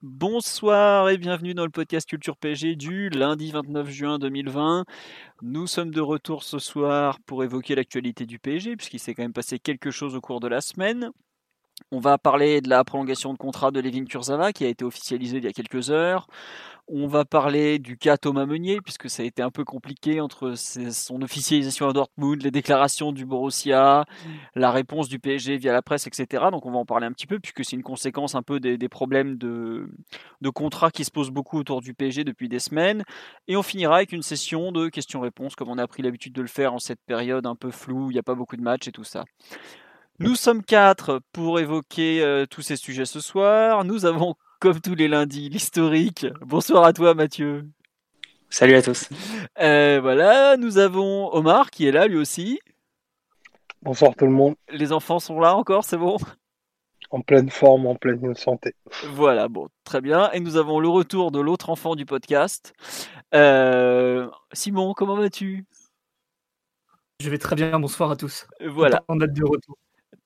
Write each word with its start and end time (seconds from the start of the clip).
Bonsoir 0.00 1.08
et 1.08 1.18
bienvenue 1.18 1.54
dans 1.54 1.64
le 1.64 1.72
podcast 1.72 2.08
Culture 2.08 2.36
PG 2.36 2.76
du 2.76 3.08
lundi 3.08 3.50
29 3.50 3.88
juin 3.88 4.20
2020. 4.20 4.84
Nous 5.42 5.66
sommes 5.66 5.90
de 5.90 6.00
retour 6.00 6.44
ce 6.44 6.60
soir 6.60 7.18
pour 7.26 7.42
évoquer 7.42 7.74
l'actualité 7.74 8.24
du 8.24 8.38
PSG 8.38 8.76
puisqu'il 8.76 9.00
s'est 9.00 9.14
quand 9.14 9.24
même 9.24 9.32
passé 9.32 9.58
quelque 9.58 9.90
chose 9.90 10.14
au 10.14 10.20
cours 10.20 10.38
de 10.38 10.46
la 10.46 10.60
semaine. 10.60 11.10
On 11.90 11.98
va 11.98 12.16
parler 12.16 12.60
de 12.60 12.68
la 12.68 12.84
prolongation 12.84 13.32
de 13.32 13.38
contrat 13.38 13.72
de 13.72 13.80
Levin 13.80 14.04
Kurzava 14.04 14.52
qui 14.52 14.64
a 14.64 14.68
été 14.68 14.84
officialisée 14.84 15.38
il 15.38 15.44
y 15.44 15.48
a 15.48 15.52
quelques 15.52 15.90
heures. 15.90 16.28
On 16.90 17.06
va 17.06 17.26
parler 17.26 17.78
du 17.78 17.98
cas 17.98 18.16
Thomas 18.16 18.46
Meunier, 18.46 18.80
puisque 18.80 19.10
ça 19.10 19.22
a 19.22 19.26
été 19.26 19.42
un 19.42 19.50
peu 19.50 19.62
compliqué 19.62 20.22
entre 20.22 20.54
son 20.54 21.20
officialisation 21.20 21.86
à 21.86 21.92
Dortmund, 21.92 22.42
les 22.42 22.50
déclarations 22.50 23.12
du 23.12 23.26
Borussia, 23.26 24.06
la 24.54 24.70
réponse 24.70 25.10
du 25.10 25.18
PSG 25.18 25.58
via 25.58 25.74
la 25.74 25.82
presse, 25.82 26.06
etc. 26.06 26.46
Donc 26.50 26.64
on 26.64 26.70
va 26.70 26.78
en 26.78 26.86
parler 26.86 27.04
un 27.04 27.12
petit 27.12 27.26
peu, 27.26 27.40
puisque 27.40 27.62
c'est 27.62 27.76
une 27.76 27.82
conséquence 27.82 28.34
un 28.34 28.42
peu 28.42 28.58
des, 28.58 28.88
problèmes 28.88 29.36
de, 29.36 29.90
de 30.40 30.48
contrat 30.48 30.90
qui 30.90 31.04
se 31.04 31.10
posent 31.10 31.30
beaucoup 31.30 31.58
autour 31.58 31.82
du 31.82 31.92
PSG 31.92 32.24
depuis 32.24 32.48
des 32.48 32.58
semaines. 32.58 33.04
Et 33.48 33.56
on 33.56 33.62
finira 33.62 33.96
avec 33.96 34.12
une 34.12 34.22
session 34.22 34.72
de 34.72 34.88
questions-réponses, 34.88 35.56
comme 35.56 35.68
on 35.68 35.76
a 35.76 35.86
pris 35.86 36.02
l'habitude 36.02 36.32
de 36.32 36.40
le 36.40 36.48
faire 36.48 36.72
en 36.72 36.78
cette 36.78 37.00
période 37.06 37.44
un 37.44 37.54
peu 37.54 37.70
floue, 37.70 38.10
il 38.10 38.14
n'y 38.14 38.18
a 38.18 38.22
pas 38.22 38.34
beaucoup 38.34 38.56
de 38.56 38.62
matchs 38.62 38.88
et 38.88 38.92
tout 38.92 39.04
ça. 39.04 39.26
Nous 40.20 40.36
sommes 40.36 40.64
quatre 40.64 41.20
pour 41.32 41.60
évoquer 41.60 42.22
euh, 42.22 42.46
tous 42.46 42.62
ces 42.62 42.76
sujets 42.76 43.04
ce 43.04 43.20
soir. 43.20 43.84
Nous 43.84 44.06
avons 44.06 44.36
comme 44.60 44.80
tous 44.80 44.94
les 44.94 45.08
lundis, 45.08 45.48
l'historique. 45.48 46.26
Bonsoir 46.40 46.84
à 46.84 46.92
toi 46.92 47.14
Mathieu. 47.14 47.68
Salut 48.50 48.74
à 48.74 48.82
tous. 48.82 49.08
Euh, 49.60 50.00
voilà, 50.00 50.56
nous 50.56 50.78
avons 50.78 51.32
Omar 51.34 51.70
qui 51.70 51.86
est 51.86 51.92
là 51.92 52.06
lui 52.06 52.16
aussi. 52.16 52.60
Bonsoir 53.82 54.14
tout 54.16 54.24
le 54.24 54.32
monde. 54.32 54.56
Les 54.70 54.92
enfants 54.92 55.20
sont 55.20 55.38
là 55.38 55.54
encore, 55.54 55.84
c'est 55.84 55.96
bon? 55.96 56.16
En 57.10 57.20
pleine 57.20 57.48
forme, 57.48 57.86
en 57.86 57.94
pleine 57.94 58.34
santé. 58.34 58.74
Voilà, 59.12 59.48
bon, 59.48 59.68
très 59.84 60.00
bien. 60.00 60.30
Et 60.32 60.40
nous 60.40 60.56
avons 60.56 60.80
le 60.80 60.88
retour 60.88 61.30
de 61.30 61.40
l'autre 61.40 61.70
enfant 61.70 61.94
du 61.94 62.04
podcast. 62.04 62.74
Euh, 63.34 64.28
Simon, 64.52 64.92
comment 64.94 65.16
vas-tu? 65.16 65.64
Je 67.20 67.30
vais 67.30 67.38
très 67.38 67.56
bien, 67.56 67.78
bonsoir 67.78 68.10
à 68.10 68.16
tous. 68.16 68.46
Voilà. 68.66 69.02
On 69.08 69.20
a 69.20 69.26
de 69.26 69.44
retour. 69.44 69.76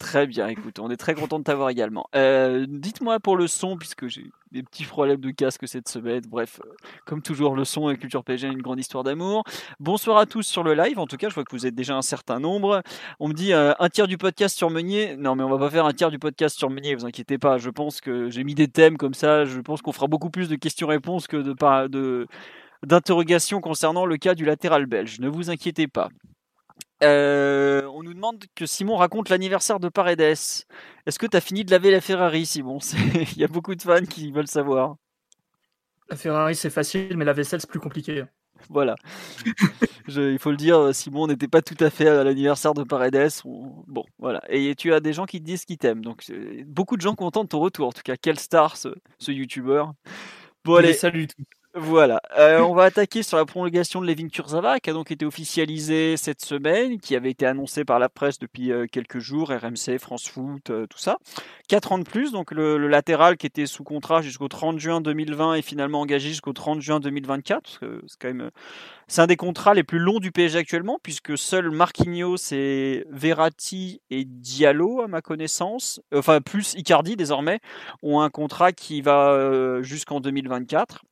Très 0.02 0.26
bien, 0.26 0.48
écoute, 0.48 0.80
on 0.80 0.90
est 0.90 0.96
très 0.96 1.14
content 1.14 1.38
de 1.38 1.44
t'avoir 1.44 1.70
également. 1.70 2.08
Euh, 2.16 2.66
dites-moi 2.68 3.20
pour 3.20 3.36
le 3.36 3.46
son, 3.46 3.76
puisque 3.76 4.08
j'ai 4.08 4.32
des 4.50 4.64
petits 4.64 4.84
problèmes 4.84 5.20
de 5.20 5.30
casque 5.30 5.66
cette 5.68 5.88
semaine. 5.88 6.22
Bref, 6.28 6.60
euh, 6.66 6.70
comme 7.06 7.22
toujours, 7.22 7.54
le 7.54 7.64
son 7.64 7.88
et 7.88 7.96
Culture 7.96 8.24
PG, 8.24 8.48
une 8.48 8.62
grande 8.62 8.80
histoire 8.80 9.04
d'amour. 9.04 9.44
Bonsoir 9.78 10.18
à 10.18 10.26
tous 10.26 10.42
sur 10.42 10.64
le 10.64 10.74
live. 10.74 10.98
En 10.98 11.06
tout 11.06 11.16
cas, 11.16 11.28
je 11.28 11.34
vois 11.34 11.44
que 11.44 11.52
vous 11.52 11.66
êtes 11.68 11.76
déjà 11.76 11.96
un 11.96 12.02
certain 12.02 12.40
nombre. 12.40 12.82
On 13.20 13.28
me 13.28 13.32
dit 13.32 13.52
euh, 13.52 13.74
un 13.78 13.88
tiers 13.88 14.08
du 14.08 14.18
podcast 14.18 14.56
sur 14.56 14.70
Meunier. 14.70 15.16
Non, 15.16 15.36
mais 15.36 15.44
on 15.44 15.48
va 15.48 15.58
pas 15.58 15.70
faire 15.70 15.86
un 15.86 15.92
tiers 15.92 16.10
du 16.10 16.18
podcast 16.18 16.58
sur 16.58 16.68
Meunier, 16.68 16.96
vous 16.96 17.06
inquiétez 17.06 17.38
pas. 17.38 17.58
Je 17.58 17.70
pense 17.70 18.00
que 18.00 18.28
j'ai 18.28 18.42
mis 18.42 18.56
des 18.56 18.66
thèmes 18.66 18.96
comme 18.96 19.14
ça. 19.14 19.44
Je 19.44 19.60
pense 19.60 19.82
qu'on 19.82 19.92
fera 19.92 20.08
beaucoup 20.08 20.30
plus 20.30 20.48
de 20.48 20.56
questions-réponses 20.56 21.28
que 21.28 21.36
de, 21.36 21.54
de 21.86 22.26
d'interrogations 22.84 23.60
concernant 23.60 24.04
le 24.04 24.16
cas 24.16 24.34
du 24.34 24.44
latéral 24.44 24.86
belge. 24.86 25.20
Ne 25.20 25.28
vous 25.28 25.48
inquiétez 25.48 25.86
pas. 25.86 26.08
Euh, 27.02 27.82
on 27.92 28.02
nous 28.02 28.14
demande 28.14 28.44
que 28.54 28.66
Simon 28.66 28.96
raconte 28.96 29.28
l'anniversaire 29.28 29.80
de 29.80 29.88
Paredes. 29.88 30.20
Est-ce 30.20 31.18
que 31.18 31.26
tu 31.26 31.36
as 31.36 31.40
fini 31.40 31.64
de 31.64 31.70
laver 31.70 31.90
la 31.90 32.00
Ferrari, 32.00 32.46
Simon? 32.46 32.78
Il 33.36 33.38
y 33.38 33.44
a 33.44 33.48
beaucoup 33.48 33.74
de 33.74 33.82
fans 33.82 34.04
qui 34.04 34.30
veulent 34.30 34.46
savoir. 34.46 34.96
La 36.08 36.16
Ferrari, 36.16 36.54
c'est 36.54 36.70
facile, 36.70 37.16
mais 37.16 37.24
la 37.24 37.32
vaisselle, 37.32 37.60
c'est 37.60 37.70
plus 37.70 37.80
compliqué. 37.80 38.24
Voilà. 38.68 38.94
il 40.08 40.38
faut 40.38 40.50
le 40.50 40.56
dire, 40.56 40.94
Simon 40.94 41.26
n'était 41.26 41.48
pas 41.48 41.62
tout 41.62 41.76
à 41.80 41.90
fait 41.90 42.06
à 42.06 42.22
l'anniversaire 42.22 42.74
de 42.74 42.84
Paredes. 42.84 43.30
Bon, 43.44 44.04
voilà. 44.18 44.42
Et 44.48 44.74
tu 44.76 44.92
as 44.92 45.00
des 45.00 45.12
gens 45.12 45.26
qui 45.26 45.40
te 45.40 45.44
disent 45.44 45.64
qu'ils 45.64 45.78
t'aiment. 45.78 46.04
Donc, 46.04 46.30
beaucoup 46.66 46.96
de 46.96 47.02
gens 47.02 47.14
contents 47.14 47.44
de 47.44 47.48
ton 47.48 47.60
retour. 47.60 47.88
En 47.88 47.92
tout 47.92 48.02
cas, 48.04 48.16
quel 48.16 48.38
star 48.38 48.76
ce, 48.76 48.90
ce 49.18 49.32
youtubeur. 49.32 49.94
Bon, 50.64 50.76
allez. 50.76 50.92
Salut 50.92 51.26
tous. 51.26 51.44
Voilà, 51.74 52.20
euh, 52.36 52.60
on 52.60 52.74
va 52.74 52.82
attaquer 52.82 53.22
sur 53.22 53.38
la 53.38 53.46
prolongation 53.46 54.02
de 54.02 54.06
Levin 54.06 54.28
Kurzava, 54.28 54.78
qui 54.78 54.90
a 54.90 54.92
donc 54.92 55.10
été 55.10 55.24
officialisée 55.24 56.18
cette 56.18 56.42
semaine, 56.42 57.00
qui 57.00 57.16
avait 57.16 57.30
été 57.30 57.46
annoncée 57.46 57.86
par 57.86 57.98
la 57.98 58.10
presse 58.10 58.38
depuis 58.38 58.70
euh, 58.70 58.84
quelques 58.86 59.20
jours, 59.20 59.48
RMC, 59.50 59.96
France 59.98 60.28
Foot, 60.28 60.68
euh, 60.68 60.86
tout 60.86 60.98
ça. 60.98 61.16
Quatre 61.68 61.92
ans 61.92 61.98
de 61.98 62.04
plus, 62.04 62.30
donc 62.30 62.50
le, 62.50 62.76
latéral 62.88 63.38
qui 63.38 63.46
était 63.46 63.64
sous 63.64 63.84
contrat 63.84 64.20
jusqu'au 64.20 64.48
30 64.48 64.78
juin 64.78 65.00
2020 65.00 65.54
est 65.54 65.62
finalement 65.62 66.02
engagé 66.02 66.28
jusqu'au 66.28 66.52
30 66.52 66.82
juin 66.82 67.00
2024. 67.00 67.80
c'est 67.80 68.18
quand 68.20 68.28
même, 68.28 68.50
c'est 69.08 69.22
un 69.22 69.26
des 69.26 69.36
contrats 69.36 69.72
les 69.72 69.82
plus 69.82 69.98
longs 69.98 70.20
du 70.20 70.30
PSG 70.30 70.58
actuellement, 70.58 70.98
puisque 71.02 71.38
seuls 71.38 71.70
Marquinhos 71.70 72.52
et 72.52 73.06
Verratti 73.08 74.02
et 74.10 74.26
Diallo, 74.26 75.00
à 75.00 75.08
ma 75.08 75.22
connaissance, 75.22 76.02
enfin 76.14 76.42
plus 76.42 76.74
Icardi 76.74 77.16
désormais, 77.16 77.60
ont 78.02 78.20
un 78.20 78.28
contrat 78.28 78.72
qui 78.72 79.00
va 79.00 79.80
jusqu'en 79.80 80.20
2024. 80.20 81.04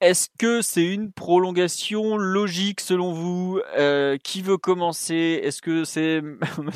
Est-ce 0.00 0.28
que 0.38 0.60
c'est 0.60 0.84
une 0.84 1.12
prolongation 1.12 2.16
logique 2.16 2.80
selon 2.80 3.12
vous 3.12 3.60
euh, 3.78 4.18
Qui 4.22 4.42
veut 4.42 4.58
commencer? 4.58 5.40
Est-ce 5.42 5.62
que 5.62 5.84
c'est 5.84 6.20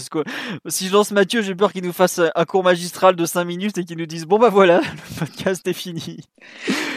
si 0.69 0.87
je 0.89 0.93
lance 0.93 1.11
Mathieu, 1.11 1.43
j'ai 1.43 1.55
peur 1.55 1.73
qu'il 1.73 1.85
nous 1.85 1.93
fasse 1.93 2.21
un 2.35 2.45
cours 2.45 2.65
magistral 2.65 3.17
de 3.17 3.25
5 3.27 3.45
minutes 3.45 3.79
et 3.79 3.85
qu'il 3.85 3.99
nous 3.99 4.07
dise 4.07 4.25
bon 4.25 4.39
bah 4.39 4.49
voilà, 4.49 4.81
le 4.81 5.19
podcast 5.19 5.67
est 5.67 5.73
fini. 5.73 6.21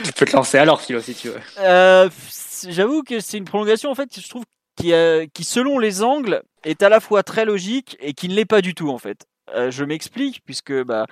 Tu 0.04 0.14
peux 0.14 0.26
te 0.26 0.36
lancer 0.36 0.58
alors, 0.58 0.80
Philo, 0.82 1.02
si 1.02 1.16
tu 1.16 1.30
veux. 1.30 1.40
Euh, 1.60 2.10
j'avoue 2.70 3.04
que 3.04 3.20
c'est 3.20 3.38
une 3.38 3.46
prolongation 3.46 3.90
en 3.90 3.96
fait, 3.96 4.20
je 4.20 4.30
trouve 4.30 4.44
qui, 4.78 4.94
qui 5.34 5.44
selon 5.44 5.80
les 5.80 6.02
angles 6.02 6.44
est 6.64 6.82
à 6.82 6.90
la 6.90 7.00
fois 7.00 7.24
très 7.24 7.46
logique 7.46 7.98
et 8.00 8.14
qui 8.14 8.30
ne 8.30 8.36
l'est 8.36 8.46
pas 8.46 8.62
du 8.62 8.74
tout 8.74 8.90
en 8.90 8.98
fait. 8.98 9.26
Euh, 9.56 9.72
je 9.72 9.84
m'explique 9.84 10.42
puisque 10.46 10.74
bah 10.84 11.06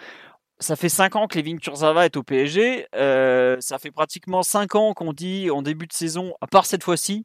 ça 0.60 0.76
fait 0.76 0.90
5 0.90 1.16
ans 1.16 1.28
que 1.28 1.40
Levin 1.40 1.58
Kurzava 1.58 2.06
est 2.06 2.18
au 2.18 2.24
PSG. 2.24 2.88
Euh, 2.96 3.58
ça 3.60 3.80
fait 3.80 3.92
pratiquement 3.92 4.44
5 4.44 4.76
ans 4.76 4.94
qu'on 4.94 5.14
dit 5.14 5.50
en 5.50 5.62
début 5.62 5.88
de 5.88 5.94
saison, 5.94 6.34
à 6.42 6.48
part 6.48 6.66
cette 6.66 6.84
fois-ci, 6.84 7.24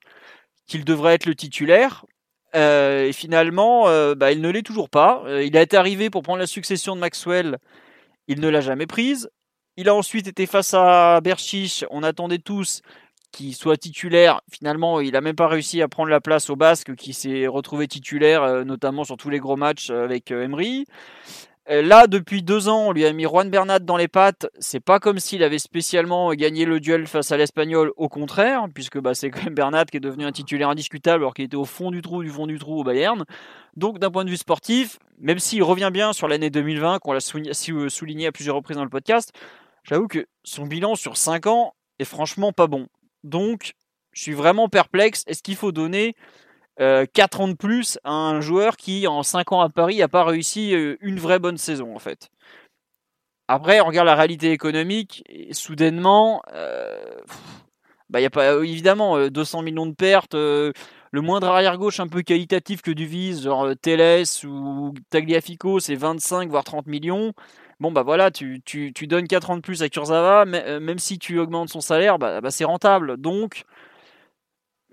qu'il 0.67 0.85
devrait 0.85 1.15
être 1.15 1.27
le 1.27 1.35
titulaire. 1.35 2.05
Euh, 2.55 3.07
et 3.07 3.13
finalement, 3.13 3.89
euh, 3.89 4.15
bah, 4.15 4.31
il 4.31 4.41
ne 4.41 4.49
l'est 4.49 4.63
toujours 4.63 4.89
pas. 4.89 5.25
il 5.43 5.57
a 5.57 5.63
été 5.63 5.77
arrivé 5.77 6.11
pour 6.11 6.23
prendre 6.23 6.39
la 6.39 6.47
succession 6.47 6.95
de 6.95 7.01
Maxwell. 7.01 7.59
Il 8.29 8.41
ne 8.41 8.49
l'a 8.49 8.61
jamais 8.61 8.87
prise. 8.87 9.29
Il 9.77 9.89
a 9.89 9.95
ensuite 9.95 10.29
été 10.29 10.47
face 10.47 10.73
à 10.73 11.21
Berchiche. 11.21 11.85
On 11.91 12.05
attendait 12.05 12.39
tous 12.39 12.83
qu'il 13.33 13.57
soit 13.57 13.77
titulaire. 13.77 14.41
Finalement, 14.53 15.01
il 15.01 15.13
n'a 15.13 15.21
même 15.21 15.35
pas 15.35 15.49
réussi 15.49 15.83
à 15.83 15.89
prendre 15.89 16.09
la 16.09 16.21
place 16.21 16.51
au 16.51 16.55
Basque, 16.55 16.95
qui 16.95 17.13
s'est 17.13 17.49
retrouvé 17.49 17.89
titulaire, 17.89 18.65
notamment 18.65 19.03
sur 19.03 19.17
tous 19.17 19.31
les 19.31 19.41
gros 19.41 19.57
matchs 19.57 19.91
avec 19.91 20.31
Emery. 20.31 20.87
Euh, 21.71 21.81
là, 21.81 22.07
depuis 22.07 22.43
deux 22.43 22.69
ans, 22.69 22.89
on 22.89 22.93
lui 22.93 23.07
a 23.07 23.13
mis 23.13 23.23
Juan 23.23 23.49
Bernat 23.49 23.79
dans 23.79 23.97
les 23.97 24.09
pattes. 24.09 24.47
C'est 24.59 24.81
pas 24.81 25.01
comme 25.01 25.19
s'il 25.19 25.43
avait 25.43 25.59
spécialement 25.59 26.35
gagné 26.35 26.67
le 26.67 26.79
duel 26.79 27.07
face 27.07 27.33
à 27.33 27.39
l'Espagnol, 27.39 27.93
au 27.97 28.11
contraire, 28.11 28.67
puisque 28.75 28.99
bah, 28.99 29.15
c'est 29.15 29.31
quand 29.31 29.45
même 29.45 29.55
Bernat 29.55 29.87
qui 29.87 29.97
est 29.97 30.01
devenu 30.01 30.27
un 30.27 30.33
titulaire 30.33 30.69
indiscutable 30.69 31.23
alors 31.23 31.33
qu'il 31.33 31.47
était 31.47 31.57
au 31.57 31.65
fond 31.65 31.91
du 31.91 32.03
trou, 32.03 32.23
du 32.23 32.29
fond 32.29 32.47
du 32.47 32.59
trou 32.59 32.81
au 32.81 32.85
Bayern. 32.85 33.25
Donc, 33.77 33.99
d'un 33.99 34.11
point 34.11 34.25
de 34.25 34.31
vue 34.31 34.37
sportif, 34.37 34.99
même 35.19 35.39
s'il 35.39 35.63
revient 35.63 35.91
bien 35.91 36.13
sur 36.13 36.29
l'année 36.29 36.51
2020, 36.51 36.99
qu'on 36.99 37.13
l'a 37.13 37.21
euh, 37.21 37.89
souligné 37.89 38.27
à 38.27 38.33
plusieurs 38.33 38.57
reprises 38.57 38.77
dans 38.77 38.85
le 38.85 38.91
podcast, 38.91 39.33
j'avoue 39.85 40.07
que 40.07 40.27
son 40.43 40.67
bilan 40.67 40.97
sur 40.97 41.17
cinq 41.17 41.47
ans 41.47 41.73
est 41.99 42.05
franchement 42.05 42.53
pas 42.53 42.67
bon. 42.67 42.89
Donc, 43.23 43.73
je 44.13 44.21
suis 44.21 44.35
vraiment 44.35 44.69
perplexe. 44.69 45.25
Est-ce 45.27 45.43
qu'il 45.43 45.57
faut 45.57 45.73
donner 45.73 46.15
4 46.79 46.81
euh, 46.81 47.43
ans 47.43 47.49
de 47.49 47.55
plus 47.55 47.99
à 48.05 48.13
un 48.13 48.41
joueur 48.41 48.77
qui, 48.77 49.07
en 49.07 49.23
5 49.23 49.53
ans 49.53 49.61
à 49.61 49.69
Paris, 49.69 49.99
n'a 49.99 50.09
pas 50.09 50.25
réussi 50.25 50.75
euh, 50.75 50.97
une 51.01 51.19
vraie 51.19 51.39
bonne 51.39 51.59
saison, 51.59 51.95
en 51.95 51.99
fait. 51.99 52.31
Après, 53.47 53.81
on 53.81 53.87
regarde 53.87 54.07
la 54.07 54.15
réalité 54.15 54.53
économique, 54.53 55.23
et 55.29 55.53
soudainement, 55.53 56.43
euh, 56.53 56.99
bah, 58.09 58.21
y 58.21 58.25
a 58.25 58.31
pas, 58.31 58.65
évidemment, 58.65 59.29
200 59.29 59.63
millions 59.63 59.87
de 59.87 59.95
pertes, 59.95 60.35
le 60.35 60.73
moindre 61.21 61.49
arrière-gauche 61.49 62.01
un 62.01 62.09
peu 62.09 62.23
qualitatif 62.23 62.83
que 62.83 62.91
du 62.91 63.07
vise, 63.07 63.45
genre 63.45 63.69
Teles 63.81 64.45
ou 64.45 64.95
Tagliafico, 65.11 65.79
c'est 65.79 65.95
25 65.95 66.49
voire 66.49 66.65
30 66.65 66.87
millions. 66.87 67.35
Bon, 67.81 67.93
bah 67.93 68.03
voilà, 68.03 68.31
tu, 68.31 68.63
tu, 68.65 68.93
donnes 69.07 69.29
4 69.29 69.51
ans 69.51 69.57
de 69.57 69.61
plus 69.61 69.83
à 69.83 69.89
Kurzawa, 69.89 70.45
même 70.47 70.99
si 70.99 71.19
tu 71.19 71.39
augmentes 71.39 71.69
son 71.69 71.81
salaire, 71.81 72.19
bah, 72.19 72.41
bah 72.41 72.51
c'est 72.51 72.65
rentable. 72.65 73.17
Donc, 73.19 73.65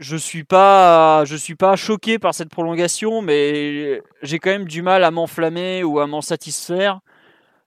je 0.01 0.17
suis 0.17 0.43
pas 0.43 1.23
je 1.25 1.35
suis 1.35 1.55
pas 1.55 1.75
choqué 1.75 2.19
par 2.19 2.33
cette 2.33 2.49
prolongation 2.49 3.21
mais 3.21 4.01
j'ai 4.23 4.39
quand 4.39 4.49
même 4.49 4.65
du 4.65 4.81
mal 4.81 5.03
à 5.03 5.11
m'enflammer 5.11 5.83
ou 5.83 5.99
à 5.99 6.07
m'en 6.07 6.21
satisfaire 6.21 6.99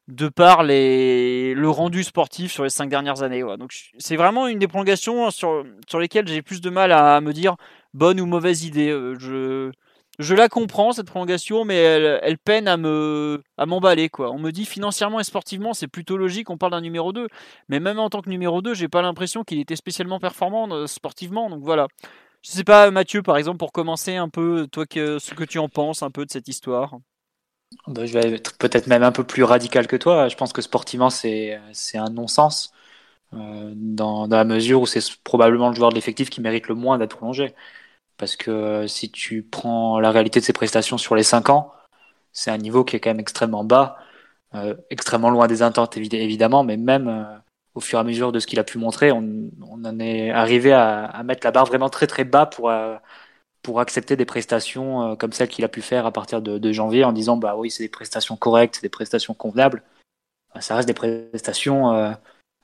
de 0.08 0.28
par 0.28 0.62
le 0.64 1.66
rendu 1.68 2.04
sportif 2.04 2.52
sur 2.52 2.64
les 2.64 2.70
cinq 2.70 2.90
dernières 2.90 3.22
années. 3.22 3.42
Donc 3.58 3.72
c'est 3.98 4.16
vraiment 4.16 4.46
une 4.48 4.58
des 4.58 4.68
prolongations 4.68 5.30
sur, 5.30 5.64
lesquelles 5.98 6.28
j'ai 6.28 6.42
plus 6.42 6.60
de 6.60 6.70
mal 6.70 6.92
à 6.92 7.20
me 7.20 7.32
dire 7.32 7.56
bonne 7.94 8.20
ou 8.20 8.26
mauvaise 8.26 8.64
idée. 8.64 8.90
Euh, 8.90 9.72
je, 10.18 10.34
la 10.34 10.48
comprends 10.48 10.92
cette 10.92 11.06
prolongation, 11.06 11.64
mais 11.64 11.76
elle, 11.76 12.38
peine 12.38 12.68
à 12.68 12.76
me 12.76 13.42
à 13.56 13.66
m'emballer. 13.66 14.10
On 14.18 14.38
me 14.38 14.50
dit 14.50 14.66
financièrement 14.66 15.20
et 15.20 15.24
sportivement 15.24 15.72
c'est 15.72 15.88
plutôt 15.88 16.16
logique. 16.18 16.50
On 16.50 16.58
parle 16.58 16.72
d'un 16.72 16.82
numéro 16.82 17.12
2, 17.12 17.28
mais 17.68 17.80
même 17.80 17.98
en 17.98 18.10
tant 18.10 18.20
que 18.20 18.28
numéro 18.28 18.60
2, 18.60 18.74
j'ai 18.74 18.88
pas 18.88 19.02
l'impression 19.02 19.42
qu'il 19.42 19.58
était 19.58 19.76
spécialement 19.76 20.20
performant 20.20 20.68
euh, 20.70 20.86
sportivement. 20.86 21.48
Donc 21.48 21.62
voilà. 21.62 21.88
Je 22.44 22.50
sais 22.50 22.64
pas 22.64 22.90
Mathieu 22.90 23.22
par 23.22 23.38
exemple 23.38 23.56
pour 23.58 23.72
commencer 23.72 24.16
un 24.16 24.28
peu 24.28 24.66
toi 24.70 24.84
que, 24.86 25.18
ce 25.18 25.32
que 25.34 25.44
tu 25.44 25.58
en 25.58 25.68
penses 25.68 26.02
un 26.02 26.10
peu 26.10 26.26
de 26.26 26.30
cette 26.30 26.46
histoire. 26.46 26.98
Bah, 27.86 28.06
je 28.06 28.12
vais 28.12 28.34
être 28.34 28.56
peut-être 28.58 28.86
même 28.86 29.02
un 29.02 29.12
peu 29.12 29.24
plus 29.24 29.44
radical 29.44 29.86
que 29.86 29.96
toi. 29.96 30.28
Je 30.28 30.36
pense 30.36 30.52
que 30.52 30.62
sportivement, 30.62 31.10
c'est 31.10 31.58
un 31.94 32.10
non-sens. 32.10 32.72
Euh, 33.34 33.72
dans, 33.76 34.26
la 34.28 34.44
mesure 34.44 34.82
où 34.82 34.86
c'est 34.86 35.00
probablement 35.24 35.70
le 35.70 35.74
joueur 35.74 35.90
de 35.90 35.96
l'effectif 35.96 36.30
qui 36.30 36.40
mérite 36.40 36.68
le 36.68 36.74
moins 36.74 36.98
d'être 36.98 37.16
prolongé. 37.16 37.54
Parce 38.18 38.36
que 38.36 38.50
euh, 38.50 38.86
si 38.88 39.10
tu 39.10 39.42
prends 39.42 40.00
la 40.00 40.10
réalité 40.12 40.40
de 40.40 40.44
ses 40.44 40.52
prestations 40.52 40.98
sur 40.98 41.16
les 41.16 41.24
5 41.24 41.50
ans, 41.50 41.72
c'est 42.32 42.50
un 42.50 42.58
niveau 42.58 42.84
qui 42.84 42.96
est 42.96 43.00
quand 43.00 43.10
même 43.10 43.20
extrêmement 43.20 43.64
bas, 43.64 43.98
euh, 44.54 44.76
extrêmement 44.90 45.30
loin 45.30 45.48
des 45.48 45.62
intentes 45.62 45.96
évidemment, 45.96 46.64
mais 46.64 46.76
même 46.76 47.42
au 47.74 47.80
fur 47.80 47.98
et 47.98 48.00
à 48.00 48.04
mesure 48.04 48.32
de 48.32 48.38
ce 48.38 48.46
qu'il 48.46 48.58
a 48.60 48.64
pu 48.64 48.78
montrer, 48.78 49.12
on, 49.12 49.50
en 49.62 50.00
est 50.00 50.30
arrivé 50.30 50.72
à, 50.72 51.22
mettre 51.24 51.44
la 51.44 51.50
barre 51.50 51.66
vraiment 51.66 51.88
très 51.88 52.06
très 52.06 52.24
bas 52.24 52.46
pour, 52.46 52.70
pour 53.64 53.80
accepter 53.80 54.14
des 54.14 54.26
prestations 54.26 55.02
euh, 55.02 55.16
comme 55.16 55.32
celles 55.32 55.48
qu'il 55.48 55.64
a 55.64 55.68
pu 55.68 55.80
faire 55.80 56.06
à 56.06 56.12
partir 56.12 56.42
de, 56.42 56.72
janvier 56.72 57.02
en 57.02 57.12
disant 57.12 57.36
bah 57.36 57.56
oui 57.56 57.70
c'est 57.70 57.82
des 57.82 57.88
prestations 57.88 58.36
correctes, 58.36 58.80
des 58.82 58.88
prestations 58.88 59.34
convenables. 59.34 59.82
Bah, 60.54 60.60
ça 60.60 60.76
reste 60.76 60.86
des 60.86 60.94
prestations. 60.94 61.92
Euh, 61.92 62.12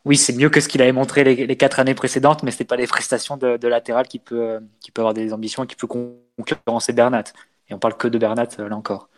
oui 0.05 0.17
c'est 0.17 0.35
mieux 0.35 0.51
que 0.51 0.61
ce 0.61 0.69
qu'il 0.69 0.83
avait 0.83 0.93
montré 0.93 1.25
les, 1.25 1.57
quatre 1.57 1.81
années 1.81 1.95
précédentes, 1.95 2.43
mais 2.43 2.51
c'est 2.53 2.65
pas 2.65 2.77
des 2.77 2.87
prestations 2.87 3.37
de, 3.37 3.67
latéral 3.67 4.07
qui 4.07 4.19
peut 4.21 4.43
euh, 4.43 4.61
qui 4.81 4.93
peut 4.93 5.01
avoir 5.01 5.15
des 5.15 5.33
ambitions 5.33 5.65
et 5.65 5.67
qui 5.67 5.75
peut 5.75 5.89
concurrencer 5.89 6.93
Bernat. 6.93 7.25
Et 7.71 7.75
on 7.75 7.79
parle 7.79 7.97
que 7.97 8.07
de 8.07 8.19
Bernat 8.19 8.49
là 8.59 8.77
encore. 8.77 9.09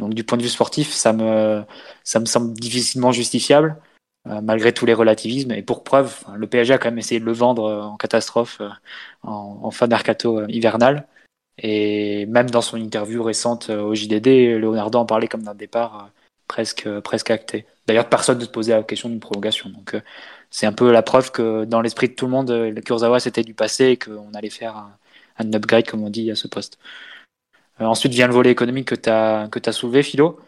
Donc 0.00 0.14
du 0.14 0.24
point 0.24 0.38
de 0.38 0.42
vue 0.42 0.48
sportif, 0.48 0.92
ça 0.92 1.12
me 1.12 1.62
ça 2.04 2.18
me 2.20 2.26
semble 2.26 2.52
difficilement 2.54 3.12
justifiable. 3.12 3.76
Malgré 4.42 4.72
tous 4.72 4.86
les 4.86 4.94
relativismes. 4.94 5.52
Et 5.52 5.62
pour 5.62 5.84
preuve, 5.84 6.24
le 6.36 6.46
PSG 6.46 6.74
a 6.74 6.78
quand 6.78 6.88
même 6.88 6.98
essayé 6.98 7.20
de 7.20 7.24
le 7.24 7.32
vendre 7.32 7.70
en 7.70 7.96
catastrophe 7.96 8.60
en, 9.22 9.60
en 9.62 9.70
fin 9.70 9.88
d'arcato 9.88 10.46
hivernal. 10.48 11.06
Et 11.58 12.26
même 12.26 12.50
dans 12.50 12.62
son 12.62 12.76
interview 12.76 13.22
récente 13.22 13.70
euh, 13.70 13.82
au 13.82 13.94
JDD, 13.94 14.58
Leonardo 14.60 14.98
en 14.98 15.06
parlait 15.06 15.28
comme 15.28 15.42
d'un 15.42 15.54
départ 15.54 16.04
euh, 16.04 16.08
presque, 16.46 16.86
euh, 16.86 17.00
presque 17.00 17.30
acté. 17.30 17.66
D'ailleurs, 17.86 18.08
personne 18.08 18.38
ne 18.38 18.44
se 18.44 18.50
posait 18.50 18.72
la 18.72 18.82
question 18.82 19.08
d'une 19.08 19.20
prolongation. 19.20 19.70
Donc, 19.70 19.96
c'est 20.50 20.66
un 20.66 20.72
peu 20.72 20.92
la 20.92 21.02
preuve 21.02 21.32
que 21.32 21.64
dans 21.64 21.80
l'esprit 21.80 22.08
de 22.08 22.14
tout 22.14 22.26
le 22.26 22.32
monde, 22.32 22.50
le 22.50 22.80
Kurzawa 22.82 23.18
c'était 23.18 23.42
du 23.42 23.54
passé 23.54 23.86
et 23.86 23.96
qu'on 23.96 24.32
allait 24.34 24.50
faire 24.50 24.76
un, 25.38 25.52
upgrade, 25.54 25.88
comme 25.88 26.02
on 26.04 26.10
dit, 26.10 26.30
à 26.30 26.34
ce 26.34 26.48
poste. 26.48 26.78
ensuite 27.78 28.12
vient 28.12 28.26
le 28.26 28.34
volet 28.34 28.50
économique 28.50 28.88
que 28.88 28.94
tu 28.94 29.08
as, 29.08 29.48
que 29.50 29.58
as 29.66 29.72
soulevé, 29.72 30.02
Philo. 30.02 30.38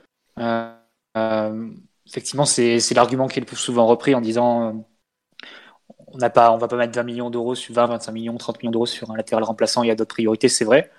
Effectivement, 2.07 2.45
c'est 2.45 2.95
l'argument 2.95 3.29
qui 3.29 3.39
est 3.39 3.43
le 3.43 3.47
plus 3.47 3.57
souvent 3.57 3.87
repris 3.87 4.15
en 4.15 4.21
disant 4.21 4.85
on 6.13 6.19
n'a 6.19 6.31
pas, 6.31 6.53
on 6.53 6.59
va 6.59 6.69
pas 6.69 6.77
mettre 6.77 6.95
20 6.95 7.03
millions 7.05 7.31
d'euros 7.31 7.55
sur 7.55 7.75
20, 7.75 7.87
25 7.87 8.13
millions, 8.13 8.37
30 8.37 8.63
millions 8.63 8.73
d'euros 8.73 8.87
sur 8.87 9.11
un 9.11 9.17
latéral 9.17 9.45
remplaçant. 9.45 9.83
Il 9.83 9.89
y 9.89 9.91
a 9.91 9.95
d'autres 9.95 10.15
priorités, 10.15 10.49
c'est 10.49 10.65
vrai. 10.65 10.91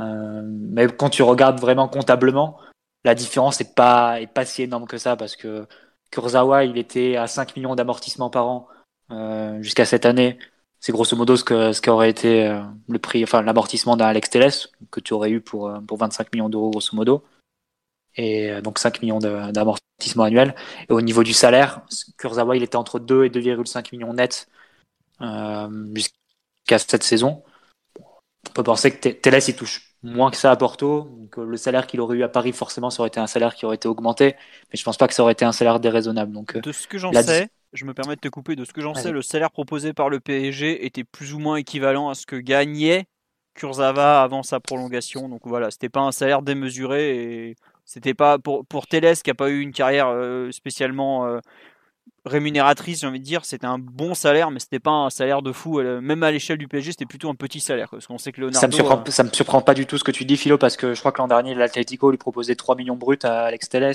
Euh, 0.00 0.42
mais 0.44 0.86
quand 0.88 1.10
tu 1.10 1.22
regardes 1.22 1.60
vraiment 1.60 1.88
comptablement, 1.88 2.58
la 3.04 3.14
différence 3.14 3.60
n'est 3.60 3.68
pas, 3.74 4.18
si 4.44 4.62
énorme 4.62 4.86
que 4.86 4.98
ça 4.98 5.16
parce 5.16 5.36
que 5.36 5.66
Kurzawa, 6.10 6.64
il 6.64 6.78
était 6.78 7.16
à 7.16 7.26
5 7.26 7.56
millions 7.56 7.74
d'amortissements 7.74 8.30
par 8.30 8.46
an 8.46 8.68
euh, 9.10 9.60
jusqu'à 9.62 9.84
cette 9.84 10.06
année. 10.06 10.38
C'est 10.80 10.92
grosso 10.92 11.16
modo 11.16 11.36
ce 11.36 11.80
qu'aurait 11.80 12.10
été 12.10 12.46
euh, 12.46 12.62
le 12.88 12.98
prix, 12.98 13.22
enfin 13.22 13.42
l'amortissement 13.42 13.96
d'un 13.96 14.06
Alex 14.06 14.30
Telles 14.30 14.52
que 14.90 15.00
tu 15.00 15.12
aurais 15.12 15.30
eu 15.30 15.40
pour 15.40 15.68
euh, 15.68 15.80
pour 15.80 15.98
25 15.98 16.32
millions 16.32 16.48
d'euros 16.48 16.70
grosso 16.70 16.96
modo. 16.96 17.22
Et 18.20 18.50
euh, 18.50 18.60
donc 18.60 18.78
5 18.78 19.02
millions 19.02 19.18
d'amortissement 19.18 20.24
annuel. 20.24 20.54
Et 20.88 20.92
au 20.92 21.00
niveau 21.00 21.22
du 21.22 21.32
salaire, 21.32 21.82
Kurzawa, 22.18 22.56
il 22.56 22.62
était 22.62 22.76
entre 22.76 22.98
2 22.98 23.24
et 23.24 23.30
2,5 23.30 23.88
millions 23.92 24.14
nets 24.14 24.48
jusqu'à 25.94 26.78
cette 26.78 27.02
saison 27.02 27.42
on 28.48 28.52
peut 28.52 28.62
penser 28.62 28.90
que 28.90 29.08
Télès 29.08 29.46
il 29.48 29.54
touche 29.54 29.94
moins 30.02 30.30
que 30.30 30.36
ça 30.36 30.50
à 30.50 30.56
Porto. 30.56 31.02
Donc, 31.02 31.36
le 31.36 31.56
salaire 31.56 31.86
qu'il 31.86 32.00
aurait 32.00 32.16
eu 32.16 32.22
à 32.22 32.28
Paris, 32.28 32.52
forcément, 32.52 32.90
ça 32.90 33.02
aurait 33.02 33.08
été 33.08 33.20
un 33.20 33.26
salaire 33.26 33.54
qui 33.54 33.66
aurait 33.66 33.76
été 33.76 33.86
augmenté. 33.86 34.34
Mais 34.72 34.76
je 34.76 34.82
pense 34.82 34.96
pas 34.96 35.06
que 35.08 35.14
ça 35.14 35.22
aurait 35.22 35.32
été 35.32 35.44
un 35.44 35.52
salaire 35.52 35.78
déraisonnable. 35.78 36.32
Donc, 36.32 36.56
de 36.56 36.72
ce 36.72 36.86
que 36.86 36.98
j'en 36.98 37.12
sais, 37.12 37.48
je 37.72 37.84
me 37.84 37.94
permets 37.94 38.16
de 38.16 38.20
te 38.20 38.28
couper, 38.28 38.56
de 38.56 38.64
ce 38.64 38.72
que 38.72 38.80
j'en 38.80 38.94
sais, 38.94 39.12
le 39.12 39.22
salaire 39.22 39.50
proposé 39.50 39.92
par 39.92 40.08
le 40.08 40.20
PSG 40.20 40.86
était 40.86 41.04
plus 41.04 41.34
ou 41.34 41.38
moins 41.38 41.56
équivalent 41.56 42.08
à 42.08 42.14
ce 42.14 42.26
que 42.26 42.36
gagnait 42.36 43.04
Kurzawa 43.54 44.22
avant 44.22 44.42
sa 44.42 44.58
prolongation. 44.58 45.28
Donc 45.28 45.42
voilà, 45.44 45.70
c'était 45.70 45.88
pas 45.88 46.00
un 46.00 46.12
salaire 46.12 46.42
démesuré 46.42 47.50
et 47.50 47.56
c'était 47.90 48.14
pas 48.14 48.38
pour, 48.38 48.64
pour 48.66 48.86
Télès 48.86 49.20
qui 49.20 49.30
a 49.30 49.34
pas 49.34 49.50
eu 49.50 49.58
une 49.60 49.72
carrière 49.72 50.06
euh, 50.06 50.52
spécialement 50.52 51.26
euh, 51.26 51.40
rémunératrice, 52.24 53.00
j'ai 53.00 53.08
envie 53.08 53.18
de 53.18 53.24
dire. 53.24 53.44
C'était 53.44 53.66
un 53.66 53.80
bon 53.80 54.14
salaire, 54.14 54.52
mais 54.52 54.60
c'était 54.60 54.78
pas 54.78 54.92
un 54.92 55.10
salaire 55.10 55.42
de 55.42 55.50
fou. 55.50 55.80
Même 55.80 56.22
à 56.22 56.30
l'échelle 56.30 56.58
du 56.58 56.68
PSG, 56.68 56.92
c'était 56.92 57.04
plutôt 57.04 57.28
un 57.30 57.34
petit 57.34 57.58
salaire. 57.58 57.88
Parce 57.90 58.06
qu'on 58.06 58.16
sait 58.16 58.30
que 58.30 58.42
Leonardo, 58.42 58.60
ça 58.60 58.68
me, 58.68 58.72
surprend, 58.72 59.02
euh, 59.04 59.10
ça 59.10 59.24
me 59.24 59.30
surprend 59.30 59.60
pas 59.60 59.74
du 59.74 59.86
tout 59.86 59.98
ce 59.98 60.04
que 60.04 60.12
tu 60.12 60.24
dis, 60.24 60.36
Philo, 60.36 60.56
parce 60.56 60.76
que 60.76 60.94
je 60.94 61.00
crois 61.00 61.10
que 61.10 61.18
l'an 61.18 61.26
dernier, 61.26 61.52
l'Atletico 61.56 62.12
lui 62.12 62.18
proposait 62.18 62.54
3 62.54 62.76
millions 62.76 62.94
bruts 62.94 63.18
à 63.24 63.46
Alex 63.46 63.68
Telles. 63.68 63.92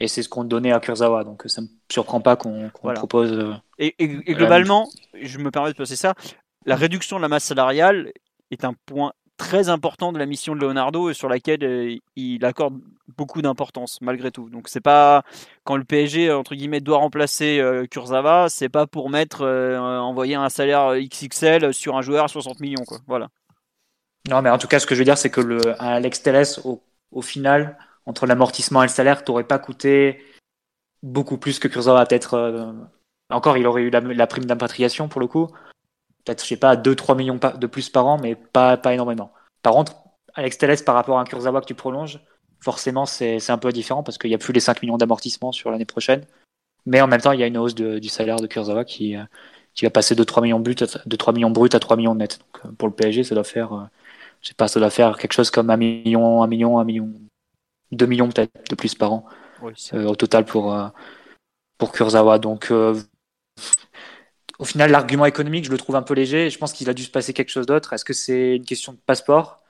Et 0.00 0.08
c'est 0.08 0.22
ce 0.22 0.30
qu'on 0.30 0.44
donnait 0.44 0.72
à 0.72 0.80
Kurzawa, 0.80 1.22
donc 1.22 1.42
ça 1.46 1.60
me 1.60 1.68
surprend 1.92 2.22
pas 2.22 2.36
qu'on 2.36 2.70
propose. 2.94 3.30
Euh, 3.30 3.52
et, 3.78 3.94
et 3.98 4.34
globalement, 4.34 4.88
je 5.20 5.38
me 5.38 5.50
permets 5.50 5.70
de 5.70 5.76
passer 5.76 5.96
ça, 5.96 6.14
la 6.64 6.76
réduction 6.76 7.18
de 7.18 7.22
la 7.22 7.28
masse 7.28 7.44
salariale 7.44 8.10
est 8.50 8.64
un 8.64 8.72
point 8.86 9.12
très 9.36 9.68
important 9.68 10.12
de 10.12 10.18
la 10.18 10.26
mission 10.26 10.54
de 10.54 10.60
Leonardo 10.60 11.10
et 11.10 11.14
sur 11.14 11.28
laquelle 11.28 11.64
euh, 11.64 11.96
il 12.16 12.44
accorde 12.44 12.80
beaucoup 13.16 13.42
d'importance 13.42 14.00
malgré 14.00 14.30
tout. 14.30 14.48
Donc 14.48 14.68
c'est 14.68 14.80
pas 14.80 15.22
quand 15.64 15.76
le 15.76 15.84
PSG 15.84 16.32
entre 16.32 16.54
guillemets 16.54 16.80
doit 16.80 16.98
remplacer 16.98 17.58
euh, 17.58 17.86
Kurzawa, 17.86 18.48
c'est 18.48 18.68
pas 18.68 18.86
pour 18.86 19.10
mettre 19.10 19.42
euh, 19.42 19.78
envoyer 19.78 20.36
un 20.36 20.48
salaire 20.48 20.94
XXL 20.96 21.74
sur 21.74 21.96
un 21.96 22.02
joueur 22.02 22.24
à 22.24 22.28
60 22.28 22.60
millions 22.60 22.84
quoi. 22.84 22.98
Voilà. 23.06 23.28
Non 24.28 24.40
mais 24.40 24.50
en 24.50 24.58
tout 24.58 24.68
cas 24.68 24.78
ce 24.78 24.86
que 24.86 24.94
je 24.94 25.00
veux 25.00 25.04
dire 25.04 25.18
c'est 25.18 25.30
que 25.30 25.40
le 25.40 25.60
Alex 25.82 26.22
Telles 26.22 26.46
au, 26.64 27.22
final 27.22 27.76
entre 28.06 28.26
l'amortissement 28.26 28.82
et 28.82 28.86
le 28.86 28.92
salaire 28.92 29.24
t'aurais 29.24 29.44
pas 29.44 29.58
coûté 29.58 30.24
beaucoup 31.02 31.38
plus 31.38 31.58
que 31.58 31.68
Kurzawa 31.68 32.06
peut-être 32.06 32.74
encore 33.30 33.56
il 33.56 33.66
aurait 33.66 33.82
eu 33.82 33.90
la 33.90 34.26
prime 34.26 34.46
d'impatriation 34.46 35.08
pour 35.08 35.20
le 35.20 35.26
coup 35.26 35.48
peut-être, 36.24 36.42
je 36.42 36.48
sais 36.48 36.56
pas, 36.56 36.76
2-3 36.76 37.16
millions 37.16 37.38
de 37.38 37.66
plus 37.66 37.88
par 37.90 38.06
an, 38.06 38.18
mais 38.18 38.34
pas, 38.34 38.76
pas 38.76 38.94
énormément. 38.94 39.32
Par 39.62 39.72
contre, 39.72 39.96
Alex 40.34 40.58
Telles 40.58 40.84
par 40.84 40.94
rapport 40.94 41.18
à 41.18 41.22
un 41.22 41.24
Kurzawa 41.24 41.60
que 41.60 41.66
tu 41.66 41.74
prolonges, 41.74 42.20
forcément, 42.60 43.06
c'est 43.06 43.50
un 43.50 43.58
peu 43.58 43.72
différent 43.72 44.02
parce 44.02 44.18
qu'il 44.18 44.30
n'y 44.30 44.34
a 44.34 44.38
plus 44.38 44.52
les 44.52 44.60
5 44.60 44.82
millions 44.82 44.96
d'amortissement 44.96 45.52
sur 45.52 45.70
l'année 45.70 45.84
prochaine. 45.84 46.24
Mais 46.86 47.00
en 47.00 47.06
même 47.06 47.20
temps, 47.20 47.32
il 47.32 47.40
y 47.40 47.42
a 47.42 47.46
une 47.46 47.58
hausse 47.58 47.74
du 47.74 48.08
salaire 48.08 48.36
de 48.36 48.46
Kurzawa 48.46 48.84
qui, 48.84 49.16
euh, 49.16 49.24
qui 49.74 49.84
va 49.84 49.90
passer 49.90 50.14
de 50.14 50.24
3 50.24 50.42
millions, 50.42 50.60
bruts 50.60 50.74
de 50.74 51.16
3 51.16 51.32
millions 51.32 51.50
bruts 51.50 51.70
à 51.72 51.80
3 51.80 51.96
millions 51.96 52.14
net. 52.14 52.38
Donc, 52.38 52.66
euh, 52.66 52.72
pour 52.76 52.88
le 52.88 52.94
PSG, 52.94 53.24
ça 53.24 53.34
doit 53.34 53.44
faire, 53.44 53.72
euh, 53.72 53.84
je 54.42 54.48
sais 54.48 54.54
pas, 54.54 54.68
ça 54.68 54.80
doit 54.80 54.90
faire 54.90 55.16
quelque 55.18 55.32
chose 55.32 55.50
comme 55.50 55.70
1 55.70 55.76
million, 55.76 56.42
1 56.42 56.46
million, 56.46 56.78
1 56.78 56.84
million, 56.84 57.10
2 57.92 58.06
millions 58.06 58.28
peut-être 58.28 58.70
de 58.70 58.74
plus 58.74 58.94
par 58.94 59.12
an 59.12 59.26
au 59.94 60.14
total 60.14 60.44
pour, 60.44 60.76
pour 61.78 61.92
Kurzawa. 61.92 62.38
Donc, 62.38 62.70
au 64.58 64.64
final, 64.64 64.90
l'argument 64.90 65.26
économique, 65.26 65.64
je 65.64 65.70
le 65.70 65.78
trouve 65.78 65.96
un 65.96 66.02
peu 66.02 66.14
léger. 66.14 66.50
Je 66.50 66.58
pense 66.58 66.72
qu'il 66.72 66.88
a 66.88 66.94
dû 66.94 67.02
se 67.02 67.10
passer 67.10 67.32
quelque 67.32 67.50
chose 67.50 67.66
d'autre. 67.66 67.92
Est-ce 67.92 68.04
que 68.04 68.12
c'est 68.12 68.56
une 68.56 68.64
question 68.64 68.92
de 68.92 68.98
passeport? 68.98 69.60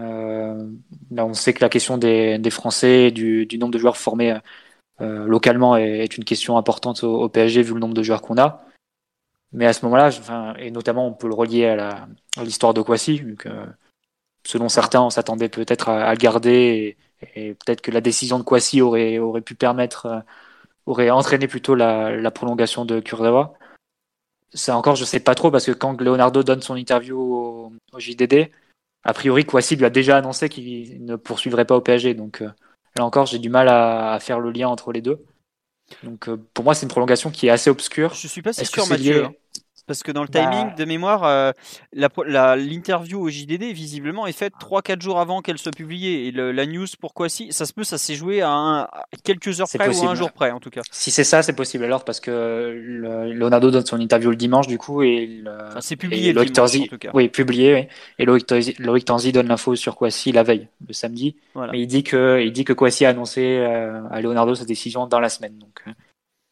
Euh, 0.00 0.70
Là, 1.10 1.24
on 1.24 1.34
sait 1.34 1.54
que 1.54 1.64
la 1.64 1.68
question 1.68 1.98
des, 1.98 2.50
Français, 2.50 3.10
du, 3.10 3.48
nombre 3.58 3.72
de 3.72 3.78
joueurs 3.78 3.96
formés 3.96 4.38
euh, 5.00 5.26
localement 5.26 5.76
est, 5.76 6.16
une 6.16 6.24
question 6.24 6.58
importante 6.58 7.04
au, 7.04 7.28
PSG 7.28 7.62
vu 7.62 7.74
le 7.74 7.80
nombre 7.80 7.94
de 7.94 8.02
joueurs 8.02 8.22
qu'on 8.22 8.38
a. 8.38 8.64
Mais 9.52 9.66
à 9.66 9.72
ce 9.72 9.84
moment-là, 9.86 10.10
et 10.58 10.70
notamment 10.70 11.06
on 11.06 11.14
peut 11.14 11.28
le 11.28 11.34
relier 11.34 11.66
à 11.66 12.08
l'histoire 12.42 12.74
de 12.74 12.82
Kwasi, 12.82 13.22
que 13.38 13.48
selon 14.44 14.68
certains, 14.68 15.02
on 15.02 15.10
s'attendait 15.10 15.48
peut-être 15.48 15.88
à, 15.88 16.12
le 16.12 16.18
garder 16.18 16.96
et, 17.34 17.54
peut-être 17.54 17.80
que 17.80 17.90
la 17.90 18.00
décision 18.00 18.38
de 18.38 18.44
Kwasi 18.44 18.82
aurait, 18.82 19.18
aurait 19.18 19.40
pu 19.40 19.54
permettre, 19.54 20.06
euh, 20.06 20.20
aurait 20.86 21.10
entraîné 21.10 21.48
plutôt 21.48 21.74
la, 21.74 22.16
la 22.16 22.30
prolongation 22.30 22.84
de 22.84 23.00
Kurzawa. 23.00 23.54
Ça 24.54 24.76
encore, 24.76 24.96
je 24.96 25.04
sais 25.04 25.20
pas 25.20 25.34
trop 25.34 25.50
parce 25.50 25.66
que 25.66 25.72
quand 25.72 26.00
Leonardo 26.00 26.42
donne 26.42 26.62
son 26.62 26.76
interview 26.76 27.18
au, 27.20 27.72
JDD, 27.98 28.50
a 29.04 29.12
priori, 29.12 29.44
Kwasi 29.44 29.76
lui 29.76 29.84
a 29.84 29.90
déjà 29.90 30.16
annoncé 30.16 30.48
qu'il 30.48 31.04
ne 31.04 31.16
poursuivrait 31.16 31.64
pas 31.64 31.76
au 31.76 31.80
PSG. 31.80 32.14
Donc 32.14 32.42
euh, 32.42 32.50
là 32.96 33.04
encore, 33.04 33.26
j'ai 33.26 33.38
du 33.38 33.48
mal 33.48 33.68
à, 33.68 34.18
faire 34.20 34.40
le 34.40 34.50
lien 34.50 34.68
entre 34.68 34.92
les 34.92 35.02
deux. 35.02 35.24
Donc 36.02 36.28
euh, 36.28 36.36
pour 36.54 36.64
moi, 36.64 36.74
c'est 36.74 36.84
une 36.84 36.90
prolongation 36.90 37.30
qui 37.30 37.46
est 37.46 37.50
assez 37.50 37.70
obscure. 37.70 38.14
Je 38.14 38.28
suis 38.28 38.42
pas 38.42 38.52
si 38.52 38.64
sûr, 38.66 38.86
Mathieu. 38.88 39.26
Hein. 39.26 39.32
Parce 39.86 40.02
que 40.02 40.10
dans 40.10 40.22
le 40.22 40.28
Bah- 40.28 40.40
timing 40.50 40.74
de 40.74 40.84
mémoire, 40.84 41.22
euh, 41.24 41.52
la 41.92 42.08
pro- 42.08 42.24
la- 42.24 42.56
l'interview 42.56 43.20
au 43.20 43.28
JDD, 43.30 43.72
visiblement, 43.72 44.26
est 44.26 44.32
faite 44.32 44.52
3-4 44.58 45.00
jours 45.00 45.20
avant 45.20 45.42
qu'elle 45.42 45.58
soit 45.58 45.70
publiée. 45.70 46.26
Et 46.26 46.32
le- 46.32 46.50
la 46.50 46.66
news, 46.66 46.86
pourquoi 47.00 47.28
si 47.28 47.52
Ça 47.52 47.66
se 47.66 47.72
peut, 47.72 47.84
ça 47.84 47.96
s'est 47.96 48.16
joué 48.16 48.42
à, 48.42 48.50
un- 48.50 48.80
à 48.82 49.04
quelques 49.22 49.60
heures 49.60 49.68
près 49.68 49.78
ou 49.78 49.82
à 49.82 49.84
un 49.84 49.88
possible. 49.92 50.14
jour 50.16 50.32
près, 50.32 50.50
en 50.50 50.58
tout 50.58 50.70
cas. 50.70 50.80
Si 50.90 51.10
c'est 51.12 51.22
ça, 51.24 51.42
c'est 51.42 51.52
possible 51.52 51.84
alors 51.84 52.04
parce 52.04 52.18
que 52.18 52.30
le- 52.76 53.32
Leonardo 53.32 53.70
donne 53.70 53.86
son 53.86 54.00
interview 54.00 54.30
le 54.30 54.36
dimanche 54.36 54.66
du 54.66 54.76
coup 54.78 55.02
et, 55.02 55.26
le- 55.26 55.50
Enfin, 55.68 55.80
c'est 55.80 55.94
et 55.94 55.96
publié 55.96 56.32
Loïc 56.32 56.52
dimanche, 56.52 56.70
Tanzi- 56.72 56.82
en 56.82 56.86
tout 56.86 56.98
cas. 56.98 57.10
oui 57.14 57.28
publié, 57.28 57.74
oui. 57.74 57.86
et 58.18 58.24
Loïc 58.24 58.44
Tanzi, 58.46 58.74
Loïc 58.80 59.04
Tanzi 59.04 59.30
donne 59.30 59.46
l'info 59.48 59.76
sur 59.76 59.94
Kwasi 59.94 60.32
la 60.32 60.42
veille, 60.42 60.66
le 60.86 60.92
samedi. 60.94 61.36
Voilà. 61.54 61.70
Mais 61.72 61.80
il 61.80 61.86
dit 61.86 62.02
que 62.02 62.42
il 62.44 62.50
dit 62.52 62.64
que 62.64 62.72
Kwasi 62.72 63.04
a 63.06 63.10
annoncé 63.10 63.40
euh, 63.60 64.00
à 64.10 64.20
Leonardo 64.20 64.54
sa 64.56 64.64
décision 64.64 65.06
dans 65.06 65.20
la 65.20 65.28
semaine. 65.28 65.56
Donc 65.58 65.82
euh, 65.86 65.92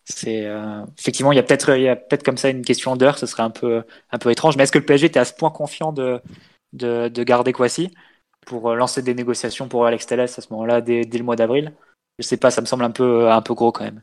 c'est 0.04 0.46
euh, 0.46 0.84
effectivement 0.99 1.32
il 1.32 1.37
y 1.37 1.38
a 1.38 1.42
peut-être 1.42 1.76
il 1.76 1.82
y 1.82 1.88
a 1.88 1.96
peut-être 1.96 2.23
comme 2.25 2.37
ça 2.37 2.50
une 2.50 2.64
question 2.64 2.96
d'heure, 2.96 3.18
ce 3.18 3.26
serait 3.26 3.42
un 3.42 3.50
peu 3.50 3.84
un 4.11 4.18
peu 4.18 4.30
étrange. 4.30 4.56
Mais 4.56 4.64
est-ce 4.64 4.73
que 4.73 4.78
le 4.78 4.87
PSG 4.87 5.06
était 5.06 5.20
à 5.20 5.25
ce 5.25 5.34
point 5.34 5.50
confiant 5.50 5.92
de 5.92 6.20
de, 6.73 7.08
de 7.08 7.23
garder 7.25 7.52
Kwasi 7.52 7.90
pour 8.46 8.70
euh, 8.70 8.76
lancer 8.76 9.02
des 9.02 9.14
négociations 9.14 9.68
pour 9.68 9.87
Alex 9.87 10.06
Telles 10.06 10.20
à 10.20 10.28
ce 10.28 10.52
moment-là 10.52 10.80
dès, 10.80 11.04
le 11.04 11.25
mois 11.25 11.37
d'avril? 11.37 11.75
Je 12.18 12.25
sais 12.25 12.37
pas, 12.38 12.50
ça 12.50 12.61
me 12.61 12.66
semble 12.66 12.84
un 12.84 12.90
peu 12.90 13.30
un 13.30 13.42
peu 13.42 13.54
gros 13.54 13.73
quand 13.73 13.84
même. 13.84 14.02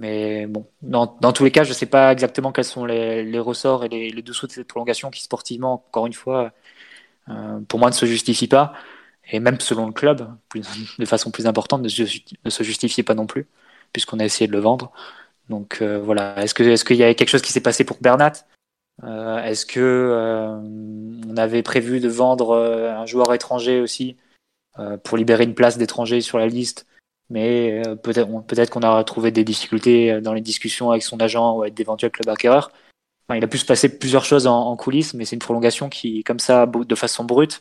Mais 0.00 0.46
bon, 0.46 0.66
dans, 0.82 1.16
dans 1.20 1.32
tous 1.32 1.44
les 1.44 1.50
cas, 1.50 1.64
je 1.64 1.72
sais 1.72 1.86
pas 1.86 2.12
exactement 2.12 2.52
quels 2.52 2.64
sont 2.64 2.84
les, 2.84 3.38
ressorts 3.40 3.84
et 3.84 3.88
les, 3.88 4.10
les 4.10 4.22
dessous 4.22 4.46
de 4.46 4.52
cette 4.52 4.68
prolongation 4.68 5.10
qui 5.10 5.22
sportivement, 5.22 5.74
encore 5.74 6.06
une 6.06 6.12
fois, 6.12 6.52
euh, 7.30 7.60
pour 7.68 7.78
moi 7.80 7.88
ne 7.90 7.94
se 7.94 8.06
justifie 8.06 8.48
pas. 8.48 8.72
Et 9.30 9.40
même 9.40 9.60
selon 9.60 9.86
le 9.86 9.92
club, 9.92 10.36
de 10.98 11.04
façon 11.04 11.30
plus 11.30 11.46
importante, 11.46 11.82
ne 11.82 11.88
se 11.88 12.62
justifie 12.62 13.02
pas 13.02 13.14
non 13.14 13.26
plus, 13.26 13.48
puisqu'on 13.92 14.20
a 14.20 14.24
essayé 14.24 14.48
de 14.48 14.52
le 14.52 14.60
vendre. 14.60 14.92
Donc 15.48 15.78
euh, 15.80 15.98
voilà, 15.98 16.42
est-ce 16.42 16.54
que 16.54 16.62
est-ce 16.62 16.84
qu'il 16.84 16.96
y 16.96 17.04
a 17.04 17.14
quelque 17.14 17.30
chose 17.30 17.42
qui 17.42 17.52
s'est 17.52 17.60
passé 17.60 17.84
pour 17.84 17.98
Bernat? 18.00 18.32
Euh, 19.04 19.38
Est-ce 19.38 19.64
que 19.64 19.80
euh, 19.80 20.58
on 21.28 21.36
avait 21.36 21.62
prévu 21.62 22.00
de 22.00 22.08
vendre 22.08 22.56
un 22.56 23.06
joueur 23.06 23.32
étranger 23.32 23.80
aussi 23.80 24.16
pour 25.02 25.16
libérer 25.16 25.44
une 25.44 25.54
place 25.54 25.78
d'étranger 25.78 26.20
sur 26.20 26.38
la 26.38 26.46
liste? 26.46 26.86
Mais 27.30 27.82
peut-être 28.02 28.46
peut-être 28.46 28.70
qu'on 28.70 28.82
a 28.82 29.04
trouvé 29.04 29.30
des 29.30 29.44
difficultés 29.44 30.20
dans 30.20 30.32
les 30.32 30.40
discussions 30.40 30.90
avec 30.90 31.02
son 31.02 31.20
agent 31.20 31.56
ou 31.56 31.62
avec 31.62 31.74
d'éventuels 31.74 32.10
clubs 32.10 32.28
acquéreurs. 32.28 32.72
Il 33.34 33.44
a 33.44 33.48
pu 33.48 33.58
se 33.58 33.66
passer 33.66 33.98
plusieurs 33.98 34.24
choses 34.24 34.46
en, 34.46 34.56
en 34.56 34.76
coulisses, 34.76 35.12
mais 35.12 35.26
c'est 35.26 35.36
une 35.36 35.40
prolongation 35.40 35.90
qui, 35.90 36.24
comme 36.24 36.38
ça, 36.38 36.66
de 36.66 36.94
façon 36.94 37.24
brute, 37.24 37.60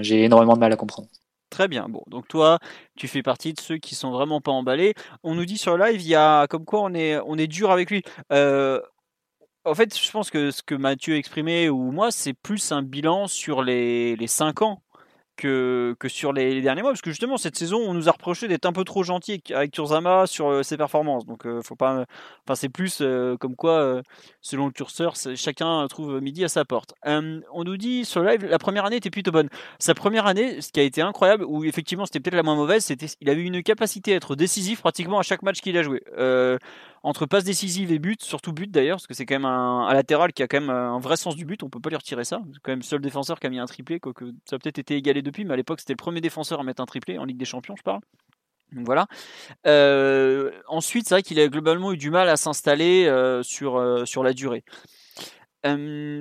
j'ai 0.00 0.22
énormément 0.22 0.54
de 0.54 0.60
mal 0.60 0.72
à 0.72 0.76
comprendre. 0.76 1.08
Très 1.56 1.68
bien. 1.68 1.88
Bon, 1.88 2.02
donc 2.06 2.28
toi, 2.28 2.58
tu 2.98 3.08
fais 3.08 3.22
partie 3.22 3.54
de 3.54 3.60
ceux 3.60 3.78
qui 3.78 3.94
sont 3.94 4.10
vraiment 4.10 4.42
pas 4.42 4.52
emballés. 4.52 4.92
On 5.22 5.34
nous 5.34 5.46
dit 5.46 5.56
sur 5.56 5.78
live, 5.78 6.02
il 6.02 6.06
y 6.06 6.14
a 6.14 6.46
comme 6.48 6.66
quoi 6.66 6.82
on 6.82 6.92
est, 6.92 7.18
on 7.24 7.38
est 7.38 7.46
dur 7.46 7.70
avec 7.70 7.90
lui. 7.90 8.02
Euh, 8.30 8.78
en 9.64 9.74
fait, 9.74 9.98
je 9.98 10.10
pense 10.10 10.28
que 10.30 10.50
ce 10.50 10.62
que 10.62 10.74
Mathieu 10.74 11.14
a 11.14 11.16
exprimé 11.16 11.70
ou 11.70 11.92
moi, 11.92 12.10
c'est 12.10 12.34
plus 12.34 12.72
un 12.72 12.82
bilan 12.82 13.26
sur 13.26 13.62
les, 13.62 14.16
les 14.16 14.26
5 14.26 14.60
ans 14.60 14.82
que, 15.36 15.96
sur 16.06 16.32
les, 16.32 16.60
derniers 16.62 16.82
mois. 16.82 16.92
Parce 16.92 17.02
que 17.02 17.10
justement, 17.10 17.36
cette 17.36 17.56
saison, 17.56 17.78
on 17.78 17.94
nous 17.94 18.08
a 18.08 18.12
reproché 18.12 18.48
d'être 18.48 18.66
un 18.66 18.72
peu 18.72 18.84
trop 18.84 19.02
gentil 19.02 19.42
avec- 19.50 19.72
Kurzawa 19.72 20.26
sur 20.26 20.48
euh, 20.48 20.62
ses 20.62 20.76
performances. 20.76 21.26
Donc, 21.26 21.46
euh, 21.46 21.60
faut 21.62 21.76
pas. 21.76 22.04
Enfin, 22.44 22.54
c'est 22.54 22.68
plus 22.68 22.98
euh, 23.00 23.36
comme 23.36 23.56
quoi, 23.56 23.78
euh, 23.78 24.02
selon 24.40 24.66
le 24.66 24.72
curseur, 24.72 25.14
chacun 25.34 25.86
trouve 25.88 26.20
midi 26.20 26.44
à 26.44 26.48
sa 26.48 26.64
porte. 26.64 26.94
On 27.04 27.64
nous 27.64 27.76
dit 27.76 28.04
sur 28.04 28.22
live, 28.22 28.44
la 28.44 28.58
première 28.58 28.84
année 28.84 28.96
était 28.96 29.10
plutôt 29.10 29.32
bonne. 29.32 29.48
Sa 29.78 29.94
première 29.94 30.26
année, 30.26 30.60
ce 30.60 30.72
qui 30.72 30.80
a 30.80 30.82
été 30.82 31.02
incroyable, 31.02 31.44
où 31.46 31.64
effectivement 31.64 32.06
c'était 32.06 32.20
peut-être 32.20 32.36
la 32.36 32.42
moins 32.42 32.56
mauvaise, 32.56 32.84
c'était 32.84 33.06
il 33.20 33.30
avait 33.30 33.42
une 33.42 33.62
capacité 33.62 34.12
à 34.12 34.16
être 34.16 34.36
décisif 34.36 34.80
pratiquement 34.80 35.18
à 35.18 35.22
chaque 35.22 35.42
match 35.42 35.60
qu'il 35.60 35.76
a 35.76 35.82
joué. 35.82 36.02
Euh, 37.04 37.08
entre 37.08 37.26
passes 37.26 37.44
décisives 37.44 37.92
et 37.92 37.98
buts, 37.98 38.16
surtout 38.20 38.52
but 38.52 38.70
d'ailleurs, 38.70 38.96
parce 38.96 39.06
que 39.06 39.14
c'est 39.14 39.26
quand 39.26 39.36
même 39.36 39.44
un, 39.44 39.92
latéral 39.92 40.32
qui 40.32 40.42
a 40.42 40.48
quand 40.48 40.60
même 40.60 40.70
un 40.70 40.98
vrai 40.98 41.16
sens 41.16 41.36
du 41.36 41.44
but, 41.44 41.62
on 41.62 41.68
peut 41.68 41.80
pas 41.80 41.90
lui 41.90 41.96
retirer 41.96 42.24
ça. 42.24 42.40
C'est 42.52 42.60
quand 42.62 42.72
même 42.72 42.80
le 42.80 42.84
seul 42.84 43.00
défenseur 43.00 43.38
qui 43.40 43.46
a 43.46 43.50
mis 43.50 43.58
un 43.58 43.66
triplé, 43.66 44.00
quoique 44.00 44.24
ça 44.44 44.56
a 44.56 44.58
peut-être 44.58 44.78
été 44.78 44.96
égalé 44.96 45.22
depuis, 45.22 45.44
mais 45.44 45.54
à 45.54 45.56
l'époque 45.56 45.80
c'était 45.80 45.92
le 45.92 45.98
premier 45.98 46.20
défenseur 46.20 46.60
à 46.60 46.64
mettre 46.64 46.82
un 46.82 46.86
triplé 46.86 47.18
en 47.18 47.24
Ligue 47.24 47.38
des 47.38 47.44
Champions, 47.44 47.76
je 47.76 47.82
parle. 47.82 48.00
Donc 48.72 48.84
voilà. 48.84 49.06
Euh, 49.66 50.50
ensuite, 50.68 51.08
c'est 51.08 51.14
vrai 51.14 51.22
qu'il 51.22 51.38
a 51.40 51.48
globalement 51.48 51.92
eu 51.92 51.96
du 51.96 52.10
mal 52.10 52.28
à 52.28 52.36
s'installer 52.36 53.06
euh, 53.06 53.42
euh, 53.62 54.04
sur 54.04 54.22
la 54.22 54.32
durée. 54.32 54.64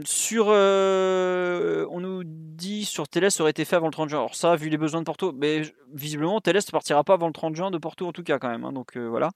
Sur, 0.05 0.47
euh, 0.49 1.85
on 1.91 1.99
nous 1.99 2.23
dit 2.25 2.85
sur 2.85 3.07
Télé 3.07 3.27
aurait 3.39 3.51
été 3.51 3.65
fait 3.65 3.75
avant 3.75 3.87
le 3.87 3.91
30 3.91 4.09
juin. 4.09 4.19
Alors 4.19 4.35
ça, 4.35 4.55
vu 4.55 4.69
les 4.69 4.77
besoins 4.77 5.01
de 5.01 5.05
Porto, 5.05 5.33
mais 5.33 5.61
visiblement 5.93 6.39
Télé 6.39 6.59
ne 6.59 6.71
partira 6.71 7.03
pas 7.03 7.13
avant 7.15 7.27
le 7.27 7.33
30 7.33 7.55
juin 7.55 7.69
de 7.69 7.77
Porto 7.77 8.07
en 8.07 8.11
tout 8.11 8.23
cas 8.23 8.39
quand 8.39 8.49
même. 8.49 8.63
hein, 8.63 8.71
donc 8.71 8.95
euh, 8.97 9.07
voilà. 9.07 9.31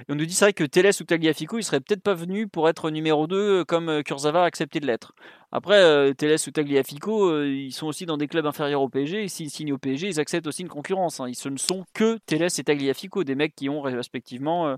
Et 0.00 0.12
on 0.12 0.14
nous 0.14 0.26
dit 0.26 0.34
c'est 0.34 0.44
vrai 0.46 0.52
que 0.52 0.64
Télé 0.64 0.90
ou 1.00 1.04
Tagliafico, 1.04 1.58
ils 1.58 1.64
seraient 1.64 1.80
peut-être 1.80 2.02
pas 2.02 2.14
venus 2.14 2.46
pour 2.52 2.68
être 2.68 2.90
numéro 2.90 3.26
2 3.26 3.36
euh, 3.60 3.64
comme 3.64 4.02
Kurzawa 4.04 4.42
a 4.42 4.46
accepté 4.46 4.80
de 4.80 4.86
l'être. 4.86 5.12
Après, 5.52 6.12
Télé 6.14 6.34
ou 6.46 6.50
Tagliafico, 6.50 7.42
ils 7.44 7.70
sont 7.72 7.86
aussi 7.86 8.06
dans 8.06 8.16
des 8.16 8.26
clubs 8.26 8.44
inférieurs 8.46 8.82
au 8.82 8.88
PSG. 8.88 9.22
Et 9.24 9.28
s'ils 9.28 9.50
signent 9.50 9.72
au 9.72 9.78
PSG, 9.78 10.08
ils 10.08 10.18
acceptent 10.18 10.48
aussi 10.48 10.62
une 10.62 10.68
concurrence. 10.68 11.20
hein. 11.20 11.28
Ils 11.28 11.36
ce 11.36 11.48
ne 11.48 11.58
sont 11.58 11.84
que 11.94 12.18
Télé 12.26 12.46
et 12.46 12.64
Tagliafico, 12.64 13.22
des 13.22 13.36
mecs 13.36 13.54
qui 13.54 13.68
ont 13.68 13.80
respectivement 13.80 14.76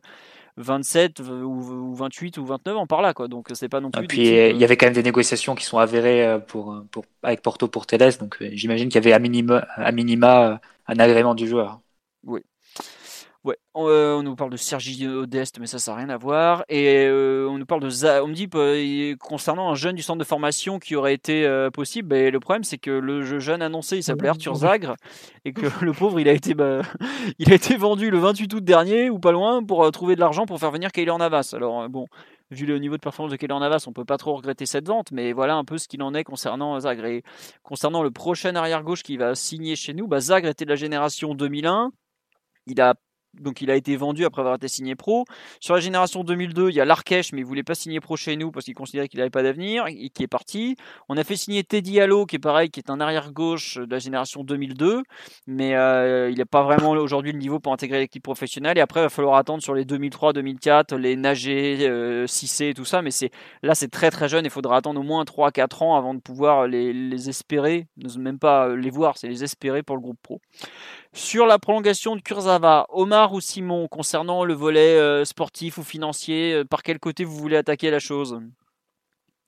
27 0.57 1.21
ou 1.21 1.91
ou 1.91 1.95
28 1.95 2.39
ou 2.39 2.47
29 2.47 2.77
ans 2.77 2.87
par 2.87 3.03
là. 3.03 3.15
Quoi. 3.15 3.29
Donc 3.29 3.49
c'est 3.55 3.69
pas 3.69 3.81
non 3.81 3.91
plus. 3.91 4.05
Et 4.05 4.07
puis 4.07 4.19
types, 4.23 4.35
euh, 4.39 4.51
il 4.51 4.57
y 4.59 4.65
euh, 4.65 4.65
avait 4.65 4.77
quand 4.77 4.87
même 4.87 4.95
des 4.95 5.03
négociations 5.03 5.55
qui 5.55 5.65
sont 5.65 5.79
avérées 5.79 6.27
euh, 6.27 6.39
pour, 6.39 6.85
pour, 6.91 7.05
avec 7.23 7.43
Porto 7.43 7.69
pour 7.69 7.87
Teles, 7.87 8.19
donc 8.19 8.41
euh, 8.43 8.51
j'imagine 8.53 8.89
qu'il 8.89 8.97
y 8.97 8.99
avait 8.99 9.13
à 9.13 9.19
minima, 9.19 9.59
à 9.77 9.93
minima 9.93 10.53
euh, 10.53 10.59
un 10.87 10.99
agrément 10.99 11.35
du 11.35 11.49
joueur. 11.49 11.81
Ouais, 13.47 13.57
on, 13.75 13.87
euh, 13.89 14.17
on 14.17 14.25
nous 14.25 14.35
parle 14.35 14.51
de 14.51 14.57
Sergi 14.57 15.07
Odeste, 15.07 15.61
mais 15.61 15.69
ça, 15.69 15.79
ça 15.79 15.93
n'a 15.93 15.99
rien 15.99 16.09
à 16.09 16.17
voir. 16.17 16.65
Et 16.69 17.05
euh, 17.07 17.47
on 17.49 17.59
nous 17.59 17.65
parle 17.65 17.81
de, 17.81 17.89
Za- 17.89 18.25
on 18.25 18.27
me 18.27 18.35
dit 18.35 18.49
euh, 18.57 19.15
concernant 19.21 19.71
un 19.71 19.77
jeune 19.77 19.95
du 19.95 20.03
centre 20.03 20.19
de 20.19 20.25
formation 20.25 20.81
qui 20.81 20.97
aurait 20.97 21.15
été 21.15 21.47
euh, 21.47 21.71
possible. 21.71 22.09
ben, 22.09 22.33
le 22.33 22.41
problème, 22.41 22.65
c'est 22.65 22.77
que 22.79 22.91
le 22.91 23.23
je- 23.23 23.39
jeune 23.39 23.63
annoncé, 23.63 23.99
il 23.99 24.03
s'appelait 24.03 24.31
Arthur 24.31 24.57
Zagre, 24.57 24.97
et 25.45 25.53
que 25.53 25.61
le 25.85 25.93
pauvre, 25.93 26.19
il 26.19 26.29
a 26.29 26.33
été, 26.33 26.55
bah, 26.55 26.81
il 27.39 27.53
a 27.53 27.55
été 27.55 27.77
vendu 27.77 28.11
le 28.11 28.19
28 28.19 28.53
août 28.53 28.65
dernier 28.65 29.11
ou 29.11 29.21
pas 29.21 29.31
loin 29.31 29.63
pour 29.63 29.89
trouver 29.93 30.17
de 30.17 30.21
l'argent 30.21 30.45
pour 30.45 30.59
faire 30.59 30.73
venir 30.73 30.91
Kaylor 30.91 31.17
Navas. 31.19 31.53
Alors 31.55 31.89
bon. 31.89 32.07
Vu 32.53 32.65
le 32.65 32.79
niveau 32.79 32.95
de 32.95 33.01
performance 33.01 33.33
de 33.33 33.37
Kaylor 33.37 33.59
Navas, 33.59 33.87
on 33.89 33.93
peut 33.93 34.05
pas 34.05 34.19
trop 34.19 34.35
regretter 34.37 34.67
cette 34.67 34.87
vente, 34.87 35.11
mais 35.11 35.33
voilà 35.33 35.57
un 35.57 35.65
peu 35.65 35.79
ce 35.79 35.89
qu'il 35.89 36.01
en 36.03 36.15
est 36.15 36.23
concernant 36.23 36.79
Zagre. 36.79 37.05
Et 37.07 37.25
concernant 37.65 38.05
le 38.05 38.13
prochain 38.13 38.55
arrière 38.55 38.85
gauche 38.85 39.03
qui 39.03 39.17
va 39.17 39.35
signer 39.35 39.75
chez 39.75 39.95
nous, 39.95 40.07
bah, 40.07 40.21
Zagre 40.21 40.49
était 40.49 40.65
de 40.65 40.71
la 40.71 40.77
génération 40.77 41.35
2001. 41.35 41.91
Il 42.69 42.81
a 42.81 42.95
donc 43.41 43.61
il 43.61 43.71
a 43.71 43.77
été 43.77 43.97
vendu 43.97 44.25
après 44.25 44.41
avoir 44.41 44.57
été 44.57 44.69
signé 44.69 44.95
pro. 44.95 45.25
Sur 45.61 45.75
la 45.75 45.81
génération 45.81 46.25
2002, 46.25 46.71
il 46.71 46.77
y 46.77 46.81
a 46.81 46.85
Larkesh, 46.85 47.33
mais 47.33 47.41
il 47.41 47.45
voulait 47.45 47.63
pas 47.63 47.75
signer 47.75 48.01
pro 48.01 48.17
chez 48.17 48.37
nous 48.37 48.51
parce 48.51 48.65
qu'il 48.65 48.75
considérait 48.75 49.09
qu'il 49.09 49.19
n'avait 49.19 49.31
pas 49.31 49.43
d'avenir, 49.43 49.87
et 49.89 50.09
qui 50.11 50.23
est 50.23 50.29
parti. 50.29 50.77
On 51.09 51.17
a 51.17 51.25
fait 51.25 51.37
signer 51.37 51.65
Teddy 51.65 52.01
Allo, 52.01 52.27
qui 52.27 52.37
est 52.37 52.41
pareil, 52.41 52.71
qui 52.71 52.81
est 52.81 52.91
un 52.91 53.01
arrière 53.01 53.33
gauche 53.33 53.79
de 53.79 53.91
la 53.91 53.99
génération 53.99 54.45
2002, 54.45 55.03
mais 55.47 55.75
euh, 55.75 56.31
il 56.31 56.39
n'a 56.39 56.47
pas 56.47 56.63
vraiment 56.63 56.91
aujourd'hui 56.91 57.33
le 57.33 57.39
niveau 57.39 57.61
pour 57.61 57.73
intégrer 57.73 57.99
l'équipe 57.99 58.23
professionnelle. 58.23 58.79
Et 58.79 58.81
après, 58.81 59.01
il 59.01 59.05
va 59.05 59.09
falloir 59.09 59.37
attendre 59.37 59.63
sur 59.63 59.75
les 59.75 59.85
2003, 59.85 60.33
2004, 60.33 60.97
les 60.97 61.17
Nager, 61.17 61.87
euh, 61.89 62.27
Cissé 62.27 62.73
tout 62.75 62.85
ça. 62.85 63.03
Mais 63.03 63.11
là, 63.63 63.75
c'est 63.75 63.89
très 63.89 64.11
très 64.11 64.29
jeune. 64.29 64.45
Il 64.45 64.51
faudra 64.51 64.77
attendre 64.77 65.01
au 65.01 65.03
moins 65.03 65.25
3-4 65.25 65.85
ans 65.85 65.97
avant 65.97 66.15
de 66.15 66.21
pouvoir 66.21 66.67
les, 66.67 66.93
les 66.93 67.29
espérer, 67.29 67.87
même 68.19 68.39
pas 68.39 68.75
les 68.75 68.91
voir, 68.91 69.19
c'est 69.19 69.29
les 69.29 69.45
espérer 69.45 69.83
pour 69.83 69.97
le 69.97 70.03
groupe 70.03 70.19
pro. 70.23 70.41
Sur 71.13 71.47
la 71.47 71.59
prolongation 71.59 72.15
de 72.15 72.21
Kurzawa, 72.21 72.87
Omar 72.91 73.26
ou 73.33 73.41
Simon, 73.41 73.89
concernant 73.89 74.45
le 74.45 74.55
volet 74.55 74.99
euh, 74.99 75.25
sportif 75.25 75.79
ou 75.79 75.83
financier, 75.83 76.55
euh, 76.55 76.65
par 76.65 76.83
quel 76.83 76.99
côté 76.99 77.25
vous 77.25 77.37
voulez 77.37 77.57
attaquer 77.57 77.91
la 77.91 77.99
chose? 77.99 78.41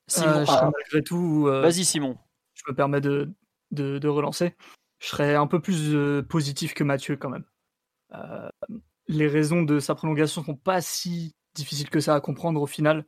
Simon, 0.06 0.44
Euh, 0.48 0.70
malgré 0.72 1.02
tout, 1.02 1.44
vas-y 1.44 1.84
Simon. 1.84 2.16
je 2.54 2.62
me 2.68 2.74
permets 2.74 3.00
de, 3.00 3.30
de, 3.70 3.98
de 3.98 4.08
relancer. 4.08 4.54
Je 4.98 5.08
serais 5.08 5.34
un 5.34 5.46
peu 5.46 5.60
plus 5.60 5.96
positif 6.28 6.74
que 6.74 6.82
Mathieu 6.82 7.16
quand 7.16 7.30
même. 7.30 7.44
Les 9.06 9.28
raisons 9.28 9.62
de 9.62 9.80
sa 9.80 9.94
prolongation 9.94 10.42
sont 10.42 10.56
pas 10.56 10.80
si 10.80 11.34
difficiles 11.54 11.90
que 11.90 12.00
ça 12.00 12.14
à 12.14 12.20
comprendre 12.20 12.60
au 12.60 12.66
final. 12.66 13.06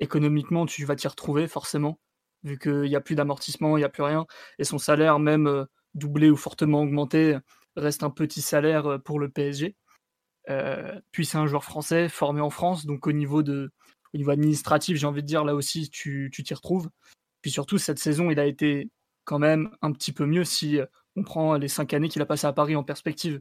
Économiquement, 0.00 0.66
tu 0.66 0.84
vas 0.84 0.96
t'y 0.96 1.08
retrouver 1.08 1.48
forcément, 1.48 1.98
vu 2.42 2.58
qu'il 2.58 2.82
n'y 2.82 2.96
a 2.96 3.00
plus 3.00 3.14
d'amortissement, 3.14 3.76
il 3.76 3.80
n'y 3.80 3.84
a 3.84 3.88
plus 3.88 4.02
rien. 4.02 4.26
Et 4.58 4.64
son 4.64 4.78
salaire, 4.78 5.18
même 5.18 5.66
doublé 5.94 6.30
ou 6.30 6.36
fortement 6.36 6.82
augmenté, 6.82 7.38
reste 7.76 8.02
un 8.02 8.10
petit 8.10 8.42
salaire 8.42 8.98
pour 9.04 9.18
le 9.18 9.28
PSG. 9.28 9.76
Euh, 10.50 11.00
puis 11.10 11.24
c'est 11.24 11.38
un 11.38 11.46
joueur 11.46 11.64
français 11.64 12.08
formé 12.08 12.40
en 12.40 12.50
France, 12.50 12.86
donc 12.86 13.06
au 13.06 13.12
niveau, 13.12 13.42
de, 13.42 13.70
au 14.12 14.18
niveau 14.18 14.30
administratif, 14.30 14.96
j'ai 14.96 15.06
envie 15.06 15.22
de 15.22 15.26
dire, 15.26 15.44
là 15.44 15.54
aussi, 15.54 15.90
tu 15.90 16.30
t'y 16.30 16.54
retrouves. 16.54 16.90
Puis 17.42 17.50
surtout, 17.50 17.78
cette 17.78 17.98
saison, 17.98 18.30
il 18.30 18.38
a 18.40 18.46
été 18.46 18.90
quand 19.24 19.38
même 19.38 19.70
un 19.82 19.92
petit 19.92 20.12
peu 20.12 20.26
mieux 20.26 20.44
si 20.44 20.78
euh, 20.78 20.86
on 21.16 21.22
prend 21.22 21.56
les 21.56 21.68
cinq 21.68 21.94
années 21.94 22.08
qu'il 22.08 22.22
a 22.22 22.26
passées 22.26 22.46
à 22.46 22.52
Paris 22.52 22.76
en 22.76 22.84
perspective. 22.84 23.40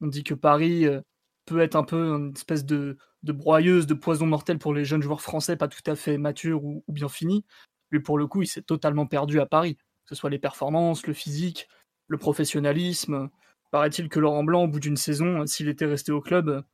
On 0.00 0.06
dit 0.06 0.24
que 0.24 0.34
Paris 0.34 0.86
euh, 0.86 1.00
peut 1.46 1.60
être 1.60 1.76
un 1.76 1.84
peu 1.84 2.14
une 2.14 2.32
espèce 2.34 2.64
de, 2.64 2.96
de 3.22 3.32
broyeuse, 3.32 3.86
de 3.86 3.94
poison 3.94 4.26
mortel 4.26 4.58
pour 4.58 4.74
les 4.74 4.84
jeunes 4.84 5.02
joueurs 5.02 5.20
français, 5.20 5.56
pas 5.56 5.68
tout 5.68 5.88
à 5.90 5.96
fait 5.96 6.18
matures 6.18 6.64
ou, 6.64 6.84
ou 6.86 6.92
bien 6.92 7.08
finis. 7.08 7.44
Lui, 7.90 8.00
pour 8.00 8.18
le 8.18 8.26
coup, 8.26 8.42
il 8.42 8.46
s'est 8.46 8.62
totalement 8.62 9.06
perdu 9.06 9.40
à 9.40 9.46
Paris, 9.46 9.76
que 9.76 10.08
ce 10.10 10.14
soit 10.14 10.30
les 10.30 10.38
performances, 10.38 11.06
le 11.06 11.12
physique, 11.12 11.68
le 12.08 12.18
professionnalisme. 12.18 13.30
Paraît-il 13.76 14.08
que 14.08 14.18
Laurent 14.18 14.42
Blanc, 14.42 14.64
au 14.64 14.68
bout 14.68 14.80
d'une 14.80 14.96
saison, 14.96 15.44
s'il 15.46 15.68
était 15.68 15.84
resté 15.84 16.10
au 16.12 16.22
club, 16.22 16.64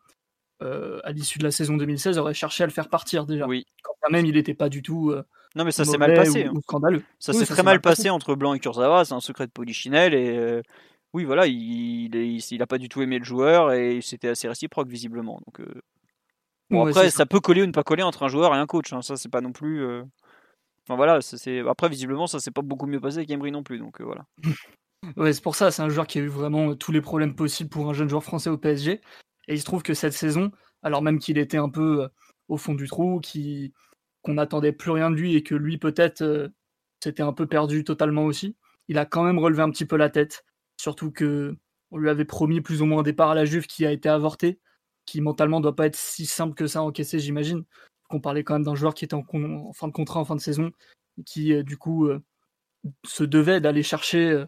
euh, 0.62 1.00
à 1.02 1.10
l'issue 1.10 1.40
de 1.40 1.42
la 1.44 1.50
saison 1.50 1.76
2016, 1.76 2.16
aurait 2.16 2.32
cherché 2.32 2.62
à 2.62 2.66
le 2.68 2.72
faire 2.72 2.88
partir 2.88 3.26
déjà 3.26 3.48
Oui. 3.48 3.66
quand 3.82 4.10
même 4.12 4.24
il 4.24 4.34
n'était 4.34 4.54
pas 4.54 4.68
du 4.68 4.82
tout. 4.82 5.10
euh, 5.10 5.24
Non, 5.56 5.64
mais 5.64 5.72
ça 5.72 5.84
s'est 5.84 5.98
mal 5.98 6.14
passé. 6.14 6.44
ou- 6.44 6.50
hein. 6.50 6.52
ou 6.54 6.60
scandaleux. 6.62 7.02
Ça 7.18 7.32
Oui, 7.32 7.38
s'est 7.40 7.46
très 7.46 7.64
mal 7.64 7.80
passé. 7.80 8.02
passé 8.04 8.10
entre 8.10 8.36
Blanc 8.36 8.54
et 8.54 8.60
Kurzawa, 8.60 9.04
c'est 9.04 9.14
un 9.14 9.20
secret 9.20 9.48
de 9.48 9.50
Polichinelle 9.52 10.14
et 10.14 10.36
euh, 10.36 10.62
oui 11.12 11.24
voilà, 11.24 11.48
il, 11.48 12.04
il, 12.04 12.14
est- 12.16 12.50
il 12.52 12.62
a 12.62 12.68
pas 12.68 12.78
du 12.78 12.88
tout 12.88 13.02
aimé 13.02 13.18
le 13.18 13.24
joueur 13.24 13.72
et 13.72 14.00
c'était 14.00 14.28
assez 14.28 14.46
réciproque 14.46 14.86
visiblement. 14.88 15.40
Donc 15.44 15.66
bon, 16.70 16.84
Ouais, 16.84 16.90
après 16.90 17.10
ça 17.10 17.26
peut 17.26 17.40
coller 17.40 17.62
ou 17.62 17.66
ne 17.66 17.72
pas 17.72 17.82
coller 17.82 18.04
entre 18.04 18.22
un 18.22 18.28
joueur 18.28 18.54
et 18.54 18.58
un 18.58 18.66
coach, 18.66 18.92
hein. 18.92 19.02
ça 19.02 19.16
c'est 19.16 19.28
pas 19.28 19.40
non 19.40 19.50
plus. 19.52 19.84
Enfin 20.86 20.94
voilà, 20.96 21.20
c'est 21.20 21.58
après 21.68 21.88
visiblement 21.88 22.28
ça 22.28 22.38
s'est 22.38 22.50
pas 22.52 22.62
beaucoup 22.62 22.86
mieux 22.86 23.00
passé 23.00 23.16
avec 23.18 23.30
Emery 23.30 23.50
non 23.50 23.64
plus, 23.64 23.78
donc 23.80 24.00
euh, 24.00 24.04
voilà. 24.04 24.24
Ouais, 25.16 25.32
c'est 25.32 25.42
pour 25.42 25.56
ça, 25.56 25.70
c'est 25.72 25.82
un 25.82 25.88
joueur 25.88 26.06
qui 26.06 26.18
a 26.18 26.22
eu 26.22 26.28
vraiment 26.28 26.70
euh, 26.70 26.74
tous 26.74 26.92
les 26.92 27.00
problèmes 27.00 27.34
possibles 27.34 27.68
pour 27.70 27.88
un 27.88 27.92
jeune 27.92 28.08
joueur 28.08 28.22
français 28.22 28.50
au 28.50 28.58
PSG. 28.58 29.00
Et 29.48 29.54
il 29.54 29.60
se 29.60 29.64
trouve 29.64 29.82
que 29.82 29.94
cette 29.94 30.12
saison, 30.12 30.52
alors 30.82 31.02
même 31.02 31.18
qu'il 31.18 31.38
était 31.38 31.56
un 31.56 31.68
peu 31.68 32.04
euh, 32.04 32.08
au 32.48 32.56
fond 32.56 32.74
du 32.74 32.86
trou, 32.86 33.20
qu'on 34.22 34.34
n'attendait 34.34 34.72
plus 34.72 34.92
rien 34.92 35.10
de 35.10 35.16
lui 35.16 35.34
et 35.34 35.42
que 35.42 35.56
lui 35.56 35.76
peut-être 35.78 36.22
euh, 36.22 36.48
s'était 37.02 37.22
un 37.22 37.32
peu 37.32 37.46
perdu 37.46 37.82
totalement 37.84 38.24
aussi, 38.24 38.56
il 38.88 38.98
a 38.98 39.04
quand 39.06 39.24
même 39.24 39.38
relevé 39.38 39.62
un 39.62 39.70
petit 39.70 39.86
peu 39.86 39.96
la 39.96 40.08
tête. 40.08 40.44
Surtout 40.76 41.10
que 41.10 41.56
on 41.90 41.98
lui 41.98 42.08
avait 42.08 42.24
promis 42.24 42.60
plus 42.60 42.80
ou 42.80 42.86
moins 42.86 43.00
un 43.00 43.02
départ 43.02 43.30
à 43.30 43.34
la 43.34 43.44
Juve 43.44 43.66
qui 43.66 43.84
a 43.84 43.92
été 43.92 44.08
avorté, 44.08 44.60
qui 45.04 45.20
mentalement 45.20 45.60
doit 45.60 45.76
pas 45.76 45.86
être 45.86 45.96
si 45.96 46.26
simple 46.26 46.54
que 46.54 46.66
ça 46.66 46.78
à 46.80 46.82
encaisser, 46.82 47.18
j'imagine. 47.18 47.64
Qu'on 48.08 48.20
parlait 48.20 48.44
quand 48.44 48.54
même 48.54 48.64
d'un 48.64 48.76
joueur 48.76 48.94
qui 48.94 49.04
était 49.04 49.14
en, 49.14 49.24
fin 49.74 49.88
de 49.88 49.92
contrat, 49.92 50.20
en 50.20 50.24
fin 50.24 50.36
de 50.36 50.40
saison, 50.40 50.70
et 51.18 51.24
qui 51.24 51.62
du 51.64 51.76
coup 51.76 52.08
se 53.04 53.24
devait 53.24 53.60
d'aller 53.60 53.82
chercher 53.82 54.44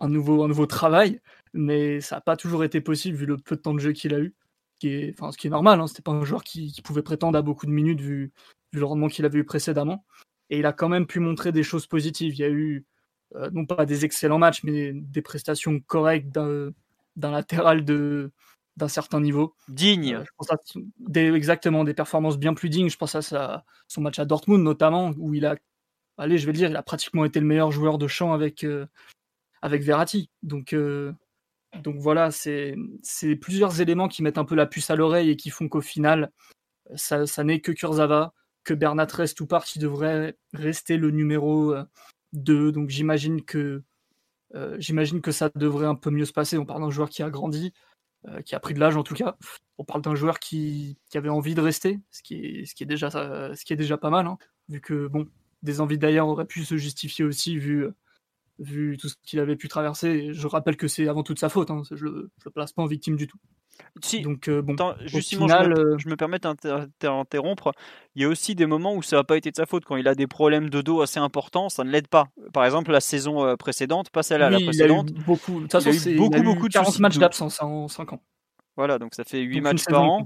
un 0.00 0.08
nouveau, 0.08 0.42
un 0.44 0.48
nouveau 0.48 0.66
travail, 0.66 1.20
mais 1.52 2.00
ça 2.00 2.16
n'a 2.16 2.20
pas 2.20 2.36
toujours 2.36 2.64
été 2.64 2.80
possible 2.80 3.16
vu 3.16 3.26
le 3.26 3.36
peu 3.36 3.56
de 3.56 3.60
temps 3.60 3.74
de 3.74 3.78
jeu 3.80 3.92
qu'il 3.92 4.14
a 4.14 4.20
eu, 4.20 4.34
qui 4.80 4.88
est, 4.88 5.14
enfin, 5.18 5.32
ce 5.32 5.38
qui 5.38 5.46
est 5.46 5.50
normal, 5.50 5.80
hein, 5.80 5.86
c'était 5.86 6.02
pas 6.02 6.12
un 6.12 6.24
joueur 6.24 6.42
qui, 6.44 6.72
qui 6.72 6.82
pouvait 6.82 7.02
prétendre 7.02 7.38
à 7.38 7.42
beaucoup 7.42 7.66
de 7.66 7.70
minutes 7.70 8.00
vu, 8.00 8.32
vu 8.72 8.80
le 8.80 8.84
rendement 8.84 9.08
qu'il 9.08 9.24
avait 9.24 9.38
eu 9.38 9.44
précédemment. 9.44 10.04
Et 10.50 10.58
il 10.58 10.66
a 10.66 10.72
quand 10.72 10.88
même 10.88 11.06
pu 11.06 11.20
montrer 11.20 11.52
des 11.52 11.62
choses 11.62 11.86
positives. 11.86 12.34
Il 12.34 12.38
y 12.40 12.44
a 12.44 12.50
eu, 12.50 12.84
euh, 13.36 13.50
non 13.52 13.66
pas 13.66 13.86
des 13.86 14.04
excellents 14.04 14.38
matchs, 14.38 14.62
mais 14.64 14.92
des 14.92 15.22
prestations 15.22 15.80
correctes 15.80 16.28
d'un 16.30 16.72
latéral 17.16 17.84
de 17.84 18.30
d'un 18.76 18.88
certain 18.88 19.20
niveau. 19.20 19.54
Digne. 19.68 20.16
Euh, 20.16 20.24
je 20.24 20.30
pense 20.36 20.50
à 20.50 20.56
des, 20.98 21.32
exactement 21.32 21.84
des 21.84 21.94
performances 21.94 22.38
bien 22.38 22.54
plus 22.54 22.68
dignes. 22.70 22.88
Je 22.90 22.96
pense 22.96 23.14
à 23.14 23.22
sa- 23.22 23.64
son 23.86 24.00
match 24.00 24.18
à 24.18 24.24
Dortmund 24.24 24.64
notamment, 24.64 25.12
où 25.16 25.32
il 25.32 25.46
a, 25.46 25.54
allez, 26.18 26.38
je 26.38 26.46
vais 26.46 26.52
le 26.52 26.58
dire, 26.58 26.70
il 26.70 26.76
a 26.76 26.82
pratiquement 26.82 27.24
été 27.24 27.38
le 27.40 27.46
meilleur 27.46 27.70
joueur 27.70 27.98
de 27.98 28.08
champ 28.08 28.32
avec, 28.32 28.64
euh, 28.64 28.86
avec 29.64 29.82
Verratti. 29.82 30.28
Donc, 30.42 30.74
euh, 30.74 31.12
donc 31.82 31.96
voilà, 31.96 32.30
c'est 32.30 32.76
plusieurs 33.40 33.80
éléments 33.80 34.08
qui 34.08 34.22
mettent 34.22 34.38
un 34.38 34.44
peu 34.44 34.54
la 34.54 34.66
puce 34.66 34.90
à 34.90 34.94
l'oreille 34.94 35.30
et 35.30 35.36
qui 35.36 35.48
font 35.48 35.68
qu'au 35.68 35.80
final, 35.80 36.30
ça, 36.94 37.24
n'est 37.42 37.60
que 37.60 37.72
Kurzawa, 37.72 38.34
que 38.62 38.74
Bernat 38.74 39.08
Restupar 39.10 39.64
qui 39.64 39.78
devrait 39.78 40.36
rester 40.52 40.98
le 40.98 41.10
numéro 41.10 41.72
euh, 41.72 41.84
2. 42.34 42.72
Donc 42.72 42.90
j'imagine 42.90 43.42
que 43.42 43.82
euh, 44.54 44.78
que 45.22 45.32
ça 45.32 45.50
devrait 45.54 45.86
un 45.86 45.94
peu 45.94 46.10
mieux 46.10 46.26
se 46.26 46.32
passer. 46.32 46.58
On 46.58 46.66
parle 46.66 46.82
d'un 46.82 46.90
joueur 46.90 47.08
qui 47.08 47.22
a 47.22 47.30
grandi, 47.30 47.72
euh, 48.28 48.42
qui 48.42 48.54
a 48.54 48.60
pris 48.60 48.74
de 48.74 48.80
l'âge 48.80 48.96
en 48.96 49.02
tout 49.02 49.14
cas. 49.14 49.36
On 49.78 49.84
parle 49.84 50.02
d'un 50.02 50.14
joueur 50.14 50.38
qui, 50.38 50.98
qui 51.08 51.16
avait 51.16 51.30
envie 51.30 51.54
de 51.54 51.62
rester, 51.62 52.00
ce 52.10 52.22
qui 52.22 52.34
est, 52.34 52.66
ce 52.66 52.74
qui 52.74 52.82
est, 52.82 52.86
déjà, 52.86 53.08
euh, 53.14 53.54
ce 53.54 53.64
qui 53.64 53.72
est 53.72 53.76
déjà 53.76 53.96
pas 53.96 54.10
mal, 54.10 54.26
hein, 54.26 54.36
vu 54.68 54.82
que 54.82 55.08
bon, 55.08 55.26
des 55.62 55.80
envies 55.80 55.98
d'ailleurs 55.98 56.28
auraient 56.28 56.44
pu 56.44 56.64
se 56.64 56.76
justifier 56.76 57.24
aussi 57.24 57.56
vu, 57.56 57.88
vu 58.58 58.96
tout 58.96 59.08
ce 59.08 59.14
qu'il 59.22 59.40
avait 59.40 59.56
pu 59.56 59.68
traverser. 59.68 60.08
Et 60.08 60.32
je 60.32 60.46
rappelle 60.46 60.76
que 60.76 60.88
c'est 60.88 61.08
avant 61.08 61.22
tout 61.22 61.34
de 61.34 61.38
sa 61.38 61.48
faute, 61.48 61.70
hein, 61.70 61.82
je 61.90 62.06
ne 62.06 62.10
le, 62.10 62.30
place 62.54 62.72
pas 62.72 62.82
en 62.82 62.86
victime 62.86 63.16
du 63.16 63.26
tout. 63.26 63.38
Si, 64.02 64.22
Donc 64.22 64.48
euh, 64.48 64.62
bon, 64.62 64.74
Attends, 64.74 64.94
justement, 65.04 65.46
final, 65.46 65.74
je, 65.76 65.82
me, 65.82 65.86
euh, 65.86 65.98
je 65.98 66.08
me 66.08 66.16
permets 66.16 66.38
d'interrompre. 66.38 67.72
Il 68.14 68.22
y 68.22 68.24
a 68.24 68.28
aussi 68.28 68.54
des 68.54 68.66
moments 68.66 68.94
où 68.94 69.02
ça 69.02 69.16
n'a 69.16 69.24
pas 69.24 69.36
été 69.36 69.50
de 69.50 69.56
sa 69.56 69.66
faute. 69.66 69.84
Quand 69.84 69.96
il 69.96 70.06
a 70.06 70.14
des 70.14 70.28
problèmes 70.28 70.70
de 70.70 70.80
dos 70.80 71.00
assez 71.00 71.18
importants, 71.18 71.68
ça 71.68 71.82
ne 71.82 71.90
l'aide 71.90 72.06
pas. 72.06 72.28
Par 72.52 72.64
exemple, 72.64 72.92
la 72.92 73.00
saison 73.00 73.44
euh, 73.44 73.56
précédente, 73.56 74.10
pas 74.10 74.22
celle-là, 74.22 74.50
la 74.50 74.58
oui, 74.58 74.62
il 74.62 74.82
a 74.82 74.86
eu 74.86 74.88
précédente. 74.88 75.12
beaucoup, 75.26 75.60
de 75.60 75.66
toute 75.66 75.72
il 75.72 75.76
a 75.76 75.92
façon, 75.92 76.10
eu 76.10 76.16
beaucoup, 76.16 76.34
il 76.34 76.36
a 76.36 76.40
eu 76.40 76.44
beaucoup 76.44 76.68
de 76.68 76.72
40 76.72 76.86
soucis 76.86 76.98
de 76.98 77.02
matchs 77.02 77.18
d'absence 77.18 77.60
en 77.62 77.88
5 77.88 78.12
ans. 78.12 78.22
Voilà, 78.76 78.98
donc 78.98 79.14
ça 79.14 79.24
fait 79.24 79.40
8 79.40 79.46
Donc, 79.46 79.56
une 79.56 79.62
matchs 79.62 79.84
par 79.84 80.02
an. 80.02 80.24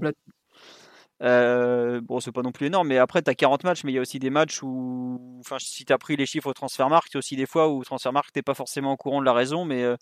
Euh, 1.21 1.99
bon, 2.01 2.19
c'est 2.19 2.31
pas 2.31 2.41
non 2.41 2.51
plus 2.51 2.67
énorme, 2.67 2.87
mais 2.87 2.97
après, 2.97 3.21
tu 3.21 3.29
as 3.29 3.35
40 3.35 3.63
matchs, 3.65 3.83
mais 3.83 3.91
il 3.91 3.95
y 3.95 3.97
a 3.97 4.01
aussi 4.01 4.19
des 4.19 4.29
matchs 4.29 4.63
où, 4.63 5.19
enfin, 5.41 5.57
si 5.59 5.83
tu 5.83 5.91
as 5.91 5.97
pris 5.97 6.15
les 6.15 6.25
chiffres 6.25 6.47
au 6.47 6.53
Transfermarkt, 6.53 7.11
il 7.11 7.15
y 7.15 7.17
a 7.17 7.19
aussi 7.19 7.35
des 7.35 7.45
fois 7.45 7.69
où 7.69 7.83
Transfermarkt, 7.83 8.31
t'es 8.33 8.41
pas 8.41 8.53
forcément 8.53 8.93
au 8.93 8.97
courant 8.97 9.19
de 9.19 9.25
la 9.25 9.33
raison, 9.33 9.65
mais 9.65 9.83
euh, 9.83 9.97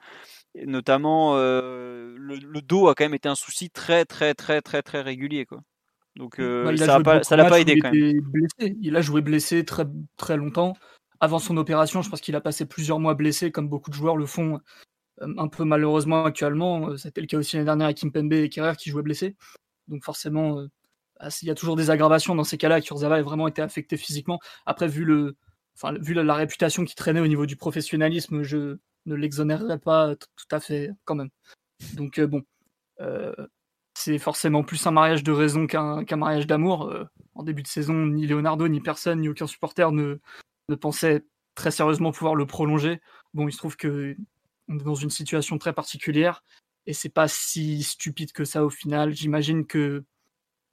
notamment, 0.66 1.36
euh, 1.36 2.14
le, 2.18 2.36
le 2.36 2.62
dos 2.62 2.88
a 2.88 2.96
quand 2.96 3.06
même 3.06 3.16
été 3.16 3.30
un 3.30 3.36
souci 3.36 3.70
très, 3.70 4.06
très, 4.06 4.34
très, 4.36 4.62
très, 4.62 4.82
très 4.84 5.02
régulier, 5.02 5.46
quoi. 5.46 5.62
Donc, 6.16 6.40
Bah, 6.40 6.76
ça 6.78 7.00
pas, 7.00 7.20
l'a 7.36 7.46
pas 7.46 7.58
où 7.58 7.62
aidé 7.62 7.78
quand 7.80 7.92
même. 7.92 8.22
blessé. 8.22 8.76
Il 8.82 8.96
a 8.96 9.02
joué 9.02 9.22
blessé 9.22 9.66
très, 9.66 9.86
très 10.18 10.38
longtemps. 10.38 10.74
Avant 11.20 11.40
son 11.40 11.58
opération, 11.58 12.02
je 12.04 12.10
pense 12.10 12.22
qu'il 12.22 12.36
a 12.36 12.42
passé 12.42 12.66
plusieurs 12.68 13.00
mois 13.00 13.16
blessé, 13.16 13.52
comme 13.52 13.68
beaucoup 13.70 13.90
de 13.90 13.96
joueurs 13.96 14.18
le 14.18 14.26
font 14.28 14.60
un 15.20 15.48
peu 15.48 15.64
malheureusement 15.64 16.26
actuellement. 16.26 16.96
C'était 16.98 17.22
le 17.22 17.28
cas 17.28 17.38
aussi 17.38 17.56
l'année 17.56 17.66
dernière 17.66 17.86
avec 17.86 17.98
Kimpembe 17.98 18.34
et 18.34 18.50
Kerrer 18.50 18.76
qui 18.78 18.90
jouaient 18.92 19.02
blessés. 19.04 19.36
Donc 19.88 20.04
forcément, 20.04 20.68
il 21.42 21.48
y 21.48 21.52
a 21.52 21.56
toujours 21.56 21.76
des 21.76 21.90
aggravations 21.90 22.36
dans 22.36 22.44
ces 22.44 22.58
cas-là. 22.58 22.82
Kurzawa 22.82 23.16
a 23.16 23.22
vraiment 23.22 23.48
été 23.48 23.62
affecté 23.62 23.98
physiquement. 23.98 24.40
Après, 24.66 24.88
vu, 24.88 25.06
le, 25.06 25.36
enfin, 25.76 25.94
vu 26.00 26.14
la, 26.14 26.34
réputation 26.36 26.86
qui 26.86 26.96
traînait 26.96 27.20
au 27.20 27.28
niveau 27.28 27.46
du 27.46 27.56
professionnalisme, 27.56 28.44
je 28.44 28.78
ne 29.06 29.16
l'exonérerais 29.16 29.80
pas 29.80 30.16
tout 30.16 30.56
à 30.56 30.60
fait 30.60 30.92
quand 31.06 31.16
même. 31.16 31.30
Donc 31.94 32.20
euh, 32.20 32.28
bon, 32.28 32.44
euh, 33.02 33.34
c'est 33.94 34.20
forcément 34.20 34.64
plus 34.64 34.86
un 34.86 34.92
mariage 34.92 35.24
de 35.24 35.32
raison 35.32 35.68
qu'un 35.68 36.04
mariage 36.16 36.48
d'amour. 36.48 36.90
Euh, 36.90 37.06
en 37.36 37.44
début 37.44 37.64
de 37.64 37.68
saison, 37.68 38.06
ni 38.06 38.28
Leonardo, 38.28 38.68
ni 38.68 38.82
personne, 38.82 39.22
ni 39.22 39.30
aucun 39.30 39.48
supporter 39.48 39.92
ne, 39.92 40.20
ne 40.70 40.76
pensait 40.76 41.26
très 41.56 41.72
sérieusement 41.72 42.12
pouvoir 42.12 42.36
le 42.36 42.46
prolonger. 42.46 43.02
Bon, 43.34 43.48
il 43.48 43.52
se 43.52 43.58
trouve 43.58 43.78
que 43.78 44.16
on 44.70 44.78
est 44.78 44.84
dans 44.84 44.96
une 44.96 45.10
situation 45.10 45.58
très 45.58 45.74
particulière 45.74 46.44
et 46.86 46.94
c'est 46.94 47.10
pas 47.10 47.28
si 47.28 47.84
stupide 47.84 48.32
que 48.32 48.46
ça 48.46 48.66
au 48.66 48.70
final. 48.70 49.14
J'imagine 49.14 49.66
que 49.66 50.04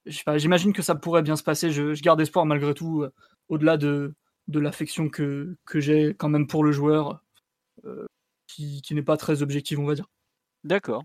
j'imagine 0.07 0.73
que 0.73 0.83
ça 0.83 0.95
pourrait 0.95 1.23
bien 1.23 1.37
se 1.37 1.43
passer. 1.43 1.71
Je, 1.71 2.01
garde 2.01 2.21
espoir 2.21 2.47
malgré 2.47 2.75
tout, 2.75 3.03
euh, 3.03 3.13
au-delà 3.49 3.77
de, 3.77 4.15
de 4.49 4.61
l'affection 4.61 5.09
que, 5.09 5.57
que 5.67 5.81
j'ai 5.81 6.15
quand 6.15 6.29
même 6.29 6.47
pour 6.47 6.65
le 6.65 6.73
joueur, 6.73 7.23
euh, 7.85 8.07
qui, 8.47 8.83
qui 8.83 8.95
n'est 8.95 9.03
pas 9.03 9.17
très 9.17 9.43
objective, 9.43 9.81
on 9.81 9.87
va 9.87 9.95
dire. 9.95 10.09
D'accord. 10.63 11.05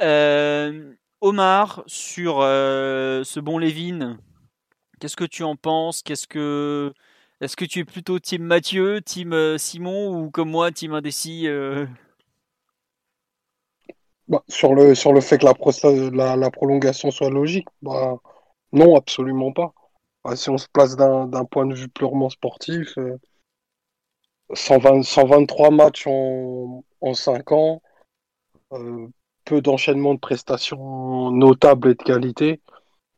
Euh, 0.00 0.92
Omar, 1.20 1.82
sur 1.86 2.38
ce 2.40 3.40
bon 3.40 3.58
Lévin, 3.58 4.18
qu'est-ce 5.00 5.16
que 5.16 5.24
tu 5.24 5.42
en 5.42 5.56
penses? 5.56 6.02
Qu'est-ce 6.02 6.26
que 6.26 6.92
est-ce 7.40 7.56
que 7.56 7.64
tu 7.64 7.80
es 7.80 7.84
plutôt 7.84 8.20
team 8.20 8.44
Mathieu, 8.44 9.00
team 9.02 9.58
Simon 9.58 10.16
ou 10.16 10.30
comme 10.30 10.50
moi 10.50 10.70
team 10.70 10.94
indécis 10.94 11.48
Bah, 14.28 14.42
sur 14.48 14.74
le, 14.74 14.94
sur 14.94 15.12
le 15.12 15.20
fait 15.20 15.38
que 15.38 16.16
la, 16.16 16.36
la, 16.36 16.50
prolongation 16.50 17.10
soit 17.10 17.30
logique, 17.30 17.66
bah, 17.82 18.16
non, 18.72 18.96
absolument 18.96 19.52
pas. 19.52 19.72
Bah, 20.24 20.36
si 20.36 20.50
on 20.50 20.58
se 20.58 20.68
place 20.72 20.96
d'un 20.96 21.44
point 21.44 21.66
de 21.66 21.74
vue 21.74 21.88
purement 21.88 22.30
sportif, 22.30 22.96
euh, 22.98 23.18
120 24.54 25.02
123 25.02 25.70
matchs 25.70 26.06
en, 26.06 26.84
en 27.00 27.14
5 27.14 27.52
ans, 27.52 27.82
euh, 28.72 29.08
peu 29.44 29.60
d'enchaînement 29.60 30.14
de 30.14 30.20
prestations 30.20 31.30
notables 31.30 31.90
et 31.90 31.94
de 31.94 32.02
qualité, 32.02 32.60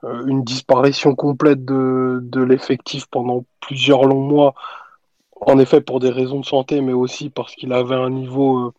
euh, 0.05 0.27
une 0.27 0.45
disparition 0.45 1.15
complète 1.15 1.65
de, 1.65 2.21
de 2.23 2.41
l'effectif 2.43 3.07
pendant 3.11 3.45
plusieurs 3.61 4.05
longs 4.05 4.27
mois, 4.27 4.55
en 5.41 5.59
effet 5.59 5.81
pour 5.81 6.01
des 6.01 6.11
raisons 6.11 6.41
de 6.41 6.45
santé, 6.47 6.81
mais 6.81 6.93
aussi 6.93 7.31
parce 7.31 7.55
qu'il 7.55 7.73
avait 7.73 7.95
un 7.95 8.11
niveau 8.11 8.69
euh, 8.69 8.75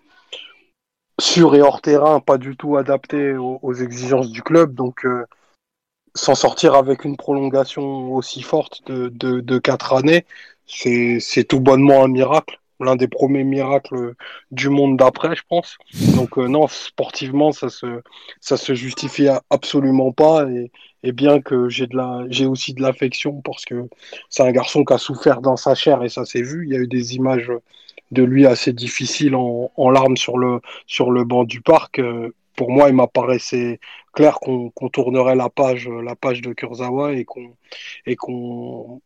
sur 1.19 1.55
et 1.55 1.61
hors 1.61 1.81
terrain, 1.81 2.19
pas 2.19 2.37
du 2.37 2.57
tout 2.57 2.77
adapté 2.77 3.35
aux, 3.37 3.73
exigences 3.73 4.29
du 4.31 4.41
club. 4.41 4.73
Donc, 4.73 5.05
euh, 5.05 5.25
s'en 6.13 6.35
sortir 6.35 6.75
avec 6.75 7.05
une 7.05 7.17
prolongation 7.17 8.13
aussi 8.13 8.41
forte 8.41 8.81
de, 8.89 9.57
quatre 9.59 9.93
années, 9.93 10.25
c'est 10.67 11.45
tout 11.47 11.59
bonnement 11.59 12.03
un 12.03 12.07
miracle. 12.07 12.59
L'un 12.81 12.97
des 12.97 13.07
premiers 13.07 13.45
miracles 13.45 14.15
du 14.51 14.67
monde 14.67 14.97
d'après, 14.97 15.33
je 15.35 15.43
pense. 15.47 15.77
Donc, 16.15 16.37
euh, 16.37 16.47
non, 16.47 16.67
sportivement, 16.67 17.53
ça 17.53 17.69
se, 17.69 18.01
ça 18.41 18.57
se 18.57 18.73
justifie 18.75 19.27
absolument 19.49 20.11
pas. 20.11 20.45
Et, 20.49 20.71
bien 21.13 21.39
que 21.39 21.69
j'ai 21.69 21.87
j'ai 22.29 22.47
aussi 22.47 22.73
de 22.73 22.81
l'affection 22.81 23.39
parce 23.41 23.63
que 23.63 23.87
c'est 24.29 24.41
un 24.41 24.51
garçon 24.51 24.83
qui 24.83 24.91
a 24.91 24.97
souffert 24.97 25.39
dans 25.39 25.55
sa 25.55 25.75
chair 25.75 26.03
et 26.03 26.09
ça 26.09 26.25
s'est 26.25 26.41
vu. 26.41 26.65
Il 26.65 26.73
y 26.73 26.75
a 26.75 26.79
eu 26.79 26.87
des 26.87 27.15
images 27.15 27.51
de 28.11 28.23
lui 28.23 28.45
assez 28.45 28.73
difficiles 28.73 29.35
en, 29.35 29.89
larmes 29.89 30.17
sur 30.17 30.37
le, 30.37 30.61
sur 30.87 31.11
le 31.11 31.23
banc 31.23 31.43
du 31.43 31.61
parc. 31.61 31.99
Euh, 31.99 32.33
pour 32.55 32.71
moi, 32.71 32.89
il 32.89 32.95
m'apparaissait 32.95 33.79
clair 34.13 34.39
qu'on 34.39 34.71
tournerait 34.91 35.35
la 35.35 35.49
page, 35.49 35.89
la 35.89 36.15
page 36.15 36.41
de 36.41 36.53
Kurzawa 36.53 37.13
et 37.13 37.25
qu'on 37.25 39.01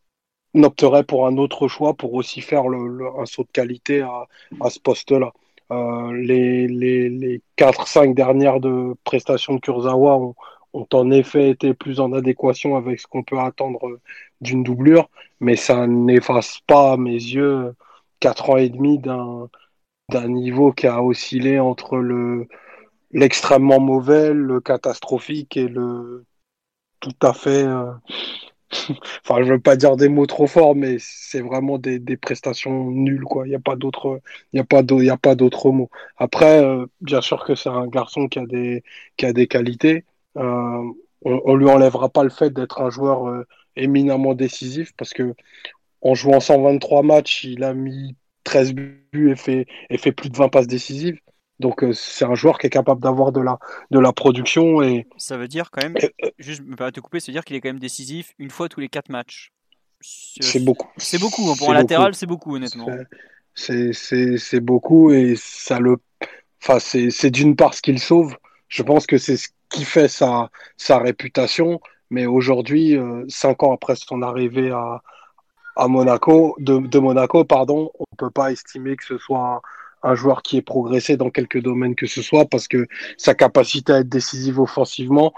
opterait 0.55 1.03
pour 1.03 1.27
un 1.27 1.37
autre 1.37 1.67
choix 1.67 1.93
pour 1.95 2.13
aussi 2.13 2.41
faire 2.41 2.67
le, 2.67 3.07
un 3.19 3.25
saut 3.25 3.43
de 3.43 3.51
qualité 3.51 4.01
à, 4.01 4.27
à 4.61 4.69
ce 4.69 4.79
poste-là. 4.79 5.33
Euh, 5.71 6.13
les 6.13 6.67
les, 6.67 7.09
les 7.09 7.41
4-5 7.57 8.13
dernières 8.15 8.59
de 8.59 8.95
prestations 9.03 9.55
de 9.55 9.59
Kurzawa 9.59 10.17
ont, 10.17 10.35
ont 10.73 10.87
en 10.93 11.11
effet 11.11 11.49
été 11.49 11.73
plus 11.73 11.99
en 11.99 12.13
adéquation 12.13 12.75
avec 12.75 12.99
ce 12.99 13.07
qu'on 13.07 13.23
peut 13.23 13.39
attendre 13.39 13.99
d'une 14.41 14.63
doublure, 14.63 15.09
mais 15.39 15.55
ça 15.55 15.87
n'efface 15.87 16.59
pas 16.67 16.93
à 16.93 16.97
mes 16.97 17.13
yeux 17.13 17.73
quatre 18.19 18.49
ans 18.49 18.57
et 18.57 18.69
demi 18.69 18.99
d'un 18.99 19.49
d'un 20.09 20.27
niveau 20.27 20.73
qui 20.73 20.87
a 20.87 21.03
oscillé 21.03 21.59
entre 21.59 21.97
le 21.97 22.47
l'extrêmement 23.11 23.79
mauvais, 23.79 24.33
le 24.33 24.61
catastrophique 24.61 25.57
et 25.57 25.67
le 25.67 26.25
tout 26.99 27.15
à 27.21 27.33
fait. 27.33 27.63
Euh, 27.65 27.91
enfin, 29.25 29.43
je 29.43 29.53
veux 29.53 29.59
pas 29.59 29.75
dire 29.75 29.95
des 29.97 30.09
mots 30.09 30.25
trop 30.27 30.47
forts, 30.47 30.75
mais 30.75 30.97
c'est 30.99 31.41
vraiment 31.41 31.77
des, 31.79 31.99
des, 31.99 32.17
prestations 32.17 32.91
nulles, 32.91 33.23
quoi. 33.23 33.47
Il 33.47 33.49
n'y 33.49 33.55
a 33.55 33.59
pas 33.59 33.75
d'autre, 33.75 34.21
il 34.53 34.59
a 34.59 34.63
pas 34.63 34.81
il 34.81 35.09
a 35.09 35.17
pas 35.17 35.35
d'autres 35.35 35.71
mots. 35.71 35.89
Après, 36.17 36.63
euh, 36.63 36.85
bien 37.01 37.21
sûr 37.21 37.43
que 37.45 37.55
c'est 37.55 37.69
un 37.69 37.87
garçon 37.87 38.27
qui 38.27 38.39
a 38.39 38.45
des, 38.45 38.83
qui 39.17 39.25
a 39.25 39.33
des 39.33 39.47
qualités. 39.47 40.05
Euh, 40.37 40.83
on, 41.23 41.41
on, 41.45 41.55
lui 41.55 41.69
enlèvera 41.69 42.09
pas 42.09 42.23
le 42.23 42.29
fait 42.29 42.51
d'être 42.51 42.81
un 42.81 42.89
joueur 42.89 43.43
éminemment 43.75 44.35
décisif 44.35 44.93
parce 44.97 45.11
que 45.13 45.35
en 46.01 46.15
jouant 46.15 46.39
123 46.39 47.03
matchs, 47.03 47.43
il 47.43 47.63
a 47.63 47.73
mis 47.73 48.15
13 48.43 48.73
buts 48.73 49.31
et 49.31 49.35
fait, 49.35 49.67
et 49.89 49.97
fait 49.97 50.11
plus 50.11 50.29
de 50.29 50.37
20 50.37 50.49
passes 50.49 50.67
décisives. 50.67 51.19
Donc 51.59 51.83
euh, 51.83 51.91
c'est 51.91 52.25
un 52.25 52.35
joueur 52.35 52.57
qui 52.57 52.67
est 52.67 52.69
capable 52.69 53.01
d'avoir 53.01 53.31
de 53.31 53.41
la, 53.41 53.59
de 53.91 53.99
la 53.99 54.13
production. 54.13 54.81
Et... 54.81 55.07
Ça 55.17 55.37
veut 55.37 55.47
dire 55.47 55.71
quand 55.71 55.83
même, 55.83 55.95
juste 56.39 56.63
me 56.65 56.75
permets 56.75 56.91
de 56.91 56.95
te 56.95 57.01
couper, 57.01 57.19
ça 57.19 57.27
veut 57.27 57.33
dire 57.33 57.43
qu'il 57.43 57.55
est 57.55 57.61
quand 57.61 57.69
même 57.69 57.79
décisif 57.79 58.33
une 58.39 58.49
fois 58.49 58.69
tous 58.69 58.79
les 58.79 58.89
4 58.89 59.09
matchs. 59.09 59.51
C'est 60.01 60.63
beaucoup. 60.63 60.89
C'est 60.97 61.19
beaucoup. 61.19 61.49
Hein. 61.49 61.55
Pour 61.57 61.71
un 61.71 61.73
latéral, 61.73 62.15
c'est 62.15 62.25
beaucoup, 62.25 62.55
honnêtement. 62.55 62.87
C'est 63.53 64.59
beaucoup 64.61 65.11
et 65.11 65.35
ça 65.35 65.79
le. 65.79 65.97
Enfin, 66.61 66.79
c'est 66.79 67.31
d'une 67.31 67.55
part 67.55 67.73
ce 67.73 67.81
qu'il 67.81 67.99
sauve. 67.99 68.37
Je 68.67 68.83
pense 68.83 69.05
que 69.07 69.17
c'est 69.17 69.37
ce 69.37 69.49
qui 69.69 69.83
fait 69.83 70.07
sa, 70.07 70.49
sa 70.77 70.99
réputation. 70.99 71.81
Mais 72.09 72.25
aujourd'hui, 72.25 72.97
euh, 72.97 73.25
cinq 73.27 73.61
ans 73.63 73.73
après 73.73 73.95
son 73.95 74.21
arrivée 74.21 74.71
à, 74.71 75.01
à 75.79 75.87
Monaco, 75.87 76.55
de, 76.59 76.77
de 76.77 76.99
Monaco, 76.99 77.43
pardon, 77.45 77.91
on 77.97 78.05
ne 78.11 78.17
peut 78.17 78.29
pas 78.29 78.51
estimer 78.51 78.95
que 78.95 79.05
ce 79.05 79.17
soit 79.17 79.61
un 80.03 80.15
joueur 80.15 80.41
qui 80.41 80.57
est 80.57 80.61
progressé 80.61 81.17
dans 81.17 81.29
quelques 81.29 81.61
domaines 81.61 81.95
que 81.95 82.07
ce 82.07 82.21
soit, 82.21 82.45
parce 82.45 82.67
que 82.67 82.87
sa 83.17 83.33
capacité 83.33 83.93
à 83.93 83.99
être 83.99 84.09
décisive 84.09 84.59
offensivement, 84.59 85.33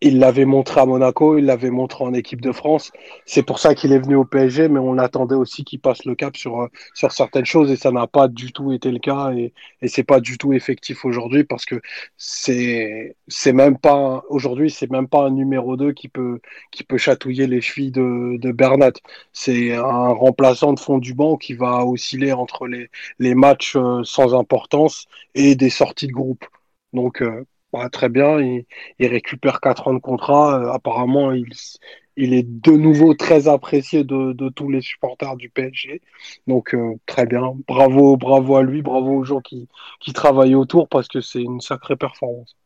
il 0.00 0.18
l'avait 0.18 0.44
montré 0.44 0.80
à 0.80 0.86
Monaco, 0.86 1.38
il 1.38 1.46
l'avait 1.46 1.70
montré 1.70 2.04
en 2.04 2.14
équipe 2.14 2.40
de 2.40 2.52
France. 2.52 2.92
C'est 3.26 3.42
pour 3.42 3.58
ça 3.58 3.74
qu'il 3.74 3.92
est 3.92 3.98
venu 3.98 4.14
au 4.16 4.24
PSG, 4.24 4.68
mais 4.68 4.78
on 4.78 4.96
attendait 4.98 5.34
aussi 5.34 5.64
qu'il 5.64 5.80
passe 5.80 6.04
le 6.04 6.14
cap 6.14 6.36
sur, 6.36 6.62
euh, 6.62 6.68
sur 6.94 7.12
certaines 7.12 7.44
choses 7.44 7.70
et 7.70 7.76
ça 7.76 7.90
n'a 7.90 8.06
pas 8.06 8.28
du 8.28 8.52
tout 8.52 8.72
été 8.72 8.90
le 8.92 8.98
cas 9.00 9.32
et, 9.32 9.52
et 9.82 9.88
c'est 9.88 10.04
pas 10.04 10.20
du 10.20 10.38
tout 10.38 10.52
effectif 10.52 11.04
aujourd'hui 11.04 11.44
parce 11.44 11.64
que 11.64 11.80
c'est, 12.16 13.16
c'est 13.28 13.52
même 13.52 13.78
pas, 13.78 14.22
aujourd'hui, 14.28 14.70
c'est 14.70 14.90
même 14.90 15.08
pas 15.08 15.24
un 15.26 15.30
numéro 15.30 15.76
2 15.76 15.92
qui 15.92 16.08
peut, 16.08 16.40
qui 16.70 16.84
peut 16.84 16.98
chatouiller 16.98 17.46
les 17.46 17.60
chevilles 17.60 17.90
de, 17.92 18.36
de 18.38 18.52
Bernat. 18.52 18.92
C'est 19.32 19.74
un 19.74 20.08
remplaçant 20.08 20.72
de 20.72 20.80
fond 20.80 20.98
du 20.98 21.14
banc 21.14 21.36
qui 21.36 21.54
va 21.54 21.84
osciller 21.84 22.32
entre 22.32 22.66
les, 22.66 22.88
les 23.18 23.34
matchs 23.34 23.76
euh, 23.76 24.02
sans 24.04 24.34
importance 24.34 25.06
et 25.34 25.54
des 25.56 25.70
sorties 25.70 26.06
de 26.06 26.12
groupe. 26.12 26.44
Donc, 26.92 27.22
euh, 27.22 27.44
très 27.90 28.08
bien, 28.08 28.40
il, 28.40 28.64
récupère 29.06 29.60
4 29.60 29.88
ans 29.88 29.94
de 29.94 29.98
contrat. 29.98 30.60
Euh, 30.60 30.72
apparemment, 30.72 31.32
il, 31.32 32.34
est 32.34 32.42
de 32.42 32.72
nouveau 32.72 33.14
très 33.14 33.48
apprécié 33.48 34.04
de, 34.04 34.48
tous 34.50 34.70
les 34.70 34.80
supporters 34.80 35.36
du 35.36 35.50
PSG. 35.50 36.00
Donc, 36.46 36.74
euh, 36.74 36.94
très 37.06 37.26
bien. 37.26 37.54
Bravo, 37.66 38.16
bravo 38.16 38.56
à 38.56 38.62
lui, 38.62 38.82
bravo 38.82 39.12
aux 39.18 39.24
gens 39.24 39.40
qui, 39.40 39.68
travaillent 40.14 40.54
autour 40.54 40.88
parce 40.88 41.08
que 41.08 41.20
c'est 41.20 41.42
une 41.42 41.60
sacrée 41.60 41.96
performance. 41.96 42.56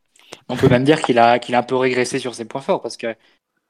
On 0.48 0.56
peut 0.56 0.68
même 0.68 0.84
dire 0.84 1.02
qu'il 1.02 1.18
a, 1.18 1.38
qu'il 1.38 1.54
a 1.54 1.58
un 1.58 1.62
peu 1.62 1.76
régressé 1.76 2.18
sur 2.18 2.34
ses 2.34 2.46
points 2.46 2.62
forts 2.62 2.80
parce 2.80 2.96
que, 2.96 3.14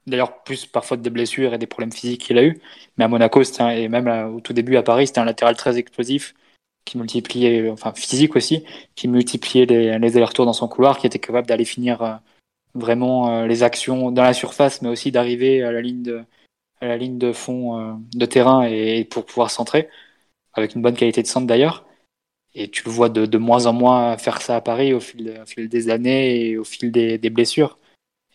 d'ailleurs, 0.07 0.43
plus 0.43 0.65
parfois 0.65 0.97
des 0.97 1.09
blessures 1.09 1.53
et 1.53 1.57
des 1.57 1.67
problèmes 1.67 1.91
physiques 1.91 2.21
qu'il 2.21 2.37
a 2.37 2.43
eu. 2.43 2.61
Mais 2.97 3.05
à 3.05 3.07
Monaco, 3.07 3.41
et 3.43 3.87
même 3.89 4.07
euh, 4.07 4.27
au 4.27 4.39
tout 4.41 4.53
début 4.53 4.77
à 4.77 4.83
Paris, 4.83 5.07
c'était 5.07 5.19
un 5.19 5.25
latéral 5.25 5.57
très 5.57 5.77
explosif 5.77 6.33
qui 6.85 6.97
multipliait, 6.97 7.69
enfin 7.69 7.93
physique 7.93 8.35
aussi, 8.35 8.63
qui 8.95 9.07
multipliait 9.07 9.65
les, 9.65 9.97
les 9.97 10.17
allers-retours 10.17 10.45
dans 10.45 10.53
son 10.53 10.67
couloir, 10.67 10.97
qui 10.97 11.07
était 11.07 11.19
capable 11.19 11.47
d'aller 11.47 11.65
finir 11.65 12.01
euh, 12.01 12.15
vraiment 12.75 13.29
euh, 13.29 13.47
les 13.47 13.63
actions 13.63 14.11
dans 14.11 14.23
la 14.23 14.33
surface, 14.33 14.81
mais 14.81 14.89
aussi 14.89 15.11
d'arriver 15.11 15.63
à 15.63 15.71
la 15.71 15.81
ligne 15.81 16.03
de, 16.03 16.23
à 16.81 16.87
la 16.87 16.97
ligne 16.97 17.17
de 17.17 17.33
fond 17.33 17.79
euh, 17.79 17.93
de 18.13 18.25
terrain 18.25 18.63
et, 18.63 19.05
pour 19.05 19.25
pouvoir 19.25 19.51
centrer, 19.51 19.89
avec 20.53 20.75
une 20.75 20.81
bonne 20.81 20.95
qualité 20.95 21.21
de 21.21 21.27
centre 21.27 21.47
d'ailleurs. 21.47 21.85
Et 22.55 22.69
tu 22.69 22.83
le 22.85 22.91
vois 22.91 23.09
de, 23.09 23.25
de, 23.25 23.37
moins 23.37 23.65
en 23.65 23.73
moins 23.73 24.17
faire 24.17 24.41
ça 24.41 24.57
à 24.57 24.61
Paris 24.61 24.93
au 24.93 24.99
fil, 24.99 25.39
au 25.41 25.45
fil 25.45 25.69
des 25.69 25.89
années 25.89 26.49
et 26.49 26.57
au 26.57 26.63
fil 26.63 26.91
des, 26.91 27.17
des 27.17 27.29
blessures. 27.29 27.79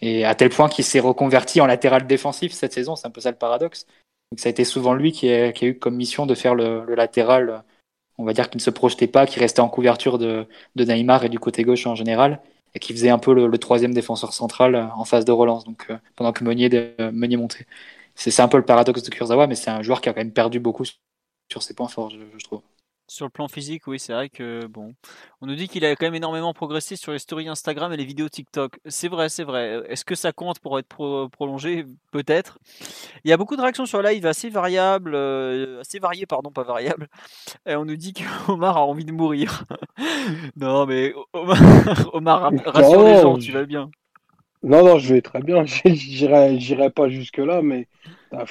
Et 0.01 0.25
à 0.25 0.35
tel 0.35 0.51
point 0.51 0.69
qu'il 0.69 0.85
s'est 0.85 1.01
reconverti 1.01 1.61
en 1.61 1.67
latéral 1.67 2.07
défensif 2.07 2.53
cette 2.53 2.73
saison, 2.73 2.97
c'est 2.97 3.07
un 3.07 3.11
peu 3.11 3.21
ça 3.21 3.31
le 3.31 3.37
paradoxe. 3.37 3.87
Donc 4.31 4.41
ça 4.41 4.49
a 4.49 4.51
été 4.51 4.65
souvent 4.65 4.95
lui 4.95 5.13
qui 5.13 5.33
a, 5.33 5.53
qui 5.53 5.65
a 5.67 5.69
eu 5.69 5.79
comme 5.79 5.97
mission 5.97 6.27
de 6.27 6.35
faire 6.35 6.55
le, 6.55 6.85
le 6.85 6.95
latéral 6.95 7.65
on 8.19 8.25
va 8.25 8.33
dire 8.33 8.51
qu'il 8.51 8.59
ne 8.59 8.63
se 8.63 8.71
projetait 8.71 9.07
pas, 9.07 9.27
qu'il 9.27 9.41
restait 9.41 9.61
en 9.61 9.69
couverture 9.69 10.19
de, 10.19 10.47
de, 10.77 10.85
Neymar 10.85 11.25
et 11.25 11.29
du 11.29 11.39
côté 11.39 11.63
gauche 11.65 11.87
en 11.87 11.95
général, 11.95 12.41
et 12.75 12.79
qui 12.79 12.93
faisait 12.93 13.11
un 13.11 13.19
peu 13.19 13.33
le, 13.35 13.59
troisième 13.59 13.95
défenseur 13.95 14.33
central 14.33 14.91
en 14.95 15.05
phase 15.05 15.25
de 15.25 15.33
relance, 15.33 15.65
donc 15.65 15.87
euh, 15.91 15.99
pendant 16.17 16.33
que 16.33 16.45
Meunier, 16.45 16.69
de, 16.69 16.93
Meunier 17.13 17.37
montait. 17.37 17.67
C'est 18.15 18.41
un 18.41 18.49
peu 18.49 18.57
le 18.59 18.65
paradoxe 18.65 19.03
de 19.03 19.11
Kurzawa, 19.11 19.47
mais 19.47 19.55
c'est 19.55 19.71
un 19.71 19.83
joueur 19.83 20.01
qui 20.01 20.09
a 20.09 20.13
quand 20.13 20.21
même 20.21 20.33
perdu 20.33 20.61
beaucoup 20.61 20.85
sur 21.51 21.63
ses 21.63 21.75
points 21.75 21.89
forts, 21.89 22.11
je 22.11 22.45
trouve. 22.45 22.63
Sur 23.11 23.25
le 23.25 23.31
plan 23.31 23.49
physique, 23.49 23.87
oui, 23.87 23.99
c'est 23.99 24.13
vrai 24.13 24.29
que 24.29 24.67
bon, 24.67 24.93
on 25.41 25.47
nous 25.47 25.55
dit 25.55 25.67
qu'il 25.67 25.83
a 25.87 25.97
quand 25.97 26.05
même 26.05 26.15
énormément 26.15 26.53
progressé 26.53 26.95
sur 26.95 27.11
les 27.11 27.19
stories 27.19 27.49
Instagram 27.49 27.91
et 27.91 27.97
les 27.97 28.05
vidéos 28.05 28.29
TikTok. 28.29 28.79
C'est 28.85 29.09
vrai, 29.09 29.31
c'est 29.31 29.45
vrai. 29.45 29.83
Est-ce 29.89 30.05
que 30.05 30.15
ça 30.15 30.31
compte 30.33 30.59
pour 30.59 30.79
être 30.79 31.29
prolongé? 31.29 31.87
Peut-être. 32.13 32.59
Il 33.25 33.31
y 33.31 33.33
a 33.33 33.39
beaucoup 33.39 33.57
de 33.57 33.63
réactions 33.63 33.87
sur 33.87 34.03
live 34.03 34.27
assez 34.27 34.51
variables, 34.51 35.15
euh, 35.15 35.81
assez 35.81 35.99
variées, 35.99 36.27
pardon, 36.27 36.51
pas 36.51 36.65
variables. 36.65 37.09
Et 37.65 37.77
on 37.77 37.87
nous 37.87 37.97
dit 37.97 38.13
qu'Omar 38.13 38.77
a 38.77 38.85
envie 38.85 39.07
de 39.07 39.13
mourir. 39.13 39.65
non, 40.57 40.85
mais 40.85 41.15
Omar, 41.33 41.57
Omar 42.13 42.53
rassure 42.67 43.05
les 43.05 43.23
gens, 43.23 43.39
tu 43.39 43.53
vas 43.53 43.65
bien. 43.65 43.91
Non, 44.63 44.85
non, 44.85 44.99
je 44.99 45.15
vais 45.15 45.23
très 45.23 45.41
bien. 45.41 45.65
J'irai, 45.65 46.61
j'irai 46.61 46.91
pas 46.91 47.09
jusque 47.09 47.39
là, 47.39 47.63
mais 47.63 47.89
bah, 48.31 48.45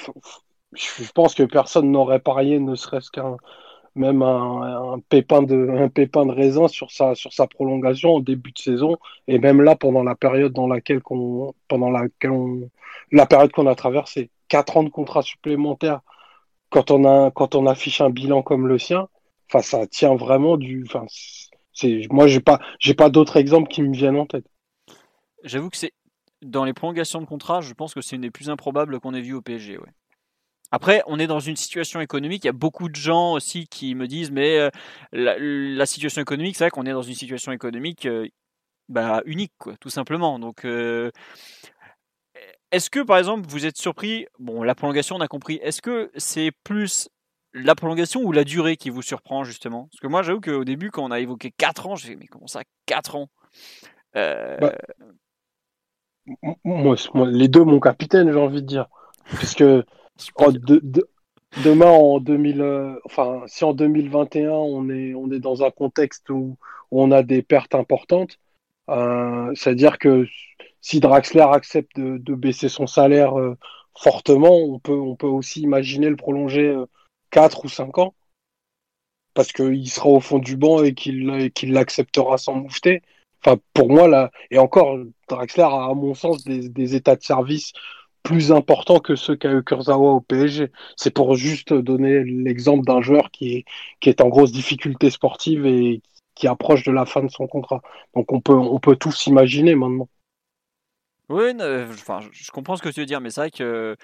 je 0.74 1.12
pense 1.14 1.36
que 1.36 1.44
personne 1.44 1.92
n'aurait 1.92 2.18
parié, 2.18 2.58
ne 2.58 2.74
serait-ce 2.74 3.12
qu'un 3.12 3.36
même 3.98 4.22
un, 4.22 5.00
pépin 5.08 5.42
de, 5.42 5.68
un 5.68 5.88
pépin 5.88 6.26
de 6.26 6.32
raisin 6.32 6.68
sur 6.68 6.90
sa, 6.90 7.14
sur 7.14 7.32
sa 7.32 7.46
prolongation 7.46 8.10
au 8.14 8.20
début 8.20 8.52
de 8.52 8.58
saison 8.58 8.96
et 9.26 9.38
même 9.38 9.60
là 9.62 9.76
pendant 9.76 10.02
la 10.02 10.14
période 10.14 10.52
dans 10.52 10.66
laquelle 10.66 11.02
qu'on, 11.02 11.54
pendant 11.68 11.90
la 11.90 13.26
période 13.26 13.52
qu'on 13.52 13.66
a 13.66 13.74
traversée. 13.74 14.30
Quatre 14.48 14.76
ans 14.76 14.84
de 14.84 14.88
contrat 14.88 15.22
supplémentaire 15.22 16.00
quand 16.70 16.90
on 16.90 17.04
a, 17.04 17.30
quand 17.30 17.54
on 17.54 17.66
affiche 17.66 18.00
un 18.00 18.10
bilan 18.10 18.42
comme 18.42 18.66
le 18.66 18.78
sien, 18.78 19.08
enfin, 19.48 19.62
ça 19.62 19.86
tient 19.86 20.14
vraiment 20.16 20.56
du, 20.56 20.84
enfin, 20.86 21.06
c'est, 21.72 22.02
moi, 22.10 22.26
j'ai 22.26 22.40
pas, 22.40 22.60
j'ai 22.78 22.94
pas 22.94 23.10
d'autres 23.10 23.36
exemples 23.36 23.68
qui 23.68 23.82
me 23.82 23.94
viennent 23.94 24.16
en 24.16 24.26
tête. 24.26 24.46
J'avoue 25.44 25.70
que 25.70 25.76
c'est, 25.76 25.92
dans 26.42 26.64
les 26.64 26.74
prolongations 26.74 27.20
de 27.20 27.26
contrat, 27.26 27.60
je 27.60 27.72
pense 27.72 27.94
que 27.94 28.00
c'est 28.00 28.16
une 28.16 28.22
des 28.22 28.30
plus 28.30 28.50
improbables 28.50 29.00
qu'on 29.00 29.14
ait 29.14 29.20
vues 29.20 29.34
au 29.34 29.42
PSG, 29.42 29.78
ouais. 29.78 29.92
Après, 30.70 31.02
on 31.06 31.18
est 31.18 31.26
dans 31.26 31.40
une 31.40 31.56
situation 31.56 32.00
économique. 32.00 32.44
Il 32.44 32.48
y 32.48 32.50
a 32.50 32.52
beaucoup 32.52 32.88
de 32.88 32.96
gens 32.96 33.32
aussi 33.32 33.66
qui 33.66 33.94
me 33.94 34.06
disent, 34.06 34.30
mais 34.30 34.58
euh, 34.58 34.70
la, 35.12 35.86
situation 35.86 36.20
économique, 36.20 36.56
c'est 36.56 36.64
vrai 36.64 36.70
qu'on 36.70 36.84
est 36.84 36.92
dans 36.92 37.02
une 37.02 37.14
situation 37.14 37.52
économique 37.52 38.06
euh, 38.06 38.28
bah, 38.88 39.22
unique, 39.24 39.52
quoi, 39.58 39.74
tout 39.80 39.88
simplement. 39.88 40.38
Donc, 40.38 40.64
euh, 40.66 41.10
est-ce 42.70 42.90
que, 42.90 43.00
par 43.00 43.16
exemple, 43.16 43.48
vous 43.48 43.64
êtes 43.64 43.78
surpris 43.78 44.26
Bon, 44.38 44.62
la 44.62 44.74
prolongation, 44.74 45.16
on 45.16 45.20
a 45.20 45.28
compris. 45.28 45.58
Est-ce 45.62 45.80
que 45.80 46.10
c'est 46.16 46.52
plus 46.64 47.08
la 47.54 47.74
prolongation 47.74 48.20
ou 48.20 48.32
la 48.32 48.44
durée 48.44 48.76
qui 48.76 48.90
vous 48.90 49.00
surprend, 49.00 49.44
justement? 49.44 49.88
Parce 49.90 50.00
que 50.00 50.06
moi, 50.06 50.22
j'avoue 50.22 50.42
qu'au 50.42 50.64
début, 50.64 50.90
quand 50.90 51.02
on 51.02 51.10
a 51.10 51.20
évoqué 51.20 51.50
4 51.50 51.86
ans, 51.86 51.96
j'ai 51.96 52.10
dit, 52.10 52.16
mais 52.16 52.26
comment 52.26 52.46
ça, 52.46 52.60
4 52.84 53.16
ans? 53.16 53.28
Bah, 54.14 54.74
moi, 56.64 56.96
les 57.26 57.48
deux, 57.48 57.64
mon 57.64 57.80
capitaine, 57.80 58.30
j'ai 58.30 58.38
envie 58.38 58.60
de 58.60 58.66
dire. 58.66 58.86
Puisque 59.36 59.64
Oh, 60.36 60.52
demain, 61.64 61.86
en 61.86 62.20
2000, 62.20 62.60
euh, 62.60 62.98
enfin, 63.04 63.42
si 63.46 63.64
en 63.64 63.72
2021, 63.72 64.50
on 64.50 64.88
est, 64.90 65.14
on 65.14 65.30
est 65.30 65.38
dans 65.38 65.62
un 65.62 65.70
contexte 65.70 66.28
où, 66.30 66.56
on 66.90 67.12
a 67.12 67.22
des 67.22 67.42
pertes 67.42 67.74
importantes, 67.74 68.38
euh, 68.88 69.52
c'est-à-dire 69.54 69.98
que 69.98 70.26
si 70.80 71.00
Draxler 71.00 71.42
accepte 71.42 71.98
de, 71.98 72.34
baisser 72.34 72.68
son 72.70 72.86
salaire 72.86 73.38
euh, 73.38 73.56
fortement, 73.98 74.56
on 74.56 74.78
peut, 74.78 74.98
on 74.98 75.16
peut 75.16 75.26
aussi 75.26 75.60
imaginer 75.62 76.08
le 76.08 76.16
prolonger 76.16 76.74
4 77.30 77.64
ou 77.66 77.68
5 77.68 77.98
ans, 77.98 78.14
parce 79.34 79.52
qu'il 79.52 79.88
sera 79.90 80.08
au 80.08 80.20
fond 80.20 80.38
du 80.38 80.56
banc 80.56 80.82
et 80.82 80.94
qu'il 80.94 81.52
qu'il 81.52 81.72
l'acceptera 81.72 82.38
sans 82.38 82.54
moufter. 82.54 83.02
Enfin, 83.44 83.58
pour 83.74 83.90
moi, 83.90 84.08
là, 84.08 84.30
et 84.50 84.58
encore, 84.58 84.98
Draxler 85.28 85.64
a, 85.64 85.90
à 85.90 85.94
mon 85.94 86.14
sens, 86.14 86.44
des, 86.44 86.68
des 86.68 86.94
états 86.94 87.16
de 87.16 87.22
service 87.22 87.72
plus 88.28 88.52
important 88.52 89.00
que 89.00 89.16
ceux 89.16 89.36
qu'a 89.36 89.50
eu 89.50 89.62
Kurzawa 89.62 90.10
au 90.10 90.20
PSG. 90.20 90.70
C'est 90.96 91.10
pour 91.10 91.34
juste 91.34 91.72
donner 91.72 92.22
l'exemple 92.24 92.84
d'un 92.84 93.00
joueur 93.00 93.30
qui 93.30 93.54
est, 93.54 93.64
qui 94.00 94.10
est 94.10 94.20
en 94.20 94.28
grosse 94.28 94.52
difficulté 94.52 95.08
sportive 95.08 95.64
et 95.64 96.02
qui 96.34 96.46
approche 96.46 96.84
de 96.84 96.92
la 96.92 97.06
fin 97.06 97.22
de 97.22 97.30
son 97.30 97.46
contrat. 97.46 97.80
Donc 98.14 98.30
on 98.30 98.42
peut, 98.42 98.52
on 98.52 98.78
peut 98.78 98.96
tous 98.96 99.12
s'imaginer 99.12 99.74
maintenant. 99.74 100.08
Oui, 101.30 101.52
enfin, 101.90 102.20
je 102.30 102.50
comprends 102.50 102.76
ce 102.76 102.82
que 102.82 102.90
tu 102.90 103.00
veux 103.00 103.06
dire, 103.06 103.22
mais 103.22 103.30
c'est 103.30 103.40
vrai 103.40 103.50
que. 103.50 103.96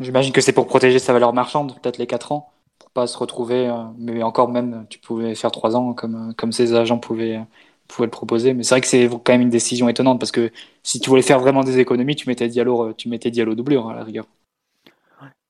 J'imagine 0.00 0.32
que 0.32 0.40
c'est 0.40 0.52
pour 0.52 0.66
protéger 0.66 0.98
sa 0.98 1.12
valeur 1.12 1.32
marchande, 1.32 1.80
peut-être 1.80 1.98
les 1.98 2.06
4 2.08 2.32
ans, 2.32 2.52
pour 2.80 2.90
pas 2.90 3.06
se 3.06 3.16
retrouver. 3.16 3.72
mais 3.96 4.24
encore 4.24 4.48
même, 4.48 4.86
tu 4.90 4.98
pouvais 4.98 5.36
faire 5.36 5.52
3 5.52 5.76
ans 5.76 5.92
comme, 5.92 6.34
comme 6.36 6.50
ses 6.50 6.74
agents 6.74 6.98
pouvaient, 6.98 7.40
pouvaient 7.88 8.06
le 8.06 8.10
proposer. 8.10 8.54
Mais 8.54 8.62
c'est 8.62 8.74
vrai 8.74 8.80
que 8.80 8.86
c'est 8.86 9.08
quand 9.08 9.32
même 9.32 9.40
une 9.40 9.50
décision 9.50 9.88
étonnante 9.88 10.20
parce 10.20 10.32
que 10.32 10.52
si 10.82 11.00
tu 11.00 11.10
voulais 11.10 11.22
faire 11.22 11.40
vraiment 11.40 11.64
des 11.64 11.78
économies, 11.78 12.16
tu 12.16 12.28
mettais 12.28 12.48
Diallo, 12.48 12.92
tu 12.92 13.08
mettais 13.08 13.30
Diallo 13.30 13.54
doublure 13.54 13.88
à 13.88 13.94
la 13.94 14.04
rigueur. 14.04 14.26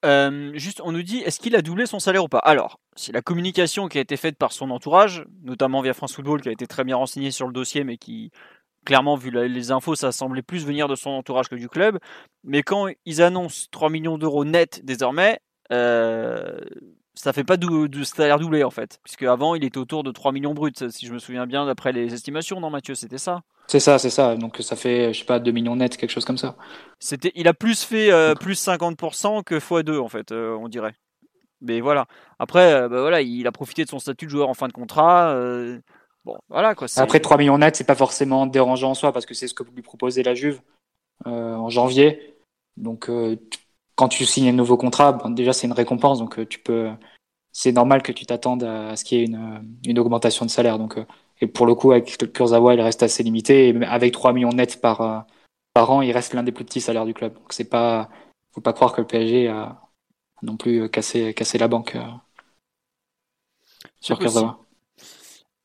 Euh, 0.05 0.53
juste, 0.55 0.81
on 0.85 0.93
nous 0.93 1.03
dit, 1.03 1.19
est-ce 1.19 1.41
qu'il 1.41 1.57
a 1.57 1.63
doublé 1.63 1.87
son 1.87 1.99
salaire 1.99 2.25
ou 2.25 2.29
pas? 2.29 2.39
Alors, 2.39 2.79
c'est 2.95 3.13
la 3.13 3.23
communication 3.23 3.89
qui 3.89 3.99
a 3.99 4.01
été 4.01 4.17
faite 4.17 4.37
par 4.37 4.53
son 4.53 4.71
entourage, 4.71 5.25
notamment 5.43 5.81
via 5.83 5.93
France 5.93 6.15
Football, 6.15 6.41
qui 6.41 6.49
a 6.49 6.53
été 6.53 6.67
très 6.67 6.85
bien 6.85 6.97
renseigné 6.97 7.31
sur 7.31 7.47
le 7.47 7.53
dossier, 7.53 7.83
mais 7.83 7.97
qui, 7.97 8.31
clairement, 8.85 9.17
vu 9.17 9.31
les 9.31 9.71
infos, 9.73 9.97
ça 9.97 10.13
semblait 10.13 10.43
plus 10.43 10.65
venir 10.65 10.89
de 10.89 10.95
son 10.95 11.11
entourage 11.11 11.49
que 11.49 11.57
du 11.57 11.69
club. 11.69 11.99
Mais 12.45 12.63
quand 12.63 12.89
ils 13.07 13.23
annoncent 13.23 13.67
3 13.73 13.91
millions 13.91 14.19
d'euros 14.19 14.45
net 14.45 14.85
désormais, 14.85 15.41
euh, 15.73 16.61
ça 17.19 17.33
fait 17.33 17.45
pas 17.45 17.57
de, 17.57 18.03
salaire 18.05 18.39
doublé 18.39 18.63
en 18.63 18.71
fait, 18.71 19.01
puisque 19.03 19.25
avant 19.25 19.57
il 19.57 19.65
était 19.65 19.79
autour 19.79 20.05
de 20.05 20.13
3 20.13 20.31
millions 20.31 20.55
bruts, 20.55 20.73
si 20.89 21.07
je 21.07 21.13
me 21.13 21.19
souviens 21.19 21.47
bien, 21.47 21.67
d'après 21.67 21.93
les 21.93 22.15
estimations, 22.15 22.61
non 22.61 22.71
Mathieu, 22.71 22.95
c'était 22.95 23.19
ça? 23.19 23.43
C'est 23.67 23.81
ça, 23.81 23.99
c'est 23.99 24.11
ça. 24.11 24.37
Donc 24.37 24.59
ça 24.61 24.77
fait, 24.77 25.13
je 25.13 25.19
sais 25.19 25.25
pas, 25.25 25.41
2 25.41 25.51
millions 25.51 25.75
net, 25.75 25.97
quelque 25.97 26.11
chose 26.11 26.25
comme 26.25 26.39
ça. 26.39 26.57
C'était, 27.01 27.33
il 27.35 27.49
a 27.49 27.55
plus 27.55 27.83
fait 27.83 28.13
euh, 28.13 28.35
plus 28.35 28.65
50% 28.65 29.43
que 29.43 29.57
x2 29.57 29.99
en 29.99 30.09
fait, 30.09 30.31
euh, 30.31 30.57
on 30.57 30.69
dirait. 30.69 30.95
Mais 31.61 31.81
voilà. 31.81 32.07
Après, 32.39 32.73
euh, 32.73 32.89
bah, 32.89 33.01
voilà, 33.01 33.21
il 33.21 33.47
a 33.49 33.53
profité 33.53 33.85
de 33.85 33.91
son 33.91 33.99
statut 33.99 34.27
de 34.27 34.31
joueur 34.31 34.49
en 34.49 34.55
fin 34.55 34.69
de 34.69 34.73
contrat. 34.73 35.35
bon, 36.25 36.39
voilà 36.49 36.77
quoi. 36.77 36.87
Après 36.97 37.19
3 37.19 37.37
millions 37.37 37.59
net, 37.59 37.75
c'est 37.75 37.85
pas 37.85 37.97
forcément 37.97 38.47
dérangeant 38.47 38.91
en 38.91 38.95
soi 38.95 39.13
parce 39.13 39.27
que 39.27 39.35
c'est 39.35 39.49
ce 39.49 39.55
que 39.55 39.65
lui 39.75 39.83
proposait 39.83 40.23
la 40.23 40.35
Juve 40.35 40.61
en 41.25 41.69
janvier. 41.69 42.37
Donc 42.77 43.11
quand 43.99 44.09
tu 44.09 44.25
signes 44.25 44.51
un 44.51 44.53
nouveau 44.53 44.77
contrat, 44.77 45.19
déjà 45.31 45.53
c'est 45.53 45.67
une 45.67 45.73
récompense, 45.73 46.21
donc 46.21 46.39
euh, 46.39 46.47
tu 46.47 46.61
peux, 46.61 46.89
c'est 47.51 47.73
normal 47.73 48.01
que 48.01 48.13
tu 48.13 48.27
t'attendes 48.27 48.63
à 48.63 48.95
ce 48.95 49.05
qu'il 49.05 49.19
y 49.19 49.23
ait 49.23 49.25
une, 49.25 49.77
une, 49.85 49.99
augmentation 49.99 50.47
de 50.47 50.51
salaire. 50.51 50.79
Donc, 50.79 50.99
euh, 50.99 51.05
et 51.41 51.49
pour 51.49 51.67
le 51.67 51.75
coup, 51.75 51.91
avec 51.91 52.33
Kurzawa, 52.33 52.75
il 52.75 52.81
reste 52.81 53.03
assez 53.03 53.25
limité. 53.25 53.71
Et 53.71 53.85
avec 53.85 54.13
3 54.13 54.33
millions 54.33 54.51
nets 54.51 54.81
par, 54.81 55.01
euh, 55.01 55.19
par 55.75 55.91
an, 55.91 56.01
il 56.03 56.13
reste 56.13 56.33
l'un 56.33 56.45
des 56.45 56.53
plus 56.53 56.65
petits 56.65 56.81
salaires 56.81 57.07
du 57.07 57.13
club. 57.13 57.35
Donc 57.35 57.53
c'est 57.53 57.69
pas, 57.69 58.09
faut 58.53 58.61
pas 58.61 58.73
croire 58.73 58.93
que 58.95 59.01
le 59.01 59.07
PSG 59.09 59.49
a 59.49 59.83
non 60.43 60.57
plus 60.57 60.89
cassé, 60.89 61.35
cassé 61.35 61.59
la 61.59 61.67
banque 61.67 61.97
sur 64.01 64.17
Kurzawa. 64.17 64.61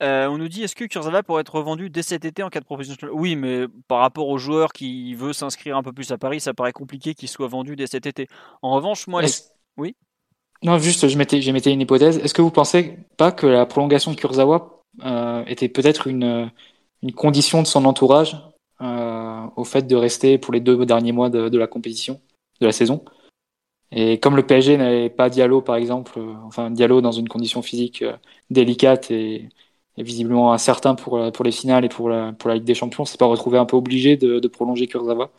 Euh, 0.04 0.28
on 0.28 0.38
nous 0.38 0.50
dit 0.50 0.64
est-ce 0.64 0.76
que 0.76 0.84
Kurzawa 0.84 1.24
pourrait 1.24 1.42
être 1.42 1.56
revendu 1.56 1.90
dès 1.90 2.02
cet 2.02 2.26
été 2.26 2.44
en 2.44 2.50
cas 2.50 2.60
de 2.60 2.66
professionnel 2.66 3.10
Oui, 3.14 3.38
mais 3.38 3.66
par 3.88 4.00
rapport 4.00 4.28
au 4.28 4.38
joueur 4.38 4.74
qui 4.74 5.16
veut 5.16 5.32
s'inscrire 5.32 5.78
un 5.78 5.84
peu 5.84 5.94
plus 5.94 6.12
à 6.12 6.18
Paris, 6.18 6.42
ça 6.42 6.54
paraît 6.54 6.74
compliqué 6.74 7.14
qu'il 7.14 7.30
soit 7.30 7.48
vendu 7.48 7.78
dès 7.78 7.88
cet 7.88 8.06
été. 8.06 8.28
En 8.62 8.72
revanche, 8.72 9.08
moi, 9.08 9.22
oui? 9.78 9.96
Non, 10.62 10.78
juste, 10.78 11.08
je 11.08 11.18
mettais, 11.18 11.42
j'ai 11.42 11.72
une 11.72 11.82
hypothèse. 11.82 12.18
Est-ce 12.18 12.34
que 12.34 12.42
vous 12.42 12.52
pensez 12.52 12.98
pas 13.18 13.32
que 13.32 13.48
la 13.48 13.66
prolongation 13.66 14.12
de 14.12 14.18
Kurzawa 14.18 14.82
euh, 15.06 15.44
était 15.46 15.70
peut-être 15.70 16.08
une, 16.08 16.52
une 17.02 17.12
condition 17.14 17.62
de 17.62 17.68
son 17.68 17.86
entourage 17.86 18.38
euh, 18.82 19.46
au 19.56 19.64
fait 19.64 19.88
de 19.88 19.96
rester 19.96 20.38
pour 20.38 20.54
les 20.54 20.60
deux 20.60 20.86
derniers 20.86 21.12
mois 21.14 21.30
de, 21.30 21.58
la 21.58 21.68
compétition, 21.68 22.20
de 22.60 22.66
la 22.66 22.74
saison? 22.74 23.06
Et 23.92 24.20
comme 24.20 24.36
le 24.36 24.46
PSG 24.46 24.76
n'avait 24.76 25.10
pas 25.10 25.30
Diallo, 25.30 25.62
par 25.62 25.76
exemple, 25.76 26.20
enfin 26.46 26.72
Diallo 26.72 27.00
dans 27.00 27.12
une 27.12 27.30
condition 27.30 27.62
physique 27.62 28.04
délicate 28.50 29.12
et, 29.12 29.50
est 29.98 30.04
visiblement 30.04 30.54
incertain 30.54 30.96
pour, 30.96 31.18
euh, 31.18 31.32
pour 31.32 31.46
les 31.46 31.52
finales 31.52 31.86
et 31.86 31.90
pour 31.90 32.10
la, 32.10 32.34
pour 32.34 32.50
la 32.50 32.56
Ligue 32.56 32.64
des 32.64 32.76
Champions, 32.76 33.06
c'est 33.06 33.20
pas 33.20 33.26
retrouvé 33.26 33.58
un 33.58 33.66
peu 33.66 33.78
obligé 33.78 34.18
de, 34.18 34.48
prolonger 34.48 34.88
Kurzawa 34.88 35.32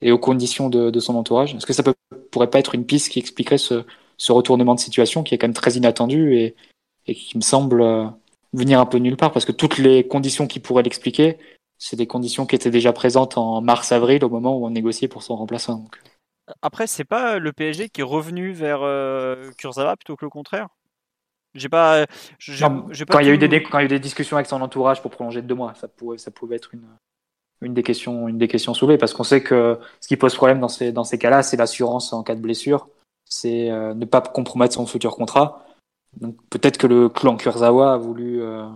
et 0.00 0.12
aux 0.12 0.18
conditions 0.18 0.68
de, 0.68 0.90
de 0.90 1.00
son 1.00 1.14
entourage. 1.14 1.54
Est-ce 1.54 1.66
que 1.66 1.72
ça 1.72 1.82
peut, 1.82 1.94
pourrait 2.30 2.50
pas 2.50 2.58
être 2.58 2.74
une 2.74 2.84
piste 2.84 3.10
qui 3.10 3.18
expliquerait 3.18 3.58
ce, 3.58 3.84
ce 4.18 4.32
retournement 4.32 4.74
de 4.74 4.80
situation 4.80 5.22
qui 5.22 5.34
est 5.34 5.38
quand 5.38 5.46
même 5.46 5.54
très 5.54 5.72
inattendu 5.72 6.36
et, 6.36 6.54
et 7.06 7.14
qui 7.14 7.36
me 7.36 7.42
semble 7.42 7.80
euh, 7.80 8.06
venir 8.52 8.80
un 8.80 8.86
peu 8.86 8.98
nulle 8.98 9.16
part? 9.16 9.32
Parce 9.32 9.44
que 9.44 9.52
toutes 9.52 9.78
les 9.78 10.06
conditions 10.06 10.46
qui 10.46 10.60
pourraient 10.60 10.82
l'expliquer, 10.82 11.38
c'est 11.78 11.96
des 11.96 12.06
conditions 12.06 12.46
qui 12.46 12.54
étaient 12.54 12.70
déjà 12.70 12.92
présentes 12.92 13.38
en 13.38 13.60
mars-avril 13.60 14.24
au 14.24 14.28
moment 14.28 14.56
où 14.56 14.66
on 14.66 14.70
négociait 14.70 15.08
pour 15.08 15.22
son 15.22 15.36
remplaçant. 15.36 15.76
Donc. 15.76 15.96
Après, 16.60 16.86
c'est 16.86 17.04
pas 17.04 17.38
le 17.38 17.52
PSG 17.52 17.88
qui 17.88 18.00
est 18.00 18.04
revenu 18.04 18.52
vers 18.52 18.82
euh, 18.82 19.50
Kurzawa 19.58 19.96
plutôt 19.96 20.16
que 20.16 20.24
le 20.24 20.30
contraire? 20.30 20.68
J'ai 21.54 21.68
pas, 21.68 22.06
quand 23.10 23.18
il 23.20 23.26
y 23.26 23.30
a 23.30 23.34
eu 23.34 23.38
des 23.38 23.62
quand 23.62 23.78
il 23.78 23.82
y 23.82 23.84
a 23.84 23.86
eu 23.86 23.88
des 23.88 23.98
discussions 23.98 24.36
avec 24.36 24.46
son 24.46 24.60
entourage 24.62 25.02
pour 25.02 25.10
prolonger 25.10 25.42
de 25.42 25.46
deux 25.46 25.54
mois, 25.54 25.74
ça 25.74 25.86
pouvait 25.86 26.18
ça 26.18 26.30
pouvait 26.30 26.56
être 26.56 26.74
une 26.74 26.86
une 27.60 27.74
des 27.74 27.82
questions 27.82 28.26
une 28.28 28.38
des 28.38 28.48
questions 28.48 28.74
soulevées 28.74 28.98
parce 28.98 29.12
qu'on 29.12 29.24
sait 29.24 29.42
que 29.42 29.78
ce 30.00 30.08
qui 30.08 30.16
pose 30.16 30.34
problème 30.34 30.60
dans 30.60 30.68
ces 30.68 30.92
dans 30.92 31.04
ces 31.04 31.18
cas-là, 31.18 31.42
c'est 31.42 31.56
l'assurance 31.56 32.12
en 32.12 32.22
cas 32.22 32.34
de 32.34 32.40
blessure, 32.40 32.88
c'est 33.26 33.70
euh, 33.70 33.92
ne 33.94 34.04
pas 34.06 34.22
compromettre 34.22 34.74
son 34.74 34.86
futur 34.86 35.14
contrat. 35.14 35.66
Donc 36.20 36.36
peut-être 36.50 36.78
que 36.78 36.86
le 36.86 37.08
clan 37.08 37.36
Kurzawa 37.36 37.94
a 37.94 37.96
voulu 37.98 38.42
euh, 38.42 38.66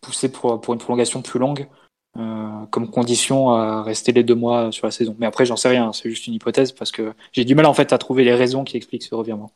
pousser 0.00 0.30
pour 0.30 0.60
pour 0.60 0.74
une 0.74 0.80
prolongation 0.80 1.22
plus 1.22 1.38
longue 1.38 1.68
euh, 2.16 2.66
comme 2.70 2.90
condition 2.90 3.50
à 3.50 3.82
rester 3.82 4.12
les 4.12 4.22
deux 4.22 4.36
mois 4.36 4.70
sur 4.70 4.86
la 4.86 4.92
saison. 4.92 5.16
Mais 5.18 5.26
après, 5.26 5.46
j'en 5.46 5.56
sais 5.56 5.68
rien, 5.68 5.92
c'est 5.92 6.08
juste 6.08 6.26
une 6.28 6.34
hypothèse 6.34 6.70
parce 6.70 6.92
que 6.92 7.12
j'ai 7.32 7.44
du 7.44 7.54
mal 7.54 7.66
en 7.66 7.74
fait 7.74 7.92
à 7.92 7.98
trouver 7.98 8.24
les 8.24 8.34
raisons 8.34 8.62
qui 8.64 8.76
expliquent 8.76 9.02
ce 9.02 9.14
revirement. 9.14 9.50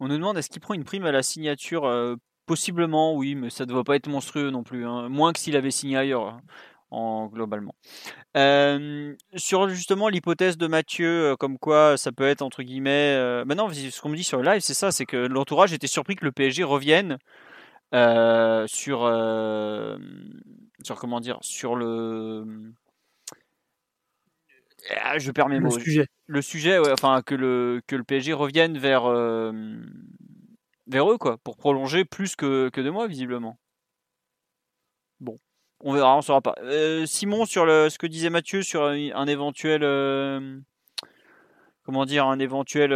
On 0.00 0.08
nous 0.08 0.16
demande 0.16 0.38
est-ce 0.38 0.48
qu'il 0.48 0.60
prend 0.62 0.72
une 0.74 0.84
prime 0.84 1.04
à 1.04 1.12
la 1.12 1.22
signature 1.22 1.84
euh, 1.84 2.16
Possiblement, 2.46 3.14
oui, 3.14 3.34
mais 3.34 3.50
ça 3.50 3.64
ne 3.64 3.70
doit 3.70 3.84
pas 3.84 3.94
être 3.96 4.08
monstrueux 4.08 4.50
non 4.50 4.64
plus. 4.64 4.86
Hein. 4.86 5.08
Moins 5.10 5.32
que 5.32 5.38
s'il 5.38 5.54
avait 5.56 5.70
signé 5.70 5.98
ailleurs, 5.98 6.26
hein, 6.26 6.40
en, 6.90 7.26
globalement. 7.26 7.74
Euh, 8.36 9.14
sur 9.36 9.68
justement 9.68 10.08
l'hypothèse 10.08 10.56
de 10.56 10.66
Mathieu, 10.66 11.32
euh, 11.32 11.36
comme 11.36 11.58
quoi 11.58 11.96
ça 11.96 12.12
peut 12.12 12.26
être 12.26 12.42
entre 12.42 12.62
guillemets. 12.62 13.44
maintenant, 13.44 13.68
ce 13.70 14.00
qu'on 14.00 14.08
me 14.08 14.16
dit 14.16 14.24
sur 14.24 14.38
le 14.38 14.50
live, 14.50 14.62
c'est 14.62 14.74
ça 14.74 14.90
c'est 14.90 15.06
que 15.06 15.16
l'entourage 15.16 15.72
était 15.72 15.86
surpris 15.86 16.16
que 16.16 16.24
le 16.24 16.32
PSG 16.32 16.64
revienne 16.64 17.18
sur. 17.92 19.00
sur 20.82 20.96
comment 20.98 21.20
dire 21.20 21.38
Sur 21.42 21.76
le 21.76 22.72
ah, 25.02 25.18
je 25.18 25.30
perds 25.30 25.48
mes 25.48 25.60
mots. 25.60 25.76
Le 25.76 25.82
sujet. 25.82 26.06
Le 26.26 26.42
sujet, 26.42 26.78
enfin 26.92 27.22
que 27.22 27.34
le 27.34 27.80
que 27.86 27.96
le 27.96 28.04
PSG 28.04 28.32
revienne 28.32 28.78
vers 28.78 29.04
euh, 29.06 29.52
vers 30.86 31.10
eux 31.10 31.18
quoi, 31.18 31.38
pour 31.38 31.56
prolonger 31.56 32.04
plus 32.04 32.36
que, 32.36 32.68
que 32.70 32.80
deux 32.80 32.90
mois 32.90 33.06
visiblement. 33.06 33.58
Bon, 35.20 35.36
on 35.80 35.92
verra, 35.92 36.16
on 36.16 36.22
saura 36.22 36.40
pas. 36.40 36.54
Euh, 36.62 37.04
Simon 37.06 37.44
sur 37.44 37.66
le, 37.66 37.90
ce 37.90 37.98
que 37.98 38.06
disait 38.06 38.30
Mathieu 38.30 38.62
sur 38.62 38.84
un, 38.84 39.26
éventuel 39.26 39.82
euh, 39.82 40.58
comment 41.82 42.06
dire 42.06 42.26
un 42.26 42.38
éventuel 42.38 42.92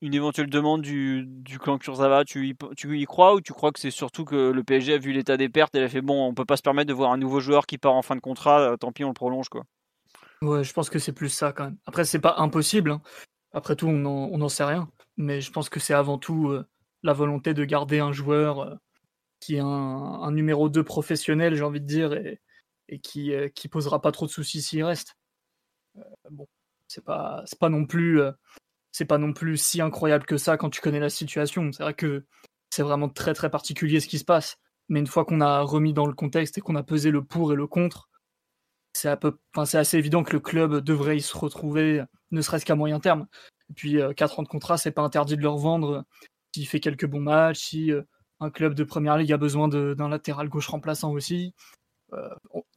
une 0.00 0.14
éventuelle 0.14 0.50
demande 0.50 0.82
du, 0.82 1.24
du 1.26 1.60
clan 1.60 1.78
Kurzawa, 1.78 2.24
tu 2.24 2.48
y, 2.48 2.56
tu 2.76 2.98
y 2.98 3.04
crois 3.04 3.34
ou 3.34 3.40
tu 3.40 3.52
crois 3.52 3.70
que 3.70 3.78
c'est 3.78 3.92
surtout 3.92 4.24
que 4.24 4.50
le 4.50 4.64
PSG 4.64 4.94
a 4.94 4.98
vu 4.98 5.12
l'état 5.12 5.36
des 5.36 5.48
pertes 5.48 5.76
et 5.76 5.82
a 5.82 5.88
fait 5.88 6.02
bon, 6.02 6.26
on 6.26 6.34
peut 6.34 6.44
pas 6.44 6.56
se 6.56 6.62
permettre 6.62 6.88
de 6.88 6.94
voir 6.94 7.12
un 7.12 7.18
nouveau 7.18 7.40
joueur 7.40 7.66
qui 7.66 7.78
part 7.78 7.94
en 7.94 8.02
fin 8.02 8.16
de 8.16 8.20
contrat, 8.20 8.76
tant 8.78 8.90
pis 8.90 9.04
on 9.04 9.08
le 9.08 9.14
prolonge 9.14 9.48
quoi. 9.48 9.64
Ouais, 10.42 10.64
je 10.64 10.72
pense 10.72 10.90
que 10.90 10.98
c'est 10.98 11.12
plus 11.12 11.28
ça 11.28 11.52
quand 11.52 11.64
même. 11.66 11.78
Après, 11.86 12.04
c'est 12.04 12.18
pas 12.18 12.34
impossible. 12.38 12.90
Hein. 12.90 13.02
Après 13.52 13.76
tout, 13.76 13.86
on 13.86 14.38
n'en 14.38 14.48
sait 14.48 14.64
rien. 14.64 14.90
Mais 15.16 15.40
je 15.40 15.52
pense 15.52 15.68
que 15.68 15.78
c'est 15.78 15.94
avant 15.94 16.18
tout 16.18 16.48
euh, 16.48 16.66
la 17.04 17.12
volonté 17.12 17.54
de 17.54 17.64
garder 17.64 18.00
un 18.00 18.12
joueur 18.12 18.60
euh, 18.60 18.74
qui 19.40 19.56
est 19.56 19.60
un, 19.60 20.30
numéro 20.32 20.68
2 20.68 20.82
professionnel, 20.82 21.54
j'ai 21.54 21.62
envie 21.62 21.80
de 21.80 21.86
dire, 21.86 22.12
et, 22.14 22.40
et 22.88 22.98
qui, 22.98 23.32
euh, 23.34 23.48
qui 23.50 23.68
posera 23.68 24.00
pas 24.02 24.10
trop 24.12 24.26
de 24.26 24.32
soucis 24.32 24.62
s'il 24.62 24.82
reste. 24.84 25.16
bon, 26.30 26.48
c'est 26.88 27.04
pas, 27.04 27.44
pas 27.60 27.68
non 27.68 27.86
plus. 27.86 28.20
c'est 28.92 29.04
pas 29.04 29.18
non 29.18 29.32
plus 29.32 29.56
si 29.58 29.80
incroyable 29.80 30.26
que 30.26 30.38
ça 30.38 30.56
quand 30.56 30.70
tu 30.70 30.80
connais 30.80 31.00
la 31.00 31.10
situation. 31.10 31.70
C'est 31.72 31.84
vrai 31.84 31.94
que 31.94 32.24
c'est 32.70 32.82
vraiment 32.82 33.08
très 33.08 33.34
très 33.34 33.50
particulier 33.50 34.00
ce 34.00 34.08
qui 34.08 34.18
se 34.18 34.24
passe. 34.24 34.56
Mais 34.88 35.00
une 35.00 35.06
fois 35.06 35.24
qu'on 35.24 35.40
a 35.40 35.60
remis 35.62 35.92
dans 35.94 36.06
le 36.06 36.14
contexte 36.14 36.58
et 36.58 36.60
qu'on 36.60 36.76
a 36.76 36.82
pesé 36.82 37.10
le 37.10 37.24
pour 37.24 37.52
et 37.52 37.56
le 37.56 37.66
contre, 37.66 38.10
c'est 38.92 39.78
assez 39.78 39.96
évident 39.98 40.22
que 40.22 40.32
le 40.32 40.40
club 40.40 40.80
devrait 40.80 41.16
y 41.16 41.22
se 41.22 41.36
retrouver, 41.36 42.02
ne 42.30 42.40
serait-ce 42.42 42.64
qu'à 42.64 42.74
moyen 42.74 43.00
terme. 43.00 43.26
Et 43.70 43.74
puis 43.74 43.98
4 44.16 44.38
euh, 44.38 44.40
ans 44.40 44.42
de 44.42 44.48
contrat, 44.48 44.76
c'est 44.76 44.90
pas 44.90 45.02
interdit 45.02 45.36
de 45.36 45.42
leur 45.42 45.56
vendre 45.56 46.04
s'il 46.54 46.66
fait 46.66 46.80
quelques 46.80 47.06
bons 47.06 47.20
matchs, 47.20 47.60
si 47.60 47.92
euh, 47.92 48.02
un 48.40 48.50
club 48.50 48.74
de 48.74 48.84
première 48.84 49.16
ligue 49.16 49.32
a 49.32 49.38
besoin 49.38 49.68
d'un 49.68 50.08
latéral 50.08 50.48
gauche 50.48 50.68
remplaçant 50.68 51.12
aussi. 51.12 51.54
Euh, 52.12 52.28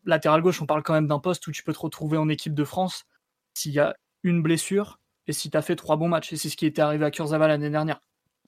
latéral 0.06 0.42
gauche, 0.42 0.62
on 0.62 0.66
parle 0.66 0.84
quand 0.84 0.94
même 0.94 1.08
d'un 1.08 1.20
poste 1.20 1.46
où 1.48 1.52
tu 1.52 1.64
peux 1.64 1.74
te 1.74 1.80
retrouver 1.80 2.18
en 2.18 2.30
équipe 2.30 2.54
de 2.54 2.64
France 2.64 3.06
s'il 3.54 3.74
y 3.74 3.80
a 3.80 3.96
une 4.24 4.42
blessure 4.42 5.00
et 5.28 5.34
si 5.34 5.50
tu 5.50 5.58
as 5.58 5.62
fait 5.62 5.76
trois 5.76 5.98
bons 5.98 6.08
matchs. 6.08 6.34
Et 6.34 6.38
c'est 6.38 6.50
ce 6.50 6.58
qui 6.58 6.66
était 6.66 6.82
arrivé 6.82 7.04
à 7.06 7.12
Kurzawa 7.12 7.48
l'année 7.48 7.70
dernière. 7.70 8.00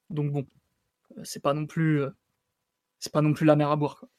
Donc 0.10 0.32
bon, 0.32 0.48
c'est 1.24 1.42
pas 1.42 1.54
c'est 3.00 3.12
pas 3.12 3.22
non 3.22 3.34
plus 3.34 3.46
la 3.46 3.56
mer 3.56 3.72
à 3.72 3.76
boire. 3.76 3.98
Quoi. 3.98 4.10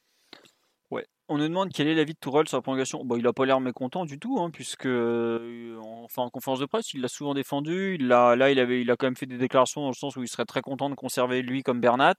On 1.31 1.37
nous 1.37 1.47
demande 1.47 1.71
quel 1.75 1.89
est 1.89 1.95
l'avis 1.95 2.15
de 2.15 2.19
Tourelle 2.19 2.49
sur 2.49 2.57
la 2.57 2.63
prolongation. 2.63 3.05
Bon, 3.05 3.17
il 3.17 3.23
n'a 3.23 3.35
pas 3.35 3.45
l'air 3.45 3.61
mécontent 3.61 4.07
du 4.07 4.19
tout, 4.19 4.39
hein, 4.41 4.49
puisque 4.51 4.87
euh, 4.87 5.79
enfin, 6.03 6.23
en 6.23 6.31
conférence 6.31 6.59
de 6.59 6.65
presse, 6.65 6.95
il 6.95 7.03
l'a 7.03 7.09
souvent 7.09 7.35
défendu. 7.35 7.99
Là, 7.99 8.35
il, 8.51 8.91
a 8.91 8.97
quand 8.97 9.07
même 9.07 9.17
fait 9.17 9.27
des 9.27 9.37
déclarations 9.37 9.83
dans 9.83 9.89
le 9.89 9.95
sens 9.95 10.17
où 10.17 10.23
il 10.23 10.29
serait 10.29 10.47
très 10.47 10.63
content 10.63 10.89
de 10.89 10.95
conserver 10.95 11.43
lui 11.43 11.63
comme 11.63 11.83
Bernat. 11.83 12.15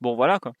Bon, 0.00 0.14
voilà 0.14 0.38
quoi. 0.38 0.52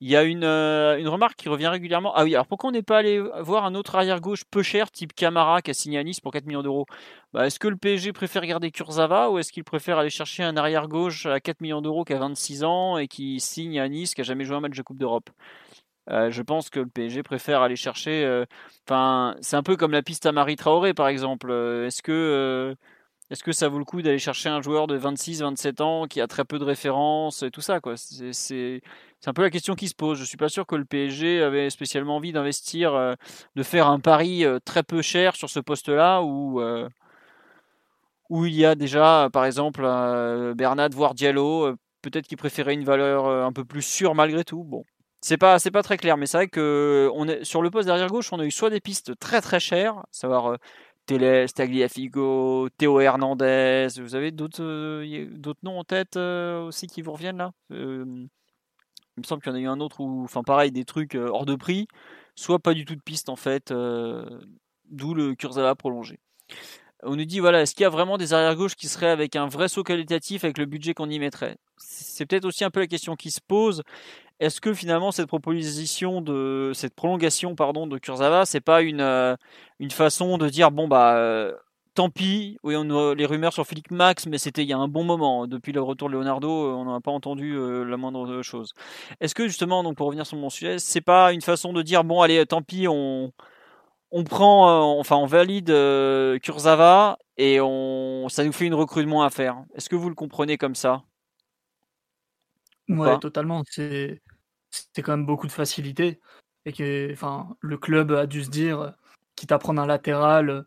Il 0.00 0.08
y 0.08 0.16
a 0.16 0.22
une, 0.22 0.44
euh, 0.44 1.02
remarque 1.06 1.36
qui 1.36 1.48
revient 1.48 1.66
régulièrement. 1.66 2.12
Ah 2.14 2.22
oui, 2.22 2.34
alors 2.34 2.46
pourquoi 2.46 2.70
on 2.70 2.72
n'est 2.72 2.82
pas 2.82 2.98
allé 2.98 3.20
voir 3.40 3.64
un 3.64 3.74
autre 3.74 3.96
arrière-gauche 3.96 4.44
peu 4.48 4.62
cher, 4.62 4.90
type 4.92 5.12
Camara, 5.12 5.60
qui 5.60 5.72
a 5.72 5.74
signé 5.74 5.98
à 5.98 6.04
Nice 6.04 6.20
pour 6.20 6.32
4 6.32 6.46
millions 6.46 6.62
d'euros? 6.62 6.86
Bah, 7.32 7.46
Est-ce 7.46 7.58
que 7.58 7.68
le 7.68 7.76
PSG 7.76 8.12
préfère 8.12 8.46
garder 8.46 8.70
Kurzawa 8.70 9.30
ou 9.30 9.38
est-ce 9.38 9.50
qu'il 9.50 9.64
préfère 9.64 9.98
aller 9.98 10.10
chercher 10.10 10.44
un 10.44 10.56
arrière-gauche 10.56 11.26
à 11.26 11.40
4 11.40 11.60
millions 11.62 11.82
d'euros 11.82 12.04
qui 12.04 12.12
a 12.12 12.18
26 12.18 12.62
ans 12.62 12.96
et 12.96 13.08
qui 13.08 13.40
signe 13.40 13.80
à 13.80 13.88
Nice, 13.88 14.14
qui 14.14 14.20
a 14.20 14.24
jamais 14.24 14.44
joué 14.44 14.56
un 14.56 14.60
match 14.60 14.76
de 14.76 14.82
Coupe 14.82 14.98
d'Europe? 14.98 15.30
Euh, 16.10 16.30
je 16.30 16.42
pense 16.42 16.70
que 16.70 16.80
le 16.80 16.86
PSG 16.86 17.22
préfère 17.22 17.62
aller 17.62 17.76
chercher. 17.76 18.24
euh, 18.24 18.44
Enfin, 18.88 19.36
c'est 19.40 19.56
un 19.56 19.62
peu 19.62 19.76
comme 19.76 19.92
la 19.92 20.02
piste 20.02 20.26
à 20.26 20.32
Marie 20.32 20.56
Traoré, 20.56 20.94
par 20.94 21.08
exemple. 21.08 21.50
Euh, 21.50 21.86
Est-ce 21.86 22.02
que 22.02 22.74
est-ce 23.30 23.44
que 23.44 23.52
ça 23.52 23.68
vaut 23.68 23.78
le 23.78 23.84
coup 23.84 24.02
d'aller 24.02 24.18
chercher 24.18 24.48
un 24.50 24.60
joueur 24.62 24.86
de 24.88 24.96
26-27 24.96 25.80
ans 25.80 26.06
qui 26.08 26.20
a 26.20 26.26
très 26.28 26.44
peu 26.44 26.58
de 26.58 26.64
références 26.64 27.42
et 27.44 27.50
tout 27.50 27.60
ça 27.62 27.80
quoi? 27.80 27.94
C'est 27.96 28.82
un 29.26 29.32
peu 29.32 29.42
la 29.42 29.50
question 29.50 29.74
qui 29.76 29.88
se 29.88 29.94
pose. 29.94 30.18
Je 30.18 30.24
suis 30.24 30.36
pas 30.36 30.48
sûr 30.50 30.66
que 30.66 30.76
le 30.76 30.84
PSG 30.84 31.42
avait 31.42 31.70
spécialement 31.70 32.16
envie 32.16 32.32
d'investir, 32.32 33.16
de 33.56 33.62
faire 33.62 33.86
un 33.88 34.00
pari 34.00 34.44
très 34.64 34.82
peu 34.82 35.02
cher 35.02 35.36
sur 35.36 35.50
ce 35.50 35.60
poste-là 35.60 36.22
où 36.22 36.60
où 38.28 38.46
il 38.46 38.54
y 38.54 38.64
a 38.64 38.74
déjà, 38.74 39.28
par 39.32 39.44
exemple, 39.44 39.82
Bernat 40.56 40.88
voire 40.90 41.14
Diallo. 41.14 41.74
Peut-être 42.02 42.26
qu'il 42.26 42.38
préférait 42.38 42.74
une 42.74 42.84
valeur 42.84 43.26
un 43.26 43.52
peu 43.52 43.64
plus 43.64 43.82
sûre 43.82 44.14
malgré 44.14 44.44
tout. 44.44 44.64
Bon, 44.64 44.84
c'est 45.20 45.36
pas 45.36 45.58
pas 45.58 45.82
très 45.82 45.96
clair, 45.96 46.16
mais 46.16 46.26
c'est 46.26 46.38
vrai 46.38 46.48
que 46.48 47.10
on 47.14 47.28
est 47.28 47.44
sur 47.44 47.62
le 47.62 47.70
poste 47.70 47.86
derrière 47.86 48.08
gauche, 48.08 48.32
on 48.32 48.40
a 48.40 48.44
eu 48.44 48.50
soit 48.50 48.70
des 48.70 48.80
pistes 48.80 49.18
très 49.18 49.40
très 49.40 49.60
chères, 49.60 50.04
savoir 50.10 50.46
euh, 50.46 50.56
Télé, 51.06 51.46
Tagliafico, 51.54 52.68
Théo 52.78 53.00
Hernandez. 53.00 53.88
Vous 53.98 54.14
avez 54.14 54.30
d'autres 54.30 54.62
euh, 54.62 55.26
noms 55.62 55.80
en 55.80 55.84
tête 55.84 56.16
euh, 56.16 56.62
aussi 56.62 56.86
qui 56.86 57.02
vous 57.02 57.12
reviennent 57.12 57.38
là? 57.38 57.50
Euh, 57.72 58.04
Il 59.16 59.20
me 59.20 59.24
semble 59.24 59.42
qu'il 59.42 59.50
y 59.50 59.54
en 59.54 59.58
a 59.58 59.60
eu 59.60 59.66
un 59.66 59.80
autre 59.80 60.00
où, 60.00 60.22
enfin 60.24 60.42
pareil, 60.42 60.70
des 60.70 60.84
trucs 60.84 61.16
hors 61.16 61.46
de 61.46 61.56
prix, 61.56 61.88
soit 62.36 62.60
pas 62.60 62.74
du 62.74 62.84
tout 62.84 62.94
de 62.94 63.02
piste 63.02 63.28
en 63.28 63.36
fait, 63.36 63.72
d'où 63.72 65.14
le 65.14 65.34
Kurzawa 65.34 65.74
prolongé. 65.74 66.20
On 67.02 67.16
nous 67.16 67.24
dit 67.24 67.40
voilà, 67.40 67.62
est-ce 67.62 67.74
qu'il 67.74 67.82
y 67.82 67.86
a 67.86 67.90
vraiment 67.90 68.18
des 68.18 68.32
arrières 68.32 68.56
gauches 68.56 68.76
qui 68.76 68.86
seraient 68.86 69.10
avec 69.10 69.34
un 69.34 69.48
vrai 69.48 69.68
saut 69.68 69.82
qualitatif 69.82 70.44
avec 70.44 70.58
le 70.58 70.66
budget 70.66 70.94
qu'on 70.94 71.10
y 71.10 71.18
mettrait? 71.18 71.56
C'est 71.76 72.26
peut-être 72.26 72.44
aussi 72.44 72.62
un 72.62 72.70
peu 72.70 72.80
la 72.80 72.86
question 72.86 73.16
qui 73.16 73.30
se 73.30 73.40
pose. 73.40 73.82
Est-ce 74.40 74.60
que 74.60 74.74
finalement 74.74 75.12
cette 75.12 75.26
proposition 75.28 76.22
de 76.22 76.72
cette 76.74 76.94
prolongation 76.94 77.54
pardon 77.54 77.86
de 77.86 77.98
Kurzawa, 77.98 78.46
c'est 78.46 78.60
pas 78.60 78.82
une 78.82 79.00
euh, 79.02 79.36
une 79.78 79.90
façon 79.90 80.38
de 80.38 80.48
dire 80.48 80.70
bon 80.70 80.88
bah 80.88 81.16
euh, 81.16 81.54
tant 81.94 82.10
pis, 82.10 82.58
oui 82.62 82.74
on 82.76 82.90
a 82.90 83.14
les 83.14 83.26
rumeurs 83.26 83.52
sur 83.52 83.66
Philippe 83.66 83.90
Max, 83.90 84.26
mais 84.26 84.38
c'était 84.38 84.62
il 84.62 84.68
y 84.68 84.72
a 84.72 84.78
un 84.78 84.88
bon 84.88 85.04
moment. 85.04 85.46
Depuis 85.46 85.72
le 85.72 85.82
retour 85.82 86.08
de 86.08 86.14
Leonardo, 86.14 86.48
euh, 86.48 86.72
on 86.74 86.90
n'a 86.90 87.00
pas 87.00 87.10
entendu 87.10 87.54
euh, 87.54 87.84
la 87.84 87.96
moindre 87.98 88.42
chose. 88.42 88.72
Est-ce 89.20 89.34
que 89.34 89.46
justement 89.46 89.82
donc 89.84 89.96
pour 89.96 90.06
revenir 90.06 90.26
sur 90.26 90.38
mon 90.38 90.50
sujet, 90.50 90.78
c'est 90.78 91.02
pas 91.02 91.32
une 91.32 91.42
façon 91.42 91.72
de 91.74 91.82
dire 91.82 92.02
bon 92.04 92.22
allez 92.22 92.44
tant 92.46 92.62
pis 92.62 92.88
on 92.88 93.32
on 94.10 94.24
prend, 94.24 94.68
euh, 94.68 95.00
enfin 95.00 95.16
on 95.16 95.26
valide 95.26 95.70
euh, 95.70 96.38
Kurzawa 96.38 97.18
et 97.36 97.60
on, 97.60 98.28
ça 98.28 98.44
nous 98.44 98.52
fait 98.52 98.66
une 98.66 98.74
moins 99.06 99.26
à 99.26 99.30
faire. 99.30 99.62
Est-ce 99.74 99.88
que 99.88 99.96
vous 99.96 100.08
le 100.08 100.14
comprenez 100.14 100.58
comme 100.58 100.74
ça? 100.74 101.02
Ou 102.88 102.96
Ouais, 102.96 103.18
totalement. 103.20 103.62
C'est 103.68 104.20
c'était 104.70 105.02
quand 105.02 105.12
même 105.12 105.26
beaucoup 105.26 105.46
de 105.46 105.52
facilité 105.52 106.20
et 106.64 106.72
que 106.72 107.12
enfin 107.12 107.56
le 107.60 107.78
club 107.78 108.12
a 108.12 108.26
dû 108.26 108.44
se 108.44 108.50
dire 108.50 108.94
quitte 109.36 109.52
à 109.52 109.58
prendre 109.58 109.80
un 109.80 109.86
latéral 109.86 110.66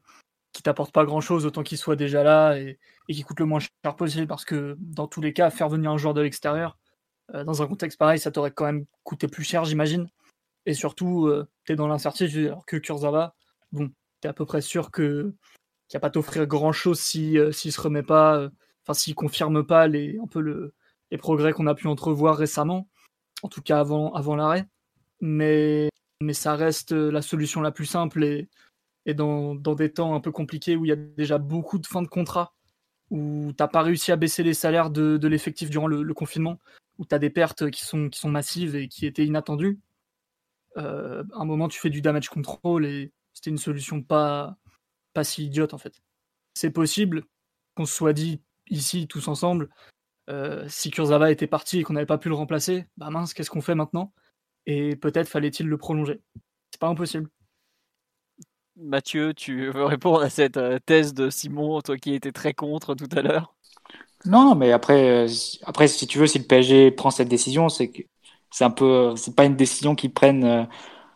qui 0.53 0.63
t'apporte 0.63 0.93
pas 0.93 1.05
grand-chose 1.05 1.45
autant 1.45 1.63
qu'il 1.63 1.77
soit 1.77 1.95
déjà 1.95 2.23
là 2.23 2.57
et, 2.57 2.79
qui 3.09 3.23
coûte 3.23 3.39
le 3.39 3.45
moins 3.45 3.59
cher 3.59 3.95
possible 3.95 4.27
parce 4.27 4.45
que 4.45 4.75
dans 4.79 5.07
tous 5.07 5.21
les 5.21 5.33
cas 5.33 5.49
faire 5.49 5.69
venir 5.69 5.91
un 5.91 5.97
joueur 5.97 6.13
de 6.13 6.21
l'extérieur 6.21 6.77
euh, 7.33 7.43
dans 7.43 7.61
un 7.61 7.67
contexte 7.67 7.99
pareil 7.99 8.19
ça 8.19 8.31
t'aurait 8.31 8.51
quand 8.51 8.65
même 8.65 8.85
coûté 9.03 9.27
plus 9.27 9.43
cher 9.43 9.65
j'imagine. 9.65 10.09
Et 10.65 10.73
surtout 10.73 11.27
euh, 11.27 11.47
t'es 11.65 11.75
dans 11.75 11.87
l'incertitude 11.87 12.47
alors 12.47 12.65
que 12.65 12.77
Kurzawa 12.77 13.35
bon 13.71 13.91
t'es 14.21 14.27
à 14.27 14.33
peu 14.33 14.45
près 14.45 14.61
sûr 14.61 14.91
que 14.91 15.33
qu'il 15.87 15.97
va 15.97 16.01
pas 16.01 16.09
t'offrir 16.09 16.47
grand-chose 16.47 16.99
si 16.99 17.37
euh, 17.37 17.51
se 17.51 17.81
remet 17.81 18.03
pas 18.03 18.37
euh, 18.37 18.49
enfin 18.83 18.93
s'il 18.93 19.15
confirme 19.15 19.65
pas 19.65 19.87
les 19.87 20.17
un 20.23 20.27
peu 20.27 20.41
le 20.41 20.73
les 21.13 21.17
progrès 21.19 21.53
qu'on 21.53 21.67
a 21.67 21.75
pu 21.75 21.87
entrevoir 21.87 22.35
récemment, 22.35 22.89
en 23.43 23.49
tout 23.49 23.61
cas 23.61 23.79
avant, 23.79 24.35
l'arrêt. 24.35 24.67
Mais, 25.21 25.89
ça 26.31 26.55
reste 26.55 26.93
la 26.93 27.21
solution 27.21 27.61
la 27.61 27.71
plus 27.71 27.85
simple 27.85 28.23
et, 28.23 29.13
dans, 29.13 29.55
des 29.55 29.91
temps 29.91 30.15
un 30.15 30.21
peu 30.21 30.31
compliqués 30.31 30.75
où 30.75 30.85
il 30.85 30.89
y 30.89 30.93
a 30.93 30.95
déjà 30.95 31.37
beaucoup 31.37 31.77
de 31.77 31.85
fins 31.85 32.01
de 32.01 32.07
contrat, 32.07 32.55
où 33.11 33.51
tu 33.55 33.61
n'as 33.61 33.67
pas 33.67 33.83
réussi 33.83 34.11
à 34.11 34.15
baisser 34.15 34.41
les 34.41 34.53
salaires 34.53 34.89
de, 34.89 35.17
de 35.17 35.27
l'effectif 35.27 35.69
durant 35.69 35.87
le, 35.87 36.01
le 36.01 36.13
confinement, 36.13 36.59
où 36.97 37.05
tu 37.05 37.13
as 37.13 37.19
des 37.19 37.29
pertes 37.29 37.69
qui 37.69 37.83
sont, 37.83 38.09
qui 38.09 38.19
sont 38.19 38.29
massives 38.29 38.75
et 38.75 38.87
qui 38.87 39.05
étaient 39.05 39.25
inattendues. 39.25 39.79
Euh, 40.77 41.23
à 41.33 41.41
un 41.41 41.45
moment, 41.45 41.67
tu 41.67 41.79
fais 41.79 41.89
du 41.89 42.01
damage 42.01 42.29
control 42.29 42.85
et 42.85 43.11
c'était 43.33 43.49
une 43.49 43.57
solution 43.57 44.01
pas, 44.01 44.57
pas 45.13 45.23
si 45.23 45.45
idiote 45.45 45.73
en 45.73 45.77
fait. 45.77 46.01
C'est 46.53 46.71
possible 46.71 47.25
qu'on 47.75 47.85
se 47.85 47.93
soit 47.93 48.13
dit 48.13 48.41
ici 48.69 49.07
tous 49.07 49.27
ensemble, 49.27 49.69
euh, 50.29 50.65
si 50.69 50.91
Kurzawa 50.91 51.31
était 51.31 51.47
parti 51.47 51.79
et 51.79 51.83
qu'on 51.83 51.93
n'avait 51.93 52.05
pas 52.05 52.17
pu 52.17 52.29
le 52.29 52.35
remplacer, 52.35 52.85
bah 52.97 53.09
mince, 53.09 53.33
qu'est-ce 53.33 53.49
qu'on 53.49 53.61
fait 53.61 53.75
maintenant? 53.75 54.13
Et 54.67 54.95
peut-être 54.97 55.29
fallait-il 55.29 55.67
le 55.67 55.77
prolonger. 55.77 56.21
C'est 56.71 56.81
pas 56.81 56.89
impossible. 56.89 57.29
Mathieu, 58.75 59.33
tu 59.33 59.71
veux 59.71 59.83
répondre 59.85 60.21
à 60.21 60.29
cette 60.29 60.57
euh, 60.57 60.77
thèse 60.85 61.15
de 61.15 61.31
Simon, 61.31 61.81
toi 61.81 61.97
qui 61.97 62.13
étais 62.13 62.31
très 62.31 62.53
contre 62.53 62.93
tout 62.93 63.07
à 63.17 63.21
l'heure? 63.23 63.55
Non, 64.25 64.55
mais 64.55 64.71
après, 64.71 65.25
euh, 65.25 65.27
si- 65.27 65.59
après, 65.63 65.87
si 65.87 66.07
tu 66.07 66.17
veux, 66.17 66.27
si 66.27 66.39
le 66.39 66.45
PSG 66.45 66.91
prend 66.91 67.11
cette 67.11 67.27
décision, 67.27 67.67
c'est 67.69 67.89
que 67.91 68.01
c'est 68.51 68.63
un 68.63 68.69
peu, 68.71 69.15
c'est 69.17 69.35
pas 69.35 69.45
une 69.45 69.55
décision 69.55 69.95
qu'ils 69.95 70.13
prennent 70.13 70.67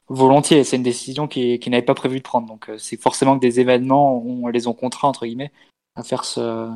volontiers, 0.09 0.63
c'est 0.65 0.77
une 0.77 0.83
décision 0.83 1.27
qu'ils 1.27 1.59
qui 1.59 1.69
n'avaient 1.69 1.83
pas 1.85 1.95
prévu 1.95 2.19
de 2.19 2.23
prendre. 2.23 2.47
Donc, 2.47 2.71
c'est 2.79 3.01
forcément 3.01 3.35
que 3.37 3.41
des 3.41 3.59
événements 3.61 4.17
on 4.23 4.47
les 4.49 4.67
ont 4.67 4.73
contraints 4.73 5.09
entre 5.09 5.25
guillemets 5.27 5.51
à 5.95 6.03
faire 6.03 6.25
ce, 6.25 6.69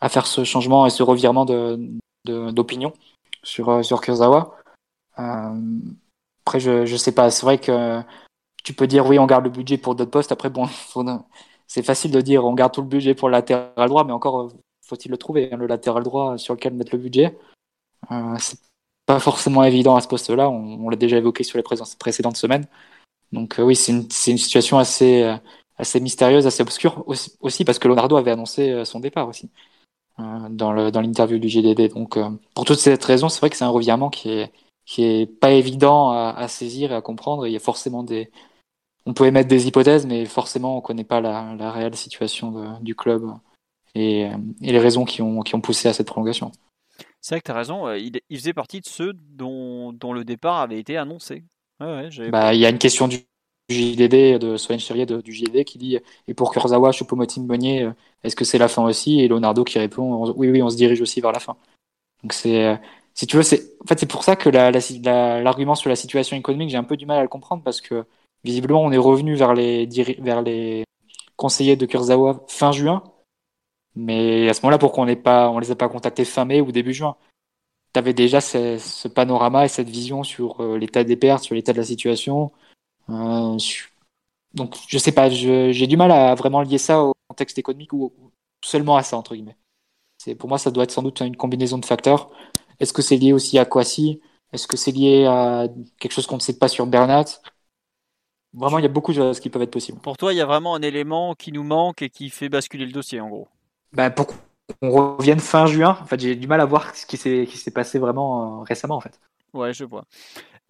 à 0.00 0.08
faire 0.08 0.26
ce 0.26 0.44
changement 0.44 0.86
et 0.86 0.90
ce 0.90 1.02
revirement 1.02 1.44
de, 1.44 1.78
de- 2.24 2.50
d'opinion 2.50 2.92
sur 3.42 3.68
euh, 3.70 3.82
sur 3.82 4.00
Kurzawa. 4.00 4.56
Euh, 5.18 5.54
après, 6.44 6.60
je 6.60 6.86
je 6.86 6.96
sais 6.96 7.12
pas. 7.12 7.30
C'est 7.30 7.44
vrai 7.44 7.58
que 7.58 8.02
tu 8.64 8.74
peux 8.74 8.86
dire 8.86 9.06
oui, 9.06 9.18
on 9.18 9.26
garde 9.26 9.44
le 9.44 9.50
budget 9.50 9.78
pour 9.78 9.94
d'autres 9.94 10.10
postes. 10.10 10.32
Après, 10.32 10.50
bon, 10.50 10.68
c'est 11.66 11.82
facile 11.82 12.10
de 12.10 12.20
dire 12.20 12.44
on 12.44 12.54
garde 12.54 12.72
tout 12.72 12.82
le 12.82 12.88
budget 12.88 13.14
pour 13.14 13.28
le 13.28 13.32
latéral 13.32 13.88
droit, 13.88 14.04
mais 14.04 14.12
encore 14.12 14.40
euh, 14.40 14.48
faut-il 14.86 15.10
le 15.10 15.18
trouver, 15.18 15.52
hein, 15.52 15.56
le 15.56 15.66
latéral 15.66 16.02
droit 16.02 16.38
sur 16.38 16.54
lequel 16.54 16.74
mettre 16.74 16.94
le 16.94 17.02
budget. 17.02 17.38
Euh, 18.12 18.36
c'est 18.38 18.58
pas 19.06 19.20
forcément 19.20 19.64
évident 19.64 19.96
à 19.96 20.00
ce 20.00 20.08
poste-là. 20.08 20.50
On, 20.50 20.88
l'a 20.90 20.96
déjà 20.96 21.16
évoqué 21.16 21.42
sur 21.44 21.58
les 21.58 21.64
précédentes 21.98 22.36
semaines. 22.36 22.66
Donc 23.32 23.56
oui, 23.58 23.74
c'est 23.74 23.92
une, 23.92 24.02
une 24.02 24.38
situation 24.38 24.78
assez, 24.78 25.34
assez 25.78 26.00
mystérieuse, 26.00 26.46
assez 26.46 26.62
obscure 26.62 27.04
aussi, 27.40 27.64
parce 27.64 27.78
que 27.78 27.88
Leonardo 27.88 28.16
avait 28.16 28.30
annoncé 28.30 28.84
son 28.84 29.00
départ 29.00 29.28
aussi 29.28 29.50
dans 30.18 30.72
le, 30.72 30.90
dans 30.90 31.00
l'interview 31.00 31.38
du 31.38 31.48
GDD. 31.48 31.88
Donc 31.88 32.16
euh, 32.16 32.30
pour 32.54 32.64
toutes 32.64 32.78
ces 32.78 32.94
raisons, 32.94 33.28
c'est 33.28 33.40
vrai 33.40 33.50
que 33.50 33.56
c'est 33.56 33.64
un 33.64 33.68
revirement 33.70 34.10
qui 34.10 34.30
est, 34.30 34.52
qui 34.86 35.04
est 35.04 35.26
pas 35.26 35.52
évident 35.52 36.10
à, 36.10 36.34
à 36.36 36.48
saisir 36.48 36.92
et 36.92 36.94
à 36.94 37.02
comprendre. 37.02 37.46
Il 37.46 37.52
y 37.52 37.56
a 37.56 37.60
forcément 37.60 38.02
des, 38.02 38.30
on 39.06 39.14
peut 39.14 39.26
émettre 39.26 39.48
des 39.48 39.68
hypothèses, 39.68 40.06
mais 40.06 40.26
forcément 40.26 40.78
on 40.78 40.80
connaît 40.82 41.04
pas 41.04 41.20
la, 41.20 41.54
la 41.58 41.72
réelle 41.72 41.96
situation 41.96 42.52
de- 42.52 42.84
du 42.84 42.94
club 42.96 43.30
et, 43.94 44.22
et 44.62 44.72
les 44.72 44.80
raisons 44.80 45.04
qui 45.06 45.22
ont, 45.22 45.42
qui 45.42 45.54
ont 45.56 45.60
poussé 45.62 45.88
à 45.88 45.94
cette 45.94 46.08
prolongation. 46.08 46.52
C'est 47.20 47.34
vrai 47.34 47.40
que 47.40 47.46
tu 47.46 47.50
as 47.52 47.54
raison, 47.54 47.86
euh, 47.88 47.98
il, 47.98 48.20
il 48.28 48.38
faisait 48.38 48.52
partie 48.54 48.80
de 48.80 48.86
ceux 48.86 49.12
dont, 49.12 49.92
dont 49.92 50.12
le 50.12 50.24
départ 50.24 50.58
avait 50.60 50.78
été 50.80 50.96
annoncé. 50.96 51.44
Ouais, 51.80 51.86
ouais, 51.86 52.10
Bah, 52.26 52.54
il 52.54 52.60
y 52.60 52.66
a 52.66 52.70
une 52.70 52.78
question 52.78 53.08
du 53.08 53.18
JDD, 53.68 54.38
de 54.38 54.56
Soen 54.56 54.78
Chérier 54.78 55.06
du 55.06 55.32
JDD 55.32 55.64
qui 55.64 55.78
dit 55.78 55.98
Et 56.26 56.34
pour 56.34 56.52
Kurzawa, 56.52 56.90
Choupo-Moting, 56.90 57.46
Meunier, 57.46 57.82
euh, 57.84 57.92
est-ce 58.24 58.34
que 58.36 58.44
c'est 58.44 58.58
la 58.58 58.68
fin 58.68 58.84
aussi? 58.84 59.20
Et 59.20 59.28
Leonardo 59.28 59.64
qui 59.64 59.78
répond 59.78 60.02
on- 60.24 60.32
Oui, 60.36 60.50
oui, 60.50 60.62
on 60.62 60.70
se 60.70 60.76
dirige 60.76 61.00
aussi 61.00 61.20
vers 61.20 61.32
la 61.32 61.40
fin. 61.40 61.56
Donc, 62.22 62.32
c'est, 62.32 62.64
euh, 62.66 62.76
si 63.14 63.26
tu 63.26 63.36
veux, 63.36 63.42
c'est, 63.42 63.72
en 63.82 63.86
fait, 63.86 63.98
c'est 64.00 64.06
pour 64.10 64.24
ça 64.24 64.36
que 64.36 64.48
la- 64.48 64.70
la- 64.70 64.80
la- 65.04 65.42
l'argument 65.42 65.74
sur 65.74 65.90
la 65.90 65.96
situation 65.96 66.36
économique, 66.36 66.70
j'ai 66.70 66.76
un 66.78 66.84
peu 66.84 66.96
du 66.96 67.06
mal 67.06 67.18
à 67.18 67.22
le 67.22 67.28
comprendre 67.28 67.62
parce 67.62 67.80
que 67.80 68.04
visiblement, 68.44 68.82
on 68.82 68.92
est 68.92 68.98
revenu 68.98 69.34
vers 69.36 69.54
les, 69.54 69.86
vers 70.20 70.42
les 70.42 70.84
conseillers 71.36 71.76
de 71.76 71.86
Kurzawa 71.86 72.44
fin 72.48 72.72
juin. 72.72 73.02
Mais 73.96 74.48
à 74.48 74.54
ce 74.54 74.62
moment-là, 74.62 74.78
pourquoi 74.78 75.04
on 75.04 75.08
on 75.56 75.58
les 75.58 75.70
a 75.70 75.76
pas 75.76 75.88
contactés 75.88 76.24
fin 76.24 76.44
mai 76.44 76.60
ou 76.60 76.72
début 76.72 76.94
juin? 76.94 77.16
Tu 77.94 77.98
avais 77.98 78.14
déjà 78.14 78.40
ce, 78.40 78.78
ce 78.78 79.08
panorama 79.08 79.64
et 79.64 79.68
cette 79.68 79.88
vision 79.88 80.22
sur 80.24 80.60
euh, 80.62 80.78
l'état 80.78 81.04
des 81.04 81.16
pertes, 81.16 81.44
sur 81.44 81.54
l'état 81.54 81.72
de 81.72 81.78
la 81.78 81.84
situation. 81.84 82.52
Euh, 83.10 83.58
je- 83.58 83.84
donc, 84.54 84.76
je 84.88 84.98
sais 84.98 85.12
pas, 85.12 85.30
j'ai 85.30 85.86
du 85.88 85.96
mal 85.96 86.12
à 86.12 86.34
vraiment 86.36 86.62
lier 86.62 86.78
ça 86.78 87.02
au 87.02 87.14
contexte 87.28 87.58
économique 87.58 87.92
ou, 87.94 88.12
ou 88.18 88.32
seulement 88.64 88.96
à 88.96 89.02
ça, 89.04 89.16
entre 89.18 89.34
guillemets. 89.34 89.56
C'est, 90.18 90.34
pour 90.36 90.48
moi, 90.48 90.58
ça 90.58 90.70
doit 90.70 90.84
être 90.84 90.92
sans 90.92 91.02
doute 91.02 91.20
une 91.20 91.36
combinaison 91.36 91.78
de 91.78 91.86
facteurs. 91.86 92.30
Est-ce 92.80 92.92
que 92.92 93.02
c'est 93.02 93.16
lié 93.18 93.32
aussi 93.32 93.58
à 93.58 93.66
Kwasi? 93.66 94.20
Est-ce 94.52 94.68
que 94.68 94.76
c'est 94.76 94.92
lié 94.92 95.26
à 95.26 95.68
quelque 95.98 96.12
chose 96.12 96.26
qu'on 96.26 96.36
ne 96.36 96.40
sait 96.42 96.58
pas 96.58 96.68
sur 96.68 96.86
Bernat? 96.86 97.24
Vraiment, 98.52 98.78
il 98.78 98.82
y 98.82 98.86
a 98.86 98.88
beaucoup 98.88 99.12
de 99.12 99.16
choses 99.16 99.40
qui 99.40 99.48
peuvent 99.48 99.62
être 99.62 99.70
possibles. 99.70 100.00
Pour 100.00 100.16
toi, 100.16 100.34
il 100.34 100.36
y 100.36 100.40
a 100.40 100.44
vraiment 100.46 100.74
un 100.74 100.82
élément 100.82 101.36
qui 101.36 101.52
nous 101.52 101.62
manque 101.62 102.02
et 102.02 102.10
qui 102.10 102.30
fait 102.30 102.48
basculer 102.48 102.84
le 102.84 102.90
dossier, 102.90 103.20
en 103.20 103.28
gros. 103.28 103.46
Bah, 103.92 104.10
pour 104.10 104.26
qu'on 104.26 104.90
revienne 104.90 105.40
fin 105.40 105.66
juin, 105.66 105.98
en 106.00 106.04
fait, 106.06 106.20
j'ai 106.20 106.36
du 106.36 106.46
mal 106.46 106.60
à 106.60 106.64
voir 106.64 106.94
ce 106.94 107.06
qui 107.06 107.16
s'est, 107.16 107.46
qui 107.48 107.56
s'est 107.58 107.70
passé 107.70 107.98
vraiment 107.98 108.60
euh, 108.60 108.64
récemment, 108.64 108.96
en 108.96 109.00
fait. 109.00 109.18
Ouais, 109.54 109.72
je 109.72 109.84
vois. 109.84 110.04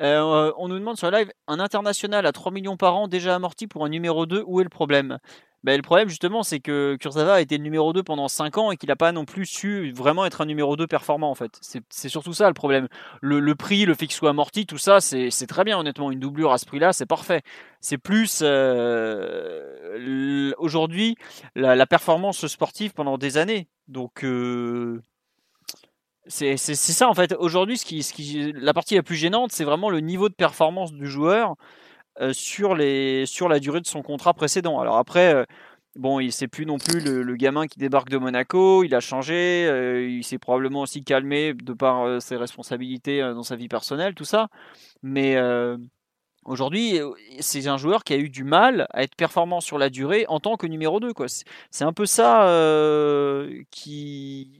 Euh, 0.00 0.52
on 0.56 0.68
nous 0.68 0.78
demande 0.78 0.96
sur 0.96 1.10
live 1.10 1.30
un 1.46 1.58
international 1.58 2.26
à 2.26 2.32
3 2.32 2.52
millions 2.52 2.76
par 2.76 2.96
an 2.96 3.08
déjà 3.08 3.34
amorti 3.34 3.66
pour 3.66 3.84
un 3.84 3.88
numéro 3.88 4.26
2, 4.26 4.44
où 4.46 4.60
est 4.60 4.64
le 4.64 4.70
problème? 4.70 5.18
Ben, 5.64 5.76
Le 5.76 5.82
problème 5.82 6.08
justement 6.08 6.44
c'est 6.44 6.60
que 6.60 6.96
Kurzawa 7.00 7.34
a 7.34 7.40
été 7.40 7.58
le 7.58 7.64
numéro 7.64 7.92
2 7.92 8.04
pendant 8.04 8.28
5 8.28 8.58
ans 8.58 8.70
et 8.70 8.76
qu'il 8.76 8.88
n'a 8.88 8.96
pas 8.96 9.10
non 9.10 9.24
plus 9.24 9.44
su 9.44 9.92
vraiment 9.92 10.24
être 10.24 10.40
un 10.40 10.46
numéro 10.46 10.76
2 10.76 10.86
performant 10.86 11.30
en 11.30 11.34
fait. 11.34 11.58
C'est 11.60 12.08
surtout 12.08 12.32
ça 12.32 12.46
le 12.46 12.54
problème. 12.54 12.86
Le, 13.20 13.54
prix, 13.56 13.84
le 13.84 13.96
qu'il 13.96 14.12
soit 14.12 14.30
amorti, 14.30 14.66
tout 14.66 14.78
ça 14.78 15.00
c'est 15.00 15.30
très 15.48 15.64
bien 15.64 15.78
honnêtement. 15.78 16.12
Une 16.12 16.20
doublure 16.20 16.52
à 16.52 16.58
ce 16.58 16.66
prix 16.66 16.78
là 16.78 16.92
c'est 16.92 17.06
parfait. 17.06 17.42
C'est 17.80 17.98
plus 17.98 18.40
euh, 18.42 20.52
aujourd'hui 20.58 21.16
la, 21.56 21.86
performance 21.86 22.46
sportive 22.46 22.92
pendant 22.92 23.18
des 23.18 23.36
années. 23.36 23.68
Donc... 23.88 24.24
Euh, 24.24 25.02
c'est 26.28 26.56
ça 26.56 27.08
en 27.08 27.14
fait. 27.14 27.34
Aujourd'hui, 27.38 27.78
ce 27.78 27.84
qui, 27.84 28.52
la 28.54 28.74
partie 28.74 28.94
la 28.94 29.02
plus 29.02 29.16
gênante, 29.16 29.52
c'est 29.52 29.64
vraiment 29.64 29.90
le 29.90 30.00
niveau 30.00 30.28
de 30.28 30.34
performance 30.34 30.92
du 30.92 31.06
joueur 31.06 31.56
euh, 32.20 32.32
sur, 32.32 32.74
les, 32.74 33.26
sur 33.26 33.48
la 33.48 33.60
durée 33.60 33.80
de 33.80 33.86
son 33.86 34.02
contrat 34.02 34.34
précédent. 34.34 34.80
Alors 34.80 34.96
après, 34.96 35.34
euh, 35.34 35.44
bon, 35.96 36.20
il 36.20 36.32
c'est 36.32 36.48
plus 36.48 36.66
non 36.66 36.78
plus 36.78 37.00
le, 37.00 37.36
gamin 37.36 37.66
qui 37.66 37.78
débarque 37.78 38.10
de 38.10 38.18
Monaco. 38.18 38.84
Il 38.84 38.94
a 38.94 39.00
changé. 39.00 39.66
Euh, 39.68 40.06
il 40.08 40.24
s'est 40.24 40.38
probablement 40.38 40.82
aussi 40.82 41.04
calmé 41.04 41.54
de 41.54 41.72
par 41.72 42.20
ses 42.20 42.36
responsabilités 42.36 43.20
dans 43.20 43.42
sa 43.42 43.56
vie 43.56 43.68
personnelle, 43.68 44.14
tout 44.14 44.24
ça. 44.24 44.48
Mais 45.02 45.36
Aujourd'hui, 46.44 46.98
c'est 47.40 47.66
un 47.66 47.76
joueur 47.76 48.04
qui 48.04 48.14
a 48.14 48.16
eu 48.16 48.30
du 48.30 48.42
mal 48.42 48.86
à 48.94 49.02
être 49.02 49.14
performant 49.16 49.60
sur 49.60 49.76
la 49.76 49.90
durée 49.90 50.24
en 50.28 50.40
tant 50.40 50.56
que 50.56 50.66
numéro 50.66 50.98
2. 50.98 51.12
C'est 51.70 51.84
un 51.84 51.92
peu 51.92 52.06
ça 52.06 52.46
qui, 53.70 54.57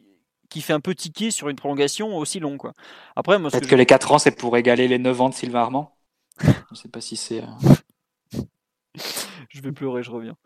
qui 0.49 0.61
fait 0.61 0.73
un 0.73 0.81
peu 0.81 0.95
tiquer 0.95 1.31
sur 1.31 1.49
une 1.49 1.57
prolongation 1.57 2.17
aussi 2.17 2.41
longue. 2.41 2.59
Quoi. 2.59 2.73
Après, 3.17 3.39
Peut-être 3.39 3.67
que, 3.67 3.75
les 3.75 3.87
4 3.87 4.13
ans, 4.13 4.19
c'est 4.19 4.31
pour 4.31 4.57
égaler 4.57 4.89
les 4.89 4.99
9 4.99 5.21
ans 5.21 5.29
de 5.29 5.35
Sylvain 5.35 5.61
Armand? 5.61 5.95
je 6.41 6.49
ne 6.71 6.77
sais 6.77 6.89
pas 6.89 7.01
si 7.01 7.17
c'est. 7.17 7.43
Euh, 7.43 7.75
je 9.51 9.61
vais 9.61 9.73
pleurer, 9.73 10.03
je 10.03 10.11
reviens. 10.11 10.37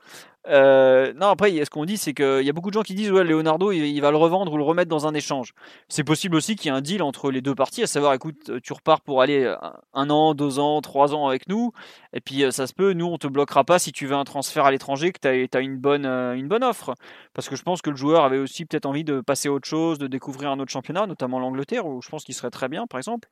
Euh, 0.48 1.12
non, 1.14 1.28
après, 1.28 1.52
ce 1.64 1.70
qu'on 1.70 1.84
dit, 1.84 1.96
c'est 1.96 2.14
qu'il 2.14 2.42
y 2.42 2.50
a 2.50 2.52
beaucoup 2.52 2.70
de 2.70 2.74
gens 2.74 2.82
qui 2.82 2.94
disent 2.94 3.12
ouais, 3.12 3.22
Leonardo, 3.22 3.70
il, 3.70 4.00
va 4.00 4.10
le 4.10 4.16
revendre 4.16 4.52
ou 4.52 4.56
le 4.56 4.64
remettre 4.64 4.88
dans 4.88 5.06
un 5.06 5.14
échange. 5.14 5.54
C'est 5.88 6.04
possible 6.04 6.34
aussi 6.34 6.56
qu'il 6.56 6.70
y 6.70 6.74
ait 6.74 6.76
un 6.76 6.80
deal 6.80 7.02
entre 7.02 7.30
les 7.30 7.40
deux 7.40 7.54
parties, 7.54 7.82
à 7.82 7.86
savoir, 7.86 8.12
écoute, 8.14 8.50
tu 8.62 8.72
repars 8.72 9.00
pour 9.00 9.22
aller 9.22 9.54
un 9.94 10.10
an, 10.10 10.34
deux 10.34 10.58
ans, 10.58 10.80
trois 10.80 11.14
ans 11.14 11.28
avec 11.28 11.48
nous, 11.48 11.72
et 12.12 12.20
puis 12.20 12.44
euh, 12.44 12.50
ça 12.50 12.66
se 12.66 12.74
peut, 12.74 12.92
nous, 12.92 13.06
on 13.06 13.18
te 13.18 13.26
bloquera 13.26 13.64
pas 13.64 13.78
si 13.78 13.92
tu 13.92 14.06
veux 14.06 14.16
un 14.16 14.24
transfert 14.24 14.64
à 14.64 14.70
l'étranger, 14.70 15.12
que 15.12 15.20
tu 15.20 15.56
as, 15.56 15.60
une, 15.60 15.78
bonne, 15.78 16.06
euh, 16.06 16.34
une 16.34 16.48
bonne 16.48 16.64
offre. 16.64 16.94
Parce 17.34 17.48
que 17.48 17.56
je 17.56 17.62
pense 17.62 17.82
que 17.82 17.90
le 17.90 17.96
joueur 17.96 18.24
avait 18.24 18.38
aussi 18.38 18.64
peut-être 18.64 18.86
envie 18.86 19.04
de 19.04 19.20
passer 19.20 19.48
à 19.48 19.52
autre 19.52 19.68
chose, 19.68 19.98
de 19.98 20.06
découvrir 20.06 20.50
un 20.50 20.58
autre 20.58 20.72
championnat, 20.72 21.06
notamment 21.06 21.38
l'Angleterre, 21.38 21.86
où 21.86 22.02
je 22.02 22.08
pense 22.08 22.24
qu'il 22.24 22.34
serait 22.34 22.50
très 22.50 22.68
bien, 22.68 22.86
par 22.86 22.98
exemple. 22.98 23.28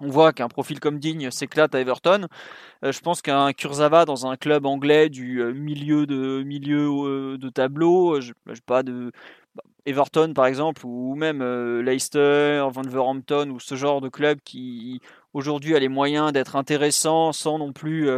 On 0.00 0.08
voit 0.08 0.32
qu'un 0.32 0.48
profil 0.48 0.80
comme 0.80 0.98
Digne 0.98 1.30
s'éclate 1.30 1.74
à 1.74 1.80
Everton. 1.80 2.26
Euh, 2.84 2.92
je 2.92 3.00
pense 3.00 3.22
qu'un 3.22 3.52
Kurzawa 3.52 4.04
dans 4.04 4.26
un 4.26 4.36
club 4.36 4.66
anglais 4.66 5.08
du 5.08 5.40
euh, 5.40 5.52
milieu 5.52 6.06
de 6.06 6.42
milieu 6.42 6.88
euh, 6.88 7.38
de 7.38 7.48
tableau, 7.48 8.20
je, 8.20 8.32
pas 8.66 8.82
de 8.82 9.12
bah, 9.54 9.62
Everton 9.86 10.32
par 10.34 10.46
exemple 10.46 10.82
ou 10.84 11.14
même 11.14 11.42
Leicester, 11.80 12.66
Wolverhampton 12.72 13.50
ou 13.50 13.60
ce 13.60 13.74
genre 13.76 14.00
de 14.00 14.08
club 14.08 14.40
qui 14.44 15.00
aujourd'hui 15.34 15.76
a 15.76 15.78
les 15.78 15.88
moyens 15.88 16.32
d'être 16.32 16.56
intéressant 16.56 17.32
sans 17.32 17.58
non 17.58 17.72
plus 17.72 18.08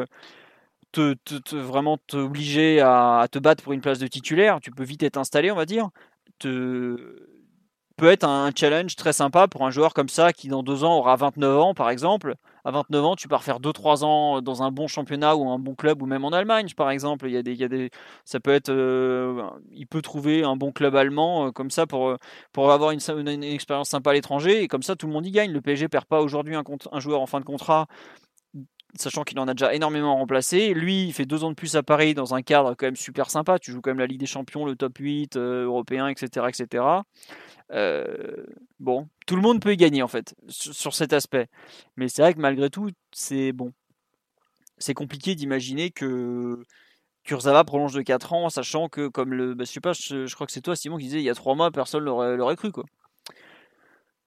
te, 0.93 1.57
vraiment 1.57 1.99
t'obliger 2.07 2.81
à, 2.81 3.21
à, 3.21 3.29
te 3.29 3.39
battre 3.39 3.63
pour 3.65 3.73
une 3.73 3.81
place 3.81 3.99
de 3.99 4.07
titulaire. 4.07 4.61
Tu 4.61 4.71
peux 4.71 4.85
vite 4.85 5.03
être 5.03 5.19
installé, 5.19 5.51
on 5.51 5.57
va 5.57 5.67
dire. 5.67 5.91
Te, 6.39 7.34
peut 7.97 8.11
être 8.11 8.25
un 8.25 8.51
challenge 8.55 8.97
très 8.97 9.13
sympa 9.13 9.47
pour 9.49 9.65
un 9.65 9.71
joueur 9.71 9.95
comme 9.95 10.09
ça 10.09 10.33
qui 10.33 10.49
dans 10.49 10.63
deux 10.63 10.85
ans 10.85 10.99
aura 10.99 11.17
29 11.17 11.59
ans 11.59 11.75
par 11.75 11.91
exemple. 11.91 12.35
À 12.65 12.71
29 12.71 13.05
ans, 13.05 13.15
tu 13.15 13.29
pars 13.29 13.45
faire 13.45 13.61
2-3 13.61 14.05
ans 14.05 14.41
dans 14.41 14.63
un 14.63 14.71
bon 14.71 14.87
championnat 14.87 15.37
ou 15.37 15.51
un 15.51 15.59
bon 15.59 15.75
club 15.75 16.01
ou 16.01 16.07
même 16.07 16.25
en 16.25 16.31
Allemagne 16.31 16.69
par 16.77 16.91
exemple. 16.91 17.27
Il 17.27 17.33
y 17.33 17.37
a 17.37 17.43
des, 17.43 17.53
il 17.53 17.61
y 17.61 17.65
a 17.65 17.69
des, 17.69 17.91
ça 18.25 18.41
peut 18.41 18.53
être, 18.53 18.71
euh, 18.71 19.43
il 19.73 19.87
peut 19.87 20.01
trouver 20.01 20.45
un 20.45 20.57
bon 20.57 20.73
club 20.73 20.97
allemand 20.97 21.49
euh, 21.49 21.51
comme 21.51 21.71
ça 21.71 21.87
pour, 21.87 22.09
euh, 22.09 22.17
pour 22.53 22.73
avoir 22.73 22.91
une, 22.93 23.01
expérience 23.45 23.91
sympa 23.91 24.11
à 24.11 24.15
l'étranger 24.15 24.63
et 24.63 24.69
comme 24.69 24.83
ça 24.83 24.97
tout 24.97 25.07
le 25.07 25.13
monde 25.13 25.27
y 25.27 25.31
gagne. 25.31 25.53
Le 25.53 25.61
PSG 25.61 25.89
perd 25.89 26.07
pas 26.07 26.23
aujourd'hui 26.23 26.57
un 26.57 27.01
joueur 27.01 27.21
en 27.21 27.27
fin 27.27 27.41
de 27.41 27.45
contrat 27.45 27.87
sachant 28.99 29.25
qu'il 29.25 29.39
en 29.39 29.49
a 29.49 29.55
déjà 29.55 29.75
énormément 29.75 30.17
remplacé. 30.17 30.75
Lui, 30.75 31.05
il 31.05 31.13
fait 31.13 31.27
deux 31.27 31.45
ans 31.45 31.51
de 31.51 31.55
plus 31.55 31.77
à 31.77 31.83
Paris 31.83 32.15
dans 32.15 32.35
un 32.35 32.43
cadre 32.43 32.75
quand 32.75 32.87
même 32.87 32.97
super 32.97 33.31
sympa. 33.31 33.59
Tu 33.59 33.73
joues 33.73 33.81
quand 33.81 33.91
même 33.91 33.99
la 33.99 34.07
Ligue 34.07 34.21
des 34.21 34.27
Champions, 34.27 34.65
le 34.65 34.77
top 34.77 34.99
8 34.99 35.37
européen, 35.37 36.09
etc. 36.09 36.47
etc. 36.49 36.85
Euh, 37.73 38.47
bon, 38.79 39.09
tout 39.27 39.37
le 39.37 39.43
monde 39.43 39.61
peut 39.61 39.73
y 39.73 39.77
gagner 39.77 40.03
en 40.03 40.09
fait 40.09 40.35
sur, 40.49 40.95
cet 40.95 41.13
aspect. 41.13 41.49
Mais 41.97 42.09
c'est 42.09 42.23
vrai 42.23 42.35
que 42.35 42.41
malgré 42.41 42.71
tout, 42.71 42.91
c'est 43.13 43.53
bon. 43.53 43.73
C'est 44.79 44.95
compliqué 44.95 45.35
d'imaginer 45.35 45.91
que 45.91 46.63
Kurzawa 47.25 47.65
prolonge 47.65 47.95
de 47.95 48.03
4 48.03 48.33
ans, 48.33 48.51
sachant 48.51 48.89
que 48.89 49.09
comme 49.09 49.33
le, 49.33 49.55
bah, 49.55 49.65
je 49.65 49.73
sais 49.73 49.81
pas, 49.81 49.93
je, 49.93 50.33
crois 50.35 50.47
que 50.47 50.53
c'est 50.53 50.61
toi 50.61 50.77
Simon 50.77 50.99
qui 50.99 51.05
disait 51.05 51.21
il 51.21 51.25
y 51.25 51.31
a 51.31 51.35
3 51.35 51.55
mois 51.55 51.71
personne 51.71 52.05
l'aurait 52.05 52.57
cru 52.57 52.73
quoi. 52.73 52.85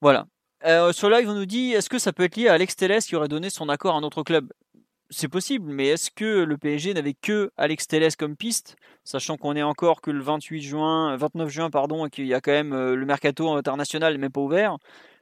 Voilà. 0.00 0.26
Euh, 0.64 0.92
sur 0.92 1.08
live 1.08 1.28
on 1.28 1.34
nous 1.34 1.46
dit 1.46 1.72
est-ce 1.72 1.88
que 1.88 2.00
ça 2.00 2.12
peut 2.12 2.24
être 2.24 2.36
lié 2.36 2.48
à 2.48 2.54
Alex 2.54 2.74
Telles 2.74 3.02
qui 3.02 3.14
aurait 3.14 3.28
donné 3.28 3.48
son 3.48 3.68
accord 3.68 3.94
à 3.94 3.98
un 3.98 4.02
autre 4.02 4.24
club? 4.24 4.52
C'est 5.10 5.28
possible, 5.28 5.72
mais 5.72 5.86
est-ce 5.88 6.10
que 6.10 6.42
le 6.42 6.58
PSG 6.58 6.94
n'avait 6.94 7.14
que 7.14 7.50
Alex 7.56 7.86
Telles 7.86 8.16
comme 8.16 8.36
piste, 8.36 8.76
sachant 9.04 9.36
qu'on 9.36 9.56
est 9.56 9.62
encore 9.62 10.02
que 10.02 10.10
le 10.10 10.20
28 10.20 10.60
juin, 10.60 11.16
29 11.16 11.48
juin, 11.48 11.70
pardon, 11.70 12.06
et 12.06 12.10
qu'il 12.10 12.26
y 12.26 12.34
a 12.34 12.40
quand 12.40 12.52
même 12.52 12.72
euh, 12.74 12.94
le 12.94 13.06
mercato 13.06 13.48
international 13.52 14.18
même 14.18 14.32
pas 14.32 14.40
ouvert? 14.40 14.76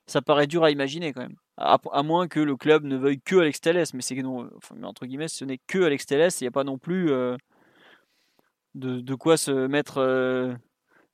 Ça 0.06 0.22
paraît 0.22 0.46
dur 0.46 0.64
à 0.64 0.70
imaginer 0.70 1.12
quand 1.12 1.20
même. 1.22 1.36
À, 1.58 1.78
moins 2.02 2.28
que 2.28 2.40
le 2.40 2.56
club 2.56 2.84
ne 2.84 2.96
veuille 2.96 3.20
que 3.20 3.36
Alex 3.36 3.60
Telles, 3.60 3.84
mais 3.94 4.02
c'est 4.02 4.14
non, 4.16 4.48
enfin, 4.56 4.76
entre 4.82 5.06
guillemets, 5.06 5.28
ce 5.28 5.44
n'est 5.44 5.58
que 5.66 5.78
Alex 5.84 6.06
Telles, 6.06 6.30
il 6.40 6.44
n'y 6.44 6.48
a 6.48 6.52
pas 6.52 6.64
non 6.64 6.78
plus 6.78 7.10
euh, 7.10 7.36
de, 8.74 9.14
quoi 9.14 9.36
se 9.36 9.66
mettre 9.66 9.98
euh, 9.98 10.54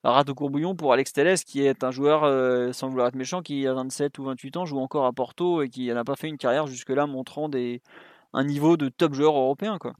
à 0.05 0.12
rat 0.12 0.24
au 0.28 0.34
courbouillon 0.34 0.74
pour 0.74 0.92
Alex 0.92 1.12
Telles, 1.12 1.38
qui 1.38 1.64
est 1.64 1.84
un 1.84 1.90
joueur, 1.90 2.74
sans 2.74 2.88
vouloir 2.88 3.09
être 3.09 3.14
méchant, 3.14 3.42
qui 3.42 3.66
a 3.66 3.74
27 3.74 4.18
ou 4.18 4.24
28 4.24 4.57
ans, 4.57 4.64
joue 4.64 4.78
encore 4.78 5.07
à 5.07 5.12
Porto 5.12 5.62
et 5.62 5.68
qui 5.68 5.92
n'a 5.92 6.05
pas 6.05 6.16
fait 6.16 6.28
une 6.28 6.38
carrière 6.38 6.66
jusque-là 6.66 7.07
montrant 7.07 7.48
des 7.48 7.82
un 8.32 8.44
niveau 8.44 8.76
de 8.76 8.88
top 8.88 9.14
joueur 9.14 9.36
européen. 9.36 9.78
Quoi. 9.78 9.94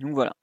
Donc 0.00 0.12
voilà. 0.14 0.34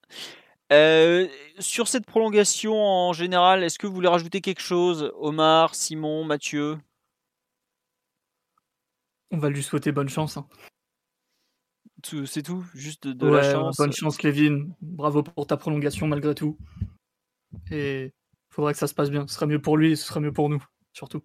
Euh, 0.71 1.27
sur 1.57 1.87
cette 1.87 2.05
prolongation 2.05 2.75
en 2.75 3.13
général, 3.13 3.63
est-ce 3.63 3.79
que 3.79 3.87
vous 3.87 3.93
voulez 3.93 4.07
rajouter 4.07 4.41
quelque 4.41 4.61
chose? 4.61 5.11
Omar, 5.15 5.73
Simon, 5.73 6.23
Mathieu? 6.23 6.77
On 9.31 9.37
va 9.37 9.49
lui 9.49 9.63
souhaiter 9.63 9.91
bonne 9.91 10.09
chance. 10.09 10.37
Hein. 10.37 10.47
C'est 12.25 12.43
tout? 12.43 12.63
Juste 12.73 13.07
de, 13.07 13.27
la 13.27 13.51
chance? 13.51 13.77
Bonne 13.77 13.91
chance, 13.91 14.17
Kevin. 14.17 14.73
Bravo 14.81 15.23
pour 15.23 15.47
ta 15.47 15.57
prolongation 15.57 16.07
malgré 16.07 16.33
tout. 16.33 16.57
Et 17.71 18.13
il 18.59 18.61
faudrait 18.61 18.73
que 18.73 18.79
ça 18.79 18.87
se 18.87 18.93
passe 18.93 19.09
bien. 19.09 19.25
Ce 19.25 19.35
serait 19.35 19.45
mieux 19.45 19.61
pour 19.61 19.77
lui 19.77 19.95
ce 19.95 20.05
serait 20.05 20.19
mieux 20.19 20.33
pour 20.33 20.49
nous, 20.49 20.61
surtout. 20.91 21.23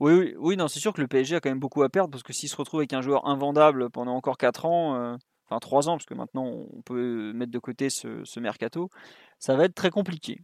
Oui, 0.00 0.34
oui, 0.38 0.56
non, 0.56 0.66
c'est 0.66 0.80
sûr 0.80 0.92
que 0.92 1.00
le 1.00 1.06
PSG 1.06 1.36
a 1.36 1.40
quand 1.40 1.50
même 1.50 1.60
beaucoup 1.60 1.84
à 1.84 1.88
perdre 1.88 2.10
parce 2.10 2.24
que 2.24 2.32
s'il 2.32 2.48
se 2.48 2.56
retrouve 2.56 2.80
avec 2.80 2.92
un 2.92 3.00
joueur 3.00 3.28
invendable 3.28 3.90
pendant 3.90 4.16
encore 4.16 4.36
4 4.36 4.66
ans, 4.66 4.96
euh, 4.96 5.16
enfin 5.46 5.60
3 5.60 5.88
ans, 5.88 5.92
parce 5.92 6.06
que 6.06 6.14
maintenant 6.14 6.44
on 6.44 6.82
peut 6.82 7.32
mettre 7.32 7.52
de 7.52 7.58
côté 7.60 7.90
ce, 7.90 8.40
mercato, 8.40 8.90
ça 9.38 9.54
va 9.54 9.66
être 9.66 9.76
très 9.76 9.90
compliqué. 9.90 10.40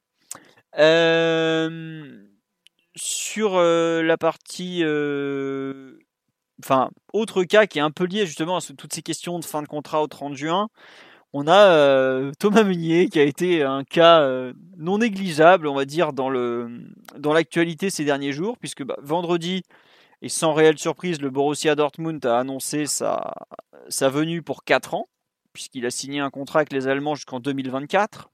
Euh, 0.79 2.23
sur 2.95 3.57
euh, 3.57 4.03
la 4.03 4.17
partie. 4.17 4.85
Enfin, 6.63 6.91
autre 7.13 7.43
cas 7.43 7.67
qui 7.67 7.79
est 7.79 7.83
un 7.83 7.91
peu 7.91 8.05
lié 8.05 8.27
justement 8.27 8.59
à 8.59 8.61
toutes 8.61 8.93
ces 8.93 9.03
questions 9.03 9.41
de 9.41 9.45
fin 9.45 9.63
de 9.63 9.69
contrat 9.69 10.03
au 10.03 10.07
30 10.07 10.35
juin, 10.35 10.69
on 11.33 11.47
a 11.47 11.73
euh, 11.73 12.33
Thomas 12.39 12.65
Meunier 12.65 13.09
qui 13.09 13.21
a 13.21 13.25
été 13.25 13.63
un 13.63 13.85
cas 13.85 14.23
euh, 14.23 14.53
non 14.77 14.99
négligeable, 14.99 15.67
on 15.67 15.75
va 15.75 15.85
dire, 15.85 16.13
dans 16.13 16.31
l'actualité 16.31 17.91
ces 17.91 18.05
derniers 18.05 18.33
jours, 18.33 18.57
puisque 18.59 18.83
bah, 18.83 18.97
vendredi 19.03 19.63
et 20.23 20.29
sans 20.29 20.53
réelle 20.53 20.79
surprise, 20.79 21.21
le 21.21 21.31
Borussia 21.31 21.75
Dortmund 21.75 22.25
a 22.27 22.39
annoncé 22.41 22.87
sa 22.87 23.35
sa 23.89 24.09
venue 24.09 24.43
pour 24.43 24.65
4 24.65 24.95
ans, 24.95 25.09
puisqu'il 25.53 25.87
a 25.87 25.91
signé 25.91 26.21
un 26.21 26.31
contrat 26.31 26.61
avec 26.61 26.73
les 26.73 26.89
Allemands 26.89 27.15
jusqu'en 27.15 27.41
2024, 27.41 28.31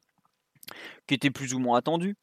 qui 1.07 1.15
était 1.15 1.31
plus 1.31 1.55
ou 1.55 1.59
moins 1.59 1.79
attendu. 1.79 2.17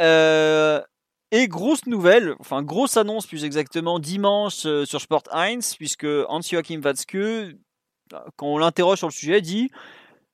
Euh, 0.00 0.82
et 1.30 1.48
grosse 1.48 1.86
nouvelle, 1.86 2.34
enfin 2.38 2.62
grosse 2.62 2.96
annonce 2.96 3.26
plus 3.26 3.44
exactement 3.44 3.98
dimanche 3.98 4.66
sur 4.84 5.00
Sport 5.00 5.24
1, 5.32 5.58
puisque 5.76 6.06
Hans-Joachim 6.28 6.80
Watzke, 6.84 7.56
quand 8.36 8.46
on 8.46 8.58
l'interroge 8.58 8.98
sur 8.98 9.08
le 9.08 9.12
sujet, 9.12 9.40
dit 9.40 9.70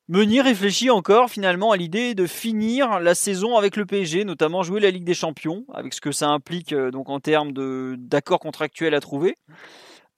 Meunier 0.08 0.40
réfléchit 0.40 0.90
encore 0.90 1.30
finalement 1.30 1.70
à 1.70 1.76
l'idée 1.76 2.14
de 2.14 2.26
finir 2.26 2.98
la 2.98 3.14
saison 3.14 3.56
avec 3.56 3.76
le 3.76 3.86
PSG, 3.86 4.24
notamment 4.24 4.64
jouer 4.64 4.80
la 4.80 4.90
Ligue 4.90 5.04
des 5.04 5.14
Champions, 5.14 5.64
avec 5.72 5.94
ce 5.94 6.00
que 6.00 6.10
ça 6.10 6.28
implique 6.28 6.72
euh, 6.72 6.90
donc 6.90 7.08
en 7.08 7.20
termes 7.20 7.52
d'accords 7.96 8.40
contractuels 8.40 8.94
à 8.94 9.00
trouver. 9.00 9.36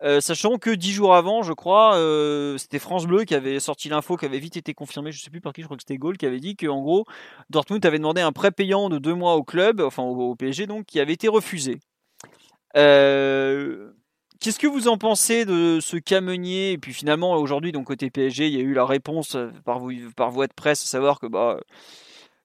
Euh, 0.02 0.20
sachant 0.20 0.56
que 0.56 0.70
dix 0.70 0.90
jours 0.90 1.14
avant, 1.14 1.42
je 1.42 1.52
crois, 1.52 1.96
euh, 1.96 2.56
c'était 2.56 2.78
France 2.78 3.06
Bleu 3.06 3.24
qui 3.24 3.34
avait 3.34 3.60
sorti 3.60 3.88
l'info, 3.90 4.16
qui 4.16 4.24
avait 4.24 4.38
vite 4.38 4.56
été 4.56 4.72
confirmé, 4.72 5.12
je 5.12 5.20
ne 5.20 5.22
sais 5.22 5.30
plus 5.30 5.40
par 5.40 5.52
qui, 5.52 5.60
je 5.60 5.66
crois 5.66 5.76
que 5.76 5.82
c'était 5.82 5.98
Gaulle, 5.98 6.16
qui 6.16 6.26
avait 6.26 6.40
dit 6.40 6.56
qu'en 6.56 6.80
gros, 6.80 7.04
Dortmund 7.50 7.84
avait 7.84 7.98
demandé 7.98 8.22
un 8.22 8.32
prêt 8.32 8.50
payant 8.50 8.88
de 8.88 8.98
deux 8.98 9.14
mois 9.14 9.34
au 9.36 9.44
club, 9.44 9.80
enfin 9.80 10.02
au, 10.02 10.34
PSG 10.34 10.66
donc, 10.66 10.86
qui 10.86 10.98
avait 10.98 11.12
été 11.12 11.28
refusé 11.28 11.78
Qu'est-ce 14.44 14.58
que 14.58 14.66
vous 14.66 14.88
en 14.88 14.98
pensez 14.98 15.46
de 15.46 15.78
ce 15.80 15.96
cas 15.96 16.20
Meunier 16.20 16.72
Et 16.72 16.76
puis 16.76 16.92
finalement, 16.92 17.32
aujourd'hui, 17.32 17.72
donc 17.72 17.86
côté 17.86 18.10
PSG, 18.10 18.46
il 18.46 18.52
y 18.52 18.58
a 18.58 18.60
eu 18.60 18.74
la 18.74 18.84
réponse 18.84 19.38
par, 19.64 19.80
par 20.16 20.30
voie 20.30 20.46
de 20.46 20.52
presse, 20.52 20.82
à 20.82 20.86
savoir 20.86 21.18
que 21.18 21.26
bah, 21.26 21.60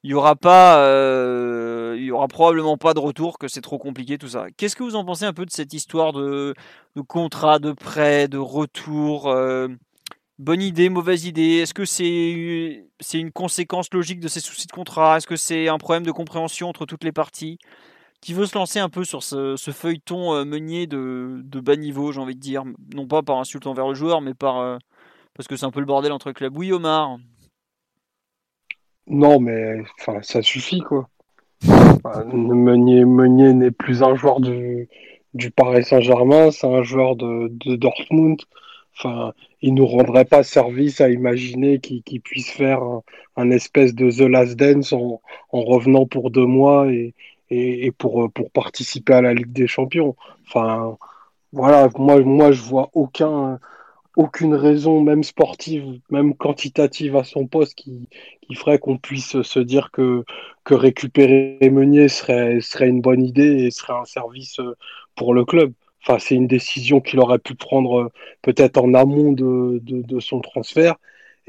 il 0.03 0.11
y 0.11 0.13
aura 0.13 0.37
pas, 0.37 0.79
euh, 0.79 1.97
il 1.97 2.05
y 2.05 2.11
aura 2.11 2.29
probablement 2.29 2.77
pas 2.77 2.93
de 2.93 2.99
retour, 2.99 3.37
que 3.37 3.49
c'est 3.49 3.59
trop 3.59 3.77
compliqué 3.77 4.17
tout 4.17 4.29
ça. 4.29 4.45
Qu'est-ce 4.55 4.77
que 4.77 4.83
vous 4.83 4.95
en 4.95 5.03
pensez 5.03 5.25
un 5.25 5.33
peu 5.33 5.45
de 5.45 5.51
cette 5.51 5.73
histoire 5.73 6.13
de, 6.13 6.53
de 6.95 7.01
contrat, 7.01 7.59
de 7.59 7.73
prêt, 7.73 8.29
de 8.29 8.37
retour 8.37 9.27
euh, 9.27 9.67
Bonne 10.37 10.61
idée, 10.61 10.87
mauvaise 10.87 11.25
idée? 11.25 11.57
Est-ce 11.57 11.73
que 11.73 11.83
c'est 11.83 12.85
c'est 13.01 13.19
une 13.19 13.33
conséquence 13.33 13.93
logique 13.93 14.21
de 14.21 14.29
ces 14.29 14.39
soucis 14.39 14.67
de 14.67 14.71
contrat? 14.71 15.17
Est-ce 15.17 15.27
que 15.27 15.35
c'est 15.35 15.67
un 15.67 15.77
problème 15.77 16.05
de 16.05 16.13
compréhension 16.13 16.69
entre 16.69 16.85
toutes 16.85 17.03
les 17.03 17.11
parties? 17.11 17.59
Qui 18.21 18.33
veut 18.33 18.45
se 18.45 18.57
lancer 18.57 18.79
un 18.79 18.89
peu 18.89 19.05
sur 19.05 19.23
ce, 19.23 19.55
feuilleton 19.71 20.33
euh, 20.33 20.45
meunier 20.45 20.87
de, 20.87 21.41
bas 21.61 21.75
niveau, 21.75 22.11
j'ai 22.11 22.19
envie 22.19 22.35
de 22.35 22.39
dire, 22.39 22.63
non 22.93 23.07
pas 23.07 23.21
par 23.21 23.37
insulte 23.37 23.65
envers 23.65 23.87
le 23.87 23.93
joueur, 23.93 24.21
mais 24.21 24.33
par 24.33 24.79
parce 25.39 25.47
que 25.47 25.55
c'est 25.55 25.65
un 25.65 25.71
peu 25.71 25.79
le 25.79 25.85
bordel 25.85 26.11
entre 26.11 26.33
clubs. 26.33 26.57
Oui, 26.57 26.73
Omar. 26.73 27.17
Non, 29.07 29.39
mais 29.39 29.77
ça 30.21 30.41
suffit, 30.41 30.81
quoi. 30.81 31.07
Meunier, 32.33 33.05
Meunier 33.05 33.53
n'est 33.53 33.71
plus 33.71 34.03
un 34.03 34.15
joueur 34.15 34.41
du, 34.41 34.89
du 35.33 35.49
Paris 35.49 35.83
Saint-Germain, 35.83 36.51
c'est 36.51 36.67
un 36.67 36.83
joueur 36.83 37.15
de, 37.15 37.47
de, 37.49 37.75
Dortmund. 37.77 38.41
Enfin, 38.97 39.33
il 39.61 39.75
nous 39.75 39.85
rendrait 39.85 40.25
pas 40.25 40.43
service 40.43 40.99
à 40.99 41.09
imaginer 41.09 41.79
qu'il 41.79 42.21
puisse 42.21 42.51
faire 42.51 42.81
un, 43.37 43.51
espèce 43.51 43.95
de 43.95 44.11
The 44.11 44.29
Last 44.29 44.57
Dance 44.57 44.91
en, 44.91 45.21
en 45.51 45.61
revenant 45.61 46.05
pour 46.05 46.31
deux 46.31 46.45
mois 46.45 46.91
et, 46.91 47.13
et, 47.49 47.91
pour, 47.91 48.31
pour 48.31 48.51
participer 48.51 49.13
à 49.13 49.21
la 49.21 49.33
Ligue 49.33 49.51
des 49.51 49.67
Champions. 49.67 50.15
Enfin, 50.47 50.97
voilà, 51.53 51.89
moi, 51.97 52.19
moi 52.21 52.51
je 52.51 52.61
vois 52.61 52.89
aucun, 52.93 53.59
aucune 54.15 54.53
raison, 54.55 55.01
même 55.01 55.23
sportive, 55.23 55.99
même 56.09 56.35
quantitative 56.35 57.15
à 57.15 57.23
son 57.23 57.47
poste, 57.47 57.75
qui, 57.75 58.07
qui 58.41 58.55
ferait 58.55 58.79
qu'on 58.79 58.97
puisse 58.97 59.41
se 59.41 59.59
dire 59.59 59.91
que, 59.91 60.23
que 60.63 60.73
récupérer 60.73 61.57
Meunier 61.71 62.09
serait, 62.09 62.59
serait 62.61 62.89
une 62.89 63.01
bonne 63.01 63.23
idée 63.23 63.65
et 63.65 63.71
serait 63.71 63.93
un 63.93 64.05
service 64.05 64.59
euh, 64.59 64.75
pour 65.15 65.33
le 65.33 65.45
club. 65.45 65.73
Enfin, 66.01 66.19
c'est 66.19 66.35
une 66.35 66.47
décision 66.47 67.01
qu'il 67.01 67.19
aurait 67.19 67.39
pu 67.39 67.55
prendre 67.55 68.01
euh, 68.01 68.11
peut-être 68.41 68.77
en 68.77 68.93
amont 68.93 69.31
de, 69.31 69.79
de, 69.83 70.19
son 70.19 70.39
transfert. 70.41 70.95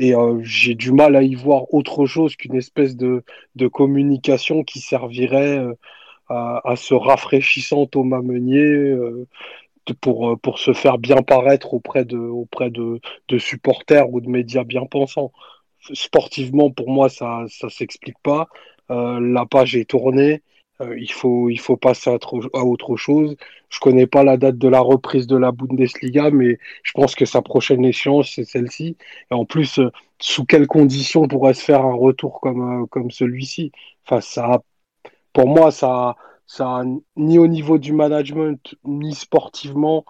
Et 0.01 0.15
euh, 0.15 0.41
j'ai 0.43 0.75
du 0.75 0.93
mal 0.93 1.15
à 1.15 1.23
y 1.23 1.35
voir 1.35 1.73
autre 1.75 2.07
chose 2.07 2.35
qu'une 2.37 2.57
espèce 2.57 2.97
de, 2.97 3.23
de 3.57 3.69
communication 3.69 4.65
qui 4.65 4.81
servirait 4.81 5.63
à, 6.29 6.61
à, 6.69 6.77
ce 6.77 6.95
rafraîchissant 6.95 7.87
Thomas 7.87 8.23
Meunier 8.23 8.97
pour, 10.01 10.39
pour 10.41 10.59
se 10.59 10.73
faire 10.73 10.99
bien 10.99 11.23
paraître 11.23 11.75
auprès 11.75 12.05
de, 12.05 12.19
auprès 12.19 12.71
de, 12.71 13.01
de 13.29 13.39
supporters 13.39 14.11
ou 14.11 14.21
de 14.21 14.29
médias 14.29 14.65
bien 14.65 14.87
pensants 14.87 15.33
sportivement, 15.93 16.71
pour 16.71 16.91
moi, 16.91 17.09
ça 17.09 17.45
ne 17.63 17.69
s'explique 17.69 18.19
pas. 18.23 18.49
Euh, 18.91 19.21
la 19.21 19.47
page 19.47 19.77
est 19.77 19.89
tournée. 19.89 20.43
Euh, 20.81 20.99
il, 20.99 21.13
faut, 21.13 21.51
il 21.51 21.59
faut 21.61 21.77
passer 21.77 22.11
à, 22.11 22.65
autre 22.65 22.97
chose. 22.97 23.37
Je 23.69 23.81
connais 23.81 24.07
pas 24.07 24.25
la 24.25 24.37
date 24.39 24.57
de 24.59 24.69
la 24.69 24.81
reprise 24.81 25.27
de 25.27 25.37
la 25.37 25.53
Bundesliga, 25.53 26.31
mais 26.31 26.59
je 26.83 26.93
pense 26.93 27.15
que 27.15 27.27
sa 27.27 27.43
prochaine 27.43 27.85
échéance, 27.85 28.33
c'est 28.35 28.45
celle-ci. 28.45 28.97
Et 29.31 29.35
en 29.35 29.45
plus, 29.45 29.79
euh, 29.79 29.91
sous 30.19 30.45
quelles 30.47 30.67
conditions 30.67 31.29
pourrait 31.29 31.55
se 31.55 31.63
faire 31.65 31.85
un 31.85 31.95
retour 31.95 32.41
comme, 32.41 32.87
comme 32.89 33.11
celui-ci? 33.11 33.73
Enfin, 34.07 34.21
ça, 34.23 34.63
Pour 35.33 35.49
moi, 35.49 35.71
ça, 35.73 36.17
ça 36.47 36.83
ni 37.17 37.39
au 37.39 37.47
niveau 37.49 37.79
du 37.79 37.93
management, 37.93 38.77
ni 38.85 39.15
sportivement, 39.15 40.05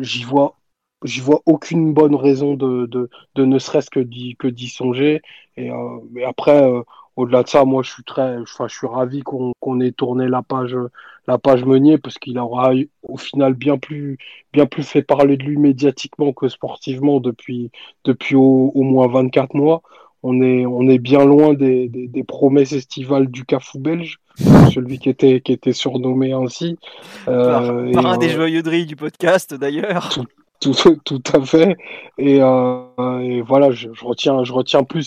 j'y 0.00 0.24
vois 0.24 0.56
j'y 1.04 1.20
vois 1.20 1.40
aucune 1.46 1.94
bonne 1.94 2.14
raison 2.14 2.54
de, 2.54 2.86
de, 2.86 3.08
de 3.34 3.44
ne 3.46 3.58
serait-ce 3.58 3.88
que 3.90 4.00
d'y 4.00 4.36
que 4.36 4.48
d'y 4.48 4.68
songer. 4.68 5.22
Et, 5.56 5.70
euh, 5.70 6.00
après, 6.26 6.62
euh, 6.62 6.82
au-delà 7.20 7.42
de 7.42 7.48
ça, 7.48 7.64
moi, 7.64 7.82
je 7.82 7.90
suis 7.90 8.04
très, 8.04 8.36
enfin, 8.38 8.66
je 8.68 8.74
suis 8.76 8.86
ravi 8.86 9.20
qu'on 9.22 9.52
qu'on 9.60 9.80
ait 9.80 9.92
tourné 9.92 10.28
la 10.28 10.42
page 10.42 10.76
la 11.26 11.38
page 11.38 11.64
Meunier 11.64 11.98
parce 11.98 12.18
qu'il 12.18 12.38
aura 12.38 12.72
au 13.02 13.16
final 13.16 13.54
bien 13.54 13.78
plus 13.78 14.18
bien 14.52 14.66
plus 14.66 14.82
fait 14.82 15.02
parler 15.02 15.36
de 15.36 15.44
lui 15.44 15.56
médiatiquement 15.56 16.32
que 16.32 16.48
sportivement 16.48 17.20
depuis 17.20 17.70
depuis 18.04 18.36
au, 18.36 18.72
au 18.74 18.82
moins 18.82 19.06
24 19.06 19.54
mois. 19.54 19.82
On 20.22 20.42
est, 20.42 20.66
on 20.66 20.86
est 20.86 20.98
bien 20.98 21.24
loin 21.24 21.54
des, 21.54 21.88
des, 21.88 22.06
des 22.06 22.24
promesses 22.24 22.72
estivales 22.72 23.28
du 23.28 23.46
Cafou 23.46 23.78
belge, 23.78 24.18
celui 24.36 24.98
qui 24.98 25.08
était, 25.08 25.40
qui 25.40 25.52
était 25.52 25.72
surnommé 25.72 26.34
ainsi. 26.34 26.76
Euh, 27.26 27.90
par, 27.92 28.04
un 28.04 28.18
des 28.18 28.28
joyeux 28.28 28.62
du 28.62 28.96
podcast 28.96 29.54
d'ailleurs. 29.54 30.10
Tout, 30.10 30.26
tout 31.04 31.22
à 31.32 31.40
fait. 31.44 31.76
Et, 32.18 32.38
euh, 32.42 33.42
voilà, 33.46 33.70
je, 33.70 33.88
retiens, 34.02 34.44
je 34.44 34.52
retiens 34.52 34.84
plus 34.84 35.04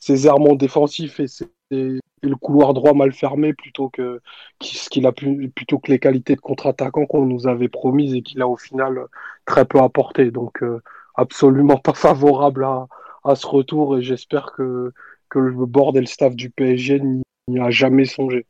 ces, 0.00 0.26
errements 0.26 0.54
défensifs 0.54 1.20
et, 1.20 1.98
le 2.24 2.36
couloir 2.36 2.72
droit 2.72 2.92
mal 2.92 3.12
fermé 3.12 3.52
plutôt 3.52 3.88
que 3.88 4.20
ce 4.60 4.88
qu'il 4.88 5.06
a 5.06 5.12
plutôt 5.12 5.80
que 5.80 5.90
les 5.90 5.98
qualités 5.98 6.36
de 6.36 6.40
contre-attaquant 6.40 7.04
qu'on 7.04 7.26
nous 7.26 7.48
avait 7.48 7.68
promises 7.68 8.14
et 8.14 8.22
qu'il 8.22 8.40
a 8.42 8.46
au 8.46 8.56
final 8.56 9.06
très 9.44 9.64
peu 9.64 9.80
apporté. 9.80 10.30
Donc 10.30 10.62
euh, 10.62 10.80
absolument 11.16 11.78
pas 11.78 11.94
favorable 11.94 12.64
à, 12.64 12.86
à 13.24 13.34
ce 13.34 13.46
retour 13.46 13.98
et 13.98 14.02
j'espère 14.02 14.52
que, 14.52 14.92
que 15.30 15.40
le 15.40 15.66
board 15.66 15.96
et 15.96 16.00
le 16.00 16.06
staff 16.06 16.36
du 16.36 16.50
PSG 16.50 17.02
n'y 17.48 17.60
a 17.60 17.70
jamais 17.70 18.04
songé. 18.04 18.46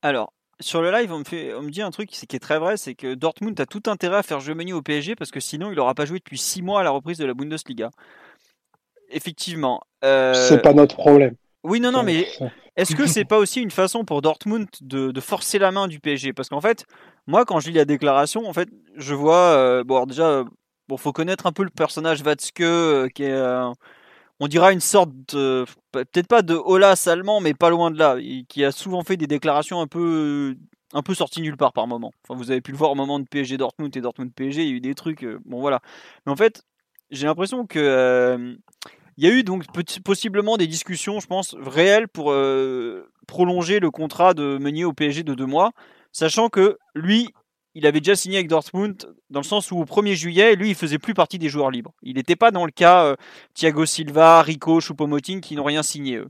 Alors, 0.00 0.32
sur 0.60 0.82
le 0.82 0.90
live, 0.90 1.12
on 1.12 1.18
me, 1.18 1.24
fait, 1.24 1.54
on 1.54 1.62
me 1.62 1.70
dit 1.70 1.82
un 1.82 1.90
truc 1.90 2.10
qui 2.10 2.36
est 2.36 2.40
très 2.40 2.58
vrai, 2.58 2.76
c'est 2.76 2.94
que 2.94 3.14
Dortmund 3.14 3.58
a 3.60 3.66
tout 3.66 3.82
intérêt 3.86 4.18
à 4.18 4.22
faire 4.22 4.40
jouer 4.40 4.54
Meunier 4.54 4.72
au 4.72 4.82
PSG 4.82 5.16
parce 5.16 5.30
que 5.30 5.40
sinon 5.40 5.70
il 5.70 5.76
n'aura 5.76 5.94
pas 5.94 6.04
joué 6.04 6.18
depuis 6.18 6.38
6 6.38 6.62
mois 6.62 6.80
à 6.80 6.82
la 6.84 6.90
reprise 6.90 7.18
de 7.18 7.24
la 7.24 7.34
Bundesliga. 7.34 7.90
Effectivement. 9.10 9.80
Euh... 10.04 10.34
C'est 10.34 10.62
pas 10.62 10.72
notre 10.72 10.96
problème. 10.96 11.34
Oui, 11.62 11.80
non, 11.80 11.92
non, 11.92 12.02
mais 12.02 12.26
est-ce 12.76 12.94
que 12.94 13.06
c'est 13.06 13.24
pas 13.26 13.38
aussi 13.38 13.60
une 13.60 13.70
façon 13.70 14.04
pour 14.04 14.22
Dortmund 14.22 14.66
de, 14.80 15.10
de 15.10 15.20
forcer 15.20 15.58
la 15.58 15.70
main 15.72 15.88
du 15.88 16.00
PSG 16.00 16.32
Parce 16.32 16.48
qu'en 16.48 16.60
fait, 16.60 16.86
moi, 17.26 17.44
quand 17.44 17.60
je 17.60 17.68
lis 17.68 17.76
la 17.76 17.84
déclaration, 17.84 18.48
en 18.48 18.52
fait, 18.54 18.68
je 18.96 19.14
vois. 19.14 19.36
Euh, 19.36 19.84
bon, 19.84 19.96
alors 19.96 20.06
déjà, 20.06 20.44
bon, 20.88 20.96
faut 20.96 21.12
connaître 21.12 21.46
un 21.46 21.52
peu 21.52 21.62
le 21.62 21.70
personnage 21.70 22.22
Watzke, 22.22 22.62
euh, 22.62 23.08
qui 23.08 23.24
est. 23.24 23.38
On 24.40 24.48
dira 24.48 24.72
une 24.72 24.80
sorte 24.80 25.10
de, 25.34 25.66
peut-être 25.92 26.26
pas 26.26 26.40
de 26.40 26.54
Olas 26.54 27.06
allemand, 27.06 27.40
mais 27.40 27.52
pas 27.52 27.68
loin 27.68 27.90
de 27.90 27.98
là, 27.98 28.16
qui 28.48 28.64
a 28.64 28.72
souvent 28.72 29.02
fait 29.04 29.18
des 29.18 29.26
déclarations 29.26 29.82
un 29.82 29.86
peu, 29.86 30.56
un 30.94 31.02
peu 31.02 31.14
sorties 31.14 31.42
nulle 31.42 31.58
part 31.58 31.74
par 31.74 31.86
moment. 31.86 32.12
Vous 32.30 32.50
avez 32.50 32.62
pu 32.62 32.72
le 32.72 32.78
voir 32.78 32.90
au 32.90 32.94
moment 32.94 33.20
de 33.20 33.26
PSG 33.26 33.58
Dortmund 33.58 33.94
et 33.94 34.00
Dortmund 34.00 34.32
PSG, 34.32 34.62
il 34.62 34.68
y 34.68 34.72
a 34.72 34.76
eu 34.76 34.80
des 34.80 34.94
trucs, 34.94 35.24
euh, 35.24 35.38
bon 35.44 35.60
voilà. 35.60 35.80
Mais 36.24 36.32
en 36.32 36.36
fait, 36.36 36.62
j'ai 37.10 37.26
l'impression 37.26 37.66
que 37.66 37.78
euh, 37.78 38.54
il 39.18 39.24
y 39.24 39.30
a 39.30 39.30
eu 39.30 39.42
donc 39.44 39.66
possiblement 40.02 40.56
des 40.56 40.66
discussions, 40.66 41.20
je 41.20 41.26
pense, 41.26 41.54
réelles 41.60 42.08
pour 42.08 42.32
euh, 42.32 43.12
prolonger 43.26 43.78
le 43.78 43.90
contrat 43.90 44.32
de 44.32 44.56
Meunier 44.58 44.86
au 44.86 44.94
PSG 44.94 45.22
de 45.22 45.34
deux 45.34 45.46
mois, 45.46 45.72
sachant 46.12 46.48
que 46.48 46.78
lui, 46.94 47.28
il 47.74 47.86
avait 47.86 48.00
déjà 48.00 48.16
signé 48.16 48.36
avec 48.36 48.48
Dortmund 48.48 49.14
dans 49.30 49.40
le 49.40 49.44
sens 49.44 49.70
où 49.70 49.78
au 49.78 49.84
1er 49.84 50.14
juillet, 50.14 50.56
lui, 50.56 50.70
il 50.70 50.74
faisait 50.74 50.98
plus 50.98 51.14
partie 51.14 51.38
des 51.38 51.48
joueurs 51.48 51.70
libres. 51.70 51.92
Il 52.02 52.16
n'était 52.16 52.36
pas 52.36 52.50
dans 52.50 52.64
le 52.64 52.72
cas 52.72 53.04
euh, 53.04 53.16
Thiago 53.54 53.86
Silva, 53.86 54.42
Rico, 54.42 54.80
Choupo-Moting 54.80 55.40
qui 55.40 55.54
n'ont 55.54 55.64
rien 55.64 55.82
signé 55.82 56.16
eux. 56.16 56.28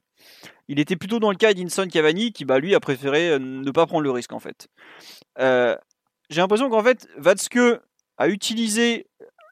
Il 0.69 0.79
était 0.79 0.97
plutôt 0.97 1.19
dans 1.19 1.31
le 1.31 1.37
cas 1.37 1.55
d'Inson 1.55 1.89
Cavani 1.91 2.33
qui, 2.33 2.45
bah, 2.45 2.59
lui, 2.59 2.75
a 2.75 2.81
préféré 2.81 3.31
euh, 3.31 3.39
ne 3.39 3.71
pas 3.71 3.87
prendre 3.87 4.03
le 4.03 4.11
risque 4.11 4.33
en 4.33 4.41
fait. 4.41 4.69
Euh, 5.39 5.77
j'ai 6.29 6.41
l'impression 6.41 6.69
qu'en 6.69 6.83
fait, 6.83 7.09
Vatske 7.17 7.81
a 8.19 8.29
utilisé 8.29 9.07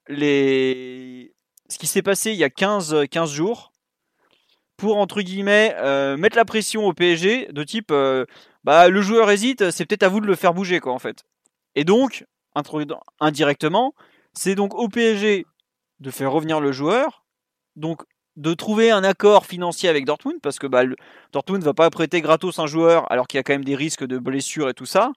les... 0.08 1.32
ce 1.68 1.78
qui 1.78 1.86
s'est 1.86 2.02
passé 2.02 2.32
il 2.32 2.36
y 2.36 2.44
a 2.44 2.50
15, 2.50 3.06
15 3.10 3.30
jours 3.30 3.72
pour 4.76 4.98
entre 4.98 5.22
guillemets 5.22 5.74
mettre 6.16 6.36
la 6.36 6.44
pression 6.44 6.86
au 6.86 6.92
PSG 6.92 7.48
de 7.50 7.64
type 7.64 7.92
bah 8.62 8.88
le 8.88 9.02
joueur 9.02 9.28
hésite, 9.30 9.70
c'est 9.72 9.86
peut-être 9.86 10.04
à 10.04 10.08
vous 10.08 10.20
de 10.20 10.26
le 10.26 10.36
faire 10.36 10.54
bouger 10.54 10.78
quoi 10.78 10.92
en 10.92 11.00
fait. 11.00 11.24
Et 11.78 11.84
donc, 11.84 12.26
indirectement, 13.20 13.94
c'est 14.32 14.56
donc 14.56 14.74
au 14.74 14.88
PSG 14.88 15.46
de 16.00 16.10
faire 16.10 16.32
revenir 16.32 16.58
le 16.58 16.72
joueur, 16.72 17.24
donc 17.76 18.02
de 18.34 18.52
trouver 18.52 18.90
un 18.90 19.04
accord 19.04 19.46
financier 19.46 19.88
avec 19.88 20.04
Dortmund, 20.04 20.40
parce 20.42 20.58
que 20.58 20.66
bah, 20.66 20.82
Dortmund 21.32 21.60
ne 21.60 21.64
va 21.64 21.74
pas 21.74 21.88
prêter 21.90 22.20
gratos 22.20 22.58
un 22.58 22.66
joueur 22.66 23.08
alors 23.12 23.28
qu'il 23.28 23.38
y 23.38 23.40
a 23.40 23.44
quand 23.44 23.52
même 23.52 23.64
des 23.64 23.76
risques 23.76 24.04
de 24.04 24.18
blessures 24.18 24.68
et 24.68 24.74
tout 24.74 24.86
ça. 24.86 25.12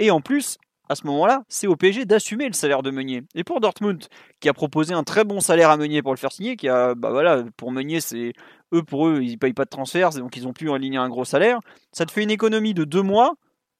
Et 0.00 0.10
en 0.10 0.20
plus, 0.20 0.58
à 0.88 0.96
ce 0.96 1.06
moment-là, 1.06 1.44
c'est 1.48 1.68
au 1.68 1.76
PSG 1.76 2.06
d'assumer 2.06 2.48
le 2.48 2.54
salaire 2.54 2.82
de 2.82 2.90
Meunier. 2.90 3.22
Et 3.36 3.44
pour 3.44 3.60
Dortmund, 3.60 4.04
qui 4.40 4.48
a 4.48 4.52
proposé 4.52 4.92
un 4.94 5.04
très 5.04 5.22
bon 5.22 5.38
salaire 5.38 5.70
à 5.70 5.76
Meunier 5.76 6.02
pour 6.02 6.12
le 6.12 6.18
faire 6.18 6.32
signer, 6.32 6.56
qui 6.56 6.68
a, 6.68 6.96
bah 6.96 7.44
pour 7.56 7.70
Meunier, 7.70 8.00
c'est 8.00 8.32
eux 8.74 8.82
pour 8.82 9.06
eux, 9.06 9.20
ils 9.22 9.38
payent 9.38 9.52
pas 9.52 9.64
de 9.64 9.70
transfert, 9.70 10.10
donc 10.10 10.36
ils 10.36 10.48
ont 10.48 10.52
pu 10.52 10.72
aligner 10.72 10.98
un 10.98 11.08
gros 11.08 11.24
salaire. 11.24 11.60
Ça 11.92 12.04
te 12.04 12.10
fait 12.10 12.24
une 12.24 12.32
économie 12.32 12.74
de 12.74 12.82
deux 12.82 13.02
mois 13.02 13.34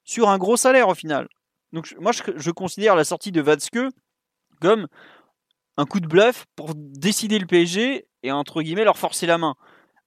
sur 0.04 0.28
un 0.28 0.38
gros 0.38 0.56
salaire 0.56 0.86
au 0.86 0.94
final. 0.94 1.26
Donc 1.72 1.94
moi, 1.98 2.12
je, 2.12 2.50
considère 2.50 2.96
la 2.96 3.04
sortie 3.04 3.32
de 3.32 3.40
Vatske 3.40 3.78
comme 4.60 4.86
un 5.76 5.86
coup 5.86 6.00
de 6.00 6.06
bluff 6.06 6.46
pour 6.56 6.74
décider 6.74 7.38
le 7.38 7.46
PSG 7.46 8.06
et 8.22 8.32
entre 8.32 8.62
guillemets 8.62 8.84
leur 8.84 8.98
forcer 8.98 9.26
la 9.26 9.38
main. 9.38 9.54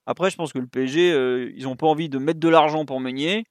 Après, 0.06 0.30
je 0.30 0.36
pense 0.36 0.52
que 0.52 0.60
le 0.60 0.68
PSG, 0.68 1.14
euh, 1.14 1.52
ils 1.56 1.64
n'ont 1.64 1.78
pas 1.78 1.88
envie 1.88 2.10
de 2.10 2.18
mettre 2.18 2.40
de 2.40 2.50
l'argent 2.50 2.86
pour 2.86 3.00
Meunier. 3.00 3.46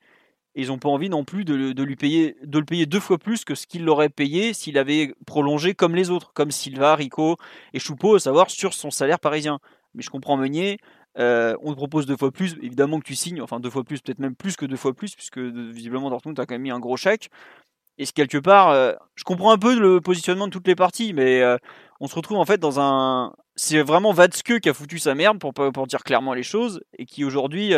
ils 0.54 0.68
n'ont 0.68 0.78
pas 0.78 0.90
envie 0.90 1.08
non 1.08 1.24
plus 1.24 1.44
de, 1.44 1.72
de, 1.72 1.82
lui 1.82 1.96
payer, 1.96 2.36
de 2.42 2.58
le 2.58 2.64
payer 2.64 2.84
deux 2.86 3.00
fois 3.00 3.18
plus 3.18 3.44
que 3.44 3.54
ce 3.54 3.66
qu'il 3.66 3.84
l'aurait 3.84 4.10
payé 4.10 4.52
s'il 4.52 4.76
avait 4.76 5.14
prolongé 5.26 5.74
comme 5.74 5.96
les 5.96 6.10
autres, 6.10 6.32
comme 6.34 6.50
Silva, 6.50 6.94
Rico 6.94 7.36
et 7.72 7.78
Choupeau, 7.78 8.16
à 8.16 8.20
savoir 8.20 8.50
sur 8.50 8.74
son 8.74 8.90
salaire 8.90 9.18
parisien. 9.18 9.58
Mais 9.94 10.02
je 10.02 10.10
comprends 10.10 10.36
Meunier, 10.36 10.78
euh, 11.18 11.54
on 11.60 11.72
te 11.72 11.76
propose 11.76 12.06
deux 12.06 12.16
fois 12.16 12.30
plus, 12.30 12.56
évidemment 12.62 12.98
que 12.98 13.04
tu 13.04 13.14
signes, 13.14 13.42
enfin 13.42 13.60
deux 13.60 13.70
fois 13.70 13.84
plus, 13.84 14.00
peut-être 14.00 14.18
même 14.18 14.34
plus 14.34 14.56
que 14.56 14.64
deux 14.64 14.76
fois 14.76 14.94
plus, 14.94 15.14
puisque 15.14 15.38
visiblement 15.38 16.08
Dortmund 16.10 16.38
a 16.40 16.46
quand 16.46 16.54
même 16.54 16.62
mis 16.62 16.70
un 16.70 16.80
gros 16.80 16.96
chèque. 16.96 17.28
Et 18.02 18.06
quelque 18.06 18.38
part, 18.38 18.70
euh, 18.70 18.92
je 19.14 19.24
comprends 19.24 19.52
un 19.52 19.58
peu 19.58 19.78
le 19.78 20.00
positionnement 20.00 20.46
de 20.46 20.52
toutes 20.52 20.66
les 20.66 20.74
parties, 20.74 21.12
mais 21.12 21.40
euh, 21.40 21.56
on 22.00 22.08
se 22.08 22.14
retrouve 22.14 22.38
en 22.38 22.44
fait 22.44 22.58
dans 22.58 22.80
un. 22.80 23.34
C'est 23.54 23.82
vraiment 23.82 24.12
Vatske 24.12 24.60
qui 24.60 24.68
a 24.68 24.74
foutu 24.74 24.98
sa 24.98 25.14
merde, 25.14 25.38
pour, 25.38 25.86
dire 25.86 26.02
clairement 26.02 26.34
les 26.34 26.42
choses, 26.42 26.82
et 26.98 27.04
qui 27.04 27.22
aujourd'hui 27.24 27.74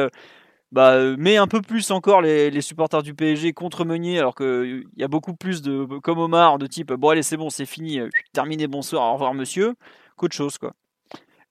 bah, 0.71 1.17
met 1.17 1.37
un 1.37 1.49
peu 1.49 1.61
plus 1.61 1.91
encore 1.91 2.23
les, 2.23 2.61
supporters 2.61 3.03
du 3.03 3.13
PSG 3.13 3.53
contre 3.53 3.85
Meunier, 3.85 4.21
alors 4.21 4.37
qu'il 4.37 4.85
y 4.97 5.03
a 5.03 5.09
beaucoup 5.09 5.35
plus 5.35 5.63
de, 5.63 5.85
comme 5.99 6.19
Omar, 6.21 6.59
de 6.59 6.69
type 6.69 6.93
bon, 6.93 7.09
allez, 7.09 7.25
c'est 7.25 7.37
bon, 7.37 7.51
c'est 7.51 7.67
fini, 7.67 7.99
terminé, 8.33 8.69
bonsoir, 8.69 9.11
au 9.11 9.13
revoir 9.15 9.35
monsieur, 9.35 9.75
qu'autre 10.17 10.37
chose, 10.37 10.59
quoi. 10.59 10.75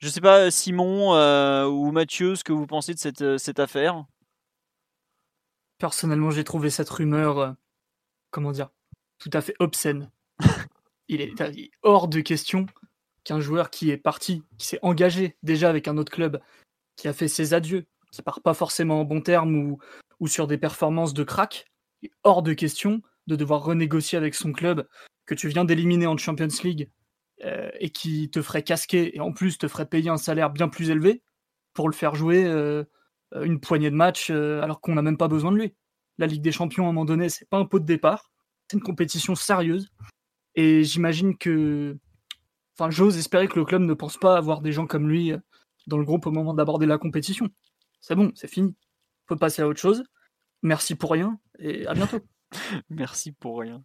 Je 0.03 0.09
sais 0.09 0.19
pas, 0.19 0.51
Simon 0.51 1.15
euh, 1.15 1.65
ou 1.65 1.93
Mathieu, 1.93 2.35
ce 2.35 2.43
que 2.43 2.51
vous 2.51 2.67
pensez 2.67 2.93
de 2.93 2.99
cette, 2.99 3.21
euh, 3.21 3.37
cette 3.37 3.59
affaire? 3.59 4.03
Personnellement, 5.77 6.29
j'ai 6.29 6.43
trouvé 6.43 6.69
cette 6.69 6.89
rumeur, 6.89 7.39
euh, 7.39 7.51
comment 8.33 8.51
dire, 8.51 8.69
tout 9.19 9.29
à 9.31 9.39
fait 9.39 9.55
obscène. 9.59 10.11
il 11.07 11.21
est 11.21 11.33
hors 11.83 12.07
de 12.09 12.19
question 12.19 12.65
qu'un 13.23 13.39
joueur 13.39 13.69
qui 13.69 13.91
est 13.91 13.97
parti, 13.97 14.43
qui 14.57 14.67
s'est 14.67 14.79
engagé 14.81 15.37
déjà 15.43 15.69
avec 15.69 15.87
un 15.87 15.97
autre 15.97 16.11
club, 16.11 16.41
qui 16.97 17.07
a 17.07 17.13
fait 17.13 17.27
ses 17.29 17.53
adieux, 17.53 17.85
qui 18.11 18.21
part 18.21 18.41
pas 18.41 18.53
forcément 18.53 19.01
en 19.01 19.05
bon 19.05 19.21
terme 19.21 19.55
ou, 19.55 20.27
sur 20.27 20.47
des 20.47 20.57
performances 20.57 21.13
de 21.13 21.23
crack, 21.23 21.65
hors 22.23 22.43
de 22.43 22.53
question 22.53 23.01
de 23.27 23.35
devoir 23.35 23.63
renégocier 23.63 24.17
avec 24.17 24.35
son 24.35 24.51
club 24.51 24.87
que 25.25 25.35
tu 25.35 25.47
viens 25.47 25.65
d'éliminer 25.65 26.07
en 26.07 26.17
Champions 26.17 26.47
League 26.63 26.89
euh, 27.43 27.69
et 27.79 27.89
qui 27.89 28.29
te 28.29 28.41
ferait 28.41 28.63
casquer 28.63 29.15
et 29.15 29.19
en 29.19 29.31
plus 29.31 29.57
te 29.57 29.67
ferait 29.67 29.85
payer 29.85 30.09
un 30.09 30.17
salaire 30.17 30.49
bien 30.49 30.69
plus 30.69 30.89
élevé 30.89 31.21
pour 31.73 31.89
le 31.89 31.93
faire 31.93 32.15
jouer 32.15 32.45
euh, 32.45 32.83
une 33.41 33.59
poignée 33.59 33.89
de 33.89 33.95
matchs 33.95 34.29
euh, 34.31 34.61
alors 34.61 34.79
qu'on 34.79 34.95
n'a 34.95 35.01
même 35.01 35.17
pas 35.17 35.27
besoin 35.27 35.51
de 35.51 35.57
lui. 35.57 35.75
La 36.17 36.27
Ligue 36.27 36.41
des 36.41 36.51
Champions, 36.51 36.85
à 36.85 36.89
un 36.89 36.91
moment 36.91 37.05
donné, 37.05 37.29
c'est 37.29 37.49
pas 37.49 37.57
un 37.57 37.65
pot 37.65 37.79
de 37.79 37.85
départ, 37.85 38.31
c'est 38.67 38.77
une 38.77 38.83
compétition 38.83 39.35
sérieuse. 39.35 39.89
Et 40.55 40.83
j'imagine 40.83 41.37
que. 41.37 41.97
Enfin, 42.77 42.89
j'ose 42.89 43.17
espérer 43.17 43.47
que 43.47 43.59
le 43.59 43.65
club 43.65 43.81
ne 43.81 43.93
pense 43.93 44.17
pas 44.17 44.37
avoir 44.37 44.61
des 44.61 44.71
gens 44.71 44.87
comme 44.87 45.07
lui 45.07 45.33
dans 45.87 45.97
le 45.97 46.05
groupe 46.05 46.25
au 46.25 46.31
moment 46.31 46.53
d'aborder 46.53 46.85
la 46.85 46.97
compétition. 46.97 47.49
C'est 48.01 48.15
bon, 48.15 48.31
c'est 48.35 48.47
fini. 48.47 48.75
On 49.25 49.35
peut 49.35 49.37
passer 49.37 49.61
à 49.61 49.67
autre 49.67 49.79
chose. 49.79 50.03
Merci 50.61 50.95
pour 50.95 51.11
rien 51.11 51.39
et 51.59 51.85
à 51.87 51.93
bientôt. 51.93 52.19
Merci 52.89 53.31
pour 53.31 53.59
rien. 53.59 53.83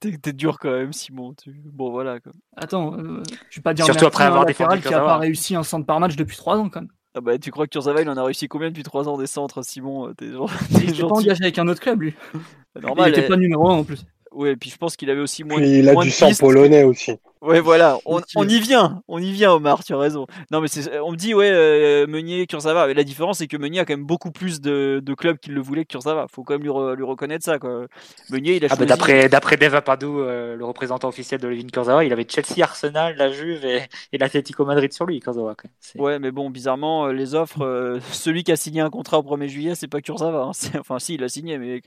T'es 0.00 0.32
dur 0.32 0.58
quand 0.58 0.70
même, 0.70 0.92
Simon. 0.92 1.34
Bon, 1.46 1.90
voilà. 1.90 2.18
Attends, 2.56 2.98
euh, 2.98 3.22
je 3.50 3.58
vais 3.58 3.62
pas 3.62 3.74
dire 3.74 3.84
Surtout 3.84 4.06
après 4.06 4.24
avoir 4.24 4.46
défendu 4.46 4.80
qui 4.80 4.92
a 4.92 5.00
pas 5.00 5.18
réussi 5.18 5.54
un 5.54 5.62
centre 5.62 5.86
par 5.86 6.00
match 6.00 6.16
depuis 6.16 6.36
3 6.36 6.58
ans, 6.58 6.68
quand 6.68 6.80
même. 6.80 6.90
Ah 7.14 7.20
bah, 7.20 7.38
tu 7.38 7.50
crois 7.50 7.66
que 7.66 7.72
Kurzawa, 7.72 8.00
il 8.00 8.08
en 8.08 8.16
a 8.16 8.24
réussi 8.24 8.48
combien 8.48 8.68
depuis 8.68 8.82
3 8.82 9.08
ans 9.08 9.18
des 9.18 9.26
centres, 9.26 9.62
Simon 9.62 10.08
euh, 10.08 10.14
T'es 10.14 10.26
Il 10.26 10.98
pas 10.98 11.06
engagé 11.08 11.42
avec 11.42 11.58
un 11.58 11.68
autre 11.68 11.80
club, 11.80 12.00
lui. 12.00 12.14
Normal, 12.80 13.12
il 13.12 13.18
était 13.18 13.28
pas 13.28 13.36
numéro 13.36 13.68
1 13.68 13.74
en 13.74 13.84
plus. 13.84 14.06
Ouais, 14.32 14.52
et 14.52 14.56
puis 14.56 14.70
je 14.70 14.78
pense 14.78 14.96
qu'il 14.96 15.10
avait 15.10 15.20
aussi 15.20 15.44
moins. 15.44 15.60
il 15.60 15.88
a 15.88 15.94
du 15.94 16.10
sang 16.10 16.30
polonais 16.38 16.84
aussi. 16.84 17.12
Ouais, 17.42 17.58
voilà, 17.58 17.98
on, 18.06 18.20
y 18.48 18.60
vient, 18.60 19.02
on 19.08 19.18
y 19.18 19.32
vient, 19.32 19.52
Omar, 19.52 19.82
tu 19.82 19.92
as 19.94 19.98
raison. 19.98 20.28
Non, 20.52 20.60
mais 20.60 20.68
on 21.02 21.10
me 21.10 21.16
dit, 21.16 21.34
ouais, 21.34 21.50
euh, 21.50 22.06
Meunier, 22.06 22.46
Kurzawa. 22.46 22.86
Mais 22.86 22.94
la 22.94 23.02
différence, 23.02 23.38
c'est 23.38 23.48
que 23.48 23.56
Meunier 23.56 23.80
a 23.80 23.84
quand 23.84 23.94
même 23.94 24.06
beaucoup 24.06 24.30
plus 24.30 24.60
de, 24.60 25.02
clubs 25.18 25.38
qui 25.38 25.50
le 25.50 25.60
voulaient 25.60 25.84
que 25.84 25.90
Kurzawa. 25.90 26.26
Faut 26.30 26.44
quand 26.44 26.54
même 26.54 26.62
lui, 26.62 26.70
reconnaître 26.70 27.44
ça, 27.44 27.58
quoi. 27.58 27.86
Meunier, 28.30 28.56
il 28.56 28.64
a 28.64 28.68
ah 28.70 28.76
bah, 28.76 28.86
d'après, 28.86 29.28
d'après 29.28 29.56
Deva 29.56 29.82
Pardo, 29.82 30.20
euh, 30.20 30.54
le 30.54 30.64
représentant 30.64 31.08
officiel 31.08 31.40
de 31.40 31.48
Levin 31.48 31.66
Kurzawa, 31.66 32.04
il 32.04 32.12
avait 32.12 32.26
Chelsea, 32.28 32.62
Arsenal, 32.62 33.16
la 33.16 33.32
Juve 33.32 33.64
et, 33.64 33.82
et 34.12 34.18
l'Atlético 34.18 34.64
Madrid 34.64 34.92
sur 34.92 35.04
lui, 35.04 35.18
Kurzawa. 35.18 35.56
Ouais, 35.96 36.20
mais 36.20 36.30
bon, 36.30 36.48
bizarrement, 36.48 37.06
euh, 37.06 37.12
les 37.12 37.34
offres, 37.34 37.98
celui 38.12 38.44
qui 38.44 38.52
a 38.52 38.56
signé 38.56 38.82
un 38.82 38.90
contrat 38.90 39.18
au 39.18 39.22
1er 39.22 39.48
juillet, 39.48 39.74
c'est 39.74 39.88
pas 39.88 40.00
Kurzawa. 40.00 40.44
Hein. 40.44 40.52
Enfin, 40.78 41.00
si, 41.00 41.14
il 41.14 41.24
a 41.24 41.28
signé, 41.28 41.58
mais 41.58 41.82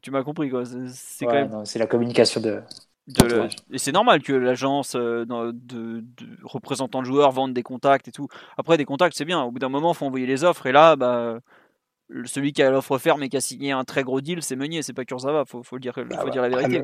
tu 0.00 0.12
m'as 0.12 0.22
compris, 0.22 0.48
quoi. 0.48 0.62
C'est 0.92 1.26
quand 1.26 1.32
même. 1.32 1.64
C'est 1.64 1.80
la 1.80 1.86
communication 1.86 2.40
de. 2.40 2.60
Et 3.72 3.78
c'est 3.78 3.92
normal 3.92 4.22
que 4.22 4.32
l'agence 4.32 4.94
euh, 4.94 5.24
de, 5.26 6.04
représentants 6.42 7.00
de 7.00 7.06
joueurs 7.06 7.32
vende 7.32 7.52
des 7.52 7.62
contacts 7.62 8.08
et 8.08 8.12
tout. 8.12 8.28
Après, 8.56 8.76
des 8.76 8.84
contacts, 8.84 9.16
c'est 9.16 9.24
bien. 9.24 9.42
Au 9.42 9.50
bout 9.50 9.58
d'un 9.58 9.68
moment, 9.68 9.92
il 9.92 9.96
faut 9.96 10.06
envoyer 10.06 10.26
les 10.26 10.44
offres. 10.44 10.66
Et 10.66 10.72
là, 10.72 10.96
bah, 10.96 11.38
celui 12.24 12.52
qui 12.52 12.62
a 12.62 12.70
l'offre 12.70 12.98
ferme 12.98 13.22
et 13.22 13.28
qui 13.28 13.36
a 13.36 13.40
signé 13.40 13.72
un 13.72 13.84
très 13.84 14.02
gros 14.02 14.20
deal, 14.20 14.42
c'est 14.42 14.56
Meunier, 14.56 14.82
c'est 14.82 14.92
pas 14.92 15.04
Kurzawa. 15.04 15.44
Faut, 15.44 15.62
faut, 15.62 15.78
dire, 15.78 15.94
ah 15.96 16.18
faut 16.18 16.26
bah, 16.26 16.30
dire 16.30 16.42
la 16.42 16.48
vérité. 16.48 16.82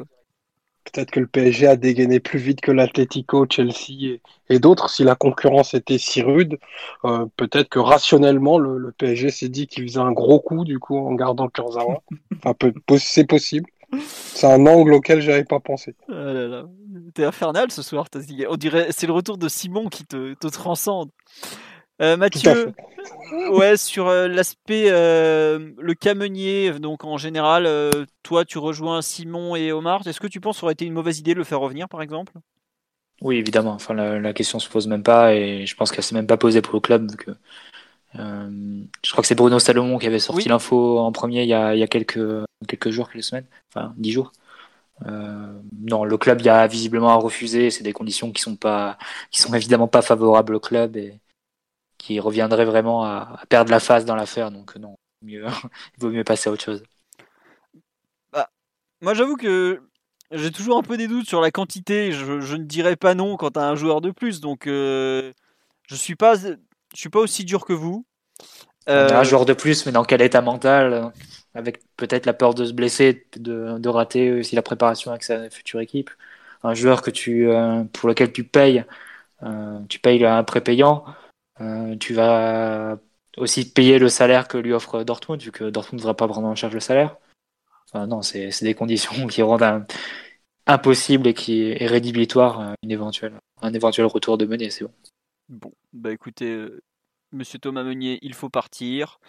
Peut-être 0.92 1.10
que 1.10 1.20
le 1.20 1.26
PSG 1.26 1.66
a 1.66 1.76
dégainé 1.76 2.20
plus 2.20 2.38
vite 2.38 2.60
que 2.60 2.70
l'Atlético, 2.70 3.44
Chelsea 3.50 4.18
et, 4.48 4.58
d'autres. 4.60 4.88
Si 4.88 5.02
la 5.02 5.16
concurrence 5.16 5.74
était 5.74 5.98
si 5.98 6.22
rude, 6.22 6.58
euh, 7.04 7.26
peut-être 7.36 7.68
que 7.68 7.80
rationnellement, 7.80 8.58
le, 8.58 8.92
PSG 8.96 9.30
s'est 9.30 9.48
dit 9.48 9.66
qu'il 9.66 9.82
faisait 9.82 10.00
un 10.00 10.12
gros 10.12 10.38
coup 10.38 10.64
du 10.64 10.78
coup 10.78 10.96
en 10.96 11.14
gardant 11.14 11.48
Kurzawa. 11.48 12.02
enfin, 12.44 12.54
c'est 12.98 13.26
possible. 13.26 13.68
C'est 14.06 14.46
un 14.46 14.66
angle 14.66 14.94
auquel 14.94 15.20
j'avais 15.20 15.44
pas 15.44 15.60
pensé. 15.60 15.94
Ah 16.10 16.62
T'es 17.14 17.24
infernal 17.24 17.70
ce 17.70 17.82
soir. 17.82 18.06
On 18.48 18.56
dirait 18.56 18.88
c'est 18.90 19.06
le 19.06 19.12
retour 19.12 19.38
de 19.38 19.48
Simon 19.48 19.88
qui 19.88 20.04
te, 20.04 20.48
transcende. 20.48 21.10
Euh, 22.02 22.18
Mathieu, 22.18 22.74
ouais, 23.52 23.78
sur 23.78 24.08
euh, 24.08 24.28
l'aspect 24.28 24.86
euh, 24.88 25.72
le 25.78 25.94
camenier, 25.94 26.72
donc 26.72 27.04
en 27.04 27.16
général, 27.16 27.66
toi 28.22 28.44
tu 28.44 28.58
rejoins 28.58 29.00
Simon 29.00 29.56
et 29.56 29.72
Omar. 29.72 30.06
Est-ce 30.06 30.20
que 30.20 30.26
tu 30.26 30.40
penses 30.40 30.56
que 30.56 30.60
ça 30.60 30.64
aurait 30.66 30.74
été 30.74 30.84
une 30.84 30.92
mauvaise 30.92 31.18
idée 31.18 31.32
de 31.32 31.38
le 31.38 31.44
faire 31.44 31.60
revenir 31.60 31.88
par 31.88 32.02
exemple? 32.02 32.34
Oui, 33.22 33.36
évidemment. 33.36 33.72
Enfin, 33.72 33.94
la, 33.94 34.18
la, 34.20 34.34
question 34.34 34.58
se 34.58 34.68
pose 34.68 34.86
même 34.86 35.02
pas 35.02 35.34
et 35.34 35.64
je 35.64 35.74
pense 35.74 35.90
qu'elle 35.90 36.04
s'est 36.04 36.14
même 36.14 36.26
pas 36.26 36.36
posée 36.36 36.60
pour 36.60 36.74
le 36.74 36.80
club 36.80 37.16
que 37.16 37.30
euh, 38.18 38.82
je 39.04 39.10
crois 39.10 39.22
que 39.22 39.28
c'est 39.28 39.34
Bruno 39.34 39.58
Salomon 39.58 39.98
qui 39.98 40.06
avait 40.06 40.18
sorti 40.18 40.48
l'info 40.48 40.98
en 40.98 41.12
premier 41.12 41.42
il 41.42 41.48
y, 41.48 41.54
a, 41.54 41.74
il 41.74 41.78
y 41.78 41.82
a, 41.82 41.86
quelques, 41.86 42.44
quelques 42.66 42.90
jours, 42.90 43.10
quelques 43.10 43.24
semaines, 43.24 43.46
enfin 43.74 43.94
dix 43.96 44.12
jours. 44.12 44.32
Euh, 45.04 45.60
non, 45.78 46.04
le 46.04 46.16
club 46.16 46.40
y 46.40 46.48
a 46.48 46.66
visiblement 46.66 47.18
refusé. 47.18 47.70
C'est 47.70 47.84
des 47.84 47.92
conditions 47.92 48.32
qui 48.32 48.40
sont 48.40 48.56
pas, 48.56 48.98
qui 49.30 49.40
sont 49.40 49.52
évidemment 49.54 49.88
pas 49.88 50.02
favorables 50.02 50.54
au 50.54 50.60
club 50.60 50.96
et 50.96 51.20
qui 51.98 52.20
reviendraient 52.20 52.64
vraiment 52.64 53.04
à, 53.04 53.40
perdre 53.48 53.70
la 53.70 53.80
face 53.80 54.04
dans 54.04 54.16
l'affaire. 54.16 54.50
Donc 54.50 54.76
non, 54.76 54.96
mieux, 55.22 55.44
il 55.96 56.00
vaut 56.00 56.10
mieux 56.10 56.24
passer 56.24 56.48
à 56.48 56.52
autre 56.52 56.64
chose. 56.64 56.82
Bah, 58.32 58.48
moi, 59.02 59.14
j'avoue 59.14 59.36
que 59.36 59.82
j'ai 60.30 60.50
toujours 60.50 60.78
un 60.78 60.82
peu 60.82 60.96
des 60.96 61.08
doutes 61.08 61.28
sur 61.28 61.40
la 61.40 61.50
quantité. 61.50 62.12
Je, 62.12 62.40
je 62.40 62.56
ne 62.56 62.64
dirais 62.64 62.96
pas 62.96 63.14
non 63.14 63.36
quand 63.36 63.56
as 63.58 63.68
un 63.68 63.74
joueur 63.74 64.00
de 64.00 64.10
plus. 64.10 64.40
Donc, 64.40 64.66
euh, 64.66 65.32
je 65.88 65.94
suis 65.94 66.16
pas 66.16 66.36
je 66.96 67.00
suis 67.00 67.10
pas 67.10 67.20
aussi 67.20 67.44
dur 67.44 67.66
que 67.66 67.74
vous. 67.74 68.06
Un 68.86 68.92
euh, 68.92 69.24
joueur 69.24 69.44
de 69.44 69.52
plus, 69.52 69.84
mais 69.84 69.92
dans 69.92 70.04
quel 70.04 70.22
état 70.22 70.40
mental 70.40 71.12
Avec 71.54 71.82
peut-être 71.96 72.24
la 72.24 72.32
peur 72.32 72.54
de 72.54 72.64
se 72.64 72.72
blesser, 72.72 73.26
de, 73.36 73.88
rater 73.88 74.32
aussi 74.32 74.56
la 74.56 74.62
préparation 74.62 75.10
avec 75.10 75.22
sa 75.22 75.50
future 75.50 75.80
équipe. 75.80 76.10
Un 76.62 76.72
joueur 76.72 77.02
que 77.02 77.10
tu, 77.10 77.48
euh, 77.50 77.84
pour 77.92 78.08
lequel 78.08 78.32
tu 78.32 78.44
payes, 78.44 78.84
euh, 79.42 79.78
tu 79.90 79.98
payes 79.98 80.24
un 80.24 80.42
prépayant. 80.42 81.04
tu 82.00 82.14
vas 82.14 82.98
aussi 83.36 83.70
payer 83.70 83.98
le 83.98 84.08
salaire 84.08 84.48
que 84.48 84.56
lui 84.56 84.72
offre 84.72 85.04
Dortmund, 85.04 85.42
vu 85.42 85.52
que 85.52 85.64
Dortmund 85.64 86.00
ne 86.00 86.02
devra 86.02 86.16
pas 86.16 86.26
prendre 86.28 86.48
en 86.48 86.54
charge 86.54 86.72
le 86.72 86.80
salaire. 86.80 87.16
Enfin, 87.88 88.06
non, 88.06 88.22
c'est 88.22 88.50
des 88.62 88.74
conditions 88.74 89.26
qui 89.28 89.42
rendent 89.42 89.84
impossible 90.66 91.28
et 91.28 91.34
qui 91.34 91.72
est 91.72 91.86
rédhibitoire 91.86 92.74
une 92.82 92.90
éventuelle, 92.90 93.34
un 93.60 93.74
éventuel 93.74 94.06
retour 94.06 94.38
de 94.38 94.46
mener, 94.46 94.70
c'est 94.70 94.84
bon. 94.84 94.92
Bon, 95.48 95.72
bah 95.92 96.12
écoutez, 96.12 96.68
Monsieur 97.32 97.58
Thomas 97.58 97.82
Meunier, 97.82 98.18
il 98.22 98.34
faut 98.34 98.48
partir. 98.48 99.20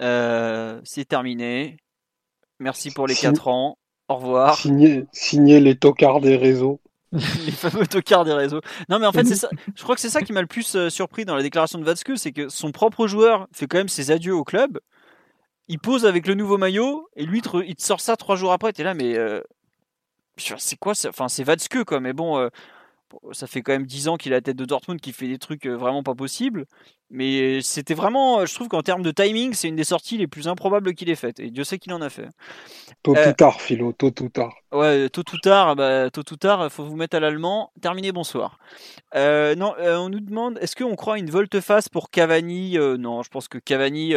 Euh, 0.00 0.80
c'est 0.84 1.06
terminé. 1.06 1.76
Merci 2.60 2.90
pour 2.90 3.06
les 3.06 3.14
4 3.14 3.48
ans. 3.48 3.78
Au 4.08 4.16
revoir. 4.16 4.56
Signer, 4.56 5.60
les 5.60 5.76
tocards 5.76 6.20
des 6.20 6.36
réseaux. 6.36 6.80
les 7.12 7.52
fameux 7.52 7.86
tocards 7.86 8.24
des 8.24 8.32
réseaux. 8.32 8.60
Non, 8.88 8.98
mais 8.98 9.06
en 9.06 9.12
fait, 9.12 9.24
c'est 9.24 9.34
ça. 9.36 9.48
Je 9.74 9.82
crois 9.82 9.94
que 9.94 10.00
c'est 10.00 10.10
ça 10.10 10.22
qui 10.22 10.32
m'a 10.32 10.40
le 10.40 10.46
plus 10.46 10.76
euh, 10.76 10.90
surpris 10.90 11.24
dans 11.24 11.34
la 11.34 11.42
déclaration 11.42 11.78
de 11.78 11.84
Vatske, 11.84 12.16
c'est 12.16 12.32
que 12.32 12.48
son 12.48 12.70
propre 12.72 13.06
joueur 13.06 13.48
fait 13.52 13.66
quand 13.66 13.78
même 13.78 13.88
ses 13.88 14.10
adieux 14.10 14.34
au 14.34 14.44
club. 14.44 14.78
Il 15.68 15.78
pose 15.78 16.06
avec 16.06 16.26
le 16.26 16.34
nouveau 16.34 16.56
maillot 16.56 17.08
et 17.16 17.24
lui, 17.24 17.42
il 17.66 17.76
te 17.76 17.82
sort 17.82 18.00
ça 18.00 18.16
trois 18.16 18.36
jours 18.36 18.52
après. 18.52 18.72
T'es 18.72 18.84
là, 18.84 18.94
mais 18.94 19.16
euh, 19.16 19.42
c'est 20.36 20.78
quoi 20.78 20.94
Enfin, 21.08 21.28
c'est 21.28 21.44
Vatske, 21.44 21.84
quoi. 21.84 22.00
Mais 22.00 22.14
bon, 22.14 22.48
ça 23.32 23.46
fait 23.46 23.62
quand 23.62 23.72
même 23.72 23.86
10 23.86 24.08
ans 24.08 24.16
qu'il 24.16 24.32
a 24.32 24.36
la 24.36 24.40
tête 24.40 24.56
de 24.56 24.64
Dortmund 24.64 25.00
qui 25.00 25.12
fait 25.12 25.28
des 25.28 25.38
trucs 25.38 25.66
euh, 25.66 25.74
vraiment 25.74 26.02
pas 26.02 26.14
possibles. 26.14 26.66
Mais 27.10 27.62
c'était 27.62 27.94
vraiment, 27.94 28.44
je 28.44 28.54
trouve 28.54 28.68
qu'en 28.68 28.82
termes 28.82 29.02
de 29.02 29.10
timing, 29.10 29.54
c'est 29.54 29.68
une 29.68 29.76
des 29.76 29.84
sorties 29.84 30.18
les 30.18 30.26
plus 30.26 30.46
improbables 30.46 30.94
qu'il 30.94 31.08
ait 31.08 31.14
faites. 31.14 31.40
Et 31.40 31.50
Dieu 31.50 31.64
sait 31.64 31.78
qu'il 31.78 31.92
en 31.94 32.02
a 32.02 32.10
fait. 32.10 32.28
Tôt 33.02 33.12
ou 33.12 33.16
euh, 33.16 33.32
tard, 33.32 33.60
Philo, 33.62 33.92
tôt 33.92 34.12
ou 34.20 34.28
tard. 34.28 34.54
Ouais, 34.72 35.08
tôt 35.08 35.24
ou 35.32 35.38
tard, 35.38 35.74
bah, 35.74 36.10
tôt 36.10 36.24
ou 36.30 36.36
tard, 36.36 36.70
faut 36.70 36.84
vous 36.84 36.96
mettre 36.96 37.16
à 37.16 37.20
l'allemand. 37.20 37.72
Terminé, 37.80 38.12
bonsoir. 38.12 38.58
Euh, 39.14 39.54
non, 39.54 39.74
on 39.78 40.10
nous 40.10 40.20
demande, 40.20 40.58
est-ce 40.60 40.76
qu'on 40.76 40.96
croit 40.96 41.18
une 41.18 41.30
volte-face 41.30 41.88
pour 41.88 42.10
Cavani 42.10 42.76
Non, 42.98 43.22
je 43.22 43.30
pense 43.30 43.48
que 43.48 43.58
Cavani 43.58 44.14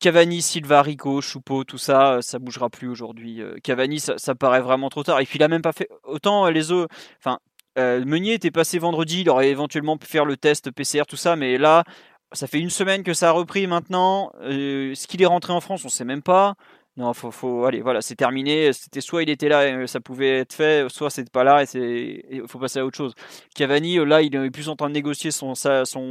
Cavani, 0.00 0.42
Silva, 0.42 0.82
Rico, 0.82 1.20
Choupeau, 1.20 1.64
tout 1.64 1.78
ça, 1.78 2.18
ça 2.20 2.38
bougera 2.38 2.68
plus 2.68 2.88
aujourd'hui. 2.88 3.42
Cavani, 3.62 3.98
ça, 3.98 4.18
ça, 4.18 4.34
paraît 4.34 4.60
vraiment 4.60 4.88
trop 4.88 5.02
tard. 5.02 5.20
Et 5.20 5.24
puis 5.24 5.38
il 5.38 5.42
a 5.42 5.48
même 5.48 5.62
pas 5.62 5.72
fait 5.72 5.88
autant 6.04 6.48
les 6.48 6.70
autres. 6.70 6.94
Enfin, 7.18 7.38
Meunier 7.76 8.34
était 8.34 8.50
passé 8.50 8.78
vendredi, 8.78 9.22
il 9.22 9.30
aurait 9.30 9.50
éventuellement 9.50 9.96
pu 9.96 10.06
faire 10.06 10.24
le 10.24 10.36
test 10.36 10.70
PCR, 10.70 11.04
tout 11.08 11.16
ça, 11.16 11.36
mais 11.36 11.58
là, 11.58 11.84
ça 12.32 12.46
fait 12.46 12.60
une 12.60 12.70
semaine 12.70 13.02
que 13.02 13.14
ça 13.14 13.30
a 13.30 13.32
repris 13.32 13.66
maintenant. 13.66 14.32
ce 14.42 15.06
qu'il 15.06 15.22
est 15.22 15.26
rentré 15.26 15.52
en 15.52 15.60
France, 15.60 15.84
on 15.84 15.88
sait 15.88 16.04
même 16.04 16.22
pas. 16.22 16.54
Non, 16.96 17.12
faut, 17.12 17.32
faut, 17.32 17.64
allez, 17.64 17.80
voilà, 17.80 18.00
c'est 18.02 18.14
terminé. 18.14 18.72
C'était 18.72 19.00
soit 19.00 19.24
il 19.24 19.30
était 19.30 19.48
là, 19.48 19.82
et 19.82 19.86
ça 19.88 20.00
pouvait 20.00 20.38
être 20.40 20.52
fait, 20.52 20.88
soit 20.88 21.10
c'était 21.10 21.30
pas 21.30 21.42
là 21.42 21.62
et 21.62 21.66
c'est, 21.66 22.24
il 22.30 22.46
faut 22.46 22.60
passer 22.60 22.78
à 22.78 22.86
autre 22.86 22.96
chose. 22.96 23.14
Cavani, 23.56 23.96
là, 24.06 24.22
il 24.22 24.34
est 24.36 24.50
plus 24.50 24.68
en 24.68 24.76
train 24.76 24.88
de 24.88 24.94
négocier 24.94 25.32
son, 25.32 25.54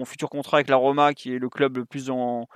futur 0.05 0.29
contrat 0.29 0.57
avec 0.57 0.69
la 0.69 0.75
Roma, 0.75 1.13
qui 1.13 1.33
est 1.35 1.39
le 1.39 1.49
club 1.49 1.77
le 1.77 1.85
plus 1.85 2.09
en, 2.09 2.47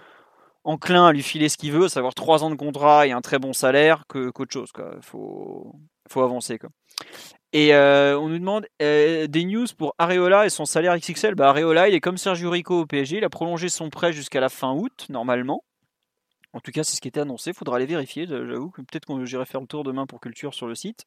enclin 0.65 1.07
à 1.07 1.13
lui 1.13 1.23
filer 1.23 1.47
ce 1.47 1.57
qu'il 1.57 1.71
veut, 1.71 1.87
savoir 1.87 2.13
trois 2.13 2.43
ans 2.43 2.49
de 2.49 2.55
contrat 2.55 3.07
et 3.07 3.11
un 3.13 3.21
très 3.21 3.39
bon 3.39 3.53
salaire, 3.53 4.03
que, 4.09 4.29
qu'autre 4.29 4.51
chose. 4.51 4.71
Quoi. 4.73 4.97
Faut, 5.01 5.73
avancer. 6.17 6.59
Et 7.57 7.73
euh, 7.73 8.15
on 8.19 8.29
nous 8.29 8.37
demande 8.37 8.67
euh, 8.83 9.25
des 9.25 9.43
news 9.43 9.65
pour 9.75 9.95
Areola 9.97 10.45
et 10.45 10.49
son 10.49 10.65
salaire 10.65 10.95
XXL. 10.95 11.33
Bah, 11.33 11.49
Areola, 11.49 11.89
il 11.89 11.95
est 11.95 11.99
comme 11.99 12.19
Sergio 12.19 12.51
Rico 12.51 12.81
au 12.81 12.85
PSG, 12.85 13.17
il 13.17 13.23
a 13.23 13.31
prolongé 13.31 13.67
son 13.67 13.89
prêt 13.89 14.13
jusqu'à 14.13 14.39
la 14.39 14.49
fin 14.49 14.73
août, 14.73 15.07
normalement. 15.09 15.63
En 16.53 16.59
tout 16.59 16.69
cas, 16.69 16.83
c'est 16.83 16.95
ce 16.95 17.01
qui 17.01 17.07
était 17.07 17.21
annoncé. 17.21 17.49
Il 17.49 17.55
faudra 17.55 17.77
aller 17.77 17.87
vérifier. 17.87 18.27
J'avoue 18.27 18.69
que 18.69 18.83
peut-être 18.83 19.05
qu'on 19.05 19.25
j'irai 19.25 19.47
faire 19.47 19.59
le 19.59 19.65
tour 19.65 19.83
demain 19.83 20.05
pour 20.05 20.21
Culture 20.21 20.53
sur 20.53 20.67
le 20.67 20.75
site. 20.75 21.05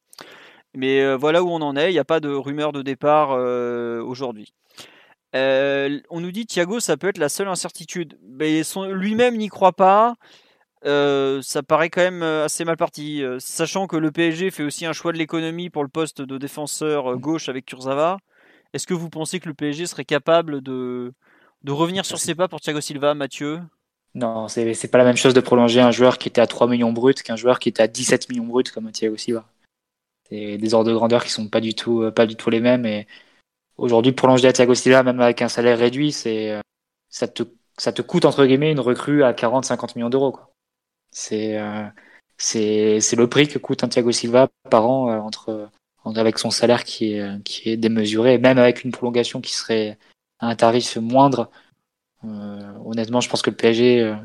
Mais 0.75 0.99
euh, 0.99 1.15
voilà 1.15 1.41
où 1.41 1.47
on 1.47 1.61
en 1.61 1.77
est. 1.77 1.89
Il 1.89 1.93
n'y 1.93 1.99
a 1.99 2.03
pas 2.03 2.19
de 2.19 2.27
rumeur 2.27 2.73
de 2.73 2.81
départ 2.81 3.29
aujourd'hui. 3.29 4.53
On 5.33 6.19
nous 6.19 6.31
dit 6.33 6.45
Thiago, 6.45 6.81
ça 6.81 6.97
peut 6.97 7.07
être 7.07 7.17
la 7.17 7.29
seule 7.29 7.47
incertitude. 7.47 8.19
Mais 8.23 8.63
lui-même 8.91 9.37
n'y 9.37 9.47
croit 9.47 9.71
pas. 9.71 10.15
Ça 10.83 11.63
paraît 11.63 11.89
quand 11.89 12.01
même 12.01 12.23
assez 12.23 12.65
mal 12.65 12.77
parti. 12.77 13.23
sachant 13.39 13.87
que 13.87 13.97
le 13.97 14.11
PSG 14.11 14.51
fait 14.51 14.63
aussi 14.63 14.85
un 14.85 14.93
choix 14.93 15.11
de 15.11 15.17
l'économie 15.17 15.69
pour 15.69 15.83
le 15.83 15.89
poste 15.89 16.21
de 16.21 16.37
défenseur 16.37 17.17
gauche 17.17 17.49
avec 17.49 17.65
Kurzawa. 17.65 18.17
Est-ce 18.73 18.87
que 18.87 18.93
vous 18.93 19.09
pensez 19.09 19.39
que 19.39 19.49
le 19.49 19.53
PSG 19.53 19.85
serait 19.85 20.05
capable 20.05 20.61
de, 20.61 21.13
de 21.63 21.71
revenir 21.71 22.05
sur 22.05 22.17
ses 22.17 22.35
pas 22.35 22.47
pour 22.47 22.61
Thiago 22.61 22.81
Silva, 22.81 23.13
Mathieu? 23.13 23.59
Non, 24.13 24.47
c'est, 24.47 24.91
pas 24.91 24.97
la 24.97 25.05
même 25.05 25.15
chose 25.15 25.33
de 25.33 25.39
prolonger 25.39 25.79
un 25.79 25.91
joueur 25.91 26.17
qui 26.17 26.27
était 26.27 26.41
à 26.41 26.47
3 26.47 26.67
millions 26.67 26.91
bruts 26.91 27.13
qu'un 27.13 27.37
joueur 27.37 27.59
qui 27.59 27.69
était 27.69 27.83
à 27.83 27.87
17 27.87 28.29
millions 28.29 28.45
bruts 28.45 28.63
comme 28.63 28.91
Thiago 28.91 29.15
Silva. 29.17 29.45
C'est 30.29 30.57
des 30.57 30.73
ordres 30.73 30.89
de 30.89 30.95
grandeur 30.95 31.23
qui 31.23 31.29
sont 31.31 31.47
pas 31.47 31.61
du 31.61 31.73
tout, 31.75 32.03
euh, 32.03 32.11
pas 32.11 32.25
du 32.25 32.35
tout 32.35 32.49
les 32.49 32.59
mêmes. 32.59 32.85
Et 32.85 33.07
aujourd'hui, 33.77 34.11
prolonger 34.11 34.47
à 34.47 34.53
Thiago 34.53 34.75
Silva, 34.75 35.03
même 35.03 35.19
avec 35.21 35.41
un 35.41 35.49
salaire 35.49 35.77
réduit, 35.77 36.11
c'est, 36.11 36.53
euh, 36.53 36.61
ça 37.09 37.27
te, 37.27 37.43
ça 37.77 37.93
te 37.93 38.01
coûte 38.01 38.25
entre 38.25 38.45
guillemets 38.45 38.71
une 38.71 38.79
recrue 38.79 39.23
à 39.23 39.33
40, 39.33 39.65
50 39.65 39.95
millions 39.95 40.09
d'euros. 40.09 40.37
Euh, 41.33 41.87
c'est, 42.37 43.15
le 43.15 43.27
prix 43.27 43.47
que 43.47 43.59
coûte 43.59 43.83
un 43.83 43.87
Thiago 43.87 44.11
Silva 44.11 44.49
par 44.69 44.89
an 44.89 45.11
entre, 45.25 45.69
avec 46.05 46.39
son 46.39 46.51
salaire 46.51 46.83
qui 46.83 47.13
est, 47.13 47.43
qui 47.43 47.69
est 47.69 47.77
démesuré, 47.77 48.37
même 48.37 48.57
avec 48.57 48.83
une 48.83 48.91
prolongation 48.91 49.41
qui 49.41 49.53
serait 49.53 49.97
à 50.39 50.47
un 50.47 50.55
tarif 50.55 50.97
moindre 50.97 51.51
euh, 52.23 52.73
honnêtement, 52.85 53.21
je 53.21 53.29
pense 53.29 53.41
que 53.41 53.49
le 53.49 53.55
PSG, 53.55 54.01
euh, 54.01 54.15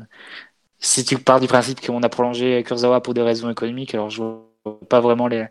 si 0.79 1.03
tu 1.05 1.17
pars 1.17 1.39
du 1.39 1.47
principe 1.47 1.81
qu'on 1.85 2.03
a 2.03 2.09
prolongé 2.09 2.63
Kurzawa 2.63 3.01
pour 3.01 3.13
des 3.13 3.21
raisons 3.21 3.49
économiques, 3.49 3.93
alors 3.93 4.09
je 4.09 4.21
vois 4.21 4.79
pas 4.89 4.99
vraiment 5.01 5.27
les, 5.27 5.47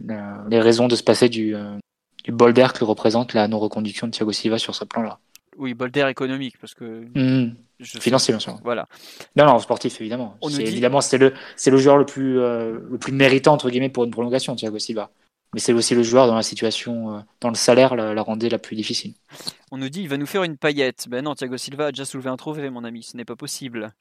les 0.00 0.60
raisons 0.60 0.88
de 0.88 0.96
se 0.96 1.02
passer 1.02 1.28
du, 1.28 1.54
euh, 1.54 1.78
du 2.24 2.32
bol 2.32 2.52
d'air 2.52 2.72
que 2.72 2.84
représente 2.84 3.34
la 3.34 3.48
non-reconduction 3.48 4.06
de 4.06 4.12
Thiago 4.12 4.32
Silva 4.32 4.58
sur 4.58 4.74
ce 4.74 4.84
plan-là. 4.84 5.18
Oui, 5.58 5.74
bol 5.74 5.90
d'air 5.90 6.08
économique, 6.08 6.56
parce 6.60 6.74
que. 6.74 7.04
Mmh. 7.14 7.54
Financier, 7.80 8.32
bien 8.32 8.40
sûr. 8.40 8.58
Voilà. 8.64 8.88
Non, 9.36 9.46
non, 9.46 9.58
sportif, 9.60 10.00
évidemment. 10.00 10.36
Évidemment, 10.58 11.00
c'est 11.00 11.18
le, 11.18 11.32
c'est 11.54 11.70
le 11.70 11.76
joueur 11.76 11.96
le 11.96 12.04
plus, 12.04 12.34
le 12.34 12.96
plus 12.98 13.12
méritant, 13.12 13.52
entre 13.52 13.70
guillemets, 13.70 13.88
pour 13.88 14.02
une 14.02 14.10
prolongation, 14.10 14.56
Thiago 14.56 14.80
Silva 14.80 15.10
mais 15.54 15.60
c'est 15.60 15.72
aussi 15.72 15.94
le 15.94 16.02
joueur 16.02 16.26
dans 16.26 16.34
la 16.34 16.42
situation, 16.42 17.16
euh, 17.16 17.20
dans 17.40 17.48
le 17.48 17.54
salaire, 17.54 17.96
la, 17.96 18.22
rendait 18.22 18.50
la 18.50 18.58
plus 18.58 18.76
difficile. 18.76 19.14
On 19.70 19.78
nous 19.78 19.88
dit 19.88 20.02
il 20.02 20.08
va 20.08 20.18
nous 20.18 20.26
faire 20.26 20.42
une 20.42 20.58
paillette. 20.58 21.06
Ben 21.08 21.24
non, 21.24 21.34
Thiago 21.34 21.56
Silva 21.56 21.86
a 21.86 21.92
déjà 21.92 22.04
soulevé 22.04 22.28
un 22.28 22.36
trophée, 22.36 22.68
mon 22.68 22.84
ami, 22.84 23.02
ce 23.02 23.16
n'est 23.16 23.24
pas 23.24 23.36
possible. 23.36 23.92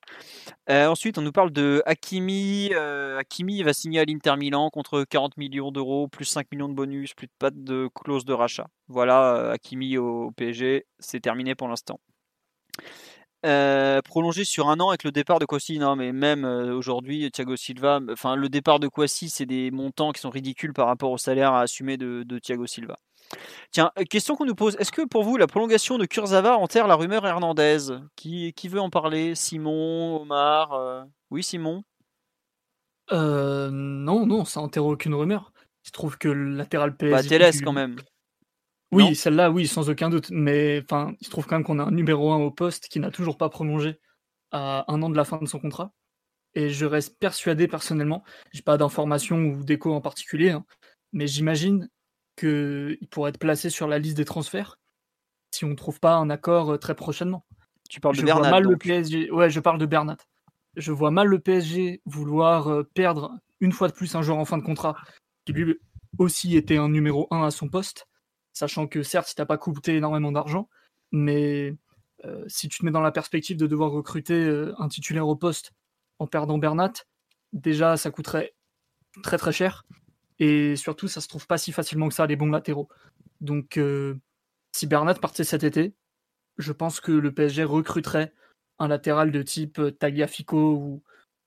Euh, 0.69 0.87
ensuite, 0.87 1.17
on 1.17 1.21
nous 1.21 1.31
parle 1.31 1.51
de 1.51 1.81
Hakimi. 1.85 2.71
Euh, 2.73 3.17
Hakimi 3.17 3.63
va 3.63 3.73
signer 3.73 4.01
à 4.01 4.05
l'Inter 4.05 4.35
Milan 4.37 4.69
contre 4.69 5.03
40 5.03 5.37
millions 5.37 5.71
d'euros, 5.71 6.07
plus 6.07 6.25
5 6.25 6.47
millions 6.51 6.69
de 6.69 6.73
bonus, 6.73 7.13
plus 7.13 7.27
de 7.27 7.33
pas 7.39 7.51
de 7.51 7.89
clause 7.95 8.25
de 8.25 8.33
rachat. 8.33 8.67
Voilà, 8.89 9.51
Hakimi 9.51 9.97
au 9.97 10.31
PSG, 10.31 10.85
c'est 10.99 11.21
terminé 11.21 11.55
pour 11.55 11.69
l'instant. 11.69 11.99
Euh, 13.47 14.01
prolongé 14.01 14.43
sur 14.43 14.67
un 14.67 14.77
an 14.81 14.89
avec 14.89 15.05
le 15.05 15.11
départ 15.11 15.39
de 15.39 15.45
Kwasi. 15.45 15.79
Non, 15.79 15.95
mais 15.95 16.11
même 16.11 16.43
euh, 16.43 16.75
aujourd'hui, 16.75 17.31
Thiago 17.31 17.55
Silva, 17.55 18.01
enfin 18.11 18.35
le 18.35 18.49
départ 18.49 18.81
de 18.81 18.89
Kwasi, 18.89 19.29
c'est 19.29 19.45
des 19.45 19.71
montants 19.71 20.11
qui 20.11 20.19
sont 20.19 20.29
ridicules 20.29 20.73
par 20.73 20.87
rapport 20.87 21.11
au 21.11 21.17
salaire 21.17 21.53
à 21.53 21.61
assumer 21.61 21.95
de, 21.95 22.39
Thiago 22.39 22.67
Silva. 22.67 22.99
Tiens, 23.71 23.91
euh, 23.97 24.03
question 24.03 24.35
qu'on 24.35 24.43
nous 24.43 24.55
pose. 24.55 24.75
Est-ce 24.79 24.91
que 24.91 25.05
pour 25.05 25.23
vous, 25.23 25.37
la 25.37 25.47
prolongation 25.47 25.97
de 25.97 26.05
Kurzawa 26.05 26.57
enterre 26.57 26.87
la 26.87 26.95
rumeur 26.95 27.25
Hernandez 27.25 27.77
qui, 28.17 28.51
qui 28.51 28.67
veut 28.67 28.81
en 28.81 28.89
parler? 28.89 29.33
Simon, 29.33 30.21
Omar 30.21 31.05
Oui, 31.31 31.41
Simon? 31.41 31.83
Non, 33.11 34.25
non, 34.25 34.43
ça 34.43 34.59
enterre 34.59 34.85
aucune 34.85 35.13
rumeur. 35.13 35.53
Il 35.85 35.87
se 35.87 35.91
trouve 35.93 36.17
que 36.17 36.27
le 36.27 36.49
latéral 36.49 36.97
PSG. 36.97 37.15
Bah, 37.15 37.23
Télès 37.23 37.61
quand 37.61 37.71
même. 37.71 37.95
Oui, 38.91 39.15
celle-là, 39.15 39.51
oui, 39.51 39.67
sans 39.67 39.89
aucun 39.89 40.09
doute. 40.09 40.29
Mais 40.31 40.81
enfin, 40.83 41.13
il 41.19 41.25
se 41.25 41.31
trouve 41.31 41.45
quand 41.45 41.55
même 41.55 41.65
qu'on 41.65 41.79
a 41.79 41.83
un 41.83 41.91
numéro 41.91 42.31
1 42.31 42.38
au 42.38 42.51
poste 42.51 42.88
qui 42.88 42.99
n'a 42.99 43.11
toujours 43.11 43.38
pas 43.38 43.49
prolongé 43.49 43.99
à 44.51 44.85
un 44.91 45.01
an 45.01 45.09
de 45.09 45.17
la 45.17 45.25
fin 45.25 45.38
de 45.38 45.45
son 45.45 45.59
contrat. 45.59 45.91
Et 46.55 46.69
je 46.69 46.85
reste 46.85 47.19
persuadé 47.19 47.67
personnellement, 47.67 48.23
j'ai 48.51 48.63
pas 48.63 48.77
d'informations 48.77 49.38
ou 49.38 49.63
d'écho 49.63 49.93
en 49.93 50.01
particulier, 50.01 50.51
hein, 50.51 50.65
mais 51.11 51.27
j'imagine 51.27 51.89
qu'il 52.35 52.97
pourrait 53.11 53.29
être 53.29 53.39
placé 53.39 53.69
sur 53.69 53.88
la 53.88 53.99
liste 53.99 54.17
des 54.17 54.25
transferts 54.25 54.79
si 55.51 55.65
on 55.65 55.69
ne 55.69 55.75
trouve 55.75 55.99
pas 55.99 56.15
un 56.15 56.29
accord 56.29 56.73
euh, 56.73 56.77
très 56.77 56.95
prochainement. 56.95 57.45
Tu 57.89 57.99
parles 57.99 58.17
de 58.17 58.21
Bernat 58.21 58.49
mal 58.49 58.63
le 58.63 58.77
PSG. 58.77 59.31
Ouais, 59.31 59.49
je 59.49 59.59
parle 59.59 59.79
de 59.79 59.85
Bernat. 59.85 60.17
Je 60.75 60.91
vois 60.91 61.11
mal 61.11 61.27
le 61.27 61.39
PSG 61.39 62.01
vouloir 62.05 62.67
euh, 62.67 62.83
perdre 62.93 63.31
une 63.59 63.71
fois 63.71 63.88
de 63.88 63.93
plus 63.93 64.13
un 64.15 64.21
joueur 64.21 64.38
en 64.38 64.45
fin 64.45 64.57
de 64.57 64.63
contrat 64.63 64.95
qui 65.45 65.53
lui 65.53 65.75
aussi 66.19 66.55
était 66.57 66.77
un 66.77 66.89
numéro 66.89 67.27
1 67.31 67.43
à 67.43 67.51
son 67.51 67.69
poste 67.69 68.07
sachant 68.57 68.87
que 68.87 69.03
certes, 69.03 69.27
si 69.27 69.35
t'as 69.35 69.45
pas 69.45 69.57
coûté 69.57 69.95
énormément 69.95 70.31
d'argent, 70.31 70.69
mais 71.11 71.75
euh, 72.25 72.43
si 72.47 72.67
tu 72.69 72.79
te 72.79 72.85
mets 72.85 72.91
dans 72.91 73.01
la 73.01 73.11
perspective 73.11 73.57
de 73.57 73.67
devoir 73.67 73.91
recruter 73.91 74.33
euh, 74.33 74.73
un 74.79 74.87
titulaire 74.87 75.27
au 75.27 75.35
poste 75.35 75.73
en 76.19 76.27
perdant 76.27 76.57
Bernat, 76.57 76.93
déjà 77.53 77.97
ça 77.97 78.11
coûterait 78.11 78.55
très 79.23 79.37
très 79.37 79.51
cher, 79.51 79.85
et 80.39 80.75
surtout 80.75 81.07
ça 81.07 81.21
se 81.21 81.27
trouve 81.27 81.47
pas 81.47 81.57
si 81.57 81.71
facilement 81.71 82.07
que 82.07 82.15
ça 82.15 82.25
les 82.25 82.35
bons 82.35 82.49
latéraux. 82.49 82.89
Donc 83.41 83.77
euh, 83.77 84.15
si 84.71 84.87
Bernat 84.87 85.15
partait 85.15 85.43
cet 85.43 85.63
été, 85.63 85.95
je 86.57 86.71
pense 86.71 86.99
que 86.99 87.11
le 87.11 87.31
PSG 87.31 87.63
recruterait 87.63 88.33
un 88.79 88.87
latéral 88.87 89.31
de 89.31 89.41
type 89.43 89.81
Tagliafico 89.99 90.73
ou, 90.73 91.03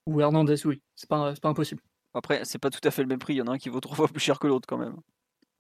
ou 0.07 0.21
Hernandez, 0.21 0.67
oui, 0.67 0.83
c'est 0.97 1.09
pas, 1.09 1.35
pas 1.35 1.49
impossible. 1.49 1.83
Après, 2.15 2.45
c'est 2.45 2.59
pas 2.59 2.71
tout 2.71 2.81
à 2.85 2.91
fait 2.91 3.03
le 3.03 3.09
même 3.09 3.19
prix, 3.19 3.35
il 3.35 3.39
y 3.39 3.43
en 3.43 3.47
a 3.47 3.53
un 3.53 3.59
qui 3.59 3.69
vaut 3.69 3.81
trois 3.81 3.97
fois 3.97 4.09
plus 4.09 4.21
cher 4.21 4.39
que 4.39 4.47
l'autre 4.47 4.67
quand 4.69 4.79
même. 4.79 4.97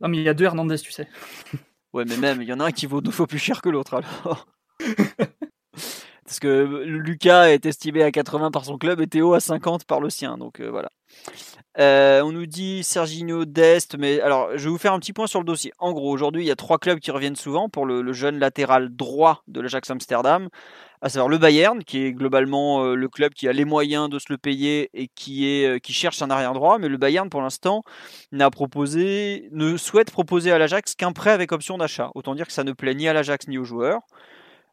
Non, 0.01 0.09
mais 0.09 0.19
il 0.19 0.23
y 0.23 0.29
a 0.29 0.35
deux 0.35 0.45
Hernandez, 0.45 0.79
tu 0.79 0.93
sais. 0.93 1.09
Ouais, 1.93 2.05
mais 2.07 2.17
même, 2.17 2.41
il 2.41 2.49
y 2.49 2.53
en 2.53 2.61
a 2.61 2.67
un 2.67 2.71
qui 2.73 2.87
vaut 2.87 3.01
deux 3.01 3.11
fois 3.11 3.27
plus 3.27 3.39
cher 3.39 3.61
que 3.63 3.69
l'autre 3.69 3.95
alors. 3.95 4.47
Parce 6.31 6.39
que 6.39 6.85
Lucas 6.85 7.49
est 7.49 7.67
estimé 7.67 8.05
à 8.05 8.13
80 8.13 8.53
par 8.53 8.65
son 8.65 8.79
club 8.79 9.01
et 9.01 9.09
Théo 9.09 9.35
à 9.35 9.41
50 9.41 9.85
par 9.85 9.99
le 9.99 10.11
sien. 10.11 10.39
Donc 10.39 10.61
euh, 10.61 10.71
voilà. 10.71 10.89
Euh, 11.77 12.23
on 12.23 12.31
nous 12.31 12.47
dit 12.47 12.85
Serginho 12.85 13.45
Dest, 13.45 13.99
mais 13.99 14.21
alors 14.21 14.51
je 14.57 14.63
vais 14.63 14.71
vous 14.71 14.79
faire 14.79 14.93
un 14.93 15.01
petit 15.01 15.13
point 15.13 15.27
sur 15.27 15.41
le 15.41 15.45
dossier. 15.45 15.73
En 15.81 15.93
gros, 15.93 16.09
aujourd'hui, 16.09 16.45
il 16.45 16.47
y 16.47 16.53
a 16.53 16.57
trois 16.57 16.79
clubs 16.79 17.01
qui 17.01 17.11
reviennent 17.11 17.35
souvent 17.35 17.69
pour 17.69 17.85
le 17.85 18.13
jeune 18.13 18.39
latéral 18.39 18.95
droit 18.95 19.43
de 19.49 19.61
l'Ajax 19.61 19.91
Amsterdam 19.91 20.49
à 21.03 21.09
savoir 21.09 21.29
le 21.29 21.39
Bayern, 21.39 21.83
qui 21.83 22.05
est 22.05 22.13
globalement 22.13 22.85
euh, 22.85 22.95
le 22.95 23.09
club 23.09 23.33
qui 23.33 23.49
a 23.49 23.53
les 23.53 23.65
moyens 23.65 24.09
de 24.09 24.19
se 24.19 24.27
le 24.29 24.39
payer 24.39 24.91
et 24.93 25.09
qui, 25.09 25.57
cherche 25.89 26.23
un 26.23 26.31
arrière 26.31 26.53
droit, 26.53 26.79
mais 26.79 26.89
le 26.89 26.97
Bayern 26.97 27.29
pour 27.29 27.43
l'instant 27.43 27.83
ne 28.33 29.77
souhaite 29.77 30.11
proposer 30.11 30.53
à 30.53 30.59
l'Ajax 30.59 30.95
qu'un 30.95 31.13
prêt 31.13 31.31
avec 31.31 31.53
option 31.53 31.79
d'achat. 31.79 32.11
Autant 32.15 32.35
dire 32.35 32.47
que 32.47 32.53
ça 32.53 32.65
ne 32.65 32.73
plaît 32.73 32.95
ni 32.95 33.09
à 33.09 33.13
l'Ajax 33.13 33.49
ni 33.49 33.59
aux 33.59 33.65
joueurs. 33.65 34.01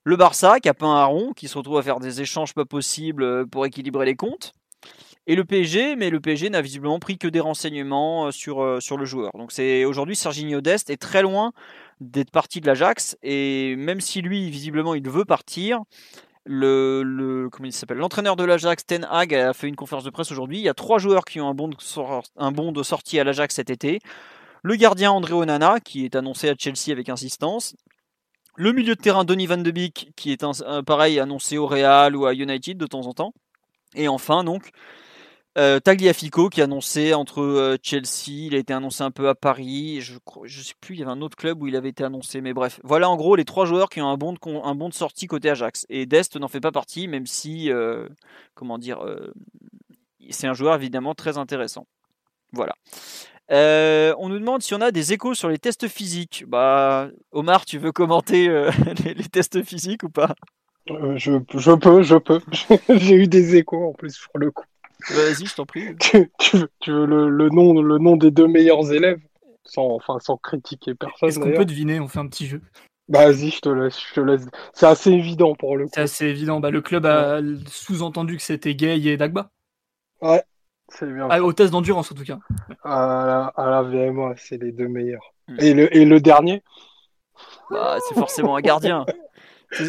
Le 0.03 0.15
Barça 0.15 0.59
qui 0.59 0.69
a 0.69 0.73
peint 0.73 0.95
un 0.95 1.05
rond, 1.05 1.33
qui 1.33 1.47
se 1.47 1.57
retrouve 1.57 1.77
à 1.77 1.81
faire 1.81 1.99
des 1.99 2.21
échanges 2.21 2.53
pas 2.53 2.65
possibles 2.65 3.23
euh, 3.23 3.45
pour 3.45 3.65
équilibrer 3.65 4.05
les 4.05 4.15
comptes. 4.15 4.53
Et 5.29 5.35
le 5.35 5.43
PSG, 5.43 5.97
mais 5.97 6.09
le 6.09 6.21
PSG 6.21 6.49
n'a 6.49 6.61
visiblement 6.61 6.99
pris 6.99 7.17
que 7.17 7.27
des 7.27 7.41
renseignements 7.41 8.31
sur, 8.31 8.81
sur 8.81 8.95
le 8.95 9.03
joueur. 9.03 9.31
Donc 9.33 9.51
c'est 9.51 9.83
aujourd'hui 9.83 10.15
Serginho 10.15 10.61
Dest 10.61 10.89
est 10.89 10.95
très 10.95 11.21
loin 11.21 11.51
d'être 11.99 12.31
parti 12.31 12.61
de 12.61 12.67
l'Ajax 12.67 13.17
et 13.23 13.75
même 13.75 13.99
si 13.99 14.21
lui 14.21 14.49
visiblement 14.49 14.95
il 14.95 15.09
veut 15.09 15.25
partir, 15.25 15.81
l'entraîneur 16.47 18.35
de 18.35 18.43
l'Ajax 18.43 18.85
Ten 18.85 19.07
Hag 19.09 19.33
a 19.33 19.53
fait 19.53 19.67
une 19.67 19.75
conférence 19.75 20.03
de 20.03 20.09
presse 20.09 20.31
aujourd'hui. 20.31 20.59
Il 20.59 20.63
y 20.63 20.69
a 20.69 20.73
trois 20.73 20.99
joueurs 20.99 21.25
qui 21.25 21.41
ont 21.41 21.49
un 21.49 21.53
bon 21.53 21.67
de, 21.67 21.75
un 22.37 22.51
bon 22.51 22.71
de 22.71 22.83
sortie 22.83 23.19
à 23.19 23.23
l'Ajax 23.23 23.55
cet 23.55 23.69
été. 23.69 23.99
Le 24.63 24.75
gardien 24.75 25.11
André 25.11 25.33
Onana 25.33 25.79
qui 25.79 26.05
est 26.05 26.15
annoncé 26.15 26.49
à 26.49 26.55
Chelsea 26.57 26.91
avec 26.91 27.09
insistance. 27.09 27.75
Le 28.59 28.71
milieu 28.71 28.95
de 28.95 28.99
terrain 28.99 29.23
Donny 29.23 29.45
van 29.45 29.59
de 29.59 29.69
Beek 29.69 30.13
qui 30.15 30.31
est 30.31 30.43
un, 30.43 30.83
pareil 30.83 31.19
annoncé 31.19 31.59
au 31.59 31.67
Real 31.67 32.15
ou 32.15 32.25
à 32.25 32.33
United 32.33 32.75
de 32.75 32.87
temps 32.87 33.05
en 33.05 33.13
temps. 33.13 33.33
Et 33.93 34.07
enfin, 34.07 34.43
donc, 34.43 34.71
euh, 35.59 35.79
Tagliafico 35.79 36.49
qui 36.49 36.61
a 36.61 36.63
annoncé 36.63 37.13
entre 37.13 37.43
euh, 37.43 37.77
Chelsea, 37.83 38.47
il 38.47 38.55
a 38.55 38.57
été 38.57 38.73
annoncé 38.73 39.03
un 39.03 39.11
peu 39.11 39.29
à 39.29 39.35
Paris, 39.35 40.01
je 40.01 40.13
ne 40.15 40.63
sais 40.63 40.73
plus, 40.81 40.95
il 40.95 40.99
y 40.99 41.03
avait 41.03 41.11
un 41.11 41.21
autre 41.21 41.37
club 41.37 41.61
où 41.61 41.67
il 41.67 41.75
avait 41.75 41.89
été 41.89 42.03
annoncé, 42.03 42.41
mais 42.41 42.53
bref. 42.53 42.79
Voilà 42.83 43.11
en 43.11 43.15
gros 43.15 43.35
les 43.35 43.45
trois 43.45 43.67
joueurs 43.67 43.89
qui 43.89 44.01
ont 44.01 44.09
un 44.09 44.17
bon 44.17 44.33
de, 44.33 44.39
un 44.65 44.73
bon 44.73 44.89
de 44.89 44.95
sortie 44.95 45.27
côté 45.27 45.51
Ajax. 45.51 45.85
Et 45.89 46.07
Dest 46.07 46.35
n'en 46.35 46.47
fait 46.47 46.59
pas 46.59 46.71
partie, 46.71 47.07
même 47.07 47.27
si, 47.27 47.71
euh, 47.71 48.09
comment 48.55 48.79
dire, 48.79 49.05
c'est 50.31 50.47
un 50.47 50.55
joueur 50.55 50.73
évidemment 50.73 51.13
très 51.13 51.37
intéressant. 51.37 51.85
Voilà. 52.53 52.73
On 53.49 54.29
nous 54.29 54.39
demande 54.39 54.61
si 54.61 54.73
on 54.73 54.81
a 54.81 54.91
des 54.91 55.13
échos 55.13 55.33
sur 55.33 55.49
les 55.49 55.57
tests 55.57 55.87
physiques. 55.87 56.45
Bah, 56.47 57.09
Omar, 57.31 57.65
tu 57.65 57.77
veux 57.77 57.91
commenter 57.91 58.47
les, 59.05 59.13
les, 59.13 59.23
tests 59.25 59.63
physiques 59.63 60.03
ou 60.03 60.09
pas? 60.09 60.35
Je, 61.15 61.39
je 61.53 61.71
peux, 61.73 62.01
je 62.01 62.15
peux. 62.15 62.39
J'ai 62.89 63.15
eu 63.15 63.27
des 63.27 63.55
échos 63.55 63.89
en 63.89 63.93
plus 63.93 64.15
sur 64.15 64.31
le 64.35 64.51
coup. 64.51 64.65
Vas-y, 65.09 65.45
je 65.45 65.55
t'en 65.55 65.65
prie. 65.65 65.95
tu, 66.39 66.57
veux, 66.91 67.05
le, 67.05 67.49
nom, 67.49 67.81
le 67.81 67.97
nom 67.97 68.17
des 68.17 68.31
deux 68.31 68.47
meilleurs 68.47 68.91
élèves? 68.91 69.19
Sans, 69.63 69.95
enfin, 69.95 70.17
sans 70.19 70.37
critiquer 70.37 70.95
personne. 70.95 71.29
Est-ce 71.29 71.39
qu'on 71.39 71.51
peut 71.51 71.65
deviner? 71.65 71.99
On 71.99 72.07
fait 72.07 72.19
un 72.19 72.27
petit 72.27 72.47
jeu. 72.47 72.61
Bah, 73.09 73.31
vas-y, 73.31 73.49
je 73.49 73.59
te 73.59 73.69
laisse. 73.69 73.99
Je 74.09 74.13
te 74.13 74.19
laisse. 74.21 74.45
C'est 74.73 74.85
assez 74.85 75.11
évident 75.11 75.55
pour 75.55 75.77
le 75.77 75.85
coup. 75.85 75.91
C'est 75.93 76.01
assez 76.01 76.25
évident. 76.25 76.59
Bah, 76.59 76.71
le 76.71 76.81
club 76.81 77.05
a 77.05 77.41
sous-entendu 77.67 78.37
que 78.37 78.43
c'était 78.43 78.75
Gay 78.75 78.99
et 78.99 79.17
Dagba. 79.17 79.49
Ouais, 80.21 80.43
c'est 80.89 81.05
bien. 81.05 81.27
Ah, 81.29 81.41
au 81.41 81.53
test 81.53 81.71
d'endurance 81.71 82.11
en 82.11 82.15
tout 82.15 82.23
cas. 82.23 82.39
À 82.83 83.51
la, 83.57 83.83
VMA, 83.83 84.35
c'est 84.37 84.61
les 84.61 84.71
deux 84.71 84.87
meilleurs. 84.87 85.33
Hmm. 85.47 85.57
Et, 85.59 85.73
le, 85.73 85.95
et 85.95 86.05
le 86.05 86.19
dernier? 86.19 86.63
Bah, 87.69 87.97
C'est 88.07 88.15
forcément 88.15 88.55
un 88.55 88.61
gardien. 88.61 89.05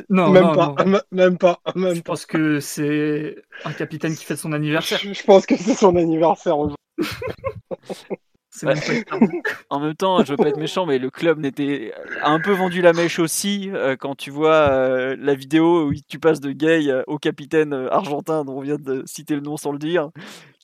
Non, 0.08 0.30
même, 0.30 0.42
non, 0.42 0.54
pas, 0.54 0.84
non. 0.84 1.00
même 1.12 1.38
pas, 1.38 1.60
même 1.76 1.94
Je 1.94 2.00
pense 2.00 2.26
que 2.26 2.58
c'est 2.58 3.36
un 3.64 3.72
capitaine 3.72 4.16
qui 4.16 4.24
fait 4.24 4.36
son 4.36 4.52
anniversaire. 4.52 4.98
Je, 5.00 5.22
pense 5.22 5.46
que 5.46 5.56
c'est 5.56 5.74
son 5.74 5.94
anniversaire 5.94 6.56
en 9.70 9.80
même 9.80 9.94
temps, 9.94 10.24
je 10.24 10.32
veux 10.32 10.36
pas 10.36 10.48
être 10.48 10.58
méchant, 10.58 10.86
mais 10.86 10.98
le 10.98 11.10
club 11.10 11.38
n'était 11.38 11.92
a 12.22 12.30
un 12.30 12.40
peu 12.40 12.52
vendu 12.52 12.80
la 12.80 12.92
mèche 12.92 13.18
aussi 13.18 13.70
euh, 13.72 13.96
quand 13.96 14.14
tu 14.16 14.30
vois 14.30 14.70
euh, 14.70 15.16
la 15.18 15.34
vidéo 15.34 15.88
où 15.88 15.94
tu 16.08 16.18
passes 16.18 16.40
de 16.40 16.52
Gay 16.52 16.88
euh, 16.88 17.02
au 17.06 17.18
capitaine 17.18 17.72
argentin 17.72 18.44
dont 18.44 18.58
on 18.58 18.60
vient 18.60 18.76
de 18.76 19.02
citer 19.06 19.34
le 19.34 19.40
nom 19.40 19.56
sans 19.56 19.72
le 19.72 19.78
dire, 19.78 20.10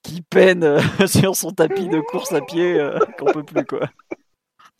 qui 0.05 0.23
peine 0.23 0.79
sur 1.07 1.35
son 1.35 1.51
tapis 1.51 1.89
de 1.89 2.01
course 2.01 2.33
à 2.33 2.41
pied 2.41 2.79
qu'on 3.19 3.33
peut 3.33 3.43
plus 3.43 3.65
quoi. 3.65 3.89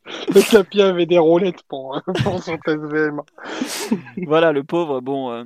Le 0.07 0.51
tapis 0.51 0.83
avait 0.83 1.07
des 1.07 1.19
roulettes 1.19 1.63
pour, 1.63 2.01
pour 2.23 2.43
son 2.43 2.59
SVM. 2.67 3.23
voilà, 4.27 4.53
le 4.53 4.63
pauvre. 4.63 5.01
Bon, 5.01 5.31
euh, 5.33 5.45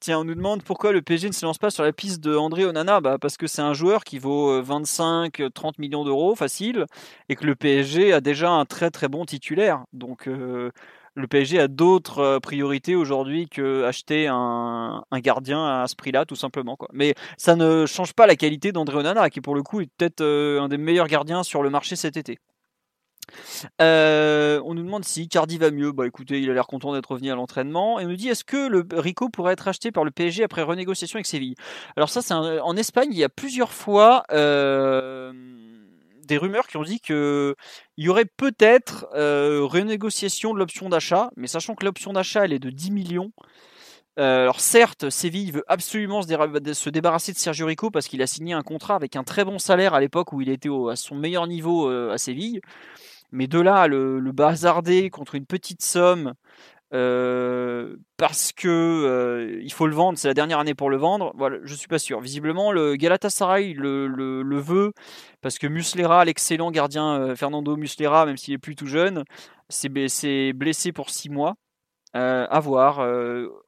tiens, 0.00 0.20
on 0.20 0.24
nous 0.24 0.34
demande 0.34 0.62
pourquoi 0.62 0.92
le 0.92 1.02
PSG 1.02 1.28
ne 1.28 1.34
se 1.34 1.44
lance 1.44 1.58
pas 1.58 1.70
sur 1.70 1.84
la 1.84 1.92
piste 1.92 2.20
de 2.20 2.34
André 2.34 2.64
Onana. 2.64 3.00
Bah, 3.00 3.18
parce 3.20 3.36
que 3.36 3.46
c'est 3.46 3.60
un 3.60 3.74
joueur 3.74 4.04
qui 4.04 4.18
vaut 4.18 4.62
25-30 4.62 5.40
euh, 5.40 5.70
millions 5.78 6.04
d'euros 6.04 6.34
facile 6.34 6.86
et 7.28 7.36
que 7.36 7.44
le 7.44 7.54
PSG 7.54 8.12
a 8.14 8.22
déjà 8.22 8.50
un 8.50 8.64
très 8.64 8.90
très 8.90 9.08
bon 9.08 9.26
titulaire. 9.26 9.84
Donc, 9.92 10.28
euh, 10.28 10.70
le 11.14 11.26
PSG 11.26 11.60
a 11.60 11.68
d'autres 11.68 12.38
priorités 12.40 12.94
aujourd'hui 12.94 13.48
que 13.48 13.84
acheter 13.84 14.28
un, 14.28 15.02
gardien 15.14 15.82
à 15.82 15.86
ce 15.86 15.96
prix-là, 15.96 16.24
tout 16.24 16.36
simplement. 16.36 16.78
Mais 16.92 17.14
ça 17.36 17.56
ne 17.56 17.86
change 17.86 18.12
pas 18.14 18.26
la 18.26 18.36
qualité 18.36 18.72
d'André 18.72 18.96
Onana, 18.96 19.30
qui 19.30 19.40
pour 19.40 19.54
le 19.54 19.62
coup 19.62 19.80
est 19.80 19.90
peut-être 19.96 20.22
un 20.22 20.68
des 20.68 20.78
meilleurs 20.78 21.08
gardiens 21.08 21.42
sur 21.42 21.62
le 21.62 21.70
marché 21.70 21.96
cet 21.96 22.16
été. 22.16 22.38
Euh, 23.80 24.60
on 24.64 24.74
nous 24.74 24.82
demande 24.82 25.04
si 25.04 25.28
Cardi 25.28 25.58
va 25.58 25.70
mieux. 25.70 25.92
Bah 25.92 26.06
écoutez, 26.06 26.40
il 26.40 26.50
a 26.50 26.54
l'air 26.54 26.66
content 26.66 26.92
d'être 26.92 27.10
revenu 27.10 27.30
à 27.30 27.34
l'entraînement. 27.34 28.00
Et 28.00 28.04
on 28.04 28.08
nous 28.08 28.16
dit 28.16 28.28
est-ce 28.28 28.44
que 28.44 28.68
le 28.68 28.86
Rico 28.92 29.28
pourrait 29.28 29.52
être 29.52 29.68
acheté 29.68 29.92
par 29.92 30.04
le 30.04 30.10
PSG 30.10 30.44
après 30.44 30.62
renégociation 30.62 31.16
avec 31.16 31.26
Séville? 31.26 31.54
Alors 31.96 32.08
ça, 32.08 32.22
c'est 32.22 32.34
en 32.34 32.76
Espagne, 32.76 33.08
il 33.12 33.18
y 33.18 33.24
a 33.24 33.28
plusieurs 33.28 33.72
fois 33.72 34.24
euh, 34.32 35.32
des 36.30 36.38
rumeurs 36.38 36.66
qui 36.66 36.76
ont 36.76 36.82
dit 36.82 37.00
que 37.00 37.54
il 37.96 38.04
y 38.04 38.08
aurait 38.08 38.24
peut-être 38.24 39.06
euh, 39.14 39.60
renégociation 39.62 40.54
de 40.54 40.58
l'option 40.58 40.88
d'achat, 40.88 41.30
mais 41.36 41.46
sachant 41.46 41.74
que 41.74 41.84
l'option 41.84 42.12
d'achat 42.12 42.44
elle 42.44 42.52
est 42.52 42.58
de 42.58 42.70
10 42.70 42.90
millions. 42.90 43.32
alors 44.16 44.60
certes, 44.60 45.10
Séville 45.10 45.52
veut 45.52 45.64
absolument 45.68 46.22
se, 46.22 46.90
débarrasser 46.90 47.32
de 47.32 47.38
Sergio 47.38 47.66
Rico 47.66 47.90
parce 47.90 48.06
qu'il 48.08 48.22
a 48.22 48.26
signé 48.26 48.52
un 48.54 48.62
contrat 48.62 48.94
avec 48.96 49.16
un 49.16 49.24
très 49.24 49.44
bon 49.44 49.58
salaire 49.58 49.94
à 49.94 50.00
l'époque 50.00 50.32
où 50.32 50.40
il 50.40 50.48
était 50.48 50.68
à 50.90 50.96
son 50.96 51.14
meilleur 51.14 51.46
niveau 51.46 51.88
à 51.88 52.18
Séville. 52.18 52.60
Mais 53.32 53.46
de 53.46 53.60
là, 53.60 53.86
le, 53.86 54.18
le 54.18 54.32
bazarder 54.32 55.08
contre 55.08 55.36
une 55.36 55.46
petite 55.46 55.82
somme 55.82 56.34
euh, 56.92 57.96
parce 58.16 58.52
que 58.52 58.68
euh, 58.68 59.60
il 59.62 59.72
faut 59.72 59.86
le 59.86 59.94
vendre, 59.94 60.18
c'est 60.18 60.26
la 60.26 60.34
dernière 60.34 60.58
année 60.58 60.74
pour 60.74 60.90
le 60.90 60.96
vendre. 60.96 61.32
Voilà, 61.36 61.58
je 61.62 61.74
suis 61.74 61.86
pas 61.86 61.98
sûr. 61.98 62.20
Visiblement, 62.20 62.72
le 62.72 62.96
Galatasaray 62.96 63.74
le, 63.74 64.08
le, 64.08 64.58
veut 64.58 64.92
parce 65.40 65.58
que 65.58 65.66
Muslera, 65.66 66.24
l'excellent 66.24 66.70
gardien 66.70 67.20
euh, 67.20 67.36
Fernando 67.36 67.76
Muslera, 67.76 68.26
même 68.26 68.36
s'il 68.36 68.54
est 68.54 68.58
plus 68.58 68.74
tout 68.74 68.86
jeune, 68.86 69.24
s'est 69.68 69.88
blessé 69.88 70.92
pour 70.92 71.10
six 71.10 71.30
mois. 71.30 71.54
À 72.12 72.58
voir. 72.58 73.06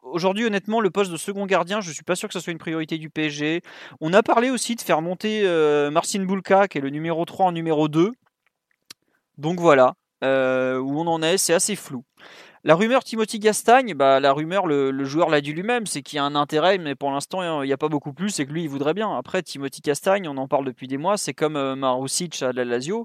Aujourd'hui, 0.02 0.44
honnêtement, 0.44 0.80
le 0.80 0.90
poste 0.90 1.12
de 1.12 1.16
second 1.16 1.46
gardien, 1.46 1.80
je 1.80 1.92
suis 1.92 2.02
pas 2.02 2.16
sûr 2.16 2.28
que 2.28 2.32
ce 2.32 2.40
soit 2.40 2.50
une 2.52 2.58
priorité 2.58 2.98
du 2.98 3.08
PSG. 3.08 3.62
On 4.00 4.12
a 4.12 4.24
parlé 4.24 4.50
aussi 4.50 4.74
de 4.74 4.80
faire 4.80 5.00
monter 5.00 5.44
Marcin 5.92 6.24
Bulka, 6.24 6.66
qui 6.66 6.78
est 6.78 6.80
le 6.80 6.90
numéro 6.90 7.24
3 7.24 7.46
en 7.46 7.52
numéro 7.52 7.86
2. 7.86 8.10
Donc 9.38 9.60
voilà, 9.60 9.94
où 10.22 10.26
on 11.00 11.06
en 11.06 11.22
est, 11.22 11.38
c'est 11.38 11.54
assez 11.54 11.76
flou. 11.76 12.02
La 12.64 12.76
rumeur 12.76 13.02
Timothy 13.02 13.40
Gastagne, 13.40 13.92
bah, 13.94 14.20
la 14.20 14.32
rumeur, 14.32 14.68
le, 14.68 15.04
joueur 15.04 15.30
l'a 15.30 15.40
dit 15.40 15.52
lui-même, 15.52 15.84
c'est 15.86 16.00
qu'il 16.00 16.18
y 16.18 16.20
a 16.20 16.24
un 16.24 16.36
intérêt, 16.36 16.78
mais 16.78 16.94
pour 16.94 17.10
l'instant, 17.10 17.60
il 17.62 17.66
n'y 17.66 17.72
a 17.72 17.76
pas 17.76 17.88
beaucoup 17.88 18.12
plus, 18.12 18.30
c'est 18.30 18.46
que 18.46 18.52
lui, 18.52 18.62
il 18.62 18.68
voudrait 18.68 18.94
bien. 18.94 19.16
Après, 19.16 19.42
Timothy 19.42 19.80
Castagne, 19.80 20.28
on 20.28 20.36
en 20.36 20.46
parle 20.46 20.64
depuis 20.64 20.86
des 20.86 20.96
mois, 20.96 21.16
c'est 21.16 21.34
comme 21.34 21.56
euh, 21.56 21.74
Marusic 21.74 22.40
à 22.40 22.52
la 22.52 22.64
Lazio. 22.64 23.04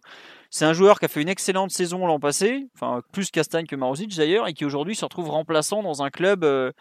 C'est 0.52 0.66
un 0.66 0.74
joueur 0.74 1.00
qui 1.00 1.06
a 1.06 1.08
fait 1.08 1.24
une 1.24 1.28
excellente 1.28 1.72
saison 1.72 2.06
l'an 2.06 2.20
passé, 2.20 2.68
enfin 2.76 3.02
plus 3.12 3.32
Castagne 3.32 3.66
que 3.66 3.76
Marusic 3.76 4.16
d'ailleurs, 4.16 4.48
et 4.48 4.54
qui 4.54 4.64
aujourd'hui 4.64 4.96
se 4.96 5.04
retrouve 5.04 5.30
remplaçant 5.32 5.82
dans 5.82 6.04
un 6.04 6.12
club 6.12 6.44
euh, 6.44 6.72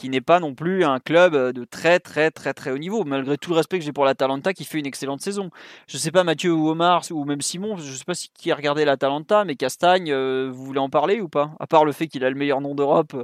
qui 0.00 0.08
n'est 0.08 0.22
pas 0.22 0.40
non 0.40 0.54
plus 0.54 0.82
un 0.82 0.98
club 0.98 1.34
euh, 1.34 1.52
de 1.52 1.64
très 1.64 2.00
très 2.00 2.30
très 2.30 2.54
très 2.54 2.70
haut 2.70 2.78
niveau, 2.78 3.04
malgré 3.04 3.36
tout 3.36 3.50
le 3.50 3.56
respect 3.56 3.78
que 3.78 3.84
j'ai 3.84 3.92
pour 3.92 4.06
l'Atalanta 4.06 4.54
qui 4.54 4.64
fait 4.64 4.78
une 4.78 4.86
excellente 4.86 5.20
saison. 5.20 5.50
Je 5.88 5.96
ne 5.96 6.00
sais 6.00 6.10
pas 6.10 6.24
Mathieu 6.24 6.54
ou 6.54 6.70
Omar 6.70 7.02
ou 7.10 7.24
même 7.26 7.42
Simon, 7.42 7.76
je 7.76 7.90
ne 7.90 7.96
sais 7.96 8.04
pas 8.04 8.14
si 8.14 8.30
qui 8.32 8.50
a 8.50 8.54
regardé 8.54 8.86
l'Atalanta, 8.86 9.44
mais 9.44 9.56
Castagne, 9.56 10.10
euh, 10.10 10.48
vous 10.50 10.64
voulez 10.64 10.78
en 10.78 10.88
parler 10.88 11.20
ou 11.20 11.28
pas? 11.28 11.52
À 11.60 11.66
part 11.66 11.84
le 11.84 11.92
fait 11.92 12.06
qu'il 12.06 12.24
a 12.24 12.30
le 12.30 12.36
meilleur 12.36 12.62
nom 12.62 12.74
d'Europe. 12.74 13.14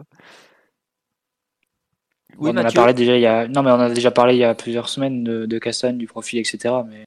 Oui, 2.37 2.51
on 2.53 2.59
en 2.59 2.65
a 2.65 2.71
parlé 2.71 2.93
déjà 2.93 3.17
il 3.17 3.23
y 3.23 3.27
a... 3.27 3.49
Non, 3.49 3.63
mais 3.63 3.71
on 3.71 3.81
a 3.81 3.89
déjà 3.89 4.11
parlé 4.11 4.35
il 4.35 4.41
y 4.41 4.45
a 4.45 4.55
plusieurs 4.55 4.91
semaines 4.91 5.25
de, 5.25 5.59
Castagne, 5.59 5.97
du 5.97 6.07
profil, 6.07 6.39
etc. 6.41 6.75
Mais 6.87 7.07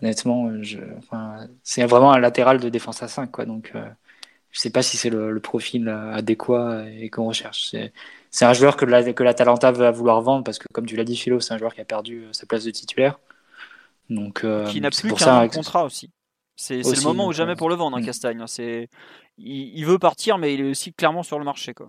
honnêtement, 0.00 0.62
je... 0.62 0.78
enfin, 0.98 1.48
c'est 1.64 1.84
vraiment 1.86 2.12
un 2.12 2.20
latéral 2.20 2.60
de 2.60 2.68
défense 2.68 3.02
à 3.02 3.08
5, 3.08 3.32
quoi. 3.32 3.46
Donc, 3.46 3.72
euh, 3.74 3.84
je 4.52 4.58
ne 4.58 4.62
sais 4.62 4.70
pas 4.70 4.82
si 4.82 4.96
c'est 4.96 5.10
le, 5.10 5.32
le, 5.32 5.40
profil 5.40 5.88
adéquat 5.88 6.84
et 6.88 7.10
qu'on 7.10 7.26
recherche. 7.26 7.74
C'est 8.36 8.44
un 8.44 8.52
joueur 8.52 8.76
que 8.76 8.84
la, 8.84 9.14
que 9.14 9.22
la 9.22 9.32
Talenta 9.32 9.72
va 9.72 9.90
vouloir 9.90 10.20
vendre 10.20 10.44
parce 10.44 10.58
que, 10.58 10.68
comme 10.70 10.84
tu 10.84 10.94
l'as 10.94 11.04
dit, 11.04 11.16
Philo, 11.16 11.40
c'est 11.40 11.54
un 11.54 11.56
joueur 11.56 11.74
qui 11.74 11.80
a 11.80 11.86
perdu 11.86 12.24
euh, 12.24 12.32
sa 12.34 12.44
place 12.44 12.64
de 12.64 12.70
titulaire. 12.70 13.18
Donc, 14.10 14.44
euh, 14.44 14.66
qui 14.66 14.78
n'a 14.82 14.90
plus 14.90 15.14
qu'un 15.14 15.48
contrat 15.48 15.86
aussi. 15.86 16.10
C'est 16.54 16.82
le 16.82 17.02
moment 17.02 17.28
ou 17.28 17.32
jamais 17.32 17.52
euh, 17.52 17.56
pour 17.56 17.70
le 17.70 17.76
vendre, 17.76 17.96
hein, 17.96 18.02
mm. 18.02 18.04
Castagne. 18.04 18.42
Hein. 18.42 18.46
C'est, 18.46 18.90
il, 19.38 19.82
veut 19.86 19.98
partir, 19.98 20.36
mais 20.36 20.52
il 20.52 20.60
est 20.60 20.70
aussi 20.70 20.92
clairement 20.92 21.22
sur 21.22 21.38
le 21.38 21.46
marché. 21.46 21.72
Quoi. 21.72 21.88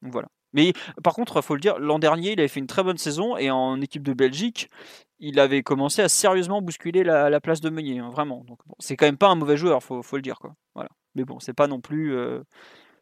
Donc, 0.00 0.12
voilà. 0.12 0.28
Mais 0.54 0.72
par 1.04 1.12
contre, 1.12 1.36
il 1.36 1.42
faut 1.42 1.56
le 1.56 1.60
dire, 1.60 1.78
l'an 1.78 1.98
dernier, 1.98 2.32
il 2.32 2.40
avait 2.40 2.48
fait 2.48 2.60
une 2.60 2.66
très 2.66 2.82
bonne 2.82 2.96
saison 2.96 3.36
et 3.36 3.50
en 3.50 3.78
équipe 3.82 4.02
de 4.02 4.14
Belgique, 4.14 4.70
il 5.18 5.38
avait 5.38 5.62
commencé 5.62 6.00
à 6.00 6.08
sérieusement 6.08 6.62
bousculer 6.62 7.04
la, 7.04 7.38
place 7.42 7.60
de 7.60 7.68
Meunier, 7.68 7.98
hein, 7.98 8.08
vraiment. 8.08 8.44
Donc, 8.44 8.60
c'est 8.78 8.96
quand 8.96 9.04
même 9.04 9.18
pas 9.18 9.28
un 9.28 9.34
mauvais 9.34 9.58
joueur, 9.58 9.82
faut, 9.82 10.02
faut 10.02 10.16
le 10.16 10.22
dire. 10.22 10.38
Quoi. 10.38 10.54
Voilà. 10.74 10.88
Mais 11.16 11.26
bon, 11.26 11.38
c'est 11.38 11.52
pas 11.52 11.66
non 11.66 11.82
plus. 11.82 12.16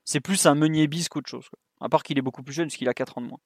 c'est 0.04 0.18
plus 0.18 0.44
un 0.46 0.56
Meunier 0.56 0.88
bis 0.88 1.08
qu'autre 1.08 1.30
chose. 1.30 1.48
Quoi. 1.48 1.60
À 1.80 1.88
part 1.88 2.02
qu'il 2.02 2.18
est 2.18 2.22
beaucoup 2.22 2.42
plus 2.42 2.52
jeune, 2.52 2.66
puisqu'il 2.66 2.88
a 2.88 2.94
4 2.94 3.18
ans 3.18 3.22
de 3.22 3.26
moins. 3.26 3.40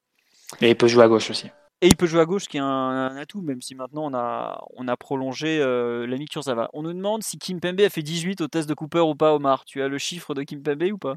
Et 0.61 0.71
il 0.71 0.77
peut 0.77 0.89
jouer 0.89 1.05
à 1.05 1.09
gauche 1.09 1.31
aussi. 1.31 1.49
Et 1.81 1.89
il 1.89 1.97
peut 1.97 2.07
jouer 2.07 2.21
à 2.21 2.25
gauche, 2.25 2.45
ce 2.45 2.49
qui 2.49 2.57
est 2.57 2.61
un, 2.61 3.17
atout, 3.17 3.43
même 3.43 3.61
si 3.61 3.75
maintenant 3.75 4.07
on 4.07 4.15
a, 4.15 4.65
on 4.75 4.89
a 4.89 4.97
prolongé 4.97 5.59
euh, 5.61 6.07
l'ami 6.07 6.27
Kurzawa. 6.27 6.71
On 6.73 6.83
nous 6.83 6.93
demande 6.93 7.23
si 7.23 7.39
Kim 7.39 7.61
Pembe 7.61 7.81
a 7.81 7.91
fait 7.91 8.03
18 8.03 8.41
au 8.41 8.49
test 8.49 8.69
de 8.69 8.75
Cooper 8.75 9.01
ou 9.01 9.15
pas, 9.15 9.35
Omar. 9.35 9.65
Tu 9.65 9.83
as 9.83 9.89
le 9.89 9.99
chiffre 9.99 10.35
de 10.35 10.43
Kim 10.43 10.63
Pembe 10.63 10.85
ou 10.93 10.99
pas? 10.99 11.17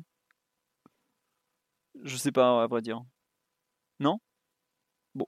Je 2.03 2.17
sais 2.17 2.31
pas, 2.31 2.63
à 2.63 2.67
vrai 2.67 2.81
dire. 2.81 3.01
Non? 3.99 4.19
Bon. 5.15 5.27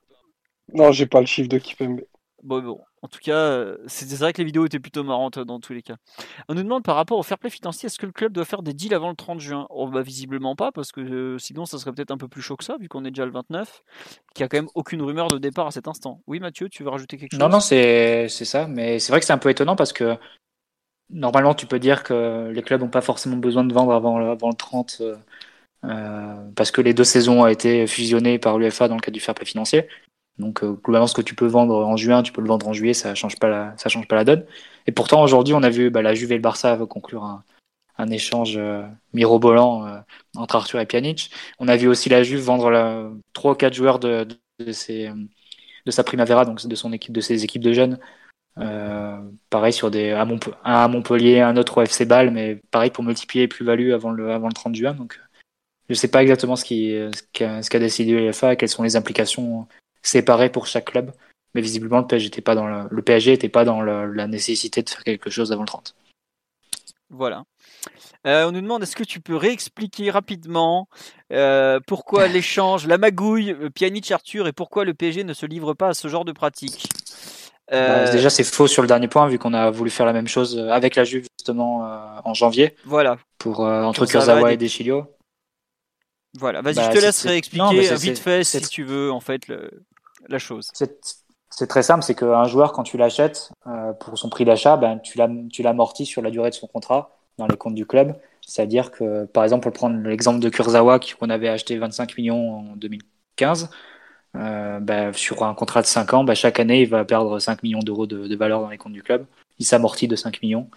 Non, 0.74 0.92
j'ai 0.92 1.06
pas 1.06 1.22
le 1.22 1.26
chiffre 1.26 1.50
de 1.50 1.58
Kim 1.58 1.78
Pembe. 1.78 2.02
Bon, 2.44 2.62
bon. 2.62 2.80
En 3.02 3.08
tout 3.08 3.20
cas, 3.20 3.36
euh, 3.36 3.78
c'est 3.88 4.12
vrai 4.18 4.34
que 4.34 4.40
les 4.40 4.46
vidéos 4.46 4.66
étaient 4.66 4.80
plutôt 4.80 5.04
marrantes 5.04 5.38
euh, 5.38 5.46
dans 5.46 5.60
tous 5.60 5.74
les 5.74 5.82
cas. 5.82 5.96
On 6.48 6.54
nous 6.54 6.64
demande 6.64 6.84
par 6.84 6.96
rapport 6.96 7.18
au 7.18 7.24
fair 7.24 7.38
play 7.38 7.50
financier, 7.50 7.88
est-ce 7.88 7.98
que 7.98 8.06
le 8.06 8.12
club 8.12 8.34
doit 8.34 8.46
faire 8.46 8.62
des 8.62 8.74
deals 8.74 8.94
avant 8.94 9.10
le 9.10 9.16
30 9.16 9.40
juin? 9.40 9.68
Oh, 9.70 9.88
bah, 9.88 10.02
Visiblement 10.02 10.56
pas, 10.56 10.72
parce 10.72 10.92
que 10.92 11.02
euh, 11.02 11.38
sinon 11.38 11.66
ça 11.66 11.78
serait 11.78 11.92
peut-être 11.92 12.12
un 12.12 12.18
peu 12.18 12.28
plus 12.28 12.42
chaud 12.42 12.56
que 12.56 12.64
ça, 12.64 12.78
vu 12.80 12.88
qu'on 12.88 13.06
est 13.06 13.12
déjà 13.12 13.26
le 13.26 13.32
29, 13.32 13.84
qu'il 14.34 14.44
n'y 14.44 14.46
a 14.46 14.50
quand 14.50 14.58
même 14.58 14.70
aucune 14.76 15.02
rumeur 15.02 15.28
de 15.28 15.38
départ 15.38 15.68
à 15.68 15.72
cet 15.72 15.88
instant. 15.88 16.22
Oui 16.28 16.40
Mathieu, 16.40 16.70
tu 16.70 16.84
veux 16.84 16.90
rajouter 16.90 17.18
quelque 17.18 17.32
chose? 17.32 17.40
Non, 17.40 17.50
non, 17.50 17.60
c'est 17.60 18.28
ça, 18.30 18.68
mais 18.68 19.00
c'est 19.00 19.12
vrai 19.12 19.20
que 19.20 19.26
c'est 19.26 19.34
un 19.34 19.38
peu 19.38 19.50
étonnant 19.50 19.76
parce 19.76 19.94
que 19.94 20.18
normalement 21.10 21.54
tu 21.54 21.66
peux 21.66 21.80
dire 21.80 22.04
que 22.04 22.50
les 22.54 22.62
clubs 22.62 22.82
n'ont 22.82 22.90
pas 22.90 23.02
forcément 23.02 23.38
besoin 23.38 23.64
de 23.64 23.74
vendre 23.74 23.94
avant, 23.94 24.18
avant 24.18 24.50
le 24.50 24.56
30, 24.56 25.02
parce 26.56 26.72
que 26.72 26.82
les 26.82 26.94
deux 26.94 27.04
saisons 27.04 27.44
ont 27.44 27.48
été 27.48 27.88
fusionnées 27.88 28.40
par 28.40 28.58
l'UFA 28.58 28.88
dans 28.88 28.96
le 28.96 29.02
cadre 29.02 29.14
du 29.14 29.22
fair 29.22 29.36
play 29.36 29.46
financier. 29.46 29.88
Donc 30.40 30.64
globalement, 30.64 31.08
ce 31.08 31.14
que 31.14 31.22
tu 31.22 31.36
peux 31.36 31.48
vendre 31.48 31.76
en 31.86 31.98
juin, 31.98 32.24
tu 32.24 32.32
peux 32.32 32.42
le 32.42 32.48
vendre 32.48 32.68
en 32.68 32.74
juillet, 32.74 32.94
ça 32.94 33.14
change 33.14 33.38
pas 33.38 33.50
la, 33.50 33.74
ça 33.78 33.90
change 33.90 34.08
pas 34.08 34.16
la 34.16 34.24
donne. 34.24 34.46
Et 34.88 34.92
pourtant, 34.92 35.22
aujourd'hui, 35.22 35.54
on 35.54 35.64
a 35.64 35.70
vu 35.70 35.90
bah, 35.90 36.02
la 36.02 36.14
Juve 36.14 36.32
et 36.32 36.36
le 36.36 36.42
Barça 36.42 36.78
conclure 36.90 37.24
un, 37.26 37.44
un 37.98 38.10
échange 38.10 38.60
mirobolant 39.14 40.04
entre 40.36 40.56
Arthur 40.56 40.80
et 40.80 40.86
Pjanic. 40.86 41.32
On 41.60 41.68
a 41.68 41.76
vu 41.76 41.88
aussi 41.88 42.10
la 42.10 42.24
Juve 42.24 42.42
vendre 42.42 42.72
la, 42.72 43.10
3 43.34 43.52
ou 43.52 43.56
4 43.56 43.74
joueurs 43.74 44.00
de, 44.00 44.26
de, 44.60 44.72
ses, 44.72 45.12
de 45.86 45.92
sa 45.92 46.04
Primavera, 46.04 46.46
donc 46.46 46.66
de 46.66 46.76
son 46.76 46.94
équipe, 46.94 47.14
de 47.14 47.22
ses 47.22 47.44
équipes 47.44 47.62
de 47.62 47.74
jeunes. 47.74 48.00
pareil 49.50 49.74
sur 49.74 49.92
des 49.92 50.12
à, 50.12 50.26
à, 50.64 50.88
Montpellier, 50.88 51.42
un 51.42 51.58
autre 51.58 51.78
au 51.78 51.82
FC 51.82 52.06
Bâle, 52.06 52.32
mais 52.32 52.62
pareil 52.72 52.92
pour 52.92 53.04
multiplier 53.04 53.44
les 53.44 53.48
plus-values 53.50 53.94
avant 53.94 54.12
le, 54.12 54.32
avant 54.32 54.48
le 54.48 54.54
30 54.54 54.76
juin. 54.76 54.94
Donc 54.94 55.20
je 55.90 55.94
ne 55.94 55.98
sais 55.98 56.08
pas 56.08 56.22
exactement 56.22 56.56
ce 56.56 56.64
qu'a 57.34 57.62
ce 57.62 57.70
qu'a 57.70 57.80
décidé 57.80 58.14
l'UEFA, 58.14 58.56
quelles 58.56 58.70
sont 58.70 58.84
les 58.84 58.96
implications 58.96 59.68
séparées 60.02 60.52
pour 60.52 60.68
chaque 60.68 60.86
club. 60.86 61.12
Mais 61.56 61.62
visiblement, 61.62 62.00
le 62.00 62.08
PSG 62.08 62.26
n'était 62.28 62.42
pas 62.42 62.56
dans, 62.56 62.68
le, 62.68 63.02
PSG 63.02 63.34
était 63.34 63.50
pas 63.50 63.66
dans 63.66 63.82
la 63.82 64.28
nécessité 64.28 64.84
de 64.84 64.90
faire 64.90 65.04
quelque 65.04 65.30
chose 65.30 65.52
avant 65.52 65.64
le 65.64 65.68
30. 65.68 65.96
Voilà. 67.10 67.44
Euh, 68.28 68.48
on 68.48 68.52
nous 68.52 68.62
demande 68.62 68.84
est-ce 68.84 68.96
que 68.96 69.04
tu 69.04 69.22
peux 69.22 69.36
réexpliquer 69.36 70.12
rapidement 70.12 70.88
euh, 71.32 71.80
pourquoi 71.88 72.28
l'échange, 72.28 72.86
la 72.86 72.98
magouille, 72.98 73.52
euh, 73.52 73.70
Pjanic 73.70 74.12
Arthur 74.12 74.48
et 74.48 74.54
pourquoi 74.54 74.86
le 74.86 74.94
PSG 74.94 75.24
ne 75.24 75.34
se 75.34 75.46
livre 75.46 75.74
pas 75.74 75.90
à 75.90 75.94
ce 75.94 76.08
genre 76.08 76.26
de 76.26 76.32
pratique? 76.32 76.88
Bah, 77.72 78.10
Déjà, 78.10 78.32
c'est 78.32 78.44
faux 78.44 78.68
sur 78.68 78.82
le 78.82 78.88
dernier 78.88 79.08
point, 79.08 79.28
vu 79.28 79.38
qu'on 79.38 79.54
a 79.54 79.70
voulu 79.70 79.92
faire 79.92 80.08
la 80.08 80.14
même 80.14 80.28
chose 80.28 80.58
avec 80.58 80.96
la 80.96 81.04
Juve 81.04 81.28
justement 81.38 81.88
en 82.26 82.34
janvier. 82.34 82.76
Voilà. 82.84 83.20
Pour 83.38 83.60
entre 83.60 84.08
Kurzawa 84.08 84.54
et 84.54 84.58
Deschilio. 84.58 85.06
Voilà, 86.36 86.62
vas-y, 86.62 86.76
bah, 86.76 86.90
je 86.92 86.98
te 86.98 87.04
laisse 87.04 87.26
réexpliquer 87.28 87.96
vite 87.96 88.18
fait 88.18 88.44
si 88.44 88.62
tu 88.62 88.84
veux 88.84 89.12
en 89.12 89.20
fait 89.20 89.52
la 90.28 90.40
chose. 90.40 90.70
C'est 90.74 91.68
très 91.68 91.84
simple, 91.84 92.04
c'est 92.04 92.16
qu'un 92.16 92.46
joueur 92.46 92.74
quand 92.74 92.84
tu 92.84 92.98
l'achètes 92.98 93.52
pour 94.00 94.18
son 94.18 94.30
prix 94.30 94.46
d'achat, 94.46 94.78
ben 94.78 95.00
tu 95.00 95.64
l'amortis 95.64 96.06
sur 96.06 96.22
la 96.22 96.32
durée 96.32 96.50
de 96.50 96.56
son 96.56 96.68
contrat 96.68 97.20
dans 97.38 97.48
les 97.48 97.58
comptes 97.58 97.76
du 97.76 97.86
club. 97.86 98.16
C'est-à-dire 98.50 98.92
que, 98.92 99.26
par 99.26 99.44
exemple, 99.44 99.64
pour 99.64 99.74
prendre 99.74 99.98
l'exemple 100.08 100.40
de 100.40 100.50
Kurzawa 100.50 101.00
qu'on 101.00 101.30
avait 101.30 101.50
acheté 101.50 101.78
25 101.78 102.18
millions 102.18 102.72
en 102.72 102.76
2015, 102.76 103.70
euh, 104.36 104.80
bah, 104.80 105.14
sur 105.14 105.44
un 105.44 105.54
contrat 105.54 105.82
de 105.82 105.88
5 105.88 106.14
ans, 106.14 106.24
bah, 106.24 106.36
chaque 106.36 106.60
année, 106.60 106.82
il 106.82 106.90
va 106.90 107.06
perdre 107.06 107.40
5 107.40 107.64
millions 107.64 107.80
d'euros 107.80 108.08
de, 108.08 108.36
valeur 108.36 108.62
dans 108.62 108.70
les 108.70 108.78
comptes 108.78 108.94
du 108.94 109.04
club. 109.04 109.26
Il 109.60 109.66
s'amortit 109.66 110.08
de 110.08 110.16
5 110.16 110.42
millions. 110.42 110.70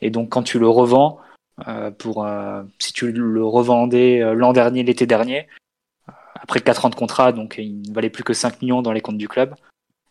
Et 0.00 0.10
donc, 0.10 0.30
quand 0.30 0.42
tu 0.42 0.58
le 0.58 0.68
revends, 0.68 1.18
euh, 1.66 1.90
pour, 1.90 2.24
euh, 2.24 2.62
si 2.78 2.92
tu 2.92 3.10
le 3.12 3.44
revendais 3.44 4.20
l'an 4.34 4.52
dernier, 4.52 4.82
l'été 4.84 5.06
dernier, 5.06 5.48
après 6.48 6.60
4 6.60 6.86
ans 6.86 6.88
de 6.88 6.94
contrat, 6.94 7.32
donc 7.32 7.56
il 7.58 7.82
ne 7.82 7.92
valait 7.92 8.08
plus 8.08 8.24
que 8.24 8.32
5 8.32 8.62
millions 8.62 8.80
dans 8.80 8.92
les 8.92 9.02
comptes 9.02 9.18
du 9.18 9.28
club, 9.28 9.54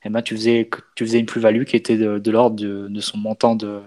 et 0.04 0.08
eh 0.08 0.10
ben, 0.10 0.22
tu, 0.22 0.36
faisais, 0.36 0.70
tu 0.96 1.04
faisais 1.04 1.18
une 1.18 1.26
plus-value 1.26 1.64
qui 1.64 1.76
était 1.76 1.98
de, 1.98 2.32
l'ordre 2.32 2.56
de, 2.56 3.00
son 3.00 3.18
montant 3.18 3.56
de, 3.56 3.82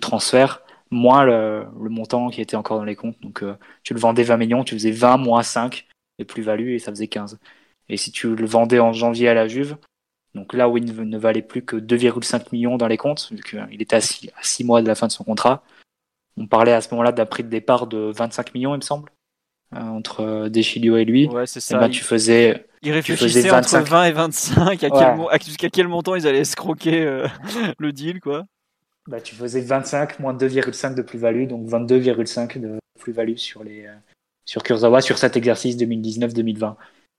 transfert 0.00 0.62
moins 0.90 1.24
le, 1.24 1.64
montant 1.78 2.28
qui 2.30 2.40
était 2.40 2.56
encore 2.56 2.78
dans 2.78 2.84
les 2.84 2.96
comptes. 2.96 3.20
Donc 3.22 3.44
euh, 3.44 3.54
tu 3.84 3.94
le 3.94 4.00
vendais 4.00 4.24
20 4.24 4.36
millions, 4.36 4.64
tu 4.64 4.74
faisais 4.74 4.90
20 4.90 5.18
moins 5.18 5.44
5 5.44 5.86
de 6.18 6.24
plus-value 6.24 6.70
et 6.70 6.80
ça 6.80 6.90
faisait 6.90 7.06
15. 7.06 7.38
Et 7.88 7.96
si 7.96 8.10
tu 8.10 8.34
le 8.34 8.46
vendais 8.46 8.80
en 8.80 8.92
janvier 8.92 9.28
à 9.28 9.34
la 9.34 9.46
Juve, 9.46 9.76
donc 10.34 10.54
là 10.54 10.68
où 10.68 10.76
il 10.78 10.84
ne 10.84 11.18
valait 11.18 11.40
plus 11.40 11.64
que 11.64 11.76
2,5 11.76 12.48
millions 12.50 12.78
dans 12.78 12.88
les 12.88 12.96
comptes, 12.96 13.30
vu 13.30 13.42
qu'il 13.44 13.80
était 13.80 13.96
à 13.96 14.00
6, 14.00 14.64
mois 14.64 14.82
de 14.82 14.88
la 14.88 14.96
fin 14.96 15.06
de 15.06 15.12
son 15.12 15.22
contrat, 15.22 15.62
on 16.36 16.48
parlait 16.48 16.72
à 16.72 16.80
ce 16.80 16.92
moment-là 16.92 17.12
d'un 17.12 17.26
prix 17.26 17.44
de 17.44 17.48
départ 17.48 17.86
de 17.86 18.10
25 18.12 18.54
millions, 18.54 18.74
il 18.74 18.78
me 18.78 18.82
semble, 18.82 19.12
entre 19.80 20.20
euh, 20.20 20.48
Deschilio 20.48 20.96
et 20.96 21.04
lui. 21.04 21.28
Ouais, 21.28 21.46
c'est 21.46 21.60
ça. 21.60 21.78
Ben, 21.78 21.88
tu 21.88 22.02
faisais. 22.02 22.66
Il 22.82 22.92
réfléchissait 22.92 23.50
entre 23.50 23.78
20 23.78 24.04
et 24.04 24.12
25, 24.12 24.84
à 24.84 25.38
jusqu'à 25.38 25.70
quel 25.70 25.88
montant 25.88 26.16
ils 26.16 26.26
allaient 26.26 26.40
escroquer 26.40 27.22
le 27.78 27.92
deal, 27.92 28.20
quoi 28.20 28.44
bah, 29.08 29.20
tu 29.20 29.34
faisais 29.34 29.60
25 29.60 30.20
moins 30.20 30.34
2,5 30.34 30.94
de 30.94 31.02
plus-value, 31.02 31.46
donc 31.46 31.68
22,5 31.68 32.60
de 32.60 32.78
plus-value 32.98 33.36
sur, 33.36 33.64
les, 33.64 33.86
euh, 33.86 33.94
sur 34.44 34.62
Kurzawa 34.62 35.00
sur 35.00 35.18
cet 35.18 35.36
exercice 35.36 35.76
2019-2020. 35.76 36.76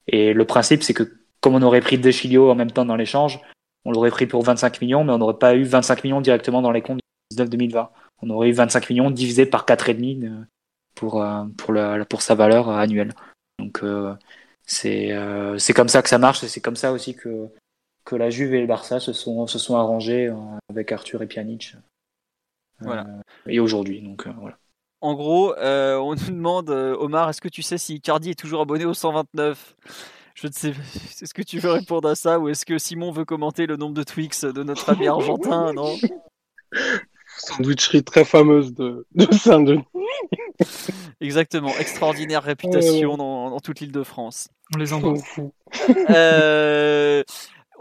Et 0.08 0.34
le 0.34 0.46
principe, 0.46 0.84
c'est 0.84 0.94
que 0.94 1.18
comme 1.42 1.56
on 1.56 1.62
aurait 1.62 1.82
pris 1.82 1.98
Deschilio 1.98 2.50
en 2.50 2.56
même 2.56 2.72
temps 2.72 2.86
dans 2.86 2.96
l'échange, 2.96 3.40
on 3.86 3.92
l'aurait 3.92 4.12
pris 4.12 4.28
pour 4.28 4.44
25 4.44 4.82
millions, 4.82 5.04
mais 5.04 5.12
on 5.12 5.18
n'aurait 5.18 5.38
pas 5.38 5.56
eu 5.56 5.64
25 5.64 6.06
millions 6.06 6.22
directement 6.22 6.62
dans 6.62 6.72
les 6.72 6.82
comptes 6.82 7.02
2019-2020. 7.34 7.90
On 8.22 8.30
aurait 8.30 8.50
eu 8.50 8.54
25 8.54 8.90
millions 8.90 9.12
divisé 9.12 9.46
par 9.46 9.66
4,5 9.66 10.26
euh, 10.26 10.46
pour, 10.96 11.22
euh, 11.22 11.44
pour, 11.58 11.74
la, 11.74 12.06
pour 12.06 12.22
sa 12.22 12.36
valeur 12.36 12.70
annuelle. 12.70 13.14
Donc 13.60 13.84
c'est 14.66 15.12
c'est 15.58 15.74
comme 15.74 15.90
ça 15.90 16.02
que 16.02 16.10
ça 16.10 16.18
marche 16.18 16.44
et 16.44 16.48
c'est 16.48 16.62
comme 16.62 16.76
ça 16.76 16.92
aussi 16.92 17.16
que 17.16 17.50
que 18.06 18.16
la 18.16 18.30
Juve 18.30 18.54
et 18.54 18.62
le 18.62 18.68
Barça 18.68 19.00
se 19.00 19.14
sont, 19.14 19.48
se 19.48 19.60
sont 19.60 19.76
arrangés 19.76 20.28
euh, 20.28 20.36
avec 20.70 20.92
Arthur 20.92 21.22
et 21.22 21.28
Pjanic. 21.28 21.76
Euh, 21.76 21.80
voilà. 22.82 23.08
Et 23.48 23.60
aujourd'hui, 23.60 24.02
donc 24.02 24.28
euh, 24.28 24.32
voilà. 24.40 24.58
En 25.02 25.16
gros, 25.16 25.54
on 25.58 26.16
nous 26.16 26.32
demande, 26.32 26.70
Omar, 26.70 27.30
est-ce 27.30 27.42
que 27.42 27.50
tu 27.50 27.62
sais 27.62 27.78
si 27.78 28.00
Cardi 28.00 28.30
est 28.30 28.40
toujours 28.40 28.62
abonné 28.62 28.86
au 28.86 28.94
129 28.94 29.76
je 30.34 30.48
ne 30.48 30.52
sais, 30.52 30.70
est-ce 30.70 31.34
que 31.34 31.44
tu 31.44 31.60
veux 31.60 31.70
répondre 31.70 32.10
à 32.10 32.16
ça 32.16 32.40
ou 32.40 32.50
est-ce 32.50 32.66
que 32.66 32.80
Simon 32.80 33.12
veut 33.12 33.24
commenter 33.24 33.68
le 33.68 33.76
nombre 33.78 33.94
de 33.94 34.02
Twix 34.02 34.46
de 34.46 34.64
notre 34.64 34.90
ami 34.90 35.08
argentin? 35.10 35.74
Non? 35.74 35.96
Sandwicherie 37.38 38.04
très 38.04 38.26
fameuse 38.26 38.74
de, 38.74 39.06
Saint-Denis. 39.32 39.84
Exactement, 41.22 41.72
extraordinaire 41.80 42.44
réputation 42.44 43.18
dans, 43.18 43.50
dans, 43.50 43.60
toute 43.60 43.80
l'île 43.80 43.92
de 43.92 44.04
France. 44.04 44.50
On 44.76 44.80
les 44.80 44.94
envoie. 44.94 45.16
Euh, 46.10 47.24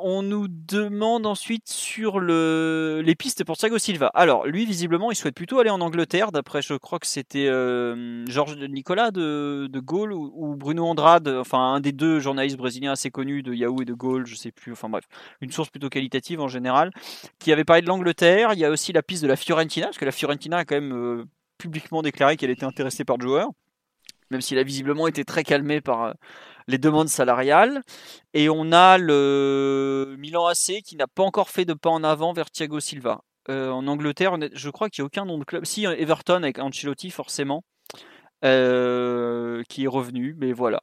on 0.02 0.22
nous 0.22 0.48
demande 0.48 1.26
ensuite 1.26 1.68
sur 1.68 2.18
le, 2.20 3.02
les 3.04 3.14
pistes 3.14 3.44
pour 3.44 3.56
Thiago 3.56 3.78
Silva. 3.78 4.10
Alors, 4.14 4.46
lui, 4.46 4.66
visiblement, 4.66 5.10
il 5.10 5.14
souhaite 5.14 5.34
plutôt 5.34 5.58
aller 5.58 5.70
en 5.70 5.80
Angleterre, 5.80 6.32
d'après, 6.32 6.62
je 6.62 6.74
crois 6.74 6.98
que 6.98 7.06
c'était 7.06 7.46
euh, 7.46 8.24
Georges 8.26 8.56
Nicolas 8.56 9.10
de, 9.10 9.68
de 9.70 9.80
Gaulle 9.80 10.12
ou, 10.12 10.56
Bruno 10.56 10.86
Andrade, 10.86 11.28
enfin, 11.28 11.74
un 11.74 11.80
des 11.80 11.92
deux 11.92 12.20
journalistes 12.20 12.56
brésiliens 12.56 12.92
assez 12.92 13.10
connus 13.10 13.42
de 13.42 13.54
Yahoo 13.54 13.82
et 13.82 13.84
de 13.84 13.94
Gaulle, 13.94 14.26
je 14.26 14.34
sais 14.34 14.52
plus, 14.52 14.72
enfin 14.72 14.88
bref, 14.88 15.04
une 15.40 15.50
source 15.50 15.70
plutôt 15.70 15.88
qualitative 15.88 16.40
en 16.40 16.48
général, 16.48 16.90
qui 17.38 17.52
avait 17.52 17.64
parlé 17.64 17.82
de 17.82 17.88
l'Angleterre. 17.88 18.52
Il 18.54 18.58
y 18.58 18.64
a 18.64 18.70
aussi 18.70 18.92
la 18.92 19.02
piste 19.02 19.22
de 19.22 19.28
la 19.28 19.36
Fiorentina, 19.36 19.86
parce 19.86 19.98
que 19.98 20.04
la 20.04 20.12
Fiorentina 20.12 20.58
a 20.58 20.64
quand 20.64 20.74
même 20.76 20.92
euh, 20.92 21.24
publiquement 21.58 22.02
déclaré 22.02 22.36
qu'elle 22.36 22.50
était 22.50 22.64
intéressée 22.64 23.04
par 23.04 23.16
le 23.16 23.26
joueur 23.26 23.50
même 24.32 24.40
s'il 24.40 24.58
a 24.58 24.64
visiblement 24.64 25.06
été 25.06 25.24
très 25.24 25.44
calmé 25.44 25.80
par 25.80 26.02
euh, 26.02 26.12
les 26.66 26.78
demandes 26.78 27.08
salariales. 27.08 27.82
Et 28.34 28.48
on 28.48 28.72
a 28.72 28.98
le 28.98 30.16
Milan 30.18 30.46
AC 30.46 30.82
qui 30.84 30.96
n'a 30.96 31.06
pas 31.06 31.22
encore 31.22 31.50
fait 31.50 31.64
de 31.64 31.74
pas 31.74 31.90
en 31.90 32.04
avant 32.04 32.32
vers 32.32 32.50
Thiago 32.50 32.80
Silva. 32.80 33.22
Euh, 33.48 33.70
en 33.70 33.86
Angleterre, 33.88 34.36
je 34.52 34.70
crois 34.70 34.88
qu'il 34.88 35.02
n'y 35.02 35.06
a 35.06 35.08
aucun 35.08 35.24
nom 35.24 35.38
de 35.38 35.44
club. 35.44 35.64
Si, 35.64 35.84
Everton 35.84 36.42
avec 36.42 36.58
Ancelotti, 36.58 37.10
forcément, 37.10 37.64
euh, 38.44 39.62
qui 39.68 39.84
est 39.84 39.88
revenu, 39.88 40.36
mais 40.38 40.52
voilà. 40.52 40.80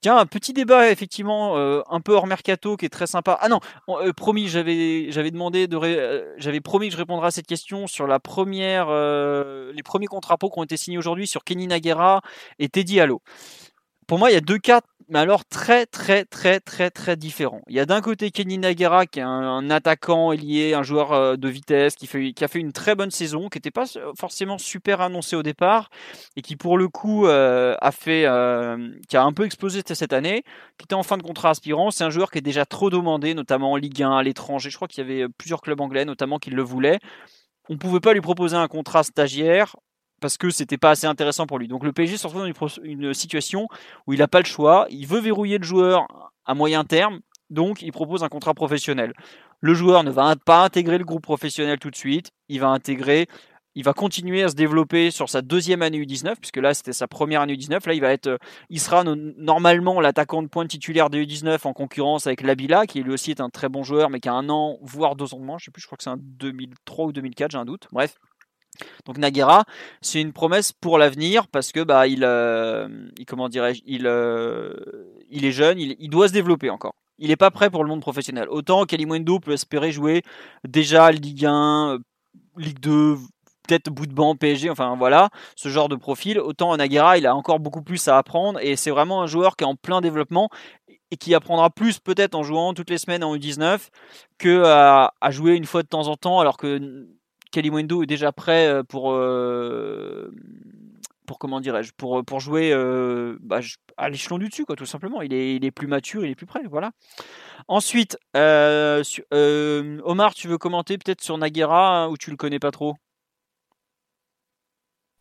Tiens, 0.00 0.16
un 0.16 0.26
petit 0.26 0.52
débat 0.52 0.90
effectivement 0.90 1.56
un 1.56 2.00
peu 2.00 2.12
hors 2.12 2.26
mercato 2.26 2.76
qui 2.76 2.86
est 2.86 2.90
très 2.90 3.06
sympa. 3.06 3.38
Ah 3.40 3.48
non, 3.48 3.60
promis, 4.16 4.48
j'avais 4.48 5.30
demandé 5.30 5.66
de 5.66 6.34
j'avais 6.38 6.60
promis 6.60 6.88
que 6.88 6.92
je 6.92 6.98
répondrais 6.98 7.28
à 7.28 7.30
cette 7.30 7.46
question 7.46 7.86
sur 7.86 8.06
les 8.06 8.18
premiers 8.18 10.06
contrats 10.08 10.36
qui 10.36 10.48
ont 10.56 10.64
été 10.64 10.76
signés 10.76 10.98
aujourd'hui 10.98 11.26
sur 11.26 11.44
Kenny 11.44 11.66
Naguera 11.66 12.20
et 12.58 12.68
Teddy 12.68 13.00
Allo. 13.00 13.22
Pour 14.06 14.18
moi, 14.18 14.30
il 14.30 14.34
y 14.34 14.36
a 14.36 14.40
deux 14.40 14.58
cas 14.58 14.80
mais 15.08 15.18
alors 15.18 15.44
très 15.44 15.86
très 15.86 16.24
très 16.24 16.60
très 16.60 16.90
très 16.90 17.16
différent. 17.16 17.60
Il 17.68 17.76
y 17.76 17.80
a 17.80 17.86
d'un 17.86 18.00
côté 18.00 18.30
Kenny 18.30 18.58
Nagera 18.58 19.06
qui 19.06 19.20
est 19.20 19.22
un, 19.22 19.70
attaquant 19.70 20.30
un 20.32 20.82
joueur 20.82 21.12
euh, 21.12 21.36
de 21.36 21.48
vitesse 21.48 21.94
qui, 21.96 22.06
a 22.40 22.48
fait 22.48 22.58
une 22.58 22.72
très 22.72 22.94
bonne 22.94 23.10
saison, 23.10 23.48
qui 23.48 23.58
n'était 23.58 23.70
pas 23.70 23.84
forcément 24.18 24.58
super 24.58 25.00
annoncé 25.00 25.36
au 25.36 25.42
départ 25.42 25.90
et 26.36 26.42
qui 26.42 26.56
pour 26.56 26.78
le 26.78 26.88
coup 26.88 27.26
euh, 27.26 27.76
a 27.80 27.92
fait, 27.92 28.24
euh, 28.26 28.90
qui 29.08 29.16
a 29.16 29.22
un 29.24 29.32
peu 29.32 29.44
explosé 29.44 29.82
cette 29.84 30.12
année, 30.12 30.42
qui 30.78 30.84
était 30.84 30.94
en 30.94 31.02
fin 31.02 31.18
de 31.18 31.22
contrat 31.22 31.50
aspirant. 31.50 31.90
C'est 31.90 32.04
un 32.04 32.10
joueur 32.10 32.30
qui 32.30 32.38
est 32.38 32.42
déjà 32.42 32.64
trop 32.64 32.90
demandé, 32.90 33.34
notamment 33.34 33.72
en 33.72 33.76
Ligue 33.76 34.02
1 34.02 34.16
à 34.16 34.22
l'étranger. 34.22 34.70
Je 34.70 34.76
crois 34.76 34.88
qu'il 34.88 35.06
y 35.06 35.10
avait 35.10 35.28
plusieurs 35.36 35.60
clubs 35.60 35.80
anglais 35.80 36.04
notamment 36.04 36.38
qui 36.38 36.50
le 36.50 36.62
voulaient. 36.62 36.98
On 37.68 37.76
pouvait 37.78 38.00
pas 38.00 38.12
lui 38.12 38.20
proposer 38.20 38.56
un 38.56 38.68
contrat 38.68 39.02
stagiaire 39.02 39.76
parce 40.24 40.38
que 40.38 40.48
c'était 40.48 40.78
pas 40.78 40.88
assez 40.88 41.06
intéressant 41.06 41.46
pour 41.46 41.58
lui. 41.58 41.68
Donc 41.68 41.84
le 41.84 41.92
PSG 41.92 42.16
se 42.16 42.26
retrouve 42.26 42.48
dans 42.48 42.68
une, 42.82 43.12
situation 43.12 43.68
où 44.06 44.14
il 44.14 44.20
n'a 44.20 44.26
pas 44.26 44.38
le 44.38 44.46
choix, 44.46 44.86
il 44.88 45.06
veut 45.06 45.20
verrouiller 45.20 45.58
le 45.58 45.64
joueur 45.64 46.06
à 46.46 46.54
moyen 46.54 46.82
terme, 46.82 47.20
donc 47.50 47.82
il 47.82 47.92
propose 47.92 48.24
un 48.24 48.30
contrat 48.30 48.54
professionnel. 48.54 49.12
Le 49.60 49.74
joueur 49.74 50.02
ne 50.02 50.10
va 50.10 50.34
pas 50.36 50.64
intégrer 50.64 50.96
le 50.96 51.04
groupe 51.04 51.22
professionnel 51.22 51.78
tout 51.78 51.90
de 51.90 51.96
suite, 51.96 52.30
il 52.48 52.58
va 52.58 52.68
intégrer 52.68 53.26
il 53.74 53.84
va 53.84 53.92
continuer 53.92 54.42
à 54.42 54.48
se 54.48 54.54
développer 54.54 55.10
sur 55.10 55.28
sa 55.28 55.42
deuxième 55.42 55.82
année 55.82 56.00
U19, 56.00 56.36
puisque 56.40 56.58
là 56.58 56.72
c'était 56.72 56.92
sa 56.92 57.08
première 57.08 57.40
année 57.40 57.54
U19. 57.56 57.86
Là, 57.86 57.94
il 57.94 58.00
va 58.00 58.12
être, 58.12 58.38
il 58.70 58.80
sera 58.80 59.04
normalement 59.04 60.00
l'attaquant 60.00 60.42
de 60.42 60.48
pointe 60.48 60.68
titulaire 60.68 61.10
de 61.10 61.18
U19 61.18 61.58
en 61.64 61.72
concurrence 61.72 62.26
avec 62.26 62.40
Labila, 62.40 62.86
qui 62.86 63.02
lui 63.02 63.12
aussi 63.12 63.32
est 63.32 63.40
un 63.40 63.50
très 63.50 63.68
bon 63.68 63.82
joueur, 63.82 64.10
mais 64.10 64.20
qui 64.20 64.28
a 64.28 64.32
un 64.32 64.48
an, 64.48 64.78
voire 64.80 65.16
deux 65.16 65.34
ans 65.34 65.40
de 65.40 65.44
moins. 65.44 65.58
Je 65.58 65.66
sais 65.66 65.70
plus, 65.72 65.82
je 65.82 65.86
crois 65.86 65.96
que 65.96 66.04
c'est 66.04 66.10
un 66.10 66.18
2003 66.18 67.06
ou 67.06 67.12
2004, 67.12 67.50
j'ai 67.50 67.58
un 67.58 67.64
doute. 67.64 67.88
Bref, 67.90 68.16
donc 69.04 69.18
Naguera, 69.18 69.64
c'est 70.00 70.20
une 70.20 70.32
promesse 70.32 70.72
pour 70.72 70.98
l'avenir 70.98 71.48
parce 71.48 71.72
que 71.72 71.80
bah 71.80 72.06
il, 72.06 72.24
euh, 72.24 72.88
euh, 72.88 74.74
il 75.30 75.44
est 75.44 75.52
jeune, 75.52 75.78
il, 75.78 76.10
doit 76.10 76.28
se 76.28 76.32
développer 76.32 76.70
encore. 76.70 76.94
Il 77.18 77.28
n'est 77.28 77.36
pas 77.36 77.50
prêt 77.50 77.70
pour 77.70 77.84
le 77.84 77.88
monde 77.88 78.00
professionnel. 78.00 78.48
Autant 78.48 78.84
Kalimwendo 78.84 79.38
peut 79.38 79.52
espérer 79.52 79.92
jouer 79.92 80.22
déjà 80.66 81.12
Ligue 81.12 81.46
1, 81.46 81.98
Ligue 82.56 82.80
2, 82.80 83.16
peut-être 83.66 83.90
bout 83.90 84.06
de 84.06 84.12
banc 84.12 84.36
PSG, 84.36 84.70
enfin 84.70 84.96
voilà, 84.96 85.30
ce 85.56 85.68
genre 85.68 85.88
de 85.88 85.96
profil. 85.96 86.38
Autant 86.38 86.76
Nagara, 86.76 87.18
il 87.18 87.26
a 87.26 87.34
encore 87.34 87.60
beaucoup 87.60 87.82
plus 87.82 88.08
à 88.08 88.18
apprendre 88.18 88.58
et 88.60 88.76
c'est 88.76 88.90
vraiment 88.90 89.22
un 89.22 89.26
joueur 89.26 89.56
qui 89.56 89.64
est 89.64 89.66
en 89.66 89.76
plein 89.76 90.00
développement 90.00 90.50
et 91.10 91.16
qui 91.16 91.34
apprendra 91.34 91.70
plus 91.70 91.98
peut-être 91.98 92.34
en 92.34 92.42
jouant 92.42 92.74
toutes 92.74 92.90
les 92.90 92.98
semaines 92.98 93.24
en 93.24 93.36
U19 93.36 93.88
que 94.38 94.64
à, 94.64 95.12
jouer 95.30 95.54
une 95.54 95.64
fois 95.64 95.82
de 95.82 95.88
temps 95.88 96.08
en 96.08 96.16
temps 96.16 96.40
alors 96.40 96.56
que 96.56 97.06
Kalimwendo 97.54 98.02
est 98.02 98.06
déjà 98.06 98.32
prêt 98.32 98.66
euh, 98.66 98.82
pour 98.82 99.12
euh, 99.12 100.34
pour 101.24 101.38
comment 101.38 101.60
dirais-je 101.60 101.92
pour 101.96 102.24
pour 102.24 102.40
jouer 102.40 102.72
euh, 102.72 103.38
bah, 103.40 103.60
à 103.96 104.08
l'échelon 104.08 104.38
du 104.38 104.48
dessus 104.48 104.64
quoi 104.64 104.74
tout 104.74 104.86
simplement. 104.86 105.22
Il 105.22 105.32
est, 105.32 105.54
il 105.54 105.64
est 105.64 105.70
plus 105.70 105.86
mature 105.86 106.24
il 106.24 106.32
est 106.32 106.34
plus 106.34 106.46
prêt 106.46 106.62
voilà. 106.68 106.90
Ensuite 107.68 108.18
Omar 108.34 110.34
tu 110.34 110.48
veux 110.48 110.58
commenter 110.58 110.98
peut-être 110.98 111.22
sur 111.22 111.38
Nagara 111.38 112.04
hein, 112.04 112.08
ou 112.08 112.16
tu 112.16 112.30
le 112.30 112.36
connais 112.36 112.58
pas 112.58 112.72
trop? 112.72 112.96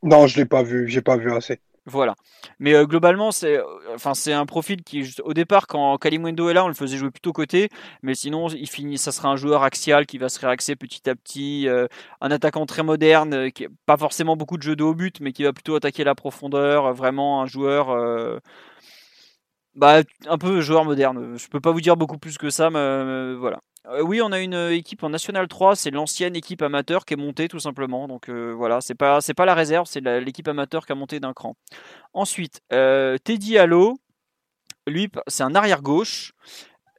Non, 0.01 0.25
je 0.25 0.37
l'ai 0.37 0.45
pas 0.45 0.63
vu, 0.63 0.89
j'ai 0.89 1.01
pas 1.01 1.17
vu 1.17 1.31
assez. 1.31 1.61
Voilà. 1.85 2.15
Mais 2.59 2.73
euh, 2.75 2.85
globalement, 2.85 3.31
c'est 3.31 3.57
euh, 3.57 3.63
c'est 4.13 4.31
un 4.31 4.45
profil 4.45 4.83
qui 4.83 5.13
au 5.23 5.33
départ 5.33 5.67
quand 5.67 5.97
Kalimwendo 5.97 6.47
est 6.47 6.53
là, 6.53 6.63
on 6.63 6.69
le 6.69 6.73
faisait 6.73 6.95
jouer 6.97 7.11
plutôt 7.11 7.33
côté, 7.33 7.67
mais 8.01 8.15
sinon 8.15 8.47
il 8.47 8.69
finit 8.69 8.97
ça 8.97 9.11
sera 9.11 9.27
un 9.29 9.35
joueur 9.35 9.63
axial 9.63 10.05
qui 10.05 10.17
va 10.17 10.29
se 10.29 10.39
réaxer 10.39 10.77
petit 10.77 11.09
à 11.09 11.15
petit, 11.15 11.67
euh, 11.67 11.87
un 12.21 12.31
attaquant 12.31 12.65
très 12.65 12.83
moderne 12.83 13.51
qui 13.51 13.67
pas 13.85 13.97
forcément 13.97 14.37
beaucoup 14.37 14.55
de 14.57 14.63
jeux 14.63 14.77
de 14.77 14.83
haut 14.83 14.93
but 14.93 15.19
mais 15.19 15.33
qui 15.33 15.43
va 15.43 15.51
plutôt 15.51 15.75
attaquer 15.75 16.05
la 16.05 16.15
profondeur, 16.15 16.93
vraiment 16.93 17.41
un 17.41 17.47
joueur 17.47 17.89
bah 19.75 20.01
un 20.27 20.37
peu 20.37 20.61
joueur 20.61 20.85
moderne. 20.85 21.37
Je 21.37 21.47
peux 21.47 21.59
pas 21.59 21.71
vous 21.71 21.81
dire 21.81 21.97
beaucoup 21.97 22.17
plus 22.17 22.37
que 22.37 22.49
ça 22.49 22.69
mais 22.69 23.33
voilà. 23.35 23.59
Euh, 23.87 24.01
oui, 24.01 24.21
on 24.21 24.31
a 24.31 24.39
une 24.39 24.53
euh, 24.53 24.75
équipe 24.75 25.03
en 25.03 25.09
National 25.09 25.47
3, 25.47 25.75
c'est 25.75 25.91
l'ancienne 25.91 26.35
équipe 26.35 26.61
amateur 26.61 27.05
qui 27.05 27.15
est 27.15 27.17
montée 27.17 27.47
tout 27.49 27.59
simplement. 27.59 28.07
Donc 28.07 28.29
euh, 28.29 28.53
voilà, 28.53 28.79
c'est 28.81 28.95
pas 28.95 29.19
pas 29.35 29.45
la 29.45 29.55
réserve, 29.55 29.87
c'est 29.87 30.01
l'équipe 30.21 30.47
amateur 30.47 30.85
qui 30.85 30.93
a 30.93 30.95
monté 30.95 31.19
d'un 31.19 31.33
cran. 31.33 31.55
Ensuite, 32.13 32.61
Teddy 32.69 33.57
Allo, 33.57 33.97
lui, 34.87 35.09
c'est 35.27 35.43
un 35.43 35.55
arrière 35.55 35.81
gauche. 35.81 36.33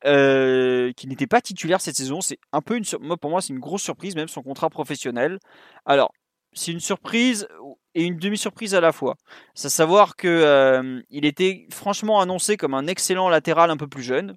qui 0.04 1.06
n'était 1.06 1.26
pas 1.26 1.40
titulaire 1.40 1.80
cette 1.80 1.96
saison, 1.96 2.20
c'est 2.20 2.38
un 2.52 2.60
peu 2.60 2.76
une 2.76 2.84
pour 3.18 3.30
moi 3.30 3.40
c'est 3.40 3.52
une 3.54 3.60
grosse 3.60 3.82
surprise 3.82 4.16
même 4.16 4.28
son 4.28 4.42
contrat 4.42 4.70
professionnel. 4.70 5.38
Alors 5.86 6.12
c'est 6.52 6.72
une 6.72 6.80
surprise 6.80 7.48
et 7.94 8.04
une 8.04 8.18
demi-surprise 8.18 8.74
à 8.74 8.80
la 8.80 8.92
fois. 8.92 9.16
C'est 9.54 9.66
à 9.68 9.70
savoir 9.70 10.16
que 10.16 11.02
il 11.10 11.24
était 11.24 11.66
franchement 11.70 12.20
annoncé 12.20 12.56
comme 12.56 12.74
un 12.74 12.86
excellent 12.86 13.28
latéral 13.30 13.70
un 13.70 13.76
peu 13.78 13.88
plus 13.88 14.02
jeune. 14.02 14.36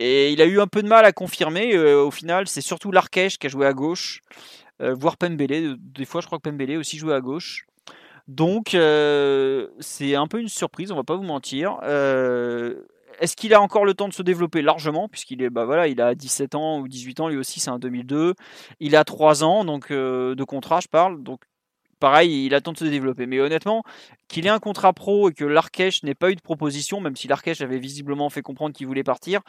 Et 0.00 0.32
il 0.32 0.40
a 0.40 0.46
eu 0.46 0.60
un 0.60 0.66
peu 0.66 0.82
de 0.82 0.88
mal 0.88 1.04
à 1.04 1.12
confirmer. 1.12 1.76
Euh, 1.76 2.02
au 2.02 2.10
final, 2.10 2.48
c'est 2.48 2.62
surtout 2.62 2.90
Larkesh 2.90 3.36
qui 3.38 3.46
a 3.46 3.50
joué 3.50 3.66
à 3.66 3.74
gauche, 3.74 4.22
euh, 4.80 4.94
voire 4.94 5.18
Pembele. 5.18 5.76
Des 5.78 6.06
fois, 6.06 6.22
je 6.22 6.26
crois 6.26 6.38
que 6.38 6.48
Pembele 6.48 6.78
aussi 6.78 6.96
joué 6.96 7.14
à 7.14 7.20
gauche. 7.20 7.66
Donc, 8.26 8.74
euh, 8.74 9.68
c'est 9.78 10.14
un 10.14 10.26
peu 10.26 10.40
une 10.40 10.48
surprise, 10.48 10.90
on 10.90 10.96
va 10.96 11.04
pas 11.04 11.16
vous 11.16 11.22
mentir. 11.22 11.78
Est-ce 13.20 13.36
qu'il 13.36 13.52
a 13.52 13.60
encore 13.60 13.84
le 13.84 13.92
temps 13.92 14.08
de 14.08 14.14
se 14.14 14.22
développer? 14.22 14.62
Largement 14.62 15.06
puisqu'il 15.06 15.42
est 15.42 15.50
bah 15.50 15.66
voilà, 15.66 15.88
il 15.88 16.00
a 16.00 16.14
17 16.14 16.54
ans 16.54 16.78
ou 16.80 16.88
18 16.88 17.20
ans 17.20 17.28
lui 17.28 17.36
aussi, 17.36 17.60
c'est 17.60 17.68
un 17.68 17.78
2002. 17.78 18.34
Il 18.78 18.96
a 18.96 19.04
3 19.04 19.44
ans 19.44 19.66
donc 19.66 19.92
de 19.92 20.44
contrat, 20.44 20.80
je 20.80 20.88
parle. 20.88 21.22
Donc 21.22 21.42
pareil, 21.98 22.46
il 22.46 22.54
attend 22.54 22.72
de 22.72 22.78
se 22.78 22.86
développer. 22.86 23.26
Mais 23.26 23.40
honnêtement, 23.40 23.82
qu'il 24.28 24.46
ait 24.46 24.50
un 24.50 24.60
contrat 24.60 24.94
pro 24.94 25.28
et 25.28 25.34
que 25.34 25.44
l'Arkesh 25.44 26.02
n'ait 26.04 26.14
pas 26.14 26.30
eu 26.30 26.36
de 26.36 26.40
proposition, 26.40 27.02
même 27.02 27.16
si 27.16 27.28
l'Arkesh 27.28 27.60
avait 27.60 27.78
visiblement 27.78 28.30
fait 28.30 28.42
comprendre 28.42 28.74
qu'il 28.74 28.86
voulait 28.86 29.04
partir, 29.04 29.42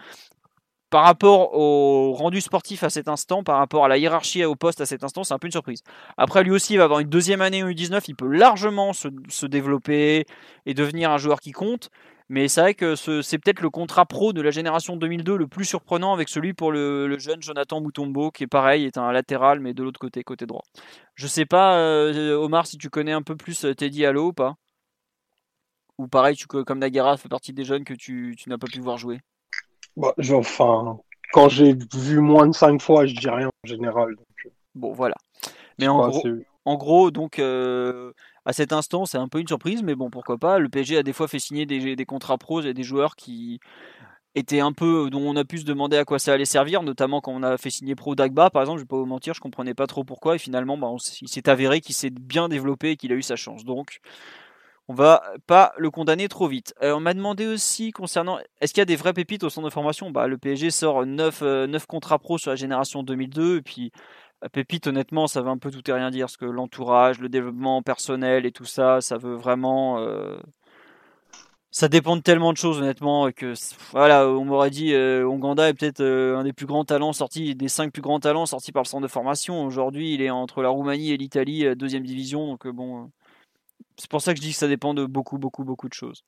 par 0.92 1.06
rapport 1.06 1.58
au 1.58 2.12
rendu 2.12 2.42
sportif 2.42 2.84
à 2.84 2.90
cet 2.90 3.08
instant, 3.08 3.44
par 3.44 3.58
rapport 3.58 3.86
à 3.86 3.88
la 3.88 3.98
hiérarchie 3.98 4.44
au 4.44 4.56
poste 4.56 4.82
à 4.82 4.86
cet 4.86 5.06
instant, 5.06 5.24
c'est 5.24 5.34
un 5.34 5.40
peu 5.40 5.48
une 5.48 5.54
surprise. 5.54 5.84
Après, 6.18 6.44
lui 6.44 6.52
aussi, 6.52 6.74
il 6.74 6.78
va 6.78 6.84
avoir 6.84 7.00
une 7.00 7.08
deuxième 7.08 7.42
année 7.42 7.64
en 7.64 7.70
U19, 7.70 8.04
il 8.10 8.16
peut 8.16 8.28
largement 8.28 8.92
se, 8.92 9.46
développer 9.46 10.26
et 10.66 10.74
devenir 10.74 11.10
un 11.10 11.18
joueur 11.18 11.40
qui 11.40 11.54
compte. 11.54 11.90
Mais 12.28 12.50
c'est 12.50 12.62
vrai 12.62 12.74
que 12.76 12.96
c'est 12.96 13.40
peut-être 13.40 13.62
le 13.62 13.70
contrat 13.70 14.06
pro 14.06 14.34
de 14.34 14.42
la 14.42 14.52
génération 14.52 14.98
2002 14.98 15.38
le 15.38 15.48
plus 15.48 15.66
surprenant 15.66 16.14
avec 16.14 16.28
celui 16.28 16.54
pour 16.54 16.74
le, 16.74 17.18
jeune 17.18 17.42
Jonathan 17.42 17.80
Moutombo, 17.82 18.30
qui 18.30 18.44
est 18.44 18.48
pareil, 18.48 18.86
est 18.86 18.98
un 18.98 19.12
latéral, 19.14 19.62
mais 19.62 19.74
de 19.74 19.84
l'autre 19.84 20.00
côté, 20.00 20.24
côté 20.24 20.46
droit. 20.46 20.64
Je 21.16 21.28
sais 21.28 21.46
pas, 21.46 21.78
euh, 21.78 22.36
Omar, 22.36 22.68
si 22.68 22.78
tu 22.78 22.90
connais 22.90 23.14
un 23.14 23.22
peu 23.22 23.38
plus 23.38 23.64
euh, 23.64 23.74
Teddy 23.74 24.06
Allo 24.06 24.28
ou 24.28 24.34
pas? 24.34 24.56
Ou 25.98 26.08
pareil, 26.08 26.36
tu, 26.36 26.48
comme 26.48 26.80
Nagara 26.80 27.16
fait 27.16 27.30
partie 27.30 27.54
des 27.54 27.64
jeunes 27.64 27.86
que 27.86 27.94
tu 27.94 28.36
n'as 28.48 28.58
pas 28.58 28.68
pu 28.68 28.82
voir 28.82 28.98
jouer? 28.98 29.22
Bah, 29.98 30.14
enfin, 30.32 31.00
quand 31.34 31.50
j'ai 31.50 31.76
vu 31.94 32.20
moins 32.20 32.48
de 32.48 32.54
5 32.54 32.82
fois, 32.82 33.06
je 33.06 33.16
dis 33.16 33.30
rien 33.30 33.48
en 33.48 33.68
général. 33.68 34.16
Euh. 34.46 34.50
Bon, 34.76 34.94
voilà. 34.94 35.16
Mais 35.80 35.88
en 35.88 36.08
gros, 36.10 36.24
en 36.66 36.76
gros, 36.76 37.12
donc, 37.12 37.40
euh, 37.40 38.12
à 38.46 38.54
cet 38.54 38.74
instant, 38.74 39.06
c'est 39.06 39.18
un 39.18 39.28
peu 39.28 39.40
une 39.40 39.48
surprise, 39.48 39.84
mais 39.84 39.96
bon, 39.96 40.10
pourquoi 40.10 40.38
pas. 40.38 40.60
Le 40.60 40.70
PSG 40.70 40.98
a 40.98 41.04
des 41.04 41.14
fois 41.14 41.28
fait 41.28 41.40
signer 41.40 41.66
des, 41.66 41.96
des 41.96 42.06
contrats 42.06 42.38
pros 42.38 42.62
et 42.62 42.74
des 42.74 42.84
joueurs 42.84 43.16
qui 43.16 43.60
étaient 44.36 44.62
un 44.62 44.72
peu, 44.72 45.10
dont 45.10 45.22
on 45.22 45.36
a 45.36 45.44
pu 45.44 45.58
se 45.58 45.66
demander 45.66 45.98
à 45.98 46.06
quoi 46.06 46.20
ça 46.20 46.34
allait 46.34 46.46
servir, 46.46 46.84
notamment 46.84 47.20
quand 47.20 47.34
on 47.34 47.44
a 47.44 47.58
fait 47.58 47.70
signer 47.70 47.96
Pro 47.96 48.16
Dagba, 48.16 48.50
par 48.50 48.62
exemple, 48.62 48.80
je 48.80 48.84
vais 48.84 48.88
pas 48.88 48.98
vous 48.98 49.06
mentir, 49.06 49.34
je 49.34 49.42
comprenais 49.42 49.74
pas 49.74 49.88
trop 49.88 50.04
pourquoi, 50.04 50.36
et 50.36 50.38
finalement, 50.38 50.78
bah, 50.78 50.90
il 51.22 51.28
s'est 51.28 51.50
avéré 51.50 51.82
qu'il 51.82 51.96
s'est 51.96 52.10
bien 52.12 52.48
développé 52.48 52.92
et 52.92 52.96
qu'il 52.96 53.12
a 53.12 53.16
eu 53.16 53.22
sa 53.22 53.36
chance. 53.36 53.66
Donc, 53.66 54.00
on 54.92 54.94
va 54.94 55.24
pas 55.48 55.72
le 55.78 55.90
condamner 55.90 56.28
trop 56.28 56.50
vite. 56.50 56.74
Euh, 56.84 56.94
on 56.94 57.00
m'a 57.00 57.14
demandé 57.14 57.48
aussi 57.48 57.92
concernant 57.92 58.40
est-ce 58.60 58.74
qu'il 58.74 58.82
y 58.82 58.84
a 58.84 58.86
des 58.86 58.98
vraies 58.98 59.14
pépites 59.14 59.44
au 59.46 59.50
centre 59.50 59.66
de 59.66 59.72
formation? 59.72 60.12
Bah, 60.12 60.28
Le 60.28 60.38
PSG 60.38 60.70
sort 60.70 61.06
9, 61.06 61.42
9 61.42 61.44
euh, 61.44 61.80
contrats 61.88 62.20
pro 62.20 62.38
sur 62.38 62.50
la 62.52 62.58
génération 62.58 63.02
2002 63.02 63.60
et 63.60 63.62
puis 63.62 63.94
euh, 64.44 64.50
pépite 64.50 64.88
honnêtement 64.88 65.28
ça 65.28 65.42
veut 65.42 65.48
un 65.48 65.58
peu 65.58 65.72
tout 65.72 65.90
et 65.90 65.94
rien 65.94 66.12
dire 66.12 66.26
parce 66.26 66.36
que 66.36 66.44
l'entourage, 66.44 67.20
le 67.22 67.30
développement 67.30 67.82
personnel 67.82 68.46
et 68.46 68.52
tout 68.52 68.66
ça, 68.66 69.00
ça 69.00 69.18
veut 69.18 69.36
vraiment 69.36 69.98
ça 71.74 71.88
dépend 71.88 72.18
de 72.18 72.22
tellement 72.22 72.52
de 72.52 72.58
choses 72.58 72.80
honnêtement 72.80 73.32
que 73.32 73.54
voilà 73.94 74.28
on 74.28 74.44
m'aurait 74.44 74.72
dit 74.72 74.94
euh, 74.94 75.26
Onganda 75.26 75.70
est 75.70 75.74
peut-être 75.74 76.04
un 76.04 76.44
des 76.44 76.52
plus 76.52 76.66
grands 76.66 76.84
talents 76.84 77.14
sortis 77.14 77.56
des 77.56 77.70
cinq 77.70 77.94
plus 77.94 78.02
grands 78.02 78.20
talents 78.20 78.46
sortis 78.46 78.74
par 78.74 78.84
le 78.84 78.88
centre 78.90 79.04
de 79.04 79.08
formation 79.08 79.64
aujourd'hui 79.64 80.14
il 80.16 80.22
est 80.22 80.30
entre 80.30 80.62
la 80.62 80.68
Roumanie 80.68 81.12
et 81.12 81.18
l'Italie 81.18 81.74
deuxième 81.78 82.04
division 82.04 82.46
donc 82.48 82.68
bon 82.68 83.10
c'est 83.98 84.10
pour 84.10 84.22
ça 84.22 84.34
que 84.34 84.38
je 84.38 84.42
dis 84.42 84.52
que 84.52 84.58
ça 84.58 84.68
dépend 84.68 84.94
de 84.94 85.06
beaucoup, 85.06 85.38
beaucoup, 85.38 85.64
beaucoup 85.64 85.88
de 85.88 85.94
choses. 85.94 86.24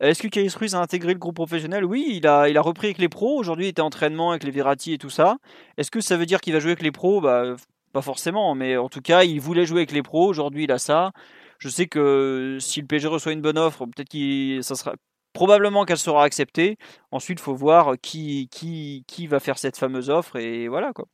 Est-ce 0.00 0.22
que 0.22 0.28
Kairis 0.28 0.54
Ruiz 0.54 0.74
a 0.74 0.80
intégré 0.80 1.12
le 1.12 1.18
groupe 1.18 1.36
professionnel? 1.36 1.84
Oui, 1.84 2.06
il 2.08 2.26
a, 2.26 2.48
il 2.48 2.56
a 2.58 2.60
repris 2.60 2.88
avec 2.88 2.98
les 2.98 3.08
pros. 3.08 3.38
Aujourd'hui, 3.38 3.66
il 3.66 3.68
était 3.68 3.82
en 3.82 3.86
entraînement 3.86 4.30
avec 4.30 4.44
les 4.44 4.50
Verratti 4.50 4.92
et 4.92 4.98
tout 4.98 5.10
ça. 5.10 5.38
Est-ce 5.78 5.90
que 5.90 6.00
ça 6.00 6.16
veut 6.16 6.26
dire 6.26 6.40
qu'il 6.40 6.52
va 6.52 6.60
jouer 6.60 6.72
avec 6.72 6.82
les 6.82 6.92
pros? 6.92 7.20
Bah, 7.20 7.56
Pas 7.92 8.02
forcément, 8.02 8.54
mais 8.54 8.76
en 8.76 8.88
tout 8.88 9.00
cas, 9.00 9.22
il 9.24 9.40
voulait 9.40 9.66
jouer 9.66 9.80
avec 9.80 9.92
les 9.92 10.02
pros. 10.02 10.26
Aujourd'hui, 10.26 10.64
il 10.64 10.72
a 10.72 10.78
ça. 10.78 11.12
Je 11.58 11.68
sais 11.68 11.86
que 11.86 12.58
si 12.60 12.80
le 12.80 12.86
PSG 12.86 13.08
reçoit 13.08 13.32
une 13.32 13.40
bonne 13.40 13.58
offre, 13.58 13.86
peut-être 13.86 14.08
qu'il 14.08 14.62
ça 14.62 14.74
sera 14.74 14.94
probablement 15.32 15.84
qu'elle 15.84 15.98
sera 15.98 16.24
acceptée. 16.24 16.76
Ensuite, 17.10 17.38
il 17.40 17.42
faut 17.42 17.54
voir 17.54 17.94
qui, 18.02 18.48
qui, 18.50 19.04
qui 19.06 19.26
va 19.26 19.40
faire 19.40 19.58
cette 19.58 19.76
fameuse 19.78 20.10
offre 20.10 20.36
et 20.36 20.68
voilà 20.68 20.92
quoi. 20.92 21.06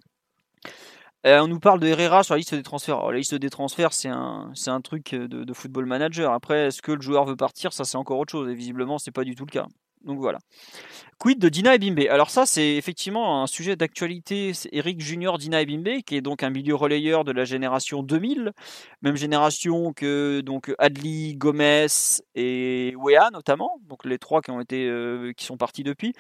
Euh, 1.25 1.41
on 1.41 1.47
nous 1.47 1.61
parle 1.61 1.79
de 1.81 1.87
Herrera 1.87 2.25
sur 2.25 2.35
la 2.35 2.39
liste 2.39 2.55
des 2.55 2.63
transferts. 2.63 3.11
la 3.11 3.17
liste 3.17 3.35
des 3.35 3.51
transferts, 3.51 3.93
c'est 3.93 4.09
un, 4.09 4.81
truc 4.83 5.15
de, 5.15 5.53
football 5.53 5.87
manager. 5.87 6.33
Après, 6.33 6.67
est-ce 6.67 6.83
que 6.83 6.93
le 6.93 7.01
joueur 7.01 7.25
veut 7.25 7.37
partir? 7.37 7.73
Ça, 7.73 7.85
c'est 7.85 7.97
encore 7.97 8.19
autre 8.19 8.33
chose. 8.33 8.49
Et 8.49 8.55
visiblement, 8.55 8.99
c'est 8.99 9.13
pas 9.13 9.25
du 9.25 9.35
tout 9.35 9.47
le 9.47 9.53
cas. 9.53 9.67
Donc 10.05 10.19
voilà. 10.19 10.39
Quid 11.19 11.39
de 11.39 11.49
Dina 11.49 11.77
Ebimbe 11.77 12.01
Alors 12.11 12.31
ça, 12.31 12.45
c'est 12.45 12.75
effectivement 12.75 13.41
un 13.43 13.47
sujet 13.47 13.77
d'actualité. 13.77 14.51
Eric 14.73 15.01
Junior 15.01 15.39
Dina 15.39 15.63
Ebimbe, 15.63 16.03
qui 16.05 16.17
est 16.17 16.21
donc 16.21 16.43
un 16.43 16.51
milieu 16.51 16.75
relayeur 16.75 17.23
de 17.23 17.31
la 17.31 17.45
génération 17.45 18.03
2000, 18.03 18.51
même 19.03 19.15
génération 19.15 19.93
que 19.93 20.41
donc 20.41 20.75
Adli, 20.79 21.37
Gomez 21.37 21.87
et 22.35 22.95
Wea 22.97 23.31
notamment, 23.33 23.79
donc 23.89 24.05
les 24.05 24.19
trois 24.19 24.43
qui 24.43 24.51
ont 24.51 24.61
été, 24.61 24.89
euh, 24.89 25.33
qui 25.37 25.45
sont 25.45 25.57
partis 25.57 25.85
depuis. 25.85 26.15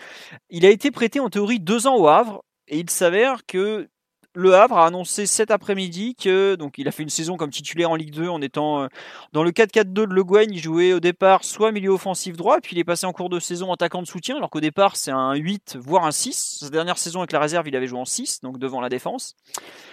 Il 0.48 0.64
a 0.64 0.70
été 0.70 0.92
prêté 0.92 1.18
en 1.18 1.28
théorie 1.28 1.58
deux 1.58 1.88
ans 1.88 1.96
au 1.96 2.06
Havre. 2.06 2.44
Et 2.68 2.78
il 2.78 2.88
s'avère 2.88 3.44
que 3.44 3.88
le 4.34 4.54
Havre 4.54 4.78
a 4.78 4.86
annoncé 4.86 5.26
cet 5.26 5.50
après-midi 5.50 6.14
que 6.14 6.54
donc 6.54 6.78
il 6.78 6.88
a 6.88 6.92
fait 6.92 7.02
une 7.02 7.08
saison 7.08 7.36
comme 7.36 7.50
titulaire 7.50 7.90
en 7.90 7.96
Ligue 7.96 8.14
2 8.14 8.28
en 8.28 8.40
étant 8.40 8.82
euh, 8.82 8.86
dans 9.32 9.42
le 9.42 9.50
4-4-2 9.50 9.84
de 9.92 10.02
Le 10.04 10.24
Guen, 10.24 10.48
il 10.50 10.60
jouait 10.60 10.92
au 10.92 11.00
départ 11.00 11.44
soit 11.44 11.72
milieu 11.72 11.90
offensif 11.90 12.36
droit, 12.36 12.60
puis 12.60 12.76
il 12.76 12.78
est 12.78 12.84
passé 12.84 13.06
en 13.06 13.12
cours 13.12 13.28
de 13.28 13.40
saison 13.40 13.72
attaquant 13.72 14.02
de 14.02 14.06
soutien, 14.06 14.36
alors 14.36 14.50
qu'au 14.50 14.60
départ 14.60 14.96
c'est 14.96 15.10
un 15.10 15.34
8 15.34 15.76
voire 15.80 16.04
un 16.04 16.12
6. 16.12 16.58
Sa 16.60 16.70
dernière 16.70 16.98
saison 16.98 17.20
avec 17.20 17.32
la 17.32 17.40
réserve, 17.40 17.68
il 17.68 17.76
avait 17.76 17.86
joué 17.86 17.98
en 17.98 18.04
6, 18.04 18.40
donc 18.42 18.58
devant 18.58 18.80
la 18.80 18.88
défense. 18.88 19.36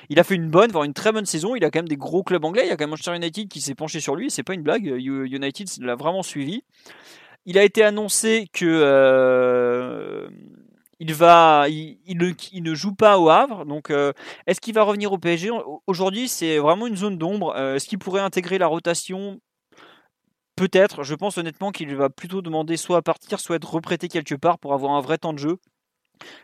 Il 0.09 0.19
a 0.19 0.23
fait 0.23 0.35
une 0.35 0.49
bonne, 0.49 0.71
voire 0.71 0.83
une 0.83 0.93
très 0.93 1.11
bonne 1.11 1.25
saison. 1.25 1.55
Il 1.55 1.63
a 1.63 1.69
quand 1.69 1.79
même 1.79 1.87
des 1.87 1.97
gros 1.97 2.23
clubs 2.23 2.43
anglais. 2.43 2.63
Il 2.65 2.69
y 2.69 2.71
a 2.71 2.77
quand 2.77 2.83
même 2.83 2.89
Manchester 2.91 3.15
United 3.15 3.47
qui 3.47 3.61
s'est 3.61 3.75
penché 3.75 3.99
sur 3.99 4.15
lui. 4.15 4.31
C'est 4.31 4.43
pas 4.43 4.53
une 4.53 4.63
blague. 4.63 4.85
United 4.85 5.67
l'a 5.81 5.95
vraiment 5.95 6.23
suivi. 6.23 6.63
Il 7.45 7.57
a 7.57 7.63
été 7.63 7.83
annoncé 7.83 8.47
que 8.51 8.65
euh, 8.65 10.29
il 10.99 11.13
va, 11.13 11.67
il, 11.69 12.17
ne, 12.17 12.75
joue 12.75 12.93
pas 12.93 13.17
au 13.19 13.29
Havre. 13.29 13.65
Donc, 13.65 13.89
euh, 13.89 14.11
est-ce 14.47 14.59
qu'il 14.59 14.73
va 14.73 14.83
revenir 14.83 15.11
au 15.13 15.17
PSG 15.17 15.49
Aujourd'hui, 15.87 16.27
c'est 16.27 16.57
vraiment 16.57 16.87
une 16.87 16.97
zone 16.97 17.17
d'ombre. 17.17 17.53
Euh, 17.55 17.75
est-ce 17.75 17.87
qu'il 17.87 17.99
pourrait 17.99 18.21
intégrer 18.21 18.57
la 18.57 18.67
rotation? 18.67 19.39
Peut-être. 20.57 21.03
Je 21.03 21.15
pense 21.15 21.37
honnêtement 21.37 21.71
qu'il 21.71 21.95
va 21.95 22.09
plutôt 22.09 22.41
demander 22.41 22.75
soit 22.75 22.97
à 22.97 23.01
partir, 23.01 23.39
soit 23.39 23.55
être 23.55 23.73
reprêté 23.73 24.09
quelque 24.09 24.35
part 24.35 24.59
pour 24.59 24.73
avoir 24.73 24.93
un 24.93 25.01
vrai 25.01 25.17
temps 25.17 25.31
de 25.31 25.39
jeu. 25.39 25.57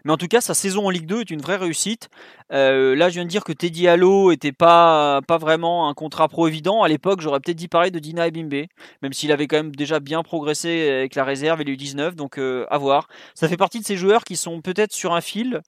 Mais 0.04 0.12
en 0.12 0.18
tout 0.18 0.28
cas, 0.28 0.42
sa 0.42 0.54
saison 0.54 0.88
en 0.88 0.90
Ligue 0.90 1.06
2 1.06 1.22
est 1.22 1.30
une 1.30 1.42
vraie 1.42 1.56
réussite. 1.58 2.10
Euh, 2.52 2.96
là, 2.96 3.10
je 3.10 3.16
viens 3.16 3.24
de 3.24 3.30
dire 3.30 3.44
que 3.44 3.52
Teddy 3.52 3.88
Allo 3.88 4.32
était 4.32 4.52
pas, 4.52 5.22
vraiment 5.40 5.90
un 5.90 5.94
contrat 5.94 6.28
pro 6.28 6.48
évident. 6.48 6.84
À 6.84 6.88
l'époque, 6.88 7.22
j'aurais 7.22 7.40
peut-être 7.40 7.58
dit 7.58 7.68
pareil 7.68 7.92
de 7.92 8.00
Dina 8.00 8.28
Ebimbe, 8.28 8.66
même 9.02 9.14
s'il 9.14 9.32
avait 9.32 9.48
quand 9.48 9.58
même 9.58 9.76
déjà 9.76 10.00
bien 10.00 10.24
progressé 10.24 10.90
avec 10.90 11.16
la 11.16 11.24
réserve 11.24 11.62
et 11.62 11.64
le 11.64 11.76
19 11.76 12.16
donc 12.16 12.38
euh, 12.38 12.66
à 12.70 12.78
voir. 12.78 13.08
Ça 13.34 13.48
fait 13.48 13.58
partie 13.58 13.80
de 13.80 13.86
ces 13.86 13.98
joueurs 13.98 14.24
qui 14.24 14.36
sont 14.36 14.62
peut-être 14.62 14.94
sur 14.94 15.14
un 15.14 15.22
fil, 15.22 15.62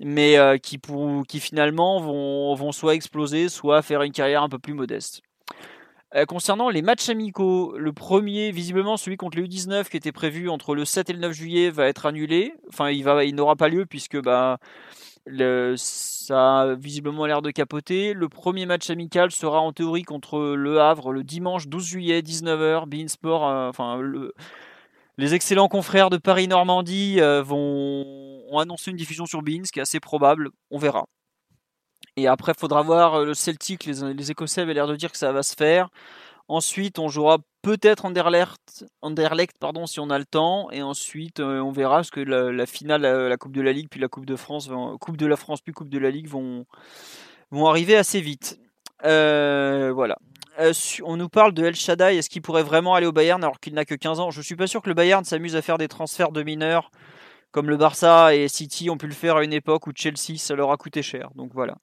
mais 0.00 0.38
euh, 0.38 0.58
qui, 0.58 0.78
finalement 1.40 2.00
vont 2.00 2.72
soit 2.72 2.94
exploser, 2.94 3.48
soit 3.48 3.82
faire 3.82 4.02
une 4.02 4.12
carrière 4.12 4.42
un 4.42 4.48
peu 4.48 4.58
plus 4.58 4.74
modeste. 4.74 5.22
Euh, 6.14 6.24
concernant 6.24 6.70
les 6.70 6.80
matchs 6.80 7.10
amicaux, 7.10 7.76
le 7.76 7.92
premier, 7.92 8.50
visiblement 8.50 8.96
celui 8.96 9.18
contre 9.18 9.36
les 9.36 9.44
U19 9.46 9.90
qui 9.90 9.96
était 9.98 10.12
prévu 10.12 10.48
entre 10.48 10.74
le 10.74 10.86
7 10.86 11.10
et 11.10 11.12
le 11.12 11.18
9 11.18 11.32
juillet 11.32 11.70
va 11.70 11.86
être 11.86 12.06
annulé. 12.06 12.54
Enfin, 12.68 12.90
il, 12.90 13.34
n'aura 13.34 13.56
pas 13.56 13.68
lieu 13.68 13.84
puisque 13.84 14.18
bah, 14.18 14.58
le, 15.26 15.74
ça 15.76 16.60
a 16.60 16.74
visiblement 16.74 17.26
l'air 17.26 17.42
de 17.42 17.50
capoter. 17.50 18.14
Le 18.14 18.28
premier 18.30 18.64
match 18.64 18.88
amical 18.88 19.30
sera 19.30 19.60
en 19.60 19.72
théorie 19.72 20.04
contre 20.04 20.54
le 20.56 20.80
Havre 20.80 21.12
le 21.12 21.24
dimanche 21.24 21.68
12 21.68 21.84
juillet 21.86 22.20
19h. 22.22 22.86
Beansport, 22.86 23.46
euh, 23.46 23.68
enfin 23.68 24.00
le, 24.00 24.32
les 25.18 25.34
excellents 25.34 25.68
confrères 25.68 26.08
de 26.08 26.16
Paris-Normandie 26.16 27.20
euh, 27.20 27.42
vont 27.42 28.28
ont 28.50 28.58
annoncé 28.58 28.90
une 28.90 28.96
diffusion 28.96 29.26
sur 29.26 29.42
Bean, 29.42 29.64
ce 29.64 29.72
qui 29.72 29.78
est 29.78 29.82
assez 29.82 30.00
probable. 30.00 30.50
On 30.70 30.78
verra. 30.78 31.04
Et 32.18 32.26
après, 32.26 32.52
faudra 32.52 32.82
voir 32.82 33.14
euh, 33.14 33.24
le 33.24 33.34
Celtic. 33.34 33.84
Les, 33.84 34.30
Écossais 34.30 34.62
avaient 34.62 34.74
l'air 34.74 34.88
de 34.88 34.96
dire 34.96 35.12
que 35.12 35.18
ça 35.18 35.30
va 35.30 35.44
se 35.44 35.54
faire. 35.54 35.88
Ensuite, 36.48 36.98
on 36.98 37.08
jouera 37.08 37.38
peut-être 37.62 38.06
Anderlecht, 38.06 38.86
Anderlecht 39.02 39.56
pardon, 39.58 39.86
si 39.86 40.00
on 40.00 40.10
a 40.10 40.18
le 40.18 40.24
temps. 40.24 40.68
Et 40.72 40.82
ensuite, 40.82 41.38
euh, 41.38 41.60
on 41.60 41.70
verra 41.70 41.96
parce 41.96 42.10
que 42.10 42.20
la, 42.20 42.66
finale, 42.66 43.02
la, 43.02 43.36
Coupe 43.36 43.52
de 43.52 43.60
la 43.60 43.72
Ligue, 43.72 43.88
puis 43.88 44.00
la 44.00 44.08
Coupe 44.08 44.26
de 44.26 44.34
France, 44.34 44.68
Coupe 45.00 45.16
de 45.16 45.26
la 45.26 45.36
France, 45.36 45.60
puis 45.60 45.72
Coupe 45.72 45.90
de 45.90 45.98
la 45.98 46.10
Ligue 46.10 46.26
vont, 46.26 46.66
vont 47.52 47.68
arriver 47.68 47.96
assez 47.96 48.20
vite. 48.20 48.58
Euh, 49.04 49.92
voilà. 49.94 50.16
on 51.04 51.16
nous 51.16 51.28
parle 51.28 51.52
de 51.52 51.64
El 51.64 51.76
Shaddai. 51.76 52.16
Est-ce 52.16 52.28
qu'il 52.28 52.42
pourrait 52.42 52.64
vraiment 52.64 52.94
aller 52.94 53.06
au 53.06 53.12
Bayern 53.12 53.44
alors 53.44 53.60
qu'il 53.60 53.74
n'a 53.74 53.84
que 53.84 53.94
15 53.94 54.18
ans? 54.18 54.30
Je 54.32 54.40
suis 54.40 54.56
pas 54.56 54.66
sûr 54.66 54.82
que 54.82 54.88
le 54.88 54.94
Bayern 54.94 55.24
s'amuse 55.24 55.54
à 55.54 55.62
faire 55.62 55.78
des 55.78 55.86
transferts 55.86 56.32
de 56.32 56.42
mineurs 56.42 56.90
comme 57.50 57.70
le 57.70 57.76
Barça 57.76 58.34
et 58.34 58.48
City 58.48 58.90
ont 58.90 58.98
pu 58.98 59.06
le 59.06 59.14
faire 59.14 59.36
à 59.36 59.44
une 59.44 59.52
époque 59.52 59.86
où 59.86 59.92
Chelsea, 59.94 60.36
ça 60.36 60.54
leur 60.54 60.70
a 60.70 60.76
coûté 60.76 61.02
cher. 61.02 61.30
Donc 61.34 61.52
voilà. 61.54 61.76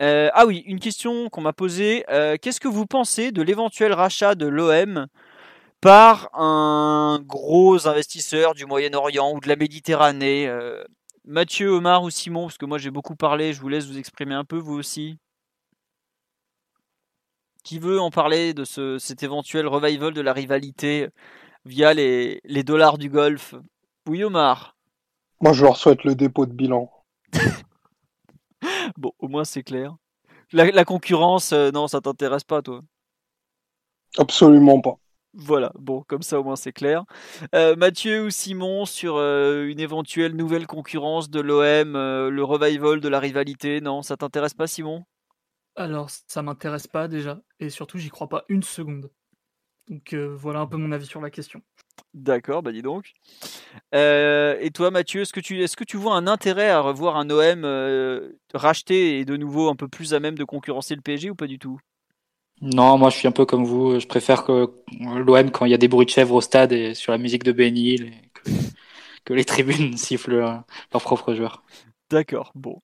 Euh, 0.00 0.30
ah 0.32 0.46
oui, 0.46 0.62
une 0.66 0.78
question 0.78 1.28
qu'on 1.28 1.40
m'a 1.40 1.52
posée. 1.52 2.04
Euh, 2.08 2.36
qu'est-ce 2.40 2.60
que 2.60 2.68
vous 2.68 2.86
pensez 2.86 3.32
de 3.32 3.42
l'éventuel 3.42 3.92
rachat 3.92 4.34
de 4.34 4.46
l'OM 4.46 5.06
par 5.80 6.30
un 6.34 7.20
gros 7.24 7.86
investisseur 7.86 8.54
du 8.54 8.66
Moyen-Orient 8.66 9.32
ou 9.32 9.40
de 9.40 9.48
la 9.48 9.56
Méditerranée 9.56 10.48
euh, 10.48 10.82
Mathieu, 11.24 11.70
Omar 11.70 12.02
ou 12.02 12.10
Simon, 12.10 12.46
parce 12.46 12.58
que 12.58 12.66
moi 12.66 12.78
j'ai 12.78 12.90
beaucoup 12.90 13.16
parlé, 13.16 13.52
je 13.52 13.60
vous 13.60 13.68
laisse 13.68 13.86
vous 13.86 13.98
exprimer 13.98 14.34
un 14.34 14.44
peu, 14.44 14.56
vous 14.56 14.74
aussi. 14.74 15.18
Qui 17.64 17.78
veut 17.78 18.00
en 18.00 18.10
parler 18.10 18.54
de 18.54 18.64
ce, 18.64 18.98
cet 18.98 19.22
éventuel 19.22 19.66
revival 19.66 20.14
de 20.14 20.20
la 20.20 20.32
rivalité 20.32 21.08
via 21.64 21.92
les, 21.92 22.40
les 22.44 22.62
dollars 22.62 22.98
du 22.98 23.10
Golfe? 23.10 23.54
Oui, 24.08 24.24
Omar. 24.24 24.76
Moi 25.40 25.52
je 25.52 25.64
leur 25.64 25.76
souhaite 25.76 26.04
le 26.04 26.14
dépôt 26.14 26.46
de 26.46 26.52
bilan. 26.52 26.90
bon, 28.96 29.12
au 29.18 29.28
moins 29.28 29.44
c'est 29.44 29.62
clair. 29.62 29.94
La, 30.52 30.84
concurrence, 30.84 31.52
euh, 31.52 31.70
non, 31.70 31.88
ça 31.88 32.00
t'intéresse 32.00 32.44
pas, 32.44 32.62
toi? 32.62 32.80
Absolument 34.16 34.80
pas. 34.80 34.94
Voilà, 35.34 35.72
bon, 35.78 36.02
comme 36.08 36.22
ça 36.22 36.40
au 36.40 36.44
moins 36.44 36.56
c'est 36.56 36.72
clair. 36.72 37.04
Euh, 37.54 37.76
Mathieu 37.76 38.24
ou 38.24 38.30
Simon 38.30 38.86
sur 38.86 39.16
euh, 39.16 39.66
une 39.66 39.78
éventuelle 39.78 40.34
nouvelle 40.34 40.66
concurrence 40.66 41.28
de 41.28 41.40
l'OM, 41.40 41.92
le 41.92 42.42
revival 42.42 43.00
de 43.00 43.08
la 43.08 43.20
rivalité, 43.20 43.82
non, 43.82 44.00
ça 44.02 44.16
t'intéresse 44.16 44.54
pas 44.54 44.66
Simon? 44.66 45.04
Alors, 45.76 46.08
ça 46.10 46.42
m'intéresse 46.42 46.86
pas 46.86 47.08
déjà, 47.08 47.40
et 47.60 47.68
surtout 47.68 47.98
j'y 47.98 48.08
crois 48.08 48.28
pas 48.28 48.44
une 48.48 48.62
seconde. 48.62 49.10
Donc 49.88 50.14
voilà 50.14 50.60
un 50.60 50.66
peu 50.66 50.78
mon 50.78 50.92
avis 50.92 51.06
sur 51.06 51.20
la 51.20 51.30
question. 51.30 51.62
D'accord, 52.14 52.62
bah 52.62 52.72
dis 52.72 52.82
donc. 52.82 53.12
Euh, 53.94 54.56
et 54.60 54.70
toi, 54.70 54.90
Mathieu, 54.90 55.22
est-ce 55.22 55.32
que, 55.32 55.84
tu, 55.84 55.96
vois 55.96 56.14
un 56.14 56.26
intérêt 56.26 56.70
à 56.70 56.80
revoir 56.80 57.16
un 57.16 57.30
OM 57.30 57.64
euh, 57.64 58.30
racheté 58.54 59.18
et 59.18 59.24
de 59.24 59.36
nouveau 59.36 59.68
un 59.68 59.76
peu 59.76 59.88
plus 59.88 60.14
à 60.14 60.20
même 60.20 60.36
de 60.36 60.44
concurrencer 60.44 60.94
le 60.94 61.00
PSG 61.00 61.30
ou 61.30 61.34
pas 61.34 61.46
du 61.46 61.58
tout? 61.58 61.78
Non, 62.60 62.98
moi 62.98 63.10
je 63.10 63.16
suis 63.16 63.28
un 63.28 63.32
peu 63.32 63.46
comme 63.46 63.64
vous. 63.64 64.00
Je 64.00 64.06
préfère 64.06 64.44
que 64.44 64.72
l'OM 65.00 65.50
quand 65.50 65.64
il 65.64 65.70
y 65.70 65.74
a 65.74 65.78
des 65.78 65.86
bruits 65.86 66.06
de 66.06 66.10
chèvres 66.10 66.34
au 66.34 66.40
stade 66.40 66.72
et 66.72 66.94
sur 66.94 67.12
la 67.12 67.18
musique 67.18 67.44
de 67.44 67.52
Benny 67.52 68.00
que 69.24 69.32
les 69.32 69.44
tribunes 69.44 69.96
sifflent 69.96 70.38
leurs 70.38 70.64
propres 70.90 71.34
joueurs. 71.34 71.62
D'accord, 72.10 72.52
bon. 72.54 72.80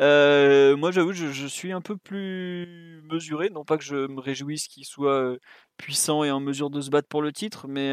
Euh, 0.00 0.76
moi, 0.76 0.92
j'avoue, 0.92 1.12
je, 1.12 1.46
suis 1.46 1.72
un 1.72 1.82
peu 1.82 1.96
plus 1.96 3.02
mesuré. 3.04 3.50
Non 3.50 3.64
pas 3.64 3.76
que 3.76 3.84
je 3.84 4.06
me 4.06 4.20
réjouisse 4.20 4.66
qu'il 4.66 4.86
soit 4.86 5.36
puissant 5.76 6.24
et 6.24 6.30
en 6.30 6.40
mesure 6.40 6.70
de 6.70 6.80
se 6.80 6.88
battre 6.88 7.08
pour 7.08 7.20
le 7.20 7.32
titre, 7.32 7.68
mais 7.68 7.88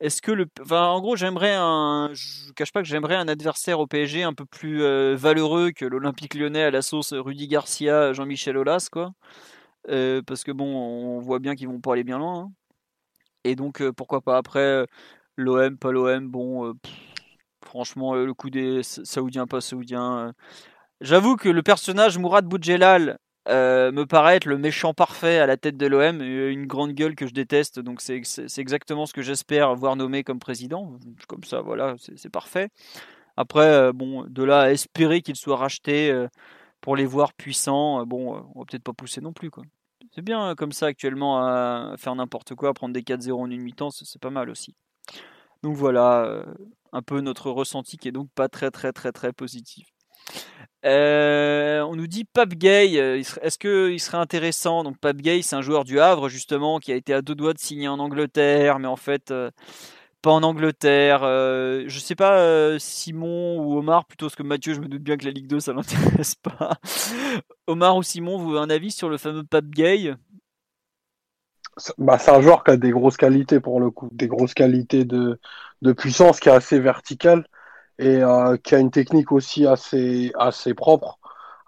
est-ce 0.00 0.22
que 0.22 0.30
le. 0.30 0.46
En 0.70 1.00
gros, 1.00 1.16
j'aimerais 1.16 1.54
un. 1.54 2.10
Je 2.12 2.52
cache 2.52 2.72
pas 2.72 2.82
que 2.82 2.88
j'aimerais 2.88 3.16
un 3.16 3.26
adversaire 3.26 3.80
au 3.80 3.86
PSG 3.88 4.22
un 4.22 4.32
peu 4.32 4.44
plus 4.46 4.80
valeureux 5.16 5.72
que 5.72 5.84
l'Olympique 5.84 6.34
lyonnais 6.34 6.62
à 6.62 6.70
la 6.70 6.82
sauce 6.82 7.12
Rudy 7.12 7.48
Garcia, 7.48 8.12
Jean-Michel 8.12 8.56
Aulas, 8.56 8.88
quoi. 8.92 9.12
parce 9.86 10.44
que 10.44 10.52
bon, 10.52 10.66
on 10.66 11.20
voit 11.20 11.40
bien 11.40 11.56
qu'ils 11.56 11.68
vont 11.68 11.80
pas 11.80 11.94
aller 11.94 12.04
bien 12.04 12.18
loin. 12.18 12.44
Hein. 12.44 12.52
Et 13.44 13.56
donc, 13.56 13.82
pourquoi 13.92 14.20
pas 14.20 14.36
après 14.36 14.86
l'OM, 15.36 15.76
pas 15.78 15.92
l'OM, 15.92 16.28
bon. 16.30 16.74
Franchement, 17.64 18.14
le 18.14 18.34
coup 18.34 18.50
des 18.50 18.82
Saoudiens, 18.82 19.46
pas 19.46 19.60
Saoudiens. 19.60 20.32
J'avoue 21.00 21.36
que 21.36 21.48
le 21.48 21.62
personnage 21.62 22.18
Mourad 22.18 22.46
Boudjelal 22.46 23.18
me 23.48 24.04
paraît 24.04 24.36
être 24.36 24.44
le 24.44 24.58
méchant 24.58 24.94
parfait 24.94 25.38
à 25.38 25.46
la 25.46 25.56
tête 25.56 25.76
de 25.76 25.86
l'OM, 25.86 26.22
une 26.22 26.66
grande 26.66 26.92
gueule 26.92 27.14
que 27.14 27.26
je 27.26 27.32
déteste, 27.32 27.80
donc 27.80 28.00
c'est 28.00 28.22
exactement 28.58 29.06
ce 29.06 29.12
que 29.12 29.22
j'espère 29.22 29.74
voir 29.74 29.96
nommé 29.96 30.24
comme 30.24 30.38
président. 30.38 30.98
Comme 31.26 31.44
ça, 31.44 31.60
voilà, 31.60 31.96
c'est 31.98 32.30
parfait. 32.30 32.68
Après, 33.36 33.92
bon, 33.92 34.24
de 34.28 34.42
là 34.44 34.70
espérer 34.70 35.22
qu'il 35.22 35.36
soit 35.36 35.56
racheté 35.56 36.26
pour 36.80 36.96
les 36.96 37.06
voir 37.06 37.32
puissants, 37.34 38.04
bon, 38.06 38.42
on 38.54 38.60
va 38.60 38.64
peut-être 38.66 38.84
pas 38.84 38.92
pousser 38.92 39.20
non 39.20 39.32
plus, 39.32 39.50
quoi. 39.50 39.64
C'est 40.14 40.22
bien 40.22 40.54
comme 40.56 40.72
ça 40.72 40.86
actuellement 40.86 41.38
à 41.38 41.94
faire 41.96 42.14
n'importe 42.14 42.54
quoi, 42.54 42.74
prendre 42.74 42.92
des 42.92 43.02
4-0 43.02 43.32
en 43.32 43.50
une 43.50 43.62
mi-temps, 43.62 43.90
c'est 43.90 44.20
pas 44.20 44.30
mal 44.30 44.50
aussi. 44.50 44.74
Donc 45.62 45.76
voilà, 45.76 46.44
un 46.92 47.02
peu 47.02 47.20
notre 47.20 47.50
ressenti 47.50 47.96
qui 47.96 48.08
est 48.08 48.12
donc 48.12 48.28
pas 48.34 48.48
très 48.48 48.70
très 48.70 48.92
très 48.92 49.12
très 49.12 49.32
positif. 49.32 49.86
Euh, 50.86 51.82
on 51.82 51.94
nous 51.94 52.06
dit 52.06 52.24
Pape 52.24 52.54
Gay, 52.54 52.98
euh, 52.98 53.22
est-ce 53.42 53.58
qu'il 53.58 54.00
serait 54.00 54.16
intéressant 54.16 54.82
Donc 54.82 54.98
Pape 54.98 55.18
Gay, 55.18 55.42
c'est 55.42 55.56
un 55.56 55.60
joueur 55.60 55.84
du 55.84 56.00
Havre 56.00 56.28
justement 56.30 56.78
qui 56.78 56.90
a 56.90 56.94
été 56.94 57.12
à 57.12 57.20
deux 57.20 57.34
doigts 57.34 57.52
de 57.52 57.58
signer 57.58 57.88
en 57.88 57.98
Angleterre, 57.98 58.78
mais 58.78 58.88
en 58.88 58.96
fait 58.96 59.30
euh, 59.30 59.50
pas 60.22 60.30
en 60.30 60.42
Angleterre. 60.42 61.20
je 61.22 61.98
sais 61.98 62.14
pas 62.14 62.78
Simon 62.78 63.58
ou 63.58 63.78
Omar 63.78 64.06
plutôt, 64.06 64.26
parce 64.26 64.36
que 64.36 64.42
Mathieu, 64.42 64.74
je 64.74 64.80
me 64.80 64.88
doute 64.88 65.02
bien 65.02 65.16
que 65.16 65.24
la 65.24 65.30
Ligue 65.32 65.48
2 65.48 65.60
ça 65.60 65.72
m'intéresse 65.72 66.34
pas. 66.42 66.78
Omar 67.66 67.96
ou 67.96 68.02
Simon, 68.02 68.38
vous 68.38 68.56
avez 68.56 68.60
un 68.60 68.70
avis 68.70 68.90
sur 68.90 69.08
le 69.08 69.18
fameux 69.18 69.44
Pape 69.44 69.70
Gay? 69.70 70.14
Bah, 71.98 72.18
c'est 72.18 72.30
un 72.30 72.40
joueur 72.40 72.64
qui 72.64 72.72
a 72.72 72.76
des 72.76 72.90
grosses 72.90 73.16
qualités 73.16 73.60
pour 73.60 73.80
le 73.80 73.90
coup, 73.90 74.08
des 74.12 74.28
grosses 74.28 74.54
qualités 74.54 75.04
de, 75.04 75.40
de 75.82 75.92
puissance, 75.92 76.40
qui 76.40 76.48
est 76.48 76.52
assez 76.52 76.78
vertical 76.80 77.46
et 77.98 78.22
euh, 78.22 78.56
qui 78.58 78.74
a 78.74 78.78
une 78.78 78.90
technique 78.90 79.32
aussi 79.32 79.66
assez, 79.66 80.32
assez 80.38 80.74
propre. 80.74 81.18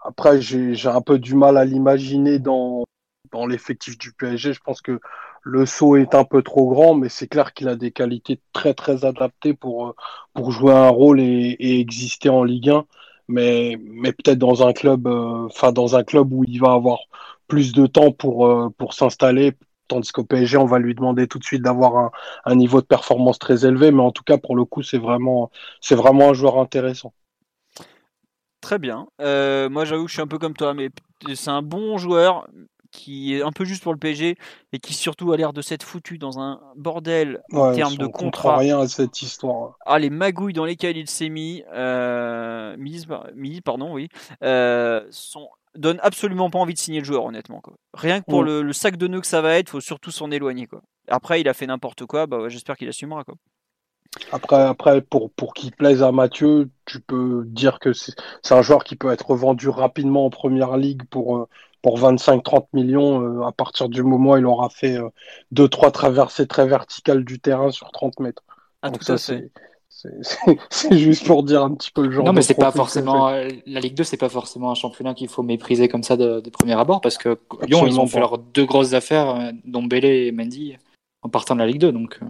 Après, 0.05 0.41
j'ai 0.43 0.89
un 0.89 1.01
peu 1.03 1.19
du 1.19 1.35
mal 1.35 1.57
à 1.59 1.65
l'imaginer 1.65 2.39
dans, 2.39 2.85
dans 3.33 3.47
l'effectif 3.47 3.99
du 3.99 4.13
PSG. 4.13 4.53
Je 4.55 4.61
pense 4.61 4.83
que 4.83 5.01
le 5.43 5.67
saut 5.67 5.97
est 5.97 6.15
un 6.15 6.25
peu 6.25 6.43
trop 6.43 6.69
grand, 6.71 6.95
mais 6.95 7.09
c'est 7.09 7.29
clair 7.29 7.53
qu'il 7.55 7.69
a 7.69 7.77
des 7.77 7.93
qualités 7.93 8.41
très 8.53 8.75
très 8.75 9.05
adaptées 9.05 9.55
pour, 9.55 9.89
euh, 9.89 9.95
pour 10.35 10.53
jouer 10.53 10.73
un 10.73 10.89
rôle 10.89 11.21
et, 11.21 11.57
et 11.61 11.81
exister 11.81 12.29
en 12.29 12.45
Ligue 12.45 12.71
1. 12.71 12.87
Mais, 13.29 13.79
mais 13.83 14.13
peut-être 14.13 14.39
dans 14.39 14.67
un 14.67 14.73
club, 14.73 15.07
euh, 15.07 15.47
enfin 15.47 15.73
dans 15.73 15.97
un 15.97 16.05
club 16.05 16.33
où 16.33 16.45
il 16.45 16.61
va 16.61 16.73
avoir 16.73 16.99
plus 17.49 17.73
de 17.73 17.87
temps 17.87 18.13
pour, 18.13 18.73
pour 18.79 18.95
s'installer, 18.95 19.55
Tandis 19.93 20.11
qu'au 20.11 20.25
PSG, 20.25 20.57
on 20.57 20.65
va 20.65 20.79
lui 20.79 20.95
demander 20.95 21.27
tout 21.27 21.39
de 21.39 21.45
suite 21.45 21.61
d'avoir 21.61 22.13
un, 22.47 22.55
niveau 22.55 22.81
de 22.81 22.87
performance 22.87 23.39
très 23.39 23.67
élevé. 23.67 23.91
Mais 23.91 24.01
en 24.01 24.11
tout 24.11 24.23
cas, 24.23 24.39
pour 24.39 24.57
le 24.57 24.65
coup, 24.65 24.83
c'est 24.83 24.97
vraiment, 24.97 25.51
c'est 25.83 25.95
vraiment 25.95 26.31
un 26.31 26.33
joueur 26.33 26.59
intéressant. 26.59 27.13
Très 28.63 28.79
bien. 28.79 29.07
Euh, 29.21 29.69
moi, 29.69 29.85
j'avoue 29.85 30.05
que 30.05 30.09
je 30.09 30.15
suis 30.15 30.23
un 30.23 30.27
peu 30.27 30.39
comme 30.39 30.55
toi, 30.55 30.73
mais 30.73 30.89
c'est 31.35 31.51
un 31.51 31.61
bon 31.61 31.99
joueur 31.99 32.47
qui 32.91 33.35
est 33.35 33.43
un 33.43 33.53
peu 33.53 33.67
juste 33.67 33.83
pour 33.83 33.93
le 33.93 33.99
PSG 33.99 34.37
et 34.73 34.79
qui 34.79 34.95
surtout 34.95 35.31
a 35.33 35.37
l'air 35.37 35.53
de 35.53 35.61
s'être 35.61 35.83
foutu 35.83 36.17
dans 36.17 36.39
un 36.39 36.61
bordel 36.77 37.43
en 37.53 37.75
termes 37.75 37.97
de 37.97 38.07
contrat. 38.07 38.57
rien 38.57 38.81
à 38.81 38.89
cette 38.89 39.21
histoire. 39.21 39.77
Ah, 39.85 39.99
les 39.99 40.11
magouilles 40.11 40.55
dans 40.55 40.65
lesquelles 40.65 40.97
il 40.97 41.09
s'est 41.09 41.29
mis, 41.29 41.65
euh, 41.75 42.77
mis, 42.79 43.61
pardon, 43.61 43.93
oui, 43.93 44.09
euh, 44.43 45.07
sont 45.11 45.49
donne 45.77 45.99
absolument 46.03 46.51
pas 46.51 46.59
envie 46.59 46.75
de 46.75 46.79
signer 46.79 47.01
le 47.01 47.05
joueur, 47.05 47.25
honnêtement. 47.25 47.61
Quoi. 47.61 47.75
Rien 47.95 48.21
que 48.21 48.27
pour 48.27 48.43
mm. 48.43 48.61
le, 48.61 48.73
sac 48.73 48.97
de 48.97 49.07
nœuds 49.07 49.21
que 49.21 49.27
ça 49.27 49.41
va 49.41 49.57
être, 49.59 49.71
faut 49.71 49.81
surtout 49.81 50.11
s'en 50.11 50.31
éloigner. 50.31 50.67
Quoi. 50.67 50.83
Après, 51.09 51.41
il 51.41 51.49
a 51.49 51.55
fait 51.55 51.67
n'importe 51.67 52.07
quoi, 52.07 52.27
bah, 52.27 52.49
j'espère 52.49 52.77
qu'il 52.77 52.89
assumera. 52.89 53.25
Quoi. 53.25 53.35
Après, 54.31 54.61
après 54.61 55.01
pour, 55.01 55.31
pour 55.33 55.55
qu'il 55.55 55.73
plaise 55.73 56.03
à 56.03 56.13
Mathieu, 56.13 56.71
tu 56.85 57.01
peux 57.01 57.45
dire 57.47 57.79
que 57.79 57.93
c'est 57.95 58.15
un 58.51 58.61
joueur 58.61 58.85
qui 58.85 58.95
peut 58.95 59.11
être 59.11 59.35
vendu 59.35 59.71
rapidement 59.71 60.27
en 60.27 60.31
première 60.31 60.77
ligue 60.77 61.05
pour, 61.09 61.39
euh, 61.39 61.49
pour 61.81 61.99
25-30 61.99 62.67
millions 62.75 63.23
euh, 63.23 63.47
à 63.47 63.53
partir 63.53 63.89
du 63.89 64.03
moment 64.03 64.33
où 64.33 64.37
il 64.37 64.45
aura 64.45 64.69
fait 64.69 64.99
2-3 65.55 65.93
traversées 65.93 66.47
très 66.47 66.67
verticales 66.67 67.25
du 67.25 67.41
terrain 67.41 67.71
sur 67.71 67.91
30 67.91 68.21
mètres. 68.21 68.43
Ah, 68.83 68.91
Donc 68.91 68.99
tout 68.99 69.05
ça, 69.05 69.17
c'est 69.17 69.51
c'est 70.71 70.99
juste 70.99 71.27
pour 71.27 71.43
dire 71.43 71.63
un 71.63 71.75
petit 71.75 71.91
peu 71.91 72.03
le 72.07 72.11
genre. 72.13 72.25
Non, 72.25 72.33
mais 72.33 72.43
c'est 72.43 72.55
pas 72.55 72.73
forcément 72.73 73.29
euh, 73.29 73.49
la 73.67 73.81
Ligue 73.81 73.95
2, 73.95 74.05
c'est 74.05 74.17
pas 74.17 74.29
forcément 74.29 74.71
un 74.71 74.75
championnat 74.75 75.15
qu'il 75.15 75.29
faut 75.29 75.43
mépriser 75.43 75.89
comme 75.89 76.03
ça 76.03 76.17
de, 76.17 76.41
de 76.41 76.51
premier 76.51 76.75
abord 76.75 77.01
parce 77.01 77.19
que 77.19 77.39
Lyon, 77.67 77.87
ils 77.87 77.99
ont 78.01 78.07
fait 78.07 78.19
leurs 78.21 78.39
deux 78.39 78.65
grosses 78.65 78.93
affaires, 78.95 79.29
euh, 79.37 79.51
dont 79.65 79.83
Bélé 79.83 80.27
et 80.27 80.33
Mendy, 80.33 80.77
en 81.23 81.29
partant 81.29 81.55
de 81.55 81.61
la 81.61 81.67
Ligue 81.67 81.79
2, 81.81 81.93
donc 81.93 82.19
euh, 82.23 82.27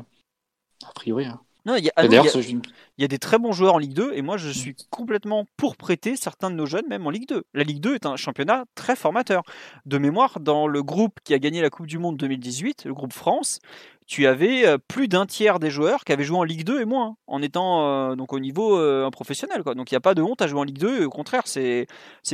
a 0.88 0.92
priori. 0.92 1.26
hein. 1.26 1.40
Non, 1.64 1.76
il 1.76 1.84
y 1.84 1.88
a, 1.88 1.92
ah 1.94 2.02
Et 2.02 2.06
non, 2.06 2.10
D'ailleurs, 2.10 2.24
il 2.24 2.26
y 2.26 2.28
a- 2.40 2.42
ce- 2.42 2.50
il 2.98 3.02
y 3.02 3.04
a 3.04 3.08
des 3.08 3.20
très 3.20 3.38
bons 3.38 3.52
joueurs 3.52 3.76
en 3.76 3.78
Ligue 3.78 3.94
2 3.94 4.12
et 4.14 4.20
moi 4.22 4.36
je 4.36 4.48
suis 4.50 4.74
complètement 4.90 5.46
pour 5.56 5.76
prêter 5.76 6.16
certains 6.16 6.50
de 6.50 6.56
nos 6.56 6.66
jeunes 6.66 6.86
même 6.88 7.06
en 7.06 7.10
Ligue 7.10 7.28
2. 7.28 7.44
La 7.54 7.62
Ligue 7.62 7.78
2 7.80 7.94
est 7.94 8.04
un 8.04 8.16
championnat 8.16 8.64
très 8.74 8.96
formateur. 8.96 9.44
De 9.86 9.96
mémoire, 9.96 10.40
dans 10.40 10.66
le 10.66 10.82
groupe 10.82 11.20
qui 11.22 11.34
a 11.34 11.38
gagné 11.38 11.62
la 11.62 11.70
Coupe 11.70 11.86
du 11.86 11.98
Monde 11.98 12.16
2018, 12.16 12.84
le 12.84 12.94
groupe 12.94 13.12
France, 13.12 13.60
tu 14.06 14.26
avais 14.26 14.66
euh, 14.66 14.78
plus 14.78 15.08
d'un 15.08 15.26
tiers 15.26 15.58
des 15.58 15.70
joueurs 15.70 16.04
qui 16.04 16.12
avaient 16.12 16.24
joué 16.24 16.36
en 16.38 16.42
Ligue 16.44 16.64
2 16.64 16.80
et 16.80 16.84
moins, 16.84 17.16
en 17.26 17.40
étant 17.42 17.86
euh, 18.12 18.14
donc 18.16 18.32
au 18.32 18.40
niveau 18.40 18.76
euh, 18.78 19.08
professionnel. 19.10 19.62
Donc 19.64 19.90
il 19.90 19.94
n'y 19.94 19.96
a 19.96 20.00
pas 20.00 20.14
de 20.14 20.22
honte 20.22 20.42
à 20.42 20.46
jouer 20.46 20.60
en 20.60 20.64
Ligue 20.64 20.78
2, 20.78 21.04
au 21.06 21.10
contraire, 21.10 21.42
c'est, 21.46 21.86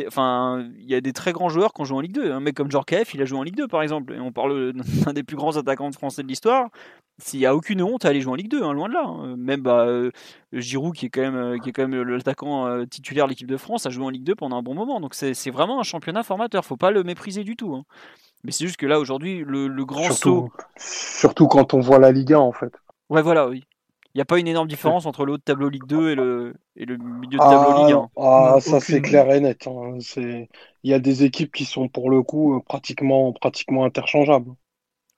enfin, 0.07 0.66
il 0.78 0.89
y 0.89 0.95
a 0.95 1.01
des 1.01 1.12
très 1.12 1.32
grands 1.32 1.49
joueurs 1.49 1.73
qui 1.73 1.81
ont 1.82 1.85
joué 1.85 1.97
en 1.99 2.01
Ligue 2.01 2.12
2. 2.15 2.32
Un 2.32 2.40
mec 2.40 2.57
comme 2.57 2.70
Djorkaeff, 2.70 3.15
il 3.15 3.23
a 3.23 3.24
joué 3.24 3.39
en 3.39 3.43
Ligue 3.43 3.57
2 3.57 3.69
par 3.69 3.82
exemple, 3.82 4.16
on 4.20 4.32
parle 4.32 4.73
d'un 5.05 5.12
des 5.12 5.23
plus 5.23 5.36
grands 5.36 5.57
attaquants 5.57 5.93
français 5.93 6.23
de 6.23 6.28
l'histoire. 6.28 6.69
S'il 7.20 7.40
n'y 7.40 7.47
a 7.47 7.55
aucune 7.57 7.82
honte 7.82 8.05
à 8.05 8.09
aller 8.11 8.20
jouer 8.20 8.32
en 8.32 8.36
Ligue 8.36 8.51
2, 8.51 8.62
hein, 8.62 8.73
loin 8.73 8.89
de 8.89 8.95
là. 8.95 9.05
hein. 9.07 9.35
Même 9.36 9.61
bah, 9.62 9.89
Giroud, 10.53 10.95
qui 10.95 11.07
est 11.07 11.11
quand 11.11 11.20
même, 11.23 12.03
l'attaquant 12.03 12.85
titulaire 12.86 13.24
de 13.27 13.31
l'équipe 13.31 13.49
de 13.49 13.57
France, 13.57 13.86
a 13.86 13.90
joué 13.90 14.05
en 14.05 14.11
Ligue 14.11 14.23
2 14.24 14.35
pendant 14.36 14.57
un 14.59 14.62
bon 14.62 14.74
moment. 14.74 15.01
Donc 15.01 15.15
c'est 15.15 15.35
c'est 15.35 15.51
vraiment 15.51 15.81
un 15.81 15.82
championnat 15.82 16.23
formateur. 16.23 16.65
Faut 16.65 16.77
pas 16.77 16.90
le 16.93 17.03
mépriser 17.03 17.43
du 17.45 17.57
tout. 17.57 17.74
hein. 17.74 17.85
Mais 18.44 18.52
c'est 18.52 18.65
juste 18.65 18.77
que 18.77 18.86
là 18.86 18.98
aujourd'hui, 19.01 19.43
le, 19.44 19.69
le 19.69 19.85
grand 19.85 20.10
saut. 20.10 20.48
Surtout, 20.77 21.48
quand 21.48 21.74
on 21.74 21.81
voit 21.81 21.98
la 21.98 22.12
Ligue 22.12 22.32
1, 22.32 22.39
en 22.39 22.52
fait. 22.52 22.73
Ouais, 23.10 23.23
voilà, 23.23 23.48
oui. 23.48 23.65
Il 24.15 24.19
n'y 24.19 24.23
a 24.23 24.24
pas 24.24 24.39
une 24.39 24.48
énorme 24.48 24.69
différence 24.69 25.06
entre 25.06 25.24
le 25.27 25.32
haut 25.35 25.36
de 25.36 25.43
tableau 25.43 25.69
Ligue 25.69 25.86
2 25.86 26.10
et 26.10 26.15
le, 26.15 26.55
et 26.77 26.86
le 26.86 26.97
milieu 26.97 27.39
de 27.39 27.39
tableau 27.39 27.73
Ligue 27.73 27.93
1. 27.93 28.09
Ah, 28.16 28.23
ah, 28.23 28.51
Non, 28.55 28.60
ça 28.60 28.81
c'est 28.81 29.01
clair 29.02 29.31
et 29.31 29.40
net. 29.40 29.66
hein. 29.66 29.98
C'est, 30.01 30.48
il 30.82 30.90
y 30.90 30.94
a 30.94 30.98
des 30.98 31.24
équipes 31.24 31.52
qui 31.52 31.65
sont 31.65 31.89
pour 31.89 32.10
le 32.10 32.23
coup 32.23 32.56
euh, 32.56 32.60
pratiquement, 32.60 33.32
pratiquement 33.32 33.85
interchangeables. 33.85 34.51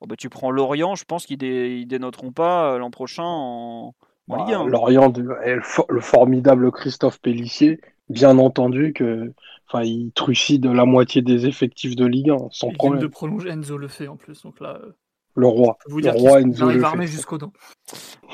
Bon, 0.01 0.07
bah, 0.07 0.17
tu 0.17 0.29
prends 0.29 0.51
Lorient, 0.51 0.97
je 0.97 1.05
pense 1.05 1.25
qu'ils 1.27 1.39
dé- 1.39 1.79
ils 1.81 1.87
dénoteront 1.87 2.33
pas 2.33 2.73
euh, 2.75 2.79
l'an 2.79 2.91
prochain 2.91 3.23
en, 3.25 3.95
en 4.29 4.37
Ligue 4.37 4.55
Bah, 4.55 4.59
1. 4.61 4.67
Lorient 4.67 5.09
de- 5.09 5.37
et 5.45 5.55
le, 5.55 5.63
le 5.89 6.01
formidable 6.01 6.71
Christophe 6.73 7.21
Pellissier, 7.21 7.81
bien 8.11 8.37
entendu 8.39 8.93
que, 8.93 9.33
enfin, 9.69 9.83
il 9.85 10.13
trucide 10.13 10.67
la 10.67 10.85
moitié 10.85 11.23
des 11.23 11.47
effectifs 11.47 11.97
de 11.97 12.05
Ligue 12.05 12.31
1 12.31 12.49
sans 12.51 12.67
viennent 12.69 12.77
problème. 12.77 13.03
de 13.03 13.07
prolonger 13.07 13.49
Enzo 13.49 13.79
le 13.79 13.89
fait 13.89 14.09
en 14.09 14.17
plus. 14.17 14.43
Donc 14.43 14.61
là, 14.61 14.79
euh, 14.83 14.93
Le 15.35 15.47
roi, 15.47 15.79
vous 15.89 16.01
le 16.01 16.11
roi 16.11 16.41
Enzo 16.43 16.71
le 16.71 16.81
fait. 16.81 17.07
jusqu'aux 17.07 17.39
dents. 17.39 17.53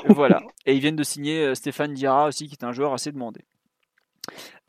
voilà. 0.09 0.41
Et 0.65 0.73
ils 0.73 0.81
viennent 0.81 0.95
de 0.95 1.03
signer 1.03 1.45
euh, 1.45 1.55
Stéphane 1.55 1.93
Diarra 1.93 2.27
aussi, 2.27 2.47
qui 2.47 2.55
est 2.59 2.65
un 2.65 2.73
joueur 2.73 2.93
assez 2.93 3.11
demandé. 3.11 3.41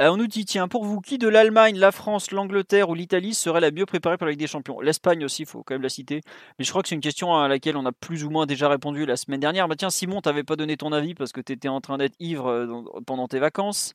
Euh, 0.01 0.11
on 0.11 0.17
nous 0.17 0.29
dit, 0.29 0.45
tiens, 0.45 0.69
pour 0.69 0.85
vous, 0.85 1.01
qui 1.01 1.19
de 1.19 1.27
l'Allemagne, 1.27 1.77
la 1.77 1.91
France, 1.91 2.31
l'Angleterre 2.31 2.89
ou 2.91 2.95
l'Italie 2.95 3.35
serait 3.35 3.61
la 3.61 3.73
mieux 3.73 3.87
préparée 3.87 4.17
pour 4.17 4.27
la 4.27 4.31
Ligue 4.31 4.41
des 4.41 4.47
Champions? 4.47 4.81
L'Espagne 4.81 5.25
aussi, 5.25 5.43
il 5.43 5.49
faut 5.49 5.65
quand 5.65 5.75
même 5.75 5.83
la 5.83 5.89
citer. 5.89 6.21
Mais 6.59 6.65
je 6.65 6.71
crois 6.71 6.83
que 6.83 6.89
c'est 6.89 6.95
une 6.95 7.01
question 7.01 7.35
à 7.35 7.49
laquelle 7.49 7.77
on 7.77 7.85
a 7.85 7.91
plus 7.91 8.23
ou 8.23 8.31
moins 8.31 8.47
déjà 8.47 8.69
répondu 8.69 9.07
la 9.07 9.17
semaine 9.17 9.41
dernière. 9.41 9.67
Bah 9.67 9.75
tiens, 9.77 9.91
Simon, 9.91 10.21
t'avais 10.21 10.45
pas 10.45 10.55
donné 10.55 10.77
ton 10.77 10.93
avis 10.93 11.15
parce 11.15 11.33
que 11.33 11.41
tu 11.41 11.53
étais 11.53 11.67
en 11.67 11.81
train 11.81 11.99
d'être 11.99 12.15
ivre 12.21 12.87
pendant 13.05 13.27
tes 13.27 13.41
vacances. 13.41 13.95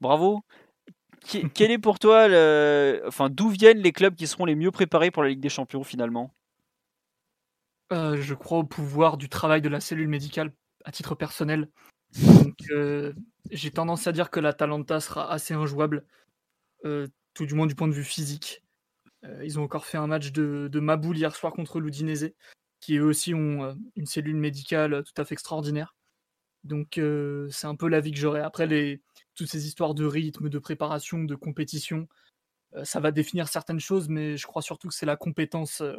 Bravo. 0.00 0.40
Quel 1.54 1.70
est 1.70 1.78
pour 1.78 1.98
toi, 1.98 2.28
d'où 3.28 3.48
viennent 3.50 3.78
les 3.78 3.92
clubs 3.92 4.14
qui 4.14 4.26
seront 4.26 4.44
les 4.44 4.54
mieux 4.54 4.70
préparés 4.70 5.10
pour 5.10 5.22
la 5.22 5.28
Ligue 5.30 5.40
des 5.40 5.48
Champions 5.48 5.84
finalement? 5.84 6.32
Euh, 7.92 8.20
je 8.20 8.34
crois 8.34 8.58
au 8.58 8.64
pouvoir 8.64 9.16
du 9.16 9.28
travail 9.28 9.62
de 9.62 9.68
la 9.68 9.80
cellule 9.80 10.08
médicale 10.08 10.52
à 10.84 10.92
titre 10.92 11.14
personnel. 11.14 11.68
Euh, 12.70 13.12
j'ai 13.50 13.70
tendance 13.70 14.06
à 14.06 14.12
dire 14.12 14.30
que 14.30 14.40
l'Atalanta 14.40 15.00
sera 15.00 15.30
assez 15.30 15.54
injouable, 15.54 16.06
euh, 16.84 17.06
tout 17.34 17.46
du 17.46 17.54
moins 17.54 17.66
du 17.66 17.74
point 17.74 17.88
de 17.88 17.92
vue 17.92 18.04
physique. 18.04 18.62
Ils 19.42 19.58
ont 19.58 19.64
encore 19.64 19.84
fait 19.84 19.98
un 19.98 20.06
match 20.06 20.30
de, 20.30 20.68
de 20.70 20.80
Maboul 20.80 21.16
hier 21.16 21.34
soir 21.34 21.52
contre 21.52 21.80
l'Udinese, 21.80 22.30
qui 22.80 22.96
eux 22.96 23.04
aussi 23.04 23.34
ont 23.34 23.76
une 23.96 24.06
cellule 24.06 24.36
médicale 24.36 25.02
tout 25.02 25.20
à 25.20 25.24
fait 25.24 25.34
extraordinaire. 25.34 25.96
Donc, 26.62 27.00
c'est 27.50 27.66
un 27.66 27.74
peu 27.74 27.88
l'avis 27.88 28.12
que 28.12 28.18
j'aurais. 28.18 28.40
Après, 28.40 28.66
les, 28.66 29.02
toutes 29.38 29.50
ces 29.50 29.66
histoires 29.66 29.94
de 29.94 30.04
rythme, 30.04 30.48
de 30.50 30.58
préparation, 30.58 31.24
de 31.24 31.34
compétition, 31.34 32.08
euh, 32.74 32.84
ça 32.84 33.00
va 33.00 33.12
définir 33.12 33.48
certaines 33.48 33.80
choses, 33.80 34.08
mais 34.08 34.36
je 34.36 34.46
crois 34.46 34.62
surtout 34.62 34.88
que 34.88 34.94
c'est 34.94 35.06
la 35.06 35.16
compétence. 35.16 35.80
euh, 35.80 35.96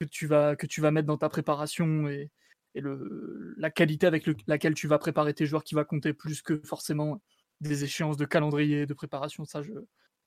que 0.00 0.04
tu 0.04 0.26
vas, 0.26 0.56
que 0.56 0.66
tu 0.66 0.80
vas 0.80 0.90
mettre 0.90 1.06
dans 1.06 1.18
ta 1.18 1.28
préparation 1.28 2.08
et, 2.08 2.30
le, 2.74 3.54
la 3.58 3.70
qualité 3.70 4.06
avec 4.06 4.26
le- 4.26 4.34
laquelle 4.46 4.74
tu 4.74 4.88
vas 4.88 4.98
préparer 4.98 5.34
tes 5.34 5.44
joueurs 5.46 5.62
qui 5.62 5.74
va 5.74 5.84
compter 5.84 6.14
plus 6.14 6.40
que 6.40 6.60
forcément 6.64 7.20
des 7.60 7.84
échéances 7.84 8.16
de 8.16 8.24
calendrier, 8.24 8.86
de 8.86 8.94
préparation. 8.94 9.44
Ça, 9.44 9.62
je 9.62 9.72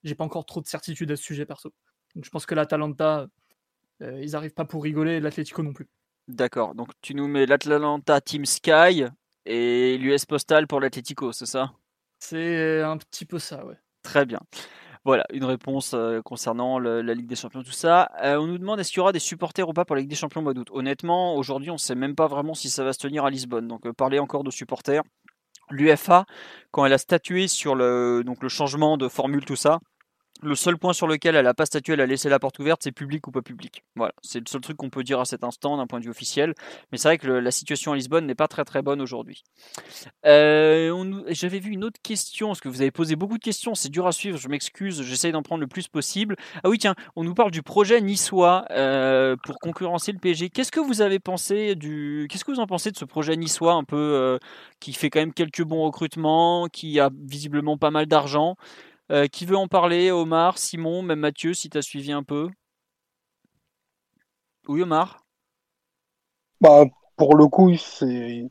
j'ai 0.04 0.14
pas 0.14 0.24
encore 0.24 0.46
trop 0.46 0.60
de 0.60 0.66
certitude 0.66 1.10
à 1.10 1.16
ce 1.16 1.24
sujet 1.24 1.44
perso. 1.44 1.74
Donc 2.14 2.24
je 2.24 2.30
pense 2.30 2.46
que 2.46 2.54
l'Atalanta, 2.54 3.26
euh, 4.02 4.20
ils 4.22 4.36
arrivent 4.36 4.54
pas 4.54 4.64
pour 4.64 4.84
rigoler, 4.84 5.18
l'Atlético 5.18 5.62
non 5.64 5.72
plus. 5.72 5.88
D'accord, 6.28 6.74
donc 6.76 6.90
tu 7.02 7.14
nous 7.14 7.26
mets 7.26 7.46
l'Atlanta 7.46 8.20
Team 8.20 8.46
Sky 8.46 9.06
et 9.46 9.96
l'US 9.98 10.26
Postal 10.26 10.66
pour 10.66 10.80
l'Atlético, 10.80 11.32
c'est 11.32 11.46
ça? 11.46 11.72
C'est 12.18 12.82
un 12.82 12.96
petit 12.98 13.24
peu 13.24 13.38
ça, 13.38 13.64
ouais. 13.64 13.76
Très 14.02 14.26
bien. 14.26 14.40
Voilà, 15.04 15.24
une 15.32 15.44
réponse 15.44 15.94
euh, 15.94 16.20
concernant 16.22 16.80
le- 16.80 17.00
la 17.00 17.14
Ligue 17.14 17.28
des 17.28 17.36
Champions, 17.36 17.62
tout 17.62 17.70
ça. 17.70 18.10
Euh, 18.24 18.38
on 18.38 18.46
nous 18.48 18.58
demande 18.58 18.80
est-ce 18.80 18.90
qu'il 18.90 18.98
y 18.98 19.00
aura 19.00 19.12
des 19.12 19.20
supporters 19.20 19.68
ou 19.68 19.72
pas 19.72 19.84
pour 19.84 19.94
la 19.94 20.00
Ligue 20.00 20.10
des 20.10 20.16
Champions 20.16 20.40
au 20.40 20.44
mois 20.44 20.54
d'août? 20.54 20.68
Honnêtement, 20.72 21.36
aujourd'hui, 21.36 21.70
on 21.70 21.74
ne 21.74 21.78
sait 21.78 21.94
même 21.94 22.16
pas 22.16 22.26
vraiment 22.26 22.54
si 22.54 22.68
ça 22.68 22.82
va 22.82 22.92
se 22.92 22.98
tenir 22.98 23.24
à 23.24 23.30
Lisbonne. 23.30 23.68
Donc, 23.68 23.86
euh, 23.86 23.92
parler 23.92 24.18
encore 24.18 24.42
de 24.42 24.50
supporters. 24.50 25.02
L'UFA, 25.70 26.26
quand 26.72 26.84
elle 26.86 26.92
a 26.92 26.98
statué 26.98 27.48
sur 27.48 27.74
le, 27.76 28.22
donc, 28.24 28.42
le 28.42 28.48
changement 28.48 28.96
de 28.96 29.08
formule, 29.08 29.44
tout 29.44 29.56
ça, 29.56 29.78
le 30.42 30.54
seul 30.54 30.78
point 30.78 30.92
sur 30.92 31.06
lequel 31.06 31.36
elle 31.36 31.44
n'a 31.44 31.54
pas 31.54 31.66
statué, 31.66 31.94
elle 31.94 32.00
a 32.00 32.06
laissé 32.06 32.28
la 32.28 32.38
porte 32.38 32.58
ouverte, 32.58 32.82
c'est 32.82 32.92
public 32.92 33.26
ou 33.26 33.30
pas 33.30 33.42
public. 33.42 33.82
Voilà, 33.94 34.12
c'est 34.22 34.38
le 34.40 34.46
seul 34.48 34.60
truc 34.60 34.76
qu'on 34.76 34.90
peut 34.90 35.04
dire 35.04 35.20
à 35.20 35.24
cet 35.24 35.44
instant 35.44 35.76
d'un 35.76 35.86
point 35.86 36.00
de 36.00 36.04
vue 36.04 36.10
officiel. 36.10 36.54
Mais 36.90 36.98
c'est 36.98 37.08
vrai 37.08 37.18
que 37.18 37.28
la 37.28 37.50
situation 37.50 37.92
à 37.92 37.96
Lisbonne 37.96 38.26
n'est 38.26 38.34
pas 38.34 38.48
très 38.48 38.64
très 38.64 38.82
bonne 38.82 39.00
aujourd'hui. 39.00 39.42
Euh, 40.24 41.22
J'avais 41.28 41.58
vu 41.58 41.70
une 41.70 41.84
autre 41.84 42.00
question, 42.02 42.48
parce 42.48 42.60
que 42.60 42.68
vous 42.68 42.80
avez 42.80 42.90
posé 42.90 43.16
beaucoup 43.16 43.38
de 43.38 43.42
questions, 43.42 43.74
c'est 43.74 43.88
dur 43.88 44.06
à 44.06 44.12
suivre, 44.12 44.38
je 44.38 44.48
m'excuse, 44.48 45.02
j'essaye 45.02 45.32
d'en 45.32 45.42
prendre 45.42 45.60
le 45.60 45.66
plus 45.66 45.88
possible. 45.88 46.36
Ah 46.62 46.68
oui, 46.68 46.78
tiens, 46.78 46.94
on 47.14 47.24
nous 47.24 47.34
parle 47.34 47.50
du 47.50 47.62
projet 47.62 48.00
niçois 48.00 48.64
euh, 48.70 49.36
pour 49.44 49.58
concurrencer 49.58 50.12
le 50.12 50.18
PSG. 50.18 50.50
Qu'est-ce 50.50 50.72
que 50.72 50.80
vous 50.80 51.00
avez 51.00 51.18
pensé 51.18 51.74
du. 51.74 52.26
Qu'est-ce 52.30 52.44
que 52.44 52.50
vous 52.50 52.60
en 52.60 52.66
pensez 52.66 52.90
de 52.90 52.96
ce 52.96 53.04
projet 53.04 53.36
niçois 53.36 53.72
un 53.74 53.84
peu 53.84 53.96
euh, 53.96 54.38
qui 54.80 54.92
fait 54.92 55.10
quand 55.10 55.20
même 55.20 55.32
quelques 55.32 55.62
bons 55.62 55.84
recrutements, 55.84 56.68
qui 56.72 57.00
a 57.00 57.10
visiblement 57.14 57.78
pas 57.78 57.90
mal 57.90 58.06
d'argent? 58.06 58.56
Euh, 59.10 59.26
Qui 59.26 59.46
veut 59.46 59.56
en 59.56 59.68
parler? 59.68 60.10
Omar, 60.12 60.58
Simon, 60.58 61.02
même 61.02 61.20
Mathieu, 61.20 61.54
si 61.54 61.70
tu 61.70 61.78
as 61.78 61.82
suivi 61.82 62.12
un 62.12 62.22
peu? 62.22 62.48
Oui, 64.68 64.82
Omar? 64.82 65.24
Bah, 66.60 66.84
pour 67.16 67.36
le 67.36 67.46
coup, 67.48 67.76
c'est, 67.76 68.44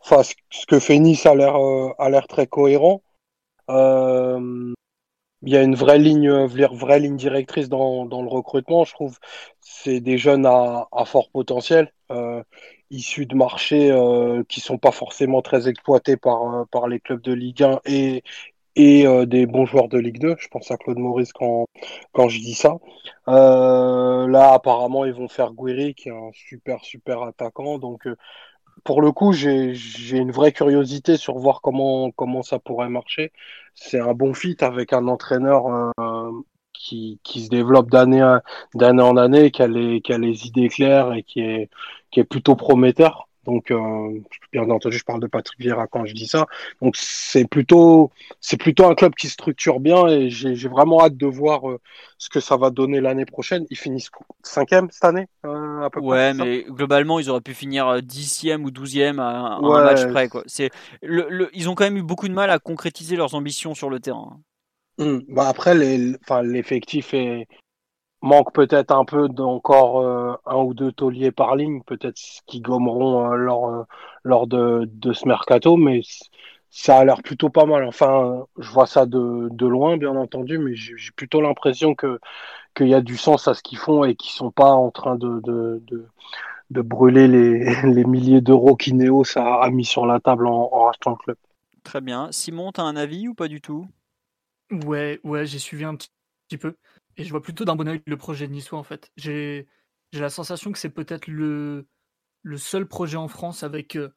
enfin, 0.00 0.22
ce- 0.22 0.66
que 0.66 0.80
fait 0.80 0.98
Nice 0.98 1.26
a 1.26 1.34
l'air, 1.34 1.56
euh, 1.56 1.92
a 1.98 2.10
l'air 2.10 2.26
très 2.28 2.46
cohérent. 2.46 3.02
Euh, 3.70 4.72
il 5.42 5.52
y 5.52 5.56
a 5.56 5.62
une 5.62 5.74
vraie 5.76 5.98
ligne, 5.98 6.30
vraie 6.46 7.00
ligne 7.00 7.16
directrice 7.16 7.68
dans, 7.68 8.06
dans 8.06 8.22
le 8.22 8.28
recrutement. 8.28 8.84
Je 8.84 8.92
trouve 8.94 9.18
c'est 9.60 10.00
des 10.00 10.18
jeunes 10.18 10.46
à, 10.46 10.88
fort 11.06 11.30
potentiel, 11.30 11.92
issus 12.90 13.26
de 13.26 13.34
marchés 13.34 13.90
euh, 13.90 14.44
qui 14.48 14.60
sont 14.60 14.78
pas 14.78 14.92
forcément 14.92 15.42
très 15.42 15.68
exploités 15.68 16.16
par, 16.16 16.66
par 16.68 16.88
les 16.88 17.00
clubs 17.00 17.22
de 17.22 17.32
Ligue 17.32 17.62
1 17.62 17.80
et, 17.86 18.22
et 18.76 19.06
euh, 19.06 19.26
des 19.26 19.46
bons 19.46 19.66
joueurs 19.66 19.88
de 19.88 19.98
Ligue 19.98 20.18
2. 20.18 20.36
Je 20.38 20.48
pense 20.48 20.70
à 20.70 20.76
Claude 20.76 20.98
Maurice 20.98 21.32
quand, 21.32 21.66
quand 22.12 22.28
je 22.28 22.38
dis 22.40 22.54
ça. 22.54 22.76
Euh, 23.28 24.26
là, 24.28 24.52
apparemment, 24.52 25.04
ils 25.04 25.12
vont 25.12 25.28
faire 25.28 25.52
Guiri, 25.52 25.94
qui 25.94 26.08
est 26.08 26.12
un 26.12 26.30
super, 26.32 26.84
super 26.84 27.22
attaquant. 27.22 27.78
Donc, 27.78 28.06
euh, 28.06 28.16
pour 28.84 29.02
le 29.02 29.12
coup, 29.12 29.32
j'ai, 29.32 29.74
une 30.12 30.32
vraie 30.32 30.52
curiosité 30.52 31.16
sur 31.16 31.38
voir 31.38 31.60
comment, 31.62 32.10
comment 32.12 32.42
ça 32.42 32.58
pourrait 32.58 32.88
marcher. 32.88 33.32
C'est 33.74 34.00
un 34.00 34.14
bon 34.14 34.34
fit 34.34 34.56
avec 34.60 34.92
un 34.92 35.08
entraîneur 35.08 35.66
euh, 35.98 36.30
qui, 36.72 37.20
qui 37.22 37.42
se 37.44 37.48
développe 37.50 37.90
d'année, 37.90 38.38
d'année 38.74 39.02
en 39.02 39.16
année, 39.16 39.50
qui 39.50 39.62
a, 39.62 39.68
les, 39.68 40.00
qui 40.00 40.12
a 40.12 40.18
les 40.18 40.46
idées 40.46 40.68
claires 40.68 41.12
et 41.12 41.22
qui 41.22 41.40
est, 41.40 41.70
qui 42.10 42.20
est 42.20 42.24
plutôt 42.24 42.56
prometteur. 42.56 43.28
Donc, 43.44 43.70
euh, 43.70 44.20
bien 44.52 44.68
entendu, 44.70 44.96
je 44.96 45.04
parle 45.04 45.20
de 45.20 45.26
Patrick 45.26 45.58
Vieira 45.60 45.86
quand 45.86 46.04
je 46.04 46.14
dis 46.14 46.26
ça. 46.26 46.46
Donc, 46.80 46.94
c'est 46.96 47.46
plutôt, 47.46 48.10
c'est 48.40 48.56
plutôt 48.56 48.86
un 48.86 48.94
club 48.94 49.14
qui 49.14 49.28
structure 49.28 49.80
bien 49.80 50.06
et 50.06 50.30
j'ai 50.30 50.68
vraiment 50.68 51.02
hâte 51.02 51.16
de 51.16 51.26
voir 51.26 51.68
euh, 51.68 51.80
ce 52.18 52.28
que 52.28 52.40
ça 52.40 52.56
va 52.56 52.70
donner 52.70 53.00
l'année 53.00 53.26
prochaine. 53.26 53.66
Ils 53.70 53.76
finissent 53.76 54.10
cinquième 54.42 54.88
cette 54.90 55.04
année, 55.04 55.26
euh, 55.44 55.82
à 55.82 55.90
peu 55.90 56.00
ouais, 56.00 56.34
mais 56.34 56.64
globalement, 56.68 57.18
ils 57.18 57.30
auraient 57.30 57.40
pu 57.40 57.54
finir 57.54 58.00
dixième 58.02 58.64
ou 58.64 58.70
douzième 58.70 59.18
à, 59.18 59.56
un 59.56 59.84
match 59.84 60.06
près. 60.06 60.28
Quoi. 60.28 60.44
C'est, 60.46 60.70
le, 61.02 61.50
ils 61.52 61.68
ont 61.68 61.74
quand 61.74 61.84
même 61.84 61.96
eu 61.96 62.02
beaucoup 62.02 62.28
de 62.28 62.34
mal 62.34 62.50
à 62.50 62.58
concrétiser 62.58 63.16
leurs 63.16 63.34
ambitions 63.34 63.74
sur 63.74 63.90
le 63.90 63.98
terrain. 63.98 64.40
Mmh. 64.98 65.18
Bah 65.28 65.48
après, 65.48 65.74
l'effectif 65.74 67.14
est, 67.14 67.48
manque 68.22 68.52
peut-être 68.52 68.92
un 68.92 69.04
peu 69.04 69.28
d'encore 69.28 70.00
euh, 70.00 70.34
un 70.46 70.56
ou 70.56 70.74
deux 70.74 70.92
tauliers 70.92 71.32
par 71.32 71.56
ligne, 71.56 71.82
peut-être 71.82 72.20
qui 72.46 72.60
gommeront 72.60 73.32
euh, 73.32 73.36
lors, 73.36 73.68
euh, 73.68 73.82
lors 74.24 74.46
de, 74.46 74.88
de, 74.92 75.12
ce 75.12 75.26
mercato, 75.26 75.76
mais 75.76 76.02
ça 76.70 76.98
a 76.98 77.04
l'air 77.04 77.22
plutôt 77.22 77.50
pas 77.50 77.66
mal. 77.66 77.84
Enfin, 77.84 78.46
je 78.58 78.70
vois 78.70 78.86
ça 78.86 79.06
de, 79.06 79.48
de 79.50 79.66
loin, 79.66 79.96
bien 79.96 80.16
entendu, 80.16 80.58
mais 80.58 80.74
j'ai 80.74 81.10
plutôt 81.14 81.40
l'impression 81.40 81.94
que 81.94 82.20
qu'il 82.74 82.88
y 82.88 82.94
a 82.94 83.02
du 83.02 83.18
sens 83.18 83.48
à 83.48 83.54
ce 83.54 83.62
qu'ils 83.62 83.78
font 83.78 84.04
et 84.04 84.16
qu'ils 84.16 84.32
sont 84.32 84.50
pas 84.50 84.72
en 84.72 84.90
train 84.90 85.16
de, 85.16 85.40
de, 85.40 85.82
de, 85.86 86.06
de 86.70 86.80
brûler 86.80 87.28
les, 87.28 87.82
les 87.84 88.04
milliers 88.04 88.40
d'euros 88.40 88.76
qu'Ineos 88.76 89.36
a, 89.36 89.64
a, 89.64 89.70
mis 89.70 89.84
sur 89.84 90.06
la 90.06 90.20
table 90.20 90.46
en, 90.46 90.70
en 90.72 90.84
rachetant 90.86 91.10
le 91.10 91.16
club. 91.16 91.36
Très 91.82 92.00
bien. 92.00 92.30
Simon, 92.32 92.72
tu 92.72 92.80
as 92.80 92.84
un 92.84 92.96
avis 92.96 93.28
ou 93.28 93.34
pas 93.34 93.48
du 93.48 93.60
tout? 93.60 93.86
Ouais, 94.70 95.20
ouais, 95.24 95.44
j'ai 95.44 95.58
suivi 95.58 95.84
un 95.84 95.96
petit 95.96 96.58
peu. 96.58 96.74
Et 97.16 97.24
je 97.24 97.30
vois 97.30 97.42
plutôt 97.42 97.64
d'un 97.64 97.76
bon 97.76 97.88
oeil 97.88 98.02
le 98.06 98.16
projet 98.16 98.46
de 98.46 98.52
Niçois 98.52 98.78
en 98.78 98.84
fait. 98.84 99.10
J'ai 99.16 99.66
la 100.12 100.30
sensation 100.30 100.72
que 100.72 100.78
c'est 100.78 100.90
peut-être 100.90 101.26
le, 101.26 101.86
le 102.42 102.58
seul 102.58 102.86
projet 102.86 103.16
en 103.16 103.28
France 103.28 103.62
avec 103.62 103.96
euh, 103.96 104.10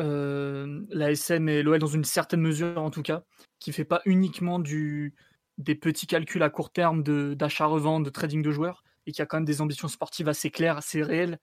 euh 0.00 0.82
la 0.90 1.10
SM 1.10 1.48
et 1.48 1.62
l'OL 1.62 1.78
dans 1.78 1.86
une 1.86 2.04
certaine 2.04 2.40
mesure 2.40 2.78
en 2.78 2.90
tout 2.90 3.02
cas, 3.02 3.24
qui 3.58 3.72
fait 3.72 3.84
pas 3.84 4.02
uniquement 4.04 4.58
du, 4.58 5.14
des 5.58 5.74
petits 5.74 6.06
calculs 6.06 6.42
à 6.42 6.50
court 6.50 6.70
terme 6.70 7.02
d'achat-revente, 7.34 8.04
de, 8.04 8.10
trading 8.10 8.42
de 8.42 8.50
joueurs, 8.50 8.82
et 9.06 9.12
qui 9.12 9.22
a 9.22 9.26
quand 9.26 9.38
même 9.38 9.44
des 9.44 9.60
ambitions 9.60 9.88
sportives 9.88 10.28
assez 10.28 10.50
claires, 10.50 10.76
assez 10.76 11.02
réelles. 11.02 11.38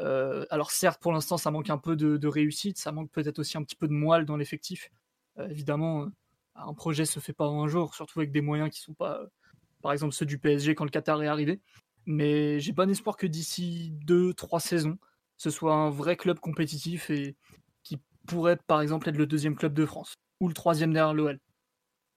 Euh, 0.00 0.44
alors 0.50 0.70
certes, 0.70 1.00
pour 1.00 1.12
l'instant, 1.12 1.38
ça 1.38 1.50
manque 1.50 1.70
un 1.70 1.78
peu 1.78 1.96
de, 1.96 2.28
réussite, 2.28 2.78
ça 2.78 2.92
manque 2.92 3.10
peut-être 3.10 3.38
aussi 3.38 3.56
un 3.56 3.62
petit 3.62 3.76
peu 3.76 3.88
de 3.88 3.92
moelle 3.92 4.26
dans 4.26 4.36
l'effectif. 4.36 4.90
Euh, 5.38 5.48
évidemment, 5.48 6.08
un 6.54 6.74
projet 6.74 7.04
se 7.04 7.20
fait 7.20 7.32
pas 7.32 7.48
en 7.48 7.64
un 7.64 7.68
jour, 7.68 7.94
surtout 7.94 8.20
avec 8.20 8.32
des 8.32 8.40
moyens 8.40 8.70
qui 8.70 8.80
sont 8.80 8.94
pas 8.94 9.22
par 9.82 9.92
exemple 9.92 10.14
ceux 10.14 10.26
du 10.26 10.38
PSG 10.38 10.74
quand 10.74 10.84
le 10.84 10.90
Qatar 10.90 11.22
est 11.22 11.28
arrivé. 11.28 11.60
Mais 12.06 12.58
j'ai 12.60 12.72
bon 12.72 12.88
espoir 12.88 13.16
que 13.16 13.26
d'ici 13.26 13.92
deux, 14.04 14.32
trois 14.32 14.60
saisons, 14.60 14.98
ce 15.36 15.50
soit 15.50 15.74
un 15.74 15.90
vrai 15.90 16.16
club 16.16 16.40
compétitif 16.40 17.10
et 17.10 17.36
qui 17.82 17.98
pourrait 18.26 18.58
par 18.66 18.80
exemple 18.80 19.08
être 19.08 19.16
le 19.16 19.26
deuxième 19.26 19.56
club 19.56 19.74
de 19.74 19.84
France 19.84 20.14
ou 20.40 20.48
le 20.48 20.54
troisième 20.54 20.92
derrière 20.92 21.14
l'OL. 21.14 21.38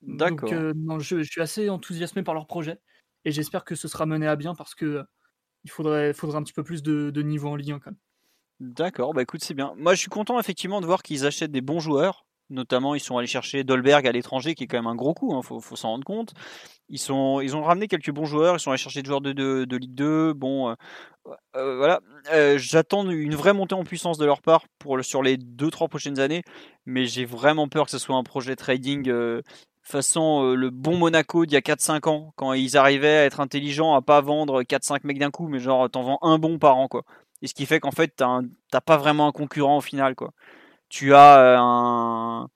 D'accord. 0.02 0.50
Donc 0.50 0.54
euh, 0.54 1.00
je, 1.00 1.22
suis 1.24 1.42
assez 1.42 1.70
enthousiasmé 1.70 2.24
par 2.24 2.34
leur 2.34 2.48
projet 2.48 2.80
et 3.26 3.32
j'espère 3.32 3.64
que 3.64 3.76
ce 3.76 3.88
sera 3.88 4.06
mené 4.06 4.28
à 4.28 4.36
bien 4.36 4.56
parce 4.56 4.74
que 4.74 4.86
euh, 4.86 5.04
il 5.64 5.70
faudrait, 5.70 6.14
faudrait 6.14 6.38
un 6.38 6.44
petit 6.44 6.54
peu 6.54 6.64
plus 6.64 6.82
de, 6.82 7.22
niveau 7.22 7.50
en 7.50 7.56
Ligue 7.56 7.74
1 7.74 7.80
quand 7.80 7.92
même. 7.92 8.00
D'accord, 8.60 9.14
bah 9.14 9.22
écoute, 9.24 9.44
c'est 9.44 9.54
bien. 9.54 9.74
Moi, 9.78 9.94
je 9.96 10.00
suis 10.00 10.10
content 10.10 10.40
effectivement 10.40 10.82
de 10.82 10.86
voir 10.86 11.02
qu'ils 11.04 11.26
achètent 11.26 11.52
des 11.52 11.62
bons 11.62 11.80
joueurs. 11.80 12.26
Notamment, 12.52 12.96
ils 12.96 13.00
sont 13.00 13.18
allés 13.18 13.28
chercher 13.28 13.64
Dolberg 13.64 14.06
à 14.06 14.12
l'étranger, 14.12 14.56
qui 14.56 14.66
est 14.66 14.68
quand 14.68 14.78
même 14.78 14.88
un 14.88 14.96
gros 14.96 15.14
coup, 15.14 15.32
il 15.32 15.38
hein, 15.38 15.42
faut, 15.42 15.76
s'en 15.78 15.92
rendre 15.92 16.04
compte. 16.04 16.34
Ils, 16.90 17.00
sont, 17.00 17.40
ils 17.40 17.56
ont 17.56 17.64
ramené 17.64 17.88
quelques 17.88 18.12
bons 18.12 18.26
joueurs, 18.26 18.58
ils 18.58 18.60
sont 18.60 18.72
allés 18.72 18.78
chercher 18.78 19.02
des 19.02 19.08
joueurs 19.08 19.22
de, 19.22 19.32
de, 19.32 19.78
Ligue 19.78 19.96
2. 19.96 20.34
Bon, 20.34 20.70
euh, 20.70 20.76
euh, 21.56 21.78
voilà. 21.78 22.02
Euh, 22.34 22.58
j'attends 22.58 23.10
une 23.10 23.36
vraie 23.36 23.54
montée 23.54 23.74
en 23.74 23.86
puissance 23.86 24.18
de 24.18 24.26
leur 24.26 24.42
part 24.42 24.66
pour, 24.80 25.02
sur 25.04 25.24
les 25.24 25.38
2-3 25.38 25.88
prochaines 25.88 26.20
années, 26.20 26.44
mais 26.86 27.06
j'ai 27.06 27.24
vraiment 27.24 27.70
peur 27.70 27.86
que 27.86 27.92
ce 27.92 28.00
soit 28.00 28.18
un 28.18 28.24
projet 28.24 28.58
trading 28.58 29.10
façon 29.84 30.54
le 30.54 30.70
bon 30.70 30.98
Monaco 30.98 31.46
d'il 31.46 31.54
y 31.54 31.58
a 31.58 31.62
4-5 31.62 32.08
ans, 32.10 32.34
quand 32.36 32.54
ils 32.54 32.78
arrivaient 32.78 33.18
à 33.18 33.26
être 33.26 33.40
intelligents, 33.40 33.96
à 33.96 34.02
pas 34.02 34.22
vendre 34.22 34.62
4-5 34.62 35.00
mecs 35.06 35.20
d'un 35.20 35.32
coup, 35.32 35.48
mais 35.48 35.60
genre 35.60 35.90
t'en 35.90 36.04
vends 36.04 36.20
un 36.22 36.38
bon 36.38 36.60
par 36.60 36.78
an, 36.78 36.88
quoi. 36.90 37.04
Et 37.42 37.48
ce 37.48 37.54
qui 37.54 37.66
fait 37.66 37.80
qu'en 37.80 37.92
fait, 37.92 38.14
t'as 38.16 38.82
pas 38.82 38.98
vraiment 38.98 39.28
un 39.28 39.32
concurrent 39.32 39.78
au 39.78 39.82
final, 39.82 40.16
quoi 40.16 40.34
tu 40.92 41.16
as 41.16 41.40
euh, 41.40 41.58
un 41.58 42.48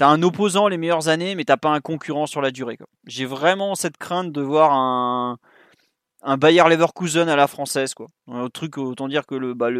as 0.00 0.06
un 0.06 0.22
opposant 0.22 0.68
les 0.68 0.78
meilleures 0.78 1.08
années, 1.08 1.34
mais 1.34 1.44
t'as 1.44 1.56
pas 1.56 1.70
un 1.70 1.80
concurrent 1.80 2.26
sur 2.26 2.40
la 2.40 2.50
durée. 2.50 2.78
J'ai 3.06 3.26
vraiment 3.26 3.74
cette 3.74 3.96
crainte 3.96 4.32
de 4.32 4.40
voir 4.40 4.72
un, 4.72 5.38
un 6.22 6.36
Bayer 6.36 6.62
Leverkusen 6.68 7.28
à 7.28 7.36
la 7.36 7.46
française. 7.48 7.94
Quoi. 7.94 8.06
Un 8.28 8.48
truc, 8.48 8.78
autant 8.78 9.08
dire 9.08 9.26
que 9.26 9.34
le, 9.34 9.54
bah, 9.54 9.70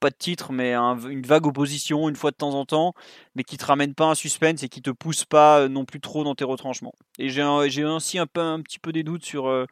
pas 0.00 0.10
de 0.10 0.16
titre, 0.16 0.52
mais 0.52 0.74
une 0.74 1.22
vague 1.22 1.46
opposition 1.46 2.08
une 2.08 2.16
fois 2.16 2.30
de 2.30 2.36
temps 2.36 2.54
en 2.54 2.66
temps, 2.66 2.92
mais 3.34 3.42
qui 3.42 3.56
te 3.56 3.64
ramène 3.64 3.94
pas 3.94 4.04
un 4.04 4.14
suspense 4.14 4.62
et 4.62 4.68
qui 4.68 4.82
te 4.82 4.90
pousse 4.90 5.24
pas 5.24 5.60
euh, 5.60 5.68
non 5.68 5.86
plus 5.86 6.00
trop 6.00 6.24
dans 6.24 6.34
tes 6.34 6.44
retranchements. 6.44 6.92
Et 7.18 7.30
j'ai 7.30 7.42
ainsi 7.82 8.18
un, 8.18 8.26
peu, 8.26 8.40
un 8.40 8.60
petit 8.60 8.78
peu 8.78 8.92
des 8.92 9.02
doutes 9.02 9.24
sur 9.24 9.48
euh, 9.48 9.64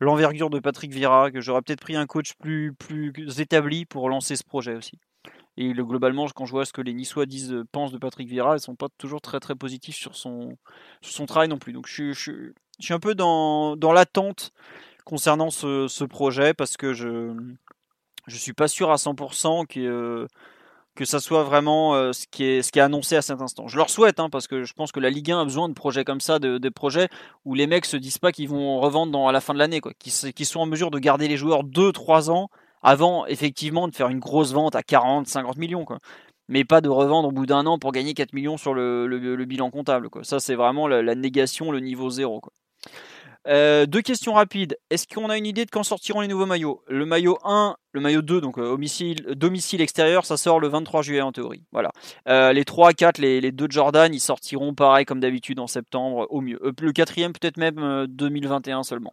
l'envergure 0.00 0.50
de 0.50 0.58
Patrick 0.58 0.92
Vira, 0.92 1.30
que 1.30 1.40
j'aurais 1.40 1.62
peut-être 1.62 1.80
pris 1.80 1.94
un 1.94 2.06
coach 2.06 2.34
plus, 2.34 2.74
plus 2.74 3.12
établi 3.38 3.84
pour 3.84 4.08
lancer 4.08 4.34
ce 4.34 4.44
projet 4.44 4.74
aussi. 4.74 4.98
Et 5.56 5.72
le, 5.72 5.84
globalement, 5.84 6.26
quand 6.34 6.44
je 6.44 6.50
vois 6.50 6.66
ce 6.66 6.72
que 6.72 6.82
les 6.82 6.92
Niçois 6.92 7.26
disent, 7.26 7.52
euh, 7.52 7.64
pensent 7.72 7.92
de 7.92 7.98
Patrick 7.98 8.28
Vieira, 8.28 8.56
ils 8.56 8.60
sont 8.60 8.76
pas 8.76 8.88
toujours 8.98 9.20
très 9.20 9.40
très 9.40 9.54
positifs 9.54 9.96
sur 9.96 10.14
son, 10.14 10.56
son 11.00 11.26
travail 11.26 11.48
non 11.48 11.58
plus. 11.58 11.72
Donc 11.72 11.86
je, 11.86 12.12
suis 12.12 12.94
un 12.94 13.00
peu 13.00 13.14
dans, 13.14 13.76
dans 13.76 13.92
l'attente 13.92 14.52
concernant 15.04 15.50
ce, 15.50 15.88
ce, 15.88 16.04
projet 16.04 16.52
parce 16.52 16.76
que 16.76 16.92
je 16.92 17.34
je 18.26 18.36
suis 18.36 18.52
pas 18.52 18.68
sûr 18.68 18.90
à 18.90 18.96
100% 18.96 19.66
que 19.66 20.26
que 20.96 21.04
ça 21.04 21.20
soit 21.20 21.44
vraiment 21.44 21.94
euh, 21.94 22.12
ce 22.12 22.26
qui 22.26 22.42
est 22.42 22.62
ce 22.62 22.72
qui 22.72 22.80
est 22.80 22.82
annoncé 22.82 23.14
à 23.14 23.22
cet 23.22 23.40
instant. 23.40 23.68
Je 23.68 23.76
leur 23.76 23.90
souhaite 23.90 24.18
hein, 24.18 24.28
parce 24.30 24.48
que 24.48 24.64
je 24.64 24.72
pense 24.72 24.90
que 24.90 24.98
la 24.98 25.10
Ligue 25.10 25.30
1 25.30 25.40
a 25.40 25.44
besoin 25.44 25.68
de 25.68 25.74
projets 25.74 26.04
comme 26.04 26.20
ça, 26.20 26.40
de, 26.40 26.68
projets 26.70 27.08
où 27.44 27.54
les 27.54 27.68
mecs 27.68 27.84
se 27.84 27.96
disent 27.96 28.18
pas 28.18 28.32
qu'ils 28.32 28.48
vont 28.48 28.80
revendre 28.80 29.28
à 29.28 29.32
la 29.32 29.40
fin 29.40 29.54
de 29.54 29.58
l'année, 29.60 29.80
qu'ils 30.00 30.32
qui 30.32 30.44
sont 30.44 30.60
en 30.60 30.66
mesure 30.66 30.90
de 30.90 30.98
garder 30.98 31.28
les 31.28 31.36
joueurs 31.36 31.62
2-3 31.62 32.30
ans 32.30 32.50
avant 32.86 33.26
effectivement 33.26 33.88
de 33.88 33.94
faire 33.96 34.08
une 34.08 34.20
grosse 34.20 34.52
vente 34.52 34.76
à 34.76 34.82
40, 34.84 35.26
50 35.26 35.56
millions. 35.56 35.84
Mais 36.48 36.64
pas 36.64 36.80
de 36.80 36.88
revendre 36.88 37.28
au 37.28 37.32
bout 37.32 37.44
d'un 37.44 37.66
an 37.66 37.80
pour 37.80 37.90
gagner 37.90 38.14
4 38.14 38.32
millions 38.32 38.56
sur 38.56 38.74
le, 38.74 39.44
bilan 39.44 39.70
comptable. 39.72 40.08
Ça, 40.22 40.38
c'est 40.38 40.54
vraiment 40.54 40.86
la, 40.86 41.14
négation, 41.16 41.72
le 41.72 41.80
niveau 41.80 42.10
zéro. 42.10 42.40
Euh, 43.48 43.86
deux 43.86 44.02
questions 44.02 44.34
rapides. 44.34 44.76
Est-ce 44.90 45.08
qu'on 45.12 45.30
a 45.30 45.36
une 45.36 45.46
idée 45.46 45.64
de 45.64 45.70
quand 45.70 45.82
sortiront 45.82 46.20
les 46.20 46.28
nouveaux 46.28 46.46
maillots? 46.46 46.84
Le 46.86 47.04
maillot 47.06 47.38
1, 47.42 47.74
le 47.90 48.00
maillot 48.00 48.22
2, 48.22 48.40
donc 48.40 48.56
euh, 48.58 48.76
domicile 49.34 49.80
extérieur, 49.80 50.24
ça 50.24 50.36
sort 50.36 50.60
le 50.60 50.68
23 50.68 51.02
juillet 51.02 51.22
en 51.22 51.32
théorie. 51.32 51.64
Voilà. 51.72 51.90
Euh, 52.28 52.52
les 52.52 52.64
3, 52.64 52.92
4, 52.92 53.18
les, 53.18 53.40
les 53.40 53.50
deux 53.50 53.66
de 53.66 53.72
Jordan, 53.72 54.14
ils 54.14 54.20
sortiront 54.20 54.74
pareil 54.74 55.04
comme 55.04 55.18
d'habitude 55.18 55.58
en 55.58 55.66
septembre 55.66 56.28
au 56.30 56.40
mieux. 56.40 56.60
le 56.80 56.92
quatrième 56.92 57.32
peut-être 57.32 57.56
même 57.56 58.06
2021 58.08 58.84
seulement. 58.84 59.12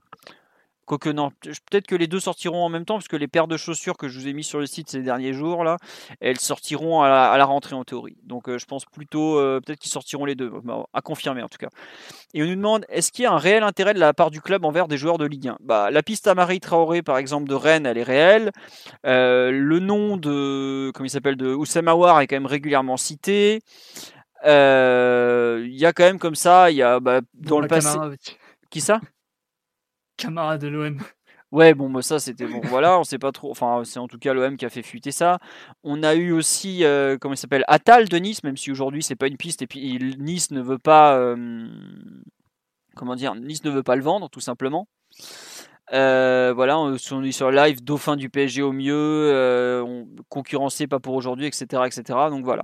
Quoique 0.86 1.10
non, 1.10 1.32
peut-être 1.42 1.88
que 1.88 1.96
les 1.96 2.08
deux 2.08 2.20
sortiront 2.20 2.64
en 2.64 2.70
même 2.70 2.84
temps, 2.84 2.96
parce 2.96 3.08
que 3.08 3.16
les 3.16 3.30
paires 3.30 3.48
de 3.48 3.56
chaussures 3.56 3.96
que 3.96 4.10
je 4.10 4.20
vous 4.20 4.28
ai 4.28 4.34
mis 4.34 4.44
sur 4.44 4.60
le 4.60 4.66
site 4.66 4.90
ces 4.90 5.02
derniers 5.02 5.32
jours, 5.32 5.64
là, 5.64 5.78
elles 6.20 6.40
sortiront 6.40 7.02
à 7.04 7.38
la, 7.38 7.46
rentrée 7.46 7.76
en 7.76 7.86
théorie. 7.86 8.18
Donc 8.24 8.50
euh, 8.50 8.58
je 8.58 8.66
pense 8.66 8.84
plutôt, 8.86 9.40
euh, 9.40 9.62
peut-être 9.62 9.80
qu'ils 9.80 9.92
sortiront 9.92 10.26
les 10.26 10.36
deux, 10.36 10.52
à 10.94 11.02
confirmer 11.02 11.42
en 11.42 11.48
tout 11.48 11.58
cas. 11.58 11.70
Et 12.34 12.44
on 12.44 12.48
nous 12.48 12.56
demande, 12.56 12.86
est-ce 12.90 13.14
qu'il 13.14 13.24
y 13.24 13.26
a 13.26 13.32
un 13.32 13.38
réel 13.38 13.64
intérêt 13.64 13.94
de 13.94 14.00
la 14.00 14.14
part 14.14 14.30
du 14.30 14.42
club 14.42 14.66
envers 14.66 14.90
des 14.90 14.98
joueurs 14.98 15.18
de 15.18 15.26
Ligue 15.26 15.48
1 15.48 15.58
bah, 15.62 15.90
La 15.90 16.04
piste 16.04 16.28
à 16.28 16.36
Marie 16.36 16.60
Traoré, 16.60 17.02
par 17.02 17.18
exemple, 17.18 17.48
de 17.48 17.56
Rennes, 17.56 17.86
elle 17.86 17.98
est 17.98 18.04
réelle. 18.04 18.52
Euh, 19.06 19.52
le 19.52 19.80
nom 19.80 20.18
de, 20.18 20.92
comment 20.94 21.06
il 21.06 21.10
s'appelle, 21.10 21.38
de 21.38 21.54
Oussama 21.54 21.94
est 22.22 22.28
quand 22.28 22.36
même 22.36 22.46
régulièrement 22.46 22.98
cité. 22.98 23.62
Il 24.44 24.50
y 24.50 25.86
a 25.86 25.94
quand 25.94 26.04
même 26.04 26.20
comme 26.20 26.36
ça, 26.36 26.72
il 26.72 26.76
y 26.76 26.84
a 26.84 27.00
bah, 27.00 27.22
dans 27.36 27.62
le 27.62 27.70
passé... 27.70 27.98
Qui 28.70 28.82
ça? 28.82 29.00
Camarade 30.18 30.62
de 30.62 30.68
l'OM. 30.68 31.00
Ouais, 31.54 31.76
bon, 31.76 31.88
bah, 31.88 32.02
ça 32.02 32.20
c'était 32.20 32.48
bon. 32.48 32.62
Voilà, 32.66 33.00
on 33.00 33.04
sait 33.04 33.20
pas 33.20 33.32
trop. 33.32 33.52
Enfin, 33.52 33.84
c'est 33.86 34.00
en 34.00 34.08
tout 34.08 34.18
cas 34.18 34.34
l'OM 34.34 34.58
qui 34.58 34.66
a 34.66 34.70
fait 34.70 34.82
fuiter 34.82 35.12
ça. 35.12 35.38
On 35.84 36.02
a 36.02 36.16
eu 36.16 36.32
aussi, 36.32 36.84
euh, 36.84 37.18
comment 37.20 37.36
il 37.36 37.38
s'appelle, 37.38 37.64
Atal 37.68 38.10
de 38.10 38.18
Nice, 38.18 38.44
même 38.44 38.58
si 38.58 38.72
aujourd'hui 38.72 39.04
c'est 39.04 39.16
pas 39.16 39.28
une 39.28 39.38
piste 39.38 39.62
et 39.62 39.68
puis 39.68 40.00
Nice 40.18 40.50
ne 40.50 40.62
veut 40.62 40.80
pas, 40.80 41.16
euh, 41.16 41.68
comment 42.96 43.16
dire, 43.16 43.36
Nice 43.36 43.64
ne 43.64 43.70
veut 43.70 43.84
pas 43.84 43.96
le 43.96 44.02
vendre 44.02 44.30
tout 44.32 44.40
simplement. 44.40 44.88
Euh, 45.94 46.54
voilà, 46.56 46.80
on, 46.80 46.96
est 46.96 47.32
sur 47.32 47.52
live, 47.52 47.84
dauphin 47.84 48.16
du 48.16 48.30
PSG 48.32 48.64
au 48.64 48.72
mieux, 48.72 49.84
on, 49.86 50.08
concurrencé 50.30 50.88
pas 50.88 51.00
pour 51.00 51.14
aujourd'hui, 51.14 51.46
etc., 51.46 51.84
etc. 51.86 52.04
Donc 52.32 52.46
voilà. 52.46 52.64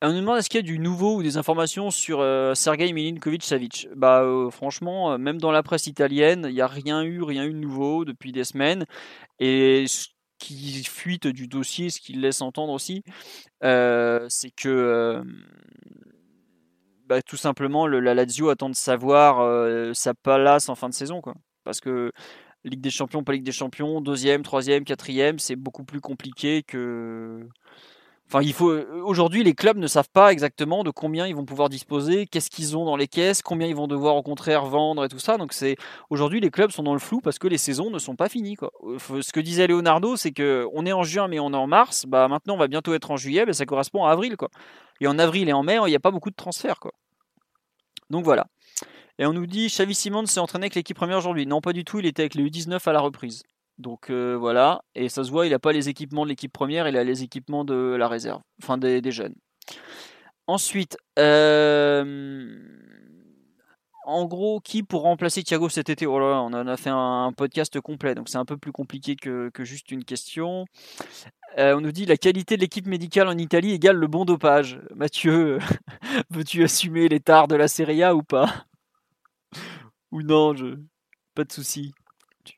On 0.00 0.12
nous 0.12 0.20
demande 0.20 0.38
est-ce 0.38 0.48
qu'il 0.48 0.58
y 0.58 0.62
a 0.62 0.66
du 0.66 0.78
nouveau 0.78 1.16
ou 1.16 1.22
des 1.22 1.36
informations 1.36 1.90
sur 1.90 2.20
euh, 2.20 2.54
Sergei 2.54 2.92
Milinkovic-Savic? 2.92 3.88
Bah 3.96 4.22
euh, 4.22 4.50
franchement, 4.50 5.12
euh, 5.12 5.18
même 5.18 5.40
dans 5.40 5.50
la 5.50 5.62
presse 5.62 5.86
italienne, 5.88 6.46
il 6.48 6.54
n'y 6.54 6.60
a 6.60 6.68
rien 6.68 7.02
eu, 7.02 7.22
rien 7.22 7.44
eu 7.44 7.52
de 7.52 7.58
nouveau 7.58 8.04
depuis 8.04 8.30
des 8.30 8.44
semaines. 8.44 8.84
Et 9.40 9.86
ce 9.88 10.08
qui 10.38 10.84
fuite 10.84 11.26
du 11.26 11.48
dossier, 11.48 11.90
ce 11.90 12.00
qui 12.00 12.12
laisse 12.12 12.42
entendre 12.42 12.72
aussi, 12.72 13.02
c'est 13.60 14.50
que 14.56 15.22
bah, 17.06 17.22
tout 17.22 17.36
simplement 17.36 17.86
le, 17.86 18.00
la 18.00 18.14
Lazio 18.14 18.50
attend 18.50 18.68
de 18.70 18.76
savoir 18.76 19.94
sa 19.94 20.14
place 20.14 20.68
en 20.68 20.74
fin 20.76 20.88
de 20.88 20.94
saison, 20.94 21.20
quoi. 21.20 21.34
Parce 21.64 21.80
que 21.80 22.12
Ligue 22.64 22.80
des 22.80 22.90
Champions, 22.90 23.24
pas 23.24 23.32
Ligue 23.32 23.44
des 23.44 23.52
Champions, 23.52 24.00
deuxième, 24.00 24.42
troisième, 24.42 24.84
quatrième, 24.84 25.38
c'est 25.40 25.56
beaucoup 25.56 25.84
plus 25.84 26.00
compliqué 26.00 26.62
que. 26.62 27.40
Enfin, 28.30 28.42
il 28.42 28.52
faut. 28.52 28.70
Aujourd'hui, 29.04 29.42
les 29.42 29.54
clubs 29.54 29.78
ne 29.78 29.86
savent 29.86 30.10
pas 30.12 30.32
exactement 30.32 30.84
de 30.84 30.90
combien 30.90 31.26
ils 31.26 31.34
vont 31.34 31.46
pouvoir 31.46 31.70
disposer, 31.70 32.26
qu'est-ce 32.26 32.50
qu'ils 32.50 32.76
ont 32.76 32.84
dans 32.84 32.96
les 32.96 33.08
caisses, 33.08 33.40
combien 33.40 33.66
ils 33.66 33.74
vont 33.74 33.86
devoir 33.86 34.16
au 34.16 34.22
contraire 34.22 34.66
vendre 34.66 35.02
et 35.02 35.08
tout 35.08 35.18
ça. 35.18 35.38
Donc, 35.38 35.54
c'est 35.54 35.76
aujourd'hui 36.10 36.38
les 36.38 36.50
clubs 36.50 36.70
sont 36.70 36.82
dans 36.82 36.92
le 36.92 36.98
flou 36.98 37.22
parce 37.22 37.38
que 37.38 37.48
les 37.48 37.56
saisons 37.56 37.90
ne 37.90 37.98
sont 37.98 38.16
pas 38.16 38.28
finies. 38.28 38.56
Quoi. 38.56 38.70
Ce 38.98 39.32
que 39.32 39.40
disait 39.40 39.66
Leonardo, 39.66 40.16
c'est 40.16 40.32
que 40.32 40.66
on 40.74 40.84
est 40.84 40.92
en 40.92 41.04
juin, 41.04 41.26
mais 41.26 41.40
on 41.40 41.52
est 41.54 41.56
en 41.56 41.66
mars. 41.66 42.04
Bah 42.06 42.28
maintenant, 42.28 42.54
on 42.54 42.58
va 42.58 42.68
bientôt 42.68 42.92
être 42.92 43.10
en 43.10 43.16
juillet, 43.16 43.46
mais 43.46 43.54
ça 43.54 43.64
correspond 43.64 44.04
à 44.04 44.10
avril, 44.10 44.36
quoi. 44.36 44.50
Et 45.00 45.06
en 45.06 45.18
avril 45.18 45.48
et 45.48 45.54
en 45.54 45.62
mai, 45.62 45.78
il 45.86 45.88
n'y 45.88 45.96
a 45.96 46.00
pas 46.00 46.10
beaucoup 46.10 46.30
de 46.30 46.36
transferts, 46.36 46.80
quoi. 46.80 46.92
Donc 48.10 48.24
voilà. 48.24 48.46
Et 49.18 49.24
on 49.26 49.32
nous 49.32 49.46
dit 49.46 49.68
Xavi 49.68 49.94
Simon 49.94 50.26
s'est 50.26 50.40
entraîné 50.40 50.64
avec 50.64 50.74
l'équipe 50.74 50.96
première 50.96 51.18
aujourd'hui. 51.18 51.46
Non, 51.46 51.60
pas 51.60 51.72
du 51.72 51.84
tout. 51.84 51.98
Il 51.98 52.06
était 52.06 52.22
avec 52.22 52.34
les 52.34 52.44
U19 52.44 52.78
à 52.88 52.92
la 52.92 53.00
reprise. 53.00 53.42
Donc 53.78 54.10
euh, 54.10 54.36
voilà. 54.36 54.82
Et 54.94 55.08
ça 55.08 55.24
se 55.24 55.30
voit, 55.30 55.46
il 55.46 55.50
n'a 55.50 55.58
pas 55.58 55.72
les 55.72 55.88
équipements 55.88 56.24
de 56.24 56.30
l'équipe 56.30 56.52
première, 56.52 56.88
il 56.88 56.96
a 56.96 57.04
les 57.04 57.22
équipements 57.22 57.64
de 57.64 57.94
la 57.98 58.08
réserve, 58.08 58.42
enfin 58.62 58.76
des, 58.76 59.10
jeunes. 59.10 59.34
Ensuite, 60.46 60.96
euh, 61.18 62.58
en 64.04 64.24
gros, 64.26 64.60
qui 64.60 64.82
pour 64.82 65.02
remplacer 65.02 65.42
Thiago 65.42 65.68
cet 65.68 65.90
été? 65.90 66.06
Oh 66.06 66.18
on 66.18 66.52
en 66.52 66.66
a 66.66 66.76
fait 66.76 66.90
un, 66.90 67.32
podcast 67.36 67.80
complet, 67.80 68.14
donc 68.14 68.28
c'est 68.28 68.38
un 68.38 68.44
peu 68.44 68.56
plus 68.56 68.72
compliqué 68.72 69.16
que, 69.16 69.50
juste 69.60 69.90
une 69.92 70.04
question. 70.04 70.64
Euh, 71.58 71.76
on 71.76 71.80
nous 71.80 71.92
dit 71.92 72.06
la 72.06 72.16
qualité 72.16 72.56
de 72.56 72.62
l'équipe 72.62 72.86
médicale 72.86 73.28
en 73.28 73.38
Italie 73.38 73.72
égale 73.72 73.96
le 73.96 74.06
bon 74.06 74.24
dopage. 74.24 74.80
Mathieu, 74.94 75.58
veux-tu 76.30 76.64
assumer 76.64 77.08
les 77.08 77.20
tares 77.20 77.48
de 77.48 77.56
la 77.56 77.68
Serie 77.68 78.02
A 78.02 78.14
ou 78.14 78.22
pas? 78.22 78.64
Ou 80.10 80.22
non, 80.22 80.54
je... 80.54 80.78
pas 81.34 81.44
de 81.44 81.52
souci. 81.52 81.92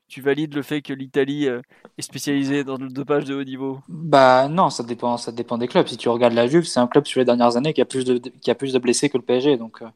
Tu, 0.08 0.20
valides 0.20 0.54
le 0.54 0.62
fait 0.62 0.82
que 0.82 0.92
l'Italie 0.92 1.46
euh, 1.48 1.60
est 1.98 2.02
spécialisée 2.02 2.64
dans 2.64 2.76
le 2.76 2.88
dopage 2.88 3.24
de 3.24 3.34
haut 3.34 3.44
niveau? 3.44 3.80
Bah 3.88 4.48
non, 4.48 4.70
ça 4.70 4.82
dépend, 4.82 5.16
ça 5.16 5.32
dépend 5.32 5.58
des 5.58 5.68
clubs. 5.68 5.86
Si 5.86 5.96
tu 5.96 6.08
regardes 6.08 6.34
la 6.34 6.46
Juve, 6.46 6.64
c'est 6.64 6.80
un 6.80 6.86
club 6.86 7.06
sur 7.06 7.20
les 7.20 7.24
dernières 7.24 7.56
années 7.56 7.72
qui 7.72 7.80
a 7.80 7.84
plus 7.84 8.04
de, 8.04 8.18
qui 8.18 8.50
a 8.50 8.54
plus 8.54 8.72
de 8.72 8.78
blessés 8.78 9.08
que 9.08 9.18
le 9.18 9.24
PSG. 9.24 9.56
Donc 9.56 9.82
euh, 9.82 9.86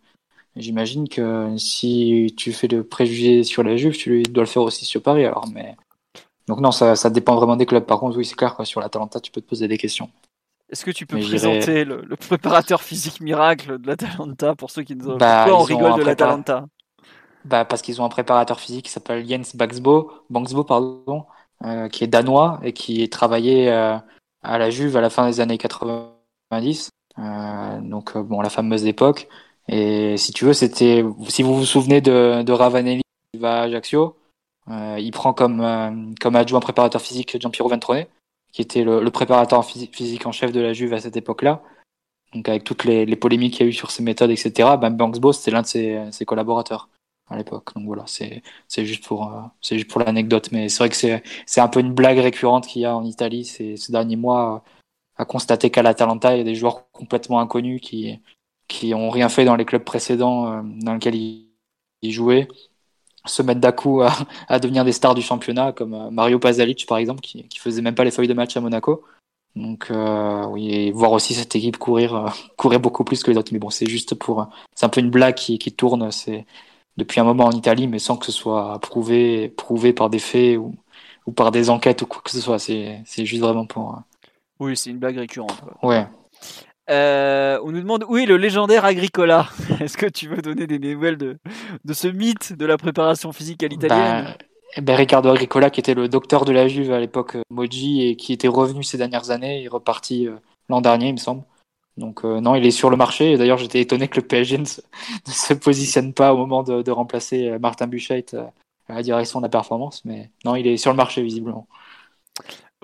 j'imagine 0.57 1.09
que 1.09 1.55
si 1.59 2.35
tu 2.37 2.53
fais 2.53 2.69
le 2.69 2.85
préjugé 2.85 3.43
sur 3.43 3.63
la 3.63 3.77
Juve, 3.77 3.97
tu 3.97 4.23
dois 4.23 4.45
le 4.45 4.49
faire 4.49 4.63
aussi 4.63 4.85
sur 4.85 5.03
Paris. 5.03 5.25
Alors, 5.25 5.49
mais 5.53 5.77
donc 6.47 6.61
non, 6.61 6.71
ça, 6.71 6.97
ça 6.97 7.11
dépend 7.11 7.37
vraiment 7.37 7.57
des 7.57 7.67
clubs. 7.67 7.85
Par 7.85 7.99
contre, 7.99 8.17
oui, 8.19 8.25
c'est 8.25 8.37
clair, 8.37 8.55
quoi, 8.55 8.65
sur 8.65 8.81
l'Atalanta, 8.81 9.21
tu 9.21 9.31
peux 9.31 9.41
te 9.41 9.49
poser 9.49 9.69
des 9.69 9.79
questions. 9.79 10.11
Est-ce 10.71 10.85
que 10.85 10.91
tu 10.91 11.07
peux 11.07 11.21
présenter 11.21 11.85
le, 11.85 12.03
préparateur 12.17 12.83
physique 12.83 13.21
miracle 13.21 13.79
de 13.79 13.87
l'Atalanta 13.87 14.55
pour 14.55 14.71
ceux 14.71 14.83
qui 14.83 14.97
nous 14.97 15.09
ont 15.09 15.17
bah, 15.17 15.45
Pourquoi 15.47 15.63
on 15.63 15.65
rigole 15.65 16.01
de 16.01 16.05
l'Atalanta 16.05 16.67
bah, 17.45 17.65
Parce 17.65 17.83
qu'ils 17.83 18.01
ont 18.01 18.05
un 18.05 18.09
préparateur 18.09 18.61
physique 18.61 18.87
qui 18.87 18.91
s'appelle 18.91 19.27
Jens 19.29 19.57
Baxbo, 19.57 20.13
Bangsbo, 20.31 20.65
pardon, 20.65 21.27
euh, 21.65 21.89
qui 21.89 22.05
est 22.05 22.09
danois 22.09 22.61
et 22.63 22.73
qui 22.73 23.03
est 23.03 23.13
travaillé 23.13 23.71
euh, 23.71 23.97
à 24.43 24.59
la 24.59 24.71
Juve 24.71 24.97
à 24.97 25.01
la 25.01 25.11
fin 25.11 25.27
des 25.27 25.41
années 25.41 25.59
90. 25.59 26.91
Euh, 27.19 27.81
donc, 27.81 28.17
bon, 28.17 28.41
la 28.41 28.51
fameuse 28.51 28.87
époque. 28.87 29.29
Et 29.69 30.17
si 30.17 30.33
tu 30.33 30.45
veux, 30.45 30.53
c'était, 30.53 31.05
si 31.29 31.43
vous 31.43 31.55
vous 31.57 31.65
souvenez 31.65 32.01
de, 32.01 32.43
de 32.43 32.53
Ravanelli 32.53 33.03
qui 33.33 33.39
va 33.41 33.61
à 33.61 33.63
Ajaccio, 33.63 34.17
euh, 34.71 34.97
il 34.99 35.11
prend 35.11 35.33
comme, 35.33 35.61
euh, 35.61 35.91
comme 36.21 36.37
adjoint 36.37 36.61
préparateur 36.61 37.01
physique 37.01 37.39
Giampiero 37.41 37.69
Ventrone, 37.69 38.07
qui 38.53 38.63
était 38.63 38.85
le, 38.85 39.03
le 39.03 39.11
préparateur 39.11 39.65
physique 39.65 40.27
en 40.27 40.33
chef 40.33 40.53
de 40.53 40.61
la 40.61 40.73
Juve 40.73 40.95
à 40.95 41.01
cette 41.01 41.17
époque-là. 41.17 41.63
Donc 42.35 42.49
avec 42.49 42.65
toutes 42.65 42.85
les, 42.85 43.07
les 43.07 43.17
polémiques 43.17 43.55
qu'il 43.55 43.67
y 43.67 43.69
a 43.69 43.71
eu 43.71 43.73
sur 43.73 43.91
ses 43.91 44.03
méthodes, 44.03 44.31
etc. 44.31 44.77
Ben 44.81 44.91
Banksbo, 44.91 45.33
c'était 45.33 45.51
l'un 45.51 45.63
de 45.63 45.67
ses, 45.67 46.01
ses, 46.11 46.25
collaborateurs 46.25 46.89
à 47.29 47.37
l'époque. 47.37 47.75
Donc 47.75 47.87
voilà, 47.87 48.05
c'est 48.07 48.43
juste 48.85 49.05
pour 49.05 49.33
euh, 49.33 49.79
pour 49.89 50.01
l'anecdote, 50.01 50.51
mais 50.53 50.69
c'est 50.69 50.79
vrai 50.79 50.89
que 50.91 51.23
c'est 51.47 51.61
un 51.61 51.69
peu 51.69 51.81
une 51.81 51.93
blague 51.95 52.19
récurrente 52.19 52.67
qu'il 52.67 52.83
y 52.83 52.85
a 52.85 52.97
en 52.97 53.05
Italie 53.05 53.45
ces, 53.45 53.77
derniers 53.91 54.17
mois 54.17 54.65
à 55.17 55.25
constater 55.25 55.71
qu'à 55.71 55.83
l'Atalanta 55.83 56.35
il 56.35 56.39
y 56.39 56.41
a 56.41 56.45
des 56.45 56.55
joueurs 56.57 56.91
complètement 56.93 57.41
inconnus 57.41 57.81
qui 57.81 58.21
qui 58.69 58.95
ont 58.95 59.11
rien 59.11 59.29
fait 59.29 59.45
dans 59.45 59.57
les 59.57 59.65
clubs 59.65 59.85
précédents 59.85 60.63
dans 60.65 60.95
lesquels 60.95 61.15
ils, 61.15 61.51
jouaient 62.13 62.49
se 63.27 63.43
mettre 63.43 63.61
d'un 63.61 63.73
coup 63.73 64.03
à, 64.03 64.13
à, 64.49 64.59
devenir 64.59 64.85
des 64.85 64.93
stars 64.93 65.15
du 65.15 65.23
championnat, 65.23 65.73
comme 65.73 65.95
euh, 65.95 66.11
Mario 66.11 66.39
Pasalic 66.39 66.87
par 66.87 66.99
exemple, 66.99 67.21
qui, 67.21 67.47
qui 67.49 67.59
faisait 67.59 67.83
même 67.83 67.95
pas 67.95 68.05
les 68.05 68.11
feuilles 68.11 68.29
de 68.29 68.35
match 68.35 68.57
à 68.57 68.61
Monaco. 68.61 69.05
Donc 69.57 69.91
euh, 69.91 70.47
oui, 70.47 70.75
et 70.75 70.91
voir 70.91 71.13
aussi 71.13 71.35
cette 71.35 71.55
équipe 71.55 71.79
courir, 71.79 72.15
euh, 72.15 72.29
courir 72.57 72.81
beaucoup 72.81 73.05
plus 73.05 73.23
que 73.23 73.31
les 73.31 73.37
autres. 73.37 73.53
Mais 73.53 73.59
bon, 73.59 73.71
c'est 73.71 73.89
juste 73.89 74.15
pour, 74.15 74.49
c'est 74.75 74.87
un 74.87 74.89
peu 74.89 75.01
une 75.01 75.11
blague 75.11 75.35
qui, 75.35 75.59
qui 75.59 75.73
tourne. 75.73 76.11
C'est 76.11 76.47
depuis 76.97 77.21
un 77.21 77.25
moment 77.25 77.47
en 77.47 77.53
Italie, 77.53 77.89
mais 77.89 77.99
sans 77.99 78.17
que 78.17 78.27
ce 78.27 78.33
soit 78.33 78.79
prouvé, 78.81 79.49
prouvé 79.49 79.93
par 79.93 80.11
des 80.11 80.19
faits 80.19 80.59
ou, 80.59 80.75
ou 81.27 81.33
par 81.33 81.51
des 81.51 81.71
enquêtes 81.71 82.03
ou 82.03 82.07
quoi 82.07 82.23
que 82.23 82.31
ce 82.31 82.41
soit. 82.41 82.59
C'est, 82.59 83.03
c'est 83.05 83.25
juste 83.25 83.43
vraiment 83.43 83.67
pour. 83.67 84.01
Oui, 84.61 84.77
c'est 84.77 84.91
une 84.91 84.99
blague 84.99 85.19
récurrente. 85.19 85.61
Ouais. 85.83 86.07
Euh, 86.91 87.59
on 87.65 87.73
nous 87.73 87.81
demande 87.81 88.05
où 88.09 88.17
est 88.17 88.27
le 88.27 88.37
légendaire 88.37 88.85
Agricola. 88.85 89.49
Est-ce 89.81 89.97
que 89.97 90.07
tu 90.07 90.29
veux 90.29 90.43
donner 90.43 90.67
des 90.67 90.79
nouvelles 90.79 91.17
de, 91.17 91.39
de 91.85 91.93
ce 91.93 92.09
mythe 92.09 92.53
de 92.53 92.67
la 92.67 92.77
préparation 92.77 93.33
physique 93.33 93.63
à 93.63 93.69
l'italienne? 93.69 94.25
Ben, 94.25 94.35
eh 94.77 94.81
ben, 94.81 94.97
Riccardo 94.97 95.31
Agricola, 95.31 95.71
qui 95.71 95.81
était 95.81 95.95
le 95.95 96.09
docteur 96.09 96.45
de 96.45 96.53
la 96.53 96.69
Juve 96.69 96.93
à 96.93 97.01
l'époque 97.01 97.37
euh, 97.37 97.43
Moji 97.51 98.07
et 98.07 98.17
qui 98.17 98.33
était 98.33 98.49
revenu 98.49 98.83
ces 98.83 98.99
dernières 98.99 99.31
années, 99.31 99.61
il 99.61 99.65
est 99.67 99.69
reparti 99.69 100.29
euh, 100.29 100.35
l'an 100.69 100.81
dernier, 100.81 101.09
il 101.09 101.15
me 101.15 101.19
semble. 101.19 101.43
Donc 101.97 102.25
non, 102.25 102.55
il 102.55 102.67
est 102.67 102.71
sur 102.71 102.91
le 102.91 102.97
marché. 102.97 103.33
Et 103.33 103.39
d'ailleurs, 103.39 103.59
j'étais 103.59 103.81
étonné 103.81 104.09
que 104.09 104.17
le 104.17 104.27
PSG 104.27 104.59
ne 104.59 104.65
se, 104.65 105.55
positionne 105.55 106.13
pas 106.13 106.35
au 106.35 106.37
moment 106.37 106.63
de, 106.63 106.83
de 106.83 106.91
remplacer 106.91 107.59
Martin 107.59 107.87
Buchheit 107.87 108.27
à 108.89 108.95
la 108.95 109.03
direction 109.03 109.41
de 109.41 109.45
la 109.45 109.51
performance. 109.51 110.05
Mais 110.05 110.31
non, 110.45 110.57
il 110.57 110.67
est 110.67 110.77
sur 110.77 110.91
le 110.91 110.97
marché 110.97 111.23
visiblement. 111.23 111.67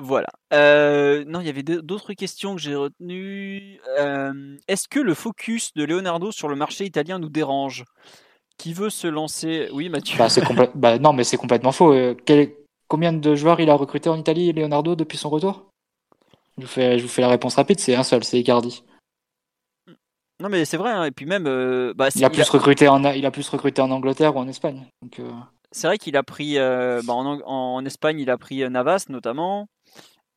Voilà. 0.01 0.29
Euh, 0.55 1.25
non, 1.27 1.41
il 1.41 1.47
y 1.47 1.51
avait 1.51 1.63
d'autres 1.63 2.15
questions 2.15 2.55
que 2.55 2.61
j'ai 2.61 2.75
retenues. 2.75 3.81
Euh, 3.99 4.57
est-ce 4.67 4.89
que 4.89 4.99
le 4.99 5.15
focus 5.15 5.75
de 5.75 5.85
Leonardo 5.85 6.33
sur 6.33 6.49
le 6.49 6.57
marché 6.57 6.85
italien 6.85 7.19
nous 7.19 7.29
dérange? 7.29 7.85
Qui 8.57 8.73
veut 8.73 8.91
se 8.91 9.07
lancer? 9.07 9.69
Oui, 9.73 9.89
Mathieu. 9.89 10.19
Bah, 10.19 10.71
bah, 10.75 10.99
non, 10.99 11.13
mais 11.13 11.25
c'est 11.25 11.37
complètement 11.37 11.73
faux. 11.73 11.93
Euh, 11.93 12.15
combien 12.89 13.13
de 13.13 13.35
joueurs 13.35 13.61
il 13.61 13.71
a 13.71 13.75
recruté 13.75 14.09
en 14.09 14.19
Italie, 14.19 14.53
Leonardo, 14.53 14.95
depuis 14.97 15.19
son 15.19 15.29
retour? 15.29 15.71
Je 16.57 16.63
vous, 16.63 16.69
fais... 16.69 16.99
je 16.99 17.03
vous 17.03 17.09
fais 17.09 17.23
la 17.23 17.29
réponse 17.29 17.57
rapide, 17.57 17.81
c'est 17.81 17.95
un 17.95 18.03
seul, 18.03 18.25
c'est 18.25 18.39
Icardi. 18.39 18.83
Non, 20.41 20.49
mais 20.49 20.65
c'est 20.65 20.77
vrai, 20.77 20.91
hein, 20.91 21.05
et 21.05 21.11
puis 21.11 21.27
même. 21.27 21.45
Bah, 21.95 22.09
il, 22.15 22.25
a 22.25 22.31
plus 22.31 22.49
Recruté 22.49 22.89
en... 22.89 23.05
il 23.05 23.27
a 23.27 23.31
plus 23.31 23.49
recruté 23.49 23.83
en 23.83 23.91
Angleterre 23.91 24.35
ou 24.35 24.39
en 24.39 24.49
Espagne. 24.49 24.87
C'est 25.71 25.87
vrai 25.87 25.99
qu'il 25.99 26.17
a 26.17 26.23
pris. 26.23 26.57
Bah, 26.57 27.01
en... 27.09 27.41
en, 27.45 27.85
Espagne, 27.85 28.21
il 28.21 28.31
a 28.31 28.39
pris 28.39 28.69
Navas 28.69 29.07
notamment. 29.09 29.69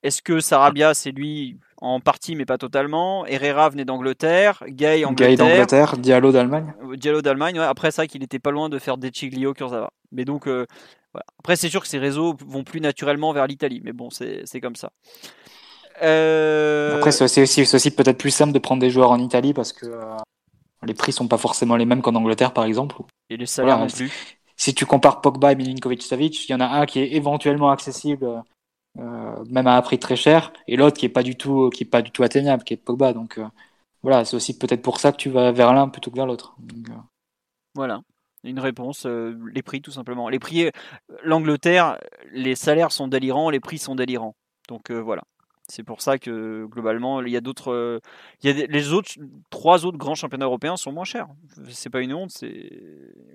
Est-ce 0.03 0.21
que 0.21 0.41
Sarabia, 0.41 0.93
c'est 0.93 1.11
lui 1.11 1.57
en 1.77 2.01
partie, 2.01 2.35
mais 2.35 2.45
pas 2.45 2.57
totalement? 2.57 3.25
Herrera 3.25 3.69
venait 3.69 3.85
d'Angleterre, 3.85 4.61
Gay 4.67 5.05
Angleterre. 5.05 5.29
Gay 5.29 5.35
d'Angleterre, 5.37 5.97
Diallo 5.97 6.31
d'Allemagne. 6.33 6.73
Euh, 6.83 6.97
Diallo 6.97 7.21
d'Allemagne, 7.21 7.57
ouais. 7.57 7.65
Après 7.65 7.89
ça, 7.91 8.05
qu'il 8.05 8.21
était 8.21 8.39
pas 8.39 8.51
loin 8.51 8.67
de 8.67 8.77
faire 8.79 8.97
Deciglio, 8.97 9.53
Kurzawa. 9.53 9.93
Mais 10.11 10.25
donc, 10.25 10.47
euh, 10.47 10.65
voilà. 11.13 11.25
après, 11.39 11.55
c'est 11.55 11.69
sûr 11.69 11.81
que 11.81 11.87
ces 11.87 11.99
réseaux 11.99 12.35
vont 12.45 12.65
plus 12.65 12.81
naturellement 12.81 13.31
vers 13.31 13.47
l'Italie, 13.47 13.79
mais 13.81 13.93
bon, 13.93 14.09
c'est 14.09 14.61
comme 14.61 14.75
ça. 14.75 14.91
Euh... 16.01 16.97
Après, 16.97 17.11
c'est 17.11 17.41
aussi, 17.41 17.61
aussi 17.61 17.91
peut-être 17.91 18.17
plus 18.17 18.31
simple 18.31 18.51
de 18.51 18.59
prendre 18.59 18.81
des 18.81 18.89
joueurs 18.89 19.11
en 19.11 19.19
Italie 19.19 19.53
parce 19.53 19.73
que 19.73 19.85
euh, 19.85 20.17
les 20.85 20.93
prix 20.93 21.11
sont 21.11 21.27
pas 21.27 21.37
forcément 21.37 21.75
les 21.75 21.85
mêmes 21.85 22.01
qu'en 22.01 22.15
Angleterre, 22.15 22.53
par 22.53 22.65
exemple. 22.65 22.95
Et 23.29 23.37
les 23.37 23.45
salaires 23.45 23.79
non 23.79 23.87
plus. 23.87 24.11
Si 24.55 24.73
tu 24.73 24.85
compares 24.85 25.21
Pogba 25.21 25.51
et 25.51 25.55
Milinkovic-Savic, 25.55 26.45
il 26.47 26.51
y 26.51 26.55
en 26.55 26.59
a 26.59 26.67
un 26.67 26.85
qui 26.85 26.99
est 26.99 27.13
éventuellement 27.13 27.71
accessible 27.71 28.43
euh, 28.99 29.43
même 29.49 29.65
à 29.65 29.75
un 29.75 29.81
prix 29.81 29.97
très 29.97 30.15
cher, 30.15 30.53
et 30.67 30.75
l'autre 30.75 30.97
qui 30.97 31.07
est 31.07 31.09
pas 31.09 31.23
du 31.23 31.35
tout 31.35 31.71
qui 31.71 31.83
est 31.83 31.87
pas 31.87 32.03
du 32.03 32.11
tout 32.11 32.21
atteignable, 32.21 32.63
qui 32.63 32.75
est 32.75 32.77
Pogba. 32.77 33.13
Donc 33.13 33.39
euh, 33.39 33.47
voilà, 34.03 34.23
c'est 34.23 34.35
aussi 34.35 34.57
peut-être 34.57 34.83
pour 34.83 34.99
ça 34.99 35.11
que 35.11 35.17
tu 35.17 35.29
vas 35.29 35.51
vers 35.51 35.73
l'un 35.73 35.89
plutôt 35.89 36.11
que 36.11 36.15
vers 36.15 36.27
l'autre. 36.27 36.55
Euh. 36.89 36.93
Voilà. 37.73 38.01
Une 38.43 38.59
réponse, 38.59 39.05
les 39.05 39.63
prix 39.63 39.81
tout 39.81 39.91
simplement. 39.91 40.27
Les 40.27 40.37
prix, 40.37 40.69
l'Angleterre, 41.23 41.97
les 42.33 42.55
salaires 42.55 42.91
sont 42.91 43.07
délirants, 43.07 43.49
les 43.49 43.61
prix 43.61 43.77
sont 43.77 43.95
délirants. 43.95 44.35
Donc 44.67 44.91
voilà. 44.91 45.23
C'est 45.69 45.83
pour 45.83 46.01
ça 46.01 46.17
que 46.17 46.65
globalement, 46.65 47.21
il 47.21 47.29
y 47.29 47.37
a 47.37 47.41
d'autres, 47.41 48.01
a 48.43 48.51
les 48.51 48.83
trois 49.49 49.85
autres 49.85 49.97
grands 49.97 50.15
championnats 50.15 50.45
européens 50.45 50.75
sont 50.75 50.91
moins 50.91 51.05
chers. 51.05 51.27
C'est 51.69 51.89
pas 51.89 52.01
une 52.01 52.13
honte, 52.13 52.31
c'est 52.31 52.69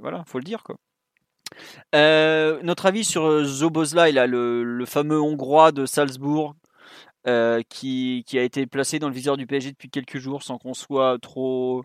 voilà, 0.01 0.25
faut 0.27 0.39
le 0.39 0.45
dire. 0.45 0.63
Euh, 1.95 2.61
notre 2.63 2.87
avis 2.87 3.05
sur 3.05 3.25
euh, 3.25 3.45
Zobozla, 3.45 4.09
il 4.09 4.19
a 4.19 4.27
le, 4.27 4.85
fameux 4.87 5.21
Hongrois 5.21 5.73
de 5.73 5.87
Salzbourg 5.87 6.55
euh, 7.27 7.63
qui, 7.69 8.25
qui, 8.27 8.39
a 8.39 8.43
été 8.43 8.67
placé 8.67 8.99
dans 8.99 9.09
le 9.09 9.15
viseur 9.15 9.37
du 9.37 9.47
PSG 9.47 9.71
depuis 9.73 9.91
quelques 9.91 10.19
jours 10.19 10.43
sans 10.43 10.59
qu'on 10.59 10.75
soit 10.75 11.19
trop, 11.21 11.83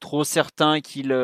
trop 0.00 0.24
certain 0.24 0.80
qu'il 0.80 1.14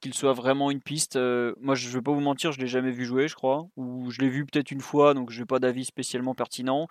qu'il 0.00 0.14
soit 0.14 0.32
vraiment 0.32 0.70
une 0.70 0.80
piste. 0.80 1.16
moi, 1.60 1.74
je 1.74 1.88
ne 1.88 1.92
vais 1.92 2.00
pas 2.00 2.12
vous 2.12 2.20
mentir, 2.20 2.52
je 2.52 2.60
l'ai 2.60 2.66
jamais 2.66 2.90
vu 2.90 3.04
jouer, 3.04 3.28
je 3.28 3.34
crois, 3.34 3.66
ou 3.76 4.10
je 4.10 4.20
l'ai 4.20 4.28
vu 4.28 4.44
peut-être 4.44 4.70
une 4.70 4.80
fois, 4.80 5.14
donc 5.14 5.30
je 5.30 5.40
n'ai 5.40 5.46
pas 5.46 5.58
d'avis 5.58 5.84
spécialement 5.84 6.34
pertinent. 6.34 6.88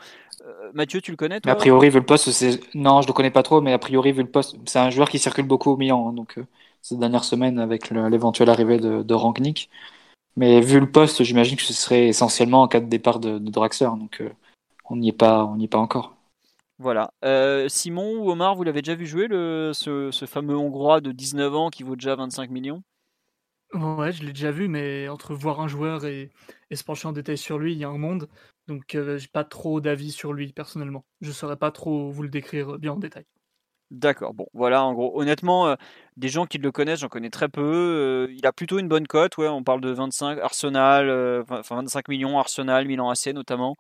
Mathieu, 0.74 1.02
tu 1.02 1.12
le 1.12 1.18
connais 1.18 1.42
toi 1.42 1.52
A 1.52 1.56
priori, 1.56 1.90
vu 1.90 2.00
le 2.00 2.06
poste, 2.06 2.30
non, 2.76 3.02
je 3.02 3.08
le 3.08 3.14
connais 3.14 3.32
pas 3.32 3.44
trop, 3.44 3.62
mais 3.62 3.74
a 3.74 3.80
priori, 3.80 4.12
vu 4.12 4.22
le 4.22 4.32
poste, 4.32 4.56
c'est 4.66 4.80
un 4.80 4.90
joueur 4.90 5.10
qui 5.10 5.20
circule 5.20 5.46
beaucoup 5.46 5.72
au 5.72 5.78
Milan, 5.78 6.10
hein, 6.10 6.14
donc 6.14 6.38
ces 6.82 6.98
dernières 6.98 7.24
semaines 7.24 7.60
avec 7.60 7.90
l'éventuelle 7.90 8.50
arrivée 8.50 8.80
de, 8.80 9.04
de 9.04 9.14
Rangnick. 9.14 9.70
Mais 10.38 10.62
vu 10.62 10.80
le 10.80 10.90
poste, 10.90 11.24
j'imagine 11.24 11.58
que 11.58 11.64
ce 11.64 11.74
serait 11.74 12.08
essentiellement 12.08 12.62
en 12.62 12.68
cas 12.68 12.80
de 12.80 12.86
départ 12.86 13.20
de, 13.20 13.38
de 13.38 13.52
Draxler. 13.52 13.90
Donc 14.00 14.24
on 14.90 14.98
n'y 14.98 15.10
est 15.10 15.14
pas, 15.14 15.46
on 15.46 15.56
n'y 15.58 15.66
est 15.66 15.68
pas 15.68 15.80
encore. 15.80 16.16
Voilà. 16.82 17.14
Simon 17.70 18.18
ou 18.18 18.32
Omar, 18.32 18.56
vous 18.56 18.64
l'avez 18.64 18.82
déjà 18.82 18.96
vu 18.96 19.06
jouer, 19.06 19.28
ce, 19.30 20.26
fameux 20.28 20.58
Hongrois 20.58 21.00
de 21.00 21.12
19 21.12 21.54
ans 21.54 21.70
qui 21.70 21.84
vaut 21.84 21.96
déjà 21.96 22.16
25 22.16 22.50
millions? 22.50 22.82
Ouais, 23.74 24.12
je 24.12 24.24
l'ai 24.24 24.34
déjà 24.34 24.52
vu, 24.52 24.68
mais 24.68 25.08
entre 25.08 25.34
voir 25.34 25.62
un 25.62 25.68
joueur 25.68 26.06
et, 26.06 26.30
se 26.74 26.84
pencher 26.84 27.08
en 27.08 27.14
détail 27.14 27.38
sur 27.38 27.58
lui, 27.58 27.72
il 27.74 27.78
y 27.78 27.86
a 27.86 27.90
un 27.90 27.98
monde. 27.98 28.28
Donc, 28.68 28.96
euh, 28.96 29.18
j'ai 29.18 29.28
pas 29.30 29.44
trop 29.46 29.80
d'avis 29.80 30.12
sur 30.12 30.34
lui 30.34 30.52
personnellement. 30.52 31.06
Je 31.22 31.32
saurais 31.32 31.58
pas 31.58 31.72
trop 31.72 32.10
vous 32.12 32.24
le 32.24 32.30
décrire 32.30 32.78
bien 32.80 32.94
en 32.94 32.98
détail. 32.98 33.26
D'accord, 33.92 34.34
bon, 34.34 34.48
voilà, 34.54 34.86
en 34.86 34.94
gros, 34.94 35.20
honnêtement, 35.20 35.68
euh, 35.68 35.76
des 36.16 36.30
gens 36.30 36.46
qui 36.46 36.58
le 36.58 36.72
connaissent, 36.72 37.02
j'en 37.02 37.10
connais 37.10 37.30
très 37.30 37.50
peu. 37.50 37.62
Euh, 37.62 38.34
il 38.34 38.46
a 38.48 38.54
plutôt 38.54 38.80
une 38.80 38.88
bonne 38.88 39.06
cote, 39.06 39.38
ouais, 39.38 39.50
on 39.50 39.64
parle 39.64 39.82
de 39.82 39.92
25, 39.92 40.40
Arsenal, 40.40 41.44
enfin 41.50 41.76
25 41.76 42.08
millions, 42.08 42.40
Arsenal, 42.40 42.88
Milan 42.88 43.10
AC 43.10 43.34
notamment. 43.34 43.76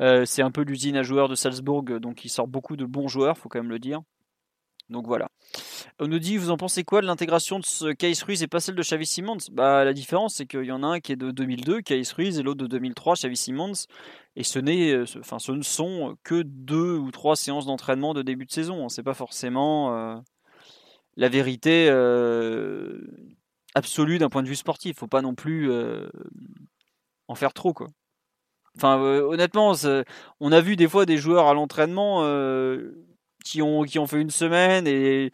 c'est 0.00 0.42
un 0.42 0.50
peu 0.50 0.62
l'usine 0.62 0.96
à 0.96 1.02
joueurs 1.02 1.28
de 1.30 1.34
Salzbourg, 1.34 1.82
donc 1.82 2.26
il 2.26 2.28
sort 2.28 2.46
beaucoup 2.46 2.76
de 2.76 2.84
bons 2.84 3.08
joueurs, 3.08 3.38
faut 3.38 3.48
quand 3.48 3.58
même 3.60 3.70
le 3.70 3.78
dire. 3.78 4.02
Donc 4.90 5.06
voilà. 5.06 5.28
On 6.00 6.06
nous 6.06 6.18
dit, 6.18 6.38
vous 6.38 6.50
en 6.50 6.56
pensez 6.56 6.82
quoi 6.82 7.02
de 7.02 7.06
l'intégration 7.06 7.58
de 7.58 7.64
ce 7.66 7.92
Case 7.92 8.22
Ruiz 8.22 8.42
et 8.42 8.46
pas 8.46 8.60
celle 8.60 8.74
de 8.74 8.82
Xavi 8.82 9.04
Simons? 9.04 9.36
Bah 9.52 9.84
la 9.84 9.92
différence 9.92 10.36
c'est 10.36 10.46
qu'il 10.46 10.64
y 10.64 10.72
en 10.72 10.82
a 10.82 10.86
un 10.86 11.00
qui 11.00 11.12
est 11.12 11.16
de 11.16 11.30
2002, 11.30 11.82
Case 11.82 12.12
Ruiz, 12.12 12.38
et 12.38 12.42
l'autre 12.42 12.60
de 12.60 12.66
2003, 12.66 13.14
Xavi 13.14 13.36
Simons. 13.36 13.72
Et 14.36 14.44
ce, 14.44 14.58
n'est, 14.58 14.92
euh, 14.92 15.04
enfin, 15.18 15.38
ce 15.38 15.52
ne 15.52 15.62
sont 15.62 16.16
que 16.24 16.42
deux 16.42 16.96
ou 16.96 17.10
trois 17.10 17.36
séances 17.36 17.66
d'entraînement 17.66 18.14
de 18.14 18.22
début 18.22 18.46
de 18.46 18.52
saison. 18.52 18.88
C'est 18.88 19.02
pas 19.02 19.14
forcément 19.14 19.94
euh, 19.94 20.16
la 21.16 21.28
vérité 21.28 21.88
euh, 21.90 23.00
absolue 23.74 24.18
d'un 24.18 24.30
point 24.30 24.42
de 24.42 24.48
vue 24.48 24.56
sportif. 24.56 24.98
Faut 24.98 25.06
pas 25.06 25.22
non 25.22 25.34
plus 25.34 25.70
en 27.26 27.34
faire 27.34 27.52
trop. 27.52 27.74
Enfin, 28.76 28.96
honnêtement, 29.00 29.72
on 30.40 30.52
a 30.52 30.60
vu 30.60 30.76
des 30.76 30.88
fois 30.88 31.04
des 31.04 31.18
joueurs 31.18 31.48
à 31.48 31.54
l'entraînement 31.54 32.22
qui 33.48 33.62
ont, 33.62 33.82
qui 33.84 33.98
ont 33.98 34.06
fait 34.06 34.20
une 34.20 34.30
semaine 34.30 34.86
et 34.86 35.30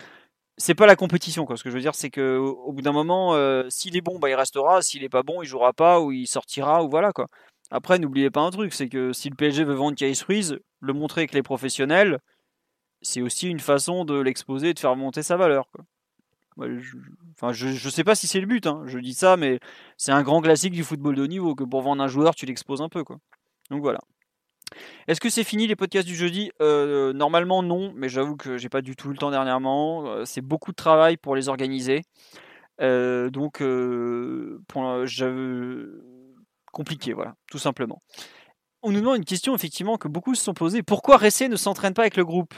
c'est 0.57 0.75
pas 0.75 0.87
la 0.87 0.97
compétition 0.97 1.47
quoi. 1.47 1.57
Ce 1.57 1.65
que 1.65 1.71
je 1.71 1.75
veux 1.75 1.81
dire, 1.81 1.95
c'est 1.95 2.11
que 2.11 2.39
au 2.39 2.73
bout 2.73 2.83
d'un 2.83 2.93
moment, 2.93 3.35
euh, 3.35 3.65
s'il 3.71 3.97
est 3.97 4.01
bon, 4.01 4.19
bah 4.19 4.31
il 4.31 4.35
restera. 4.35 4.83
S'il 4.83 5.03
est 5.03 5.09
pas 5.09 5.23
bon, 5.23 5.43
il 5.43 5.47
jouera 5.47 5.73
pas 5.73 6.01
ou 6.01 6.13
il 6.13 6.27
sortira 6.27 6.85
ou 6.85 6.89
voilà 6.89 7.13
quoi. 7.13 7.27
Après, 7.71 7.99
n'oubliez 7.99 8.31
pas 8.31 8.43
un 8.43 8.51
truc, 8.51 8.73
c'est 8.73 8.89
que 8.89 9.13
si 9.13 9.31
le 9.31 9.37
PSG 9.37 9.65
veut 9.65 9.75
vendre 9.75 9.97
Kais 9.97 10.13
Ruiz, 10.27 10.59
le 10.81 10.93
montrer 10.93 11.23
avec 11.23 11.33
les 11.33 11.43
professionnels, 11.43 12.19
c'est 13.03 13.23
aussi 13.23 13.49
une 13.49 13.61
façon 13.61 14.05
de 14.05 14.15
l'exposer 14.21 14.71
et 14.71 14.75
de 14.75 14.79
faire 14.79 14.95
monter 14.97 15.23
sa 15.23 15.37
valeur. 15.37 15.69
Quoi. 15.73 16.69
je, 16.79 16.97
enfin, 17.35 17.53
je 17.53 17.89
sais 17.89 18.05
pas 18.05 18.15
si 18.15 18.27
c'est 18.29 18.41
le 18.41 18.47
but, 18.47 18.67
hein. 18.67 18.83
je 18.87 18.99
dis 18.99 19.15
ça, 19.15 19.37
mais 19.37 19.61
c'est 19.97 20.13
un 20.13 20.23
grand 20.23 20.41
classique 20.41 20.73
du 20.73 20.85
football 20.85 21.17
de 21.17 21.23
haut 21.23 21.27
niveau 21.27 21.55
que 21.55 21.65
pour 21.65 21.83
vendre 21.83 22.03
un 22.03 22.09
joueur, 22.09 22.35
tu 22.35 22.47
l'exposes 22.47 22.83
un 22.83 22.89
peu. 22.89 23.03
Quoi. 23.03 23.19
Donc 23.71 23.83
voilà. 23.83 24.01
Est-ce 25.09 25.21
que 25.21 25.31
c'est 25.31 25.45
fini 25.45 25.67
les 25.67 25.77
podcasts 25.77 26.07
du 26.07 26.15
jeudi? 26.15 26.51
Euh, 26.61 27.13
Normalement 27.13 27.63
non, 27.63 27.93
mais 27.95 28.09
j'avoue 28.09 28.37
que 28.37 28.57
j'ai 28.57 28.69
pas 28.69 28.83
du 28.83 28.97
tout 28.97 29.09
le 29.09 29.17
temps 29.17 29.31
dernièrement. 29.31 30.07
Euh, 30.07 30.25
c'est 30.25 30.41
beaucoup 30.41 30.71
de 30.71 30.77
travail 30.77 31.17
pour 31.17 31.37
les 31.37 31.49
organiser. 31.49 32.03
Euh, 32.81 33.31
donc 33.31 33.63
compliqué, 36.73 37.13
voilà, 37.13 37.35
tout 37.51 37.59
simplement. 37.59 38.01
On 38.83 38.91
nous 38.91 39.01
demande 39.01 39.17
une 39.17 39.25
question 39.25 39.55
effectivement 39.55 39.97
que 39.97 40.09
beaucoup 40.09 40.35
se 40.35 40.43
sont 40.43 40.55
posées. 40.55 40.83
Pourquoi 40.83 41.17
Ressé 41.17 41.49
ne 41.49 41.57
s'entraîne 41.57 41.95
pas 41.95 42.03
avec 42.03 42.17
le 42.17 42.25
groupe? 42.25 42.55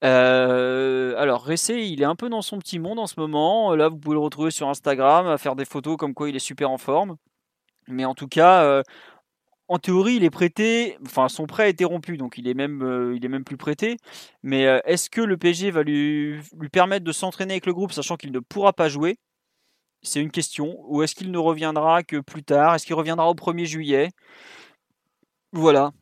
Alors 0.00 1.44
Ressé, 1.44 1.82
il 1.82 2.02
est 2.02 2.06
un 2.06 2.16
peu 2.16 2.28
dans 2.28 2.42
son 2.42 2.58
petit 2.58 2.78
monde 2.78 2.98
en 2.98 3.06
ce 3.06 3.18
moment. 3.18 3.74
Là, 3.74 3.88
vous 3.88 3.98
pouvez 3.98 4.14
le 4.14 4.20
retrouver 4.20 4.50
sur 4.50 4.68
Instagram 4.68 5.26
à 5.26 5.38
faire 5.38 5.56
des 5.56 5.64
photos 5.64 5.96
comme 5.96 6.14
quoi 6.14 6.28
il 6.28 6.36
est 6.36 6.40
super 6.40 6.70
en 6.70 6.78
forme. 6.78 7.16
Mais 7.88 8.04
en 8.04 8.14
tout 8.14 8.28
cas, 8.28 8.82
en 9.68 9.78
théorie, 9.78 10.16
il 10.16 10.24
est 10.24 10.30
prêté, 10.30 10.98
enfin 11.06 11.28
son 11.28 11.46
prêt 11.46 11.64
a 11.64 11.68
été 11.68 11.84
rompu, 11.84 12.16
donc 12.16 12.36
il 12.38 12.48
est 12.48 12.54
même, 12.54 12.82
euh, 12.82 13.16
il 13.16 13.24
est 13.24 13.28
même 13.28 13.44
plus 13.44 13.56
prêté. 13.56 13.96
Mais 14.42 14.66
euh, 14.66 14.80
est-ce 14.84 15.10
que 15.10 15.20
le 15.20 15.36
PSG 15.36 15.70
va 15.70 15.82
lui, 15.82 16.40
permettre 16.72 17.04
de 17.04 17.12
s'entraîner 17.12 17.54
avec 17.54 17.66
le 17.66 17.72
groupe, 17.72 17.92
sachant 17.92 18.16
qu'il 18.16 18.32
ne 18.32 18.40
pourra 18.40 18.72
pas 18.72 18.88
jouer? 18.88 19.18
C'est 20.02 20.20
une 20.20 20.30
question. 20.30 20.76
Ou 20.88 21.02
est-ce 21.02 21.14
qu'il 21.14 21.30
ne 21.30 21.38
reviendra 21.38 22.02
que 22.02 22.18
plus 22.20 22.42
tard? 22.44 22.74
Est-ce 22.74 22.86
qu'il 22.86 22.96
reviendra 22.96 23.28
au 23.30 23.34
1er 23.34 23.66
juillet? 23.66 24.10
Voilà. 25.52 25.92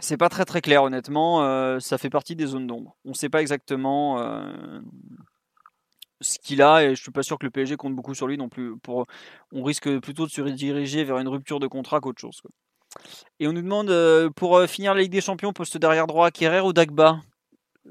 C'est 0.00 0.16
pas 0.16 0.28
très 0.28 0.44
très 0.44 0.60
clair, 0.60 0.82
honnêtement. 0.82 1.42
Euh, 1.44 1.80
ça 1.80 1.98
fait 1.98 2.10
partie 2.10 2.36
des 2.36 2.46
zones 2.46 2.66
d'ombre. 2.66 2.96
On 3.04 3.10
ne 3.10 3.14
sait 3.14 3.28
pas 3.28 3.40
exactement 3.40 4.18
ce 6.20 6.38
qu'il 6.38 6.62
a 6.62 6.84
et 6.84 6.94
je 6.94 7.02
suis 7.02 7.12
pas 7.12 7.22
sûr 7.22 7.38
que 7.38 7.46
le 7.46 7.50
PSG 7.50 7.76
compte 7.76 7.94
beaucoup 7.94 8.14
sur 8.14 8.26
lui 8.26 8.38
non 8.38 8.48
plus. 8.48 8.76
Pour, 8.78 9.06
on 9.52 9.62
risque 9.62 10.00
plutôt 10.00 10.26
de 10.26 10.30
se 10.30 10.40
rediriger 10.40 11.04
vers 11.04 11.18
une 11.18 11.28
rupture 11.28 11.60
de 11.60 11.66
contrat 11.66 12.00
qu'autre 12.00 12.20
chose. 12.20 12.40
Et 13.38 13.46
on 13.46 13.52
nous 13.52 13.62
demande 13.62 13.90
euh, 13.90 14.30
pour 14.30 14.56
euh, 14.56 14.66
finir 14.66 14.94
la 14.94 15.02
Ligue 15.02 15.12
des 15.12 15.20
Champions, 15.20 15.52
poste 15.52 15.76
derrière 15.76 16.06
droit, 16.06 16.30
Kerrer 16.30 16.60
ou 16.60 16.72
Dagba? 16.72 17.20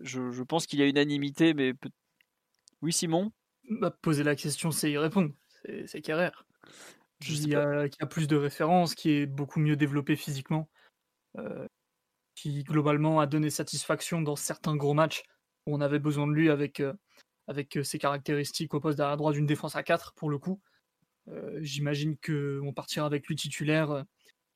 Je, 0.02 0.44
pense 0.44 0.66
qu'il 0.66 0.80
y 0.80 0.84
a 0.84 0.88
unanimité, 0.88 1.54
mais 1.54 1.74
oui, 2.82 2.92
Simon? 2.92 3.32
Bah, 3.70 3.92
Poser 4.02 4.24
la 4.24 4.36
question, 4.36 4.72
c'est 4.72 4.92
y 4.92 4.98
répondre. 4.98 5.32
C'est 5.86 6.02
Kerrer. 6.02 6.32
Qui 7.22 7.56
a, 7.56 7.88
qui 7.88 7.98
a, 8.02 8.06
plus 8.06 8.28
de 8.28 8.36
références, 8.36 8.94
qui 8.94 9.12
est 9.12 9.26
beaucoup 9.26 9.60
mieux 9.60 9.78
développé 9.78 10.16
physiquement, 10.16 10.70
euh, 11.38 11.66
qui 12.36 12.64
globalement 12.64 13.20
a 13.22 13.26
donné 13.26 13.50
satisfaction 13.50 14.22
dans 14.22 14.36
certains 14.36 14.76
gros 14.76 14.94
matchs 14.94 15.24
où 15.66 15.76
on 15.76 15.82
avait 15.82 16.00
besoin 16.00 16.28
de 16.28 16.34
lui 16.34 16.50
avec, 16.50 16.84
avec 17.48 17.80
ses 17.84 17.98
caractéristiques 17.98 18.74
au 18.74 18.82
poste 18.82 18.98
derrière 18.98 19.18
droit 19.18 19.32
d'une 19.32 19.46
défense 19.46 19.76
à 19.76 19.82
4 19.82 20.14
pour 20.14 20.30
le 20.30 20.38
coup. 20.38 20.62
J'imagine 21.62 22.18
qu'on 22.18 22.74
partira 22.74 23.08
avec 23.08 23.26
lui 23.28 23.36
titulaire 23.36 24.06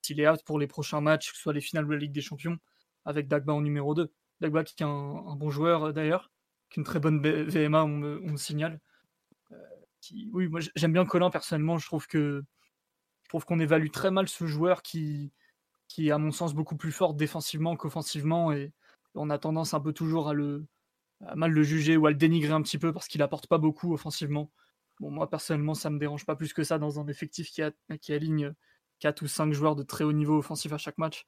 s'il 0.02 0.20
est 0.20 0.30
out 0.30 0.44
pour 0.46 0.60
les 0.60 0.68
prochains 0.68 1.02
matchs, 1.02 1.32
que 1.32 1.36
ce 1.38 1.42
soit 1.44 1.54
les 1.54 1.62
finales 1.62 1.86
de 1.86 1.92
la 1.92 1.98
Ligue 1.98 2.12
des 2.12 2.22
Champions, 2.22 2.58
avec 3.06 3.28
Dagba 3.28 3.54
en 3.54 3.62
numéro 3.62 3.94
2. 3.96 4.12
Dagba 4.42 4.64
qui 4.64 4.76
est 4.82 4.86
un, 4.86 5.36
bon 5.36 5.50
joueur 5.50 5.86
euh, 5.86 5.92
d'ailleurs, 5.92 6.32
qui 6.70 6.80
est 6.80 6.82
une 6.82 6.86
très 6.86 7.00
bonne 7.00 7.22
VMA, 7.22 7.84
on 7.84 7.88
me, 7.88 8.38
signale. 8.38 8.80
Euh, 9.52 9.58
oui, 10.32 10.48
moi 10.48 10.62
j'aime 10.76 10.94
bien 10.94 11.06
Colin 11.06 11.30
personnellement, 11.30 11.78
je 11.78 11.86
trouve 11.86 12.08
que 12.08 12.44
je 13.24 13.30
trouve 13.30 13.46
qu'on 13.46 13.60
évalue 13.60 13.90
très 13.92 14.12
mal 14.12 14.28
ce 14.28 14.48
joueur 14.48 14.82
qui, 14.82 15.32
qui 15.88 16.08
est 16.08 16.12
à 16.12 16.18
mon 16.18 16.32
sens 16.32 16.54
beaucoup 16.54 16.78
plus 16.78 16.92
fort 16.92 17.14
défensivement 17.14 17.76
qu'offensivement 17.76 18.52
et 18.52 18.72
on 19.16 19.30
a 19.30 19.38
tendance 19.38 19.74
un 19.74 19.80
peu 19.80 19.94
toujours 19.94 20.30
à 20.30 20.34
le 20.34 20.66
mal 21.36 21.52
le 21.52 21.64
juger 21.64 21.98
ou 21.98 22.06
à 22.08 22.12
le 22.12 22.16
dénigrer 22.16 22.54
un 22.54 22.62
petit 22.62 22.78
peu 22.78 22.94
parce 22.94 23.08
qu'il 23.08 23.22
apporte 23.22 23.48
pas 23.48 23.58
beaucoup 23.58 23.94
offensivement. 23.94 24.52
Bon, 25.00 25.12
moi 25.12 25.30
personnellement, 25.30 25.74
ça 25.74 25.90
me 25.90 26.00
dérange 26.00 26.26
pas 26.26 26.36
plus 26.36 26.54
que 26.54 26.64
ça 26.64 26.78
dans 26.78 27.00
un 27.00 27.08
effectif 27.08 27.50
qui, 27.52 27.62
a, 27.62 27.72
qui 28.02 28.14
aligne 28.14 28.54
4 29.00 29.22
ou 29.22 29.28
5 29.28 29.54
joueurs 29.54 29.76
de 29.76 29.84
très 29.84 30.04
haut 30.04 30.14
niveau 30.14 30.38
offensif 30.38 30.72
à 30.74 30.78
chaque 30.78 30.98
match. 30.98 31.26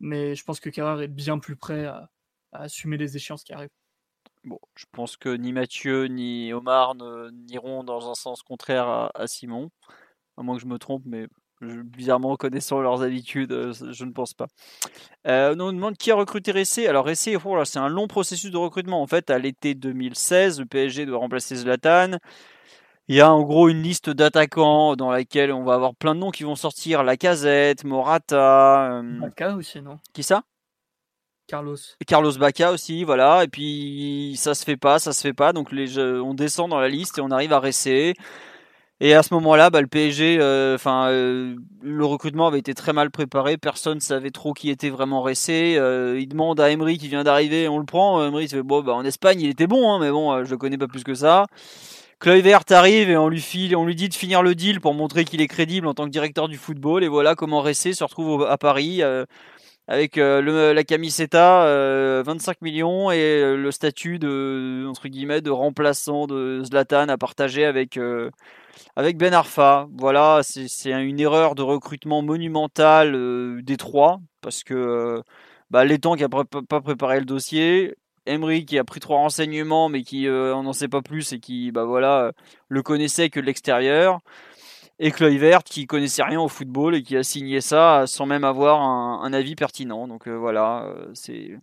Mais 0.00 0.34
je 0.34 0.44
pense 0.44 0.60
que 0.60 0.70
Kerrer 0.70 1.04
est 1.04 1.08
bien 1.08 1.38
plus 1.38 1.56
prêt 1.56 1.86
à, 1.86 2.10
assumer 2.52 2.96
les 2.96 3.16
échéances 3.16 3.44
qui 3.44 3.52
arrivent. 3.52 3.70
Bon, 4.44 4.58
je 4.76 4.84
pense 4.92 5.16
que 5.16 5.28
ni 5.28 5.52
Mathieu 5.52 6.06
ni 6.06 6.52
Omar 6.52 6.94
n'iront 7.32 7.84
dans 7.84 8.10
un 8.10 8.14
sens 8.14 8.42
contraire 8.42 9.10
à, 9.14 9.26
Simon. 9.26 9.70
À 10.36 10.42
moins 10.42 10.56
que 10.56 10.62
je 10.62 10.66
me 10.66 10.78
trompe, 10.78 11.02
mais 11.04 11.26
bizarrement 11.60 12.36
connaissant 12.36 12.80
leurs 12.80 13.02
habitudes, 13.02 13.52
euh, 13.52 13.72
je 13.72 14.04
ne 14.04 14.12
pense 14.12 14.34
pas. 14.34 14.46
Euh, 15.26 15.54
on 15.54 15.56
nous 15.56 15.72
demande 15.72 15.96
qui 15.96 16.10
a 16.10 16.14
recruté 16.14 16.52
Ressé. 16.52 16.86
Alors 16.86 17.06
Ressé, 17.06 17.36
oh 17.42 17.64
c'est 17.64 17.78
un 17.78 17.88
long 17.88 18.08
processus 18.08 18.50
de 18.50 18.56
recrutement. 18.56 19.02
En 19.02 19.06
fait, 19.06 19.30
à 19.30 19.38
l'été 19.38 19.74
2016, 19.74 20.60
le 20.60 20.66
PSG 20.66 21.06
doit 21.06 21.18
remplacer 21.18 21.56
Zlatan. 21.56 22.18
Il 23.08 23.14
y 23.14 23.20
a 23.20 23.32
en 23.32 23.42
gros 23.42 23.68
une 23.68 23.82
liste 23.82 24.10
d'attaquants 24.10 24.96
dans 24.96 25.12
laquelle 25.12 25.52
on 25.52 25.62
va 25.62 25.74
avoir 25.74 25.94
plein 25.94 26.16
de 26.16 26.20
noms 26.20 26.32
qui 26.32 26.42
vont 26.42 26.56
sortir. 26.56 27.04
La 27.04 27.16
Casette, 27.16 27.84
Morata. 27.84 28.98
Euh... 28.98 29.20
Baca 29.20 29.54
aussi, 29.54 29.80
non? 29.80 29.98
Qui 30.12 30.24
ça? 30.24 30.42
Carlos. 31.46 31.76
Carlos 32.04 32.36
Baca 32.36 32.72
aussi, 32.72 33.04
voilà. 33.04 33.44
Et 33.44 33.48
puis 33.48 34.34
ça 34.36 34.54
se 34.54 34.64
fait 34.64 34.76
pas, 34.76 34.98
ça 34.98 35.12
se 35.12 35.20
fait 35.20 35.32
pas. 35.32 35.52
Donc 35.52 35.70
les, 35.70 35.98
on 35.98 36.34
descend 36.34 36.70
dans 36.70 36.80
la 36.80 36.88
liste 36.88 37.18
et 37.18 37.20
on 37.20 37.30
arrive 37.30 37.52
à 37.52 37.60
Ressé. 37.60 38.14
Et 38.98 39.14
à 39.14 39.22
ce 39.22 39.34
moment-là, 39.34 39.68
bah, 39.70 39.82
le 39.82 39.86
PSG, 39.86 40.38
euh, 40.40 40.74
enfin, 40.74 41.10
euh, 41.10 41.54
le 41.82 42.04
recrutement 42.04 42.46
avait 42.48 42.58
été 42.58 42.74
très 42.74 42.92
mal 42.92 43.10
préparé. 43.10 43.58
Personne 43.58 44.00
savait 44.00 44.30
trop 44.30 44.52
qui 44.54 44.70
était 44.70 44.88
vraiment 44.88 45.20
Ressé. 45.20 45.76
Euh, 45.78 46.18
il 46.18 46.26
demande 46.28 46.58
à 46.58 46.70
Emery 46.70 46.98
qui 46.98 47.08
vient 47.08 47.22
d'arriver, 47.22 47.68
on 47.68 47.78
le 47.78 47.84
prend. 47.84 48.26
Emery 48.26 48.48
fait 48.48 48.62
bon, 48.62 48.82
bah, 48.82 48.94
en 48.94 49.04
Espagne, 49.04 49.40
il 49.42 49.50
était 49.50 49.66
bon, 49.66 49.92
hein, 49.92 49.98
mais 50.00 50.10
bon, 50.10 50.44
je 50.44 50.50
le 50.50 50.56
connais 50.56 50.78
pas 50.78 50.88
plus 50.88 51.04
que 51.04 51.14
ça. 51.14 51.46
Kluivert 52.18 52.62
arrive 52.70 53.10
et 53.10 53.16
on 53.16 53.28
lui, 53.28 53.42
file, 53.42 53.76
on 53.76 53.84
lui 53.84 53.94
dit 53.94 54.08
de 54.08 54.14
finir 54.14 54.42
le 54.42 54.54
deal 54.54 54.80
pour 54.80 54.94
montrer 54.94 55.26
qu'il 55.26 55.42
est 55.42 55.48
crédible 55.48 55.86
en 55.86 55.92
tant 55.92 56.04
que 56.06 56.10
directeur 56.10 56.48
du 56.48 56.56
football. 56.56 57.04
Et 57.04 57.08
voilà 57.08 57.34
comment 57.34 57.60
Ressé 57.60 57.92
se 57.92 58.02
retrouve 58.04 58.44
à 58.44 58.56
Paris 58.56 59.02
euh, 59.02 59.26
avec 59.86 60.16
euh, 60.16 60.72
la 60.72 60.84
camiseta, 60.84 61.64
25 62.22 62.52
euh, 62.52 62.54
millions 62.62 63.10
et 63.10 63.54
le 63.56 63.70
statut 63.70 64.18
de 64.18 64.86
entre 64.88 65.08
guillemets 65.08 65.42
de 65.42 65.50
remplaçant 65.50 66.26
de 66.26 66.62
Zlatan 66.64 67.08
à 67.08 67.18
partager 67.18 67.66
avec 67.66 67.98
avec 68.96 69.18
Ben 69.18 69.34
Arfa. 69.34 69.86
Voilà, 69.98 70.40
c'est 70.42 70.90
une 70.90 71.20
erreur 71.20 71.54
de 71.54 71.62
recrutement 71.62 72.22
monumentale 72.22 73.62
des 73.62 73.76
trois 73.76 74.20
parce 74.40 74.64
que 74.64 75.22
bah, 75.70 75.84
l'étang 75.84 76.14
qui 76.14 76.24
a 76.24 76.28
pas 76.28 76.80
préparé 76.80 77.18
le 77.18 77.26
dossier, 77.26 77.94
Emery 78.26 78.64
qui 78.64 78.78
a 78.78 78.84
pris 78.84 79.00
trois 79.00 79.18
renseignements 79.18 79.88
mais 79.88 80.02
qui 80.02 80.28
euh, 80.28 80.60
n'en 80.62 80.72
sait 80.72 80.88
pas 80.88 81.02
plus 81.02 81.32
et 81.32 81.40
qui 81.40 81.72
bah 81.72 81.84
voilà 81.84 82.32
le 82.68 82.82
connaissait 82.82 83.30
que 83.30 83.40
de 83.40 83.46
l'extérieur. 83.46 84.20
et 84.98 85.10
Kluivert 85.10 85.62
qui 85.64 85.86
connaissait 85.86 86.22
rien 86.22 86.40
au 86.40 86.48
football 86.48 86.94
et 86.94 87.02
qui 87.02 87.16
a 87.16 87.22
signé 87.22 87.60
ça 87.60 88.04
sans 88.06 88.26
même 88.26 88.44
avoir 88.44 88.80
un, 88.82 89.32
avis 89.32 89.54
pertinent. 89.54 90.08
Donc 90.08 90.28
euh, 90.28 90.36
voilà, 90.36 90.84
euh, 90.84 91.10
c'est 91.14 91.58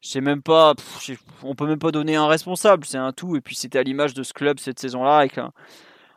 je 0.00 0.20
même 0.20 0.42
pas, 0.42 0.74
on 1.42 1.54
peut 1.54 1.66
même 1.66 1.78
pas 1.78 1.90
donner 1.90 2.16
un 2.16 2.28
responsable, 2.28 2.84
c'est 2.84 2.98
un 2.98 3.12
tout. 3.12 3.36
Et 3.36 3.40
puis 3.40 3.56
c'était 3.56 3.78
à 3.78 3.82
l'image 3.82 4.14
de 4.14 4.22
ce 4.22 4.32
club 4.32 4.58
cette 4.60 4.78
saison-là 4.78 5.18
avec 5.18 5.38
un, 5.38 5.52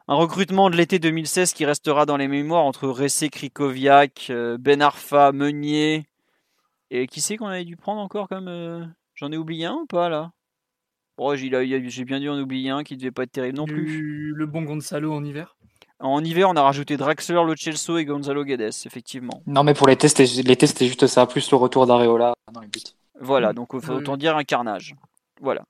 recrutement 0.08 0.70
de 0.70 0.76
l'été 0.76 1.00
2016 1.00 1.54
qui 1.54 1.66
restera 1.66 2.06
dans 2.06 2.18
les 2.18 2.28
mémoires 2.28 2.66
entre 2.66 2.88
Ressé, 2.90 3.30
Krikoviak, 3.30 4.28
euh, 4.30 4.58
Ben 4.60 4.82
Arfa, 4.82 5.32
Meunier 5.32 6.06
et 6.92 7.08
qui 7.08 7.22
c'est 7.22 7.38
qu'on 7.38 7.48
avait 7.48 7.66
dû 7.66 7.78
prendre 7.78 8.02
encore 8.02 8.28
comme 8.28 8.94
j'en 9.22 9.32
ai 9.32 9.38
oublié 9.38 9.66
un 9.66 9.76
ou 9.76 9.86
pas 9.86 10.10
là? 10.10 10.32
Oh, 11.18 11.36
j'ai 11.36 11.50
bien 12.06 12.20
dû 12.20 12.30
en 12.30 12.40
oublier 12.40 12.72
un 12.72 12.84
qui 12.84 12.98
devait 12.98 13.12
pas 13.12 13.24
être 13.24 13.32
terrible 13.32 13.56
non 13.56 13.66
plus. 13.66 14.34
Le 14.34 14.46
bon 14.48 14.64
Gonzalo 14.64 15.14
en 15.14 15.24
hiver? 15.24 15.56
En 16.00 16.24
hiver, 16.24 16.50
on 16.50 16.56
a 16.56 16.64
rajouté 16.64 16.98
Draxler, 16.98 17.44
Lo 17.46 17.56
Celso 17.56 18.00
et 18.00 18.06
Gonzalo 18.06 18.44
Guedes, 18.44 18.74
effectivement. 18.86 19.44
Non, 19.46 19.64
mais 19.64 19.76
pour 19.76 19.88
les 19.88 19.96
tests, 19.96 20.26
c'était 20.26 20.88
juste 20.88 21.06
ça, 21.06 21.28
plus 21.28 21.52
le 21.52 21.58
retour 21.58 21.86
d'Areola 21.86 22.34
dans 22.52 22.62
les 22.62 22.68
buts. 22.68 22.82
Voilà, 23.20 23.54
donc 23.54 23.76
autant 23.76 24.18
dire 24.18 24.36
un 24.36 24.44
carnage. 24.44 24.96
Voilà. 25.40 25.62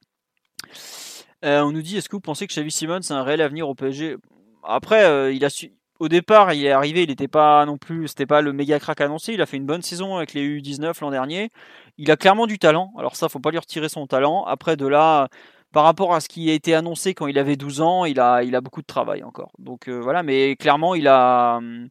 Euh, 1.44 1.62
on 1.62 1.74
nous 1.74 1.82
dit, 1.82 1.98
est-ce 1.98 2.08
que 2.08 2.16
vous 2.16 2.22
pensez 2.22 2.48
que 2.48 2.54
Xavi 2.54 2.72
Simons 2.72 3.02
a 3.10 3.14
un 3.16 3.24
réel 3.24 3.42
avenir 3.42 3.68
au 3.68 3.76
PSG 3.76 4.16
Après, 4.64 5.04
euh, 5.04 5.34
il 5.34 5.44
a 5.44 5.50
su... 5.50 5.74
au 6.02 6.10
départ, 6.10 6.52
il 6.52 6.66
est 6.66 6.72
arrivé, 6.72 7.04
il 7.04 7.10
n'était 7.10 7.28
pas 7.28 7.64
non 7.68 7.78
plus, 7.78 8.08
c'était 8.08 8.26
pas 8.26 8.42
le 8.42 8.54
méga 8.54 8.80
crack 8.80 9.02
annoncé. 9.02 9.34
Il 9.34 9.42
a 9.42 9.46
fait 9.46 9.58
une 9.58 9.68
bonne 9.68 9.84
saison 9.84 10.18
avec 10.18 10.34
les 10.34 10.42
U19 10.60 11.00
l'an 11.00 11.12
dernier. 11.12 11.52
Il 12.00 12.10
a 12.10 12.18
clairement 12.18 12.48
du 12.48 12.58
talent. 12.58 12.92
Alors 12.98 13.16
ça, 13.16 13.30
faut 13.30 13.40
pas 13.40 13.52
lui 13.52 13.60
retirer 13.60 13.88
son 13.88 14.08
talent. 14.08 14.44
Après, 14.46 14.76
de 14.76 14.88
là, 14.88 15.28
par 15.72 15.84
rapport 15.84 16.16
à 16.16 16.20
ce 16.20 16.28
qui 16.28 16.50
a 16.50 16.54
été 16.54 16.74
annoncé 16.74 17.14
quand 17.14 17.28
il 17.28 17.38
avait 17.38 17.56
12 17.56 17.82
ans, 17.82 18.06
il 18.06 18.20
a, 18.20 18.42
il 18.42 18.60
beaucoup 18.62 18.82
de 18.82 18.88
travail 18.88 19.24
encore. 19.24 19.52
Donc 19.60 19.88
euh, 19.88 20.00
voilà, 20.02 20.24
mais 20.24 20.56
clairement, 20.56 20.96
il 20.96 21.08
hum, 21.08 21.88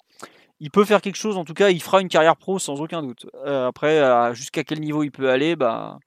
il 0.58 0.72
peut 0.72 0.84
faire 0.84 1.02
quelque 1.02 1.16
chose. 1.16 1.36
En 1.36 1.44
tout 1.44 1.54
cas, 1.54 1.70
il 1.70 1.80
fera 1.80 2.00
une 2.00 2.08
carrière 2.08 2.36
pro 2.36 2.58
sans 2.58 2.80
aucun 2.80 3.02
doute. 3.02 3.26
Euh, 3.46 3.68
après, 3.68 4.34
jusqu'à 4.34 4.64
quel 4.64 4.80
niveau 4.80 5.04
il 5.04 5.12
peut 5.12 5.30
aller, 5.30 5.54
bah, 5.54 6.00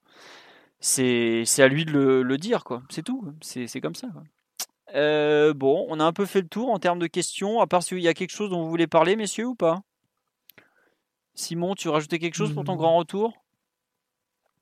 c'est, 0.81 1.45
à 1.59 1.67
lui 1.69 1.85
de 1.85 1.91
le, 2.21 2.38
dire, 2.38 2.65
quoi. 2.65 2.81
C'est 2.89 3.03
tout. 3.03 3.34
C'est, 3.41 3.80
comme 3.80 3.95
ça. 3.95 4.07
Euh, 4.94 5.53
bon, 5.53 5.86
on 5.90 5.99
a 5.99 6.06
un 6.06 6.14
peu 6.14 6.26
fait 6.26 6.41
le 6.41 6.48
tour 6.48 6.72
en 6.72 6.80
termes 6.80 6.99
de 6.99 7.07
questions. 7.07 7.61
À 7.61 7.68
part 7.68 7.84
s'il 7.84 7.99
y 7.99 8.07
a 8.07 8.14
quelque 8.14 8.32
chose 8.32 8.49
dont 8.49 8.64
vous 8.64 8.70
voulez 8.70 8.88
parler, 8.88 9.15
messieurs, 9.15 9.48
ou 9.48 9.56
pas? 9.56 9.82
Simon, 11.36 11.76
tu 11.76 11.90
rajouter 11.90 12.20
quelque 12.20 12.36
chose 12.36 12.53
pour 12.53 12.64
ton 12.64 12.76
mmh. 12.76 12.78
grand 12.78 12.98
retour? 12.98 13.34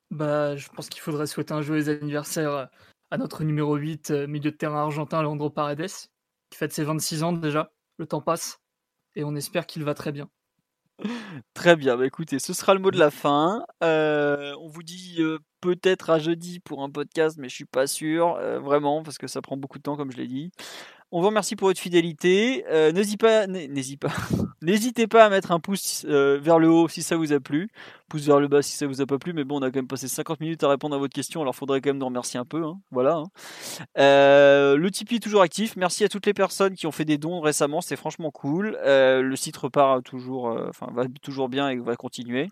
Bah, 0.10 0.56
je 0.56 0.70
pense 0.70 0.90
qu'il 0.90 1.02
faudrait 1.02 1.28
souhaiter 1.28 1.54
un 1.54 1.62
joyeux 1.62 1.90
anniversaire 1.90 2.70
à 3.12 3.18
notre 3.18 3.44
numéro 3.44 3.76
8, 3.76 4.12
euh, 4.12 4.28
milieu 4.28 4.52
de 4.52 4.56
terrain 4.56 4.84
argentin, 4.84 5.22
Leandro 5.22 5.50
Paredes, 5.50 5.92
qui 6.50 6.58
fête 6.58 6.72
ses 6.72 6.86
26 6.86 7.24
ans 7.24 7.34
déjà. 7.34 7.72
Le 7.98 8.08
temps 8.08 8.22
passe 8.22 8.62
et 9.16 9.24
on 9.24 9.36
espère 9.36 9.68
qu'il 9.68 9.84
va 9.84 9.94
très 9.94 10.12
bien. 10.12 10.30
Très 11.56 11.76
bien, 11.76 11.98
bah 11.98 12.06
écoutez, 12.06 12.38
ce 12.38 12.54
sera 12.54 12.76
le 12.76 12.80
mot 12.80 12.92
de 12.92 13.00
la 13.00 13.10
fin. 13.10 13.66
Euh, 13.84 14.54
on 14.60 14.68
vous 14.68 14.84
dit 14.84 15.16
euh, 15.20 15.40
peut-être 15.62 16.10
à 16.10 16.20
jeudi 16.20 16.60
pour 16.60 16.84
un 16.84 16.90
podcast, 16.90 17.38
mais 17.40 17.50
je 17.50 17.56
suis 17.56 17.66
pas 17.66 17.88
sûr, 17.88 18.40
vraiment, 18.62 19.04
parce 19.04 19.18
que 19.18 19.28
ça 19.28 19.42
prend 19.42 19.58
beaucoup 19.58 19.78
de 19.78 19.84
temps, 19.84 19.96
comme 19.96 20.12
je 20.12 20.18
l'ai 20.18 20.28
dit. 20.28 20.52
On 21.14 21.20
vous 21.20 21.28
remercie 21.28 21.58
pour 21.58 21.68
votre 21.68 21.80
fidélité. 21.80 22.64
Euh, 22.70 22.94
n'hésitez 22.94 23.18
pas, 23.18 23.46
pas, 25.10 25.26
à 25.26 25.30
mettre 25.30 25.52
un 25.52 25.60
pouce 25.60 26.06
euh, 26.08 26.40
vers 26.42 26.58
le 26.58 26.70
haut 26.70 26.88
si 26.88 27.04
ça 27.04 27.18
vous 27.18 27.34
a 27.34 27.42
plu, 27.42 27.70
pouce 28.08 28.22
vers 28.22 28.40
le 28.40 28.48
bas 28.48 28.62
si 28.62 28.78
ça 28.78 28.88
vous 28.88 29.02
a 29.02 29.06
pas 29.06 29.20
plu. 29.20 29.34
Mais 29.34 29.44
bon, 29.44 29.60
on 29.60 29.62
a 29.62 29.70
quand 29.72 29.76
même 29.76 29.88
passé 29.88 30.08
50 30.08 30.40
minutes 30.40 30.64
à 30.64 30.70
répondre 30.70 30.96
à 30.96 30.98
votre 30.98 31.14
question, 31.14 31.42
alors 31.42 31.54
faudrait 31.54 31.82
quand 31.82 31.90
même 31.90 31.98
nous 31.98 32.06
remercier 32.06 32.40
un 32.40 32.46
peu. 32.46 32.64
Hein. 32.64 32.80
Voilà. 32.92 33.16
Hein. 33.16 33.26
Euh, 33.98 34.78
le 34.78 34.90
Tipeee 34.90 35.16
est 35.16 35.20
toujours 35.20 35.42
actif. 35.42 35.76
Merci 35.76 36.06
à 36.06 36.08
toutes 36.08 36.26
les 36.26 36.34
personnes 36.34 36.76
qui 36.76 36.88
ont 36.88 36.94
fait 36.94 37.04
des 37.04 37.18
dons 37.18 37.42
récemment, 37.42 37.82
c'est 37.82 37.98
franchement 37.98 38.32
cool. 38.32 38.78
le 38.82 39.36
site 39.36 39.58
repart 39.58 40.06
toujours, 40.06 40.58
va 40.94 41.04
toujours 41.22 41.50
bien 41.50 41.68
et 41.68 41.76
va 41.76 41.98
continuer. 41.98 42.48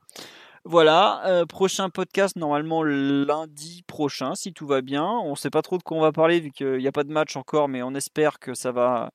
Voilà, 0.65 1.25
euh, 1.25 1.45
prochain 1.45 1.89
podcast 1.89 2.35
normalement 2.35 2.83
lundi 2.83 3.83
prochain 3.87 4.35
si 4.35 4.53
tout 4.53 4.67
va 4.67 4.81
bien. 4.81 5.05
On 5.05 5.31
ne 5.31 5.35
sait 5.35 5.49
pas 5.49 5.61
trop 5.61 5.77
de 5.77 5.83
quoi 5.83 5.97
on 5.97 6.01
va 6.01 6.11
parler 6.11 6.39
vu 6.39 6.51
qu'il 6.51 6.77
n'y 6.77 6.87
a 6.87 6.91
pas 6.91 7.03
de 7.03 7.11
match 7.11 7.35
encore, 7.35 7.67
mais 7.69 7.81
on 7.81 7.95
espère 7.95 8.39
que 8.39 8.53
ça 8.53 8.71
va, 8.71 9.11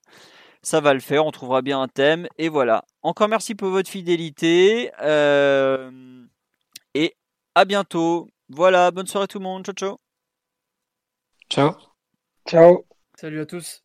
ça 0.61 0.81
va 0.81 0.93
le 0.93 0.99
faire. 0.99 1.25
On 1.25 1.31
trouvera 1.31 1.61
bien 1.61 1.81
un 1.81 1.87
thème 1.87 2.27
et 2.37 2.49
voilà. 2.49 2.83
Encore 3.03 3.27
merci 3.27 3.55
pour 3.55 3.69
votre 3.69 3.89
fidélité 3.89 4.91
euh, 5.01 5.91
et 6.93 7.15
à 7.53 7.65
bientôt. 7.65 8.27
Voilà, 8.49 8.91
bonne 8.91 9.07
soirée 9.07 9.27
tout 9.27 9.39
le 9.39 9.43
monde. 9.43 9.65
Ciao 9.65 9.75
ciao. 9.75 9.97
Ciao. 11.49 11.75
Ciao. 12.47 12.85
Salut 13.15 13.39
à 13.39 13.45
tous. 13.45 13.84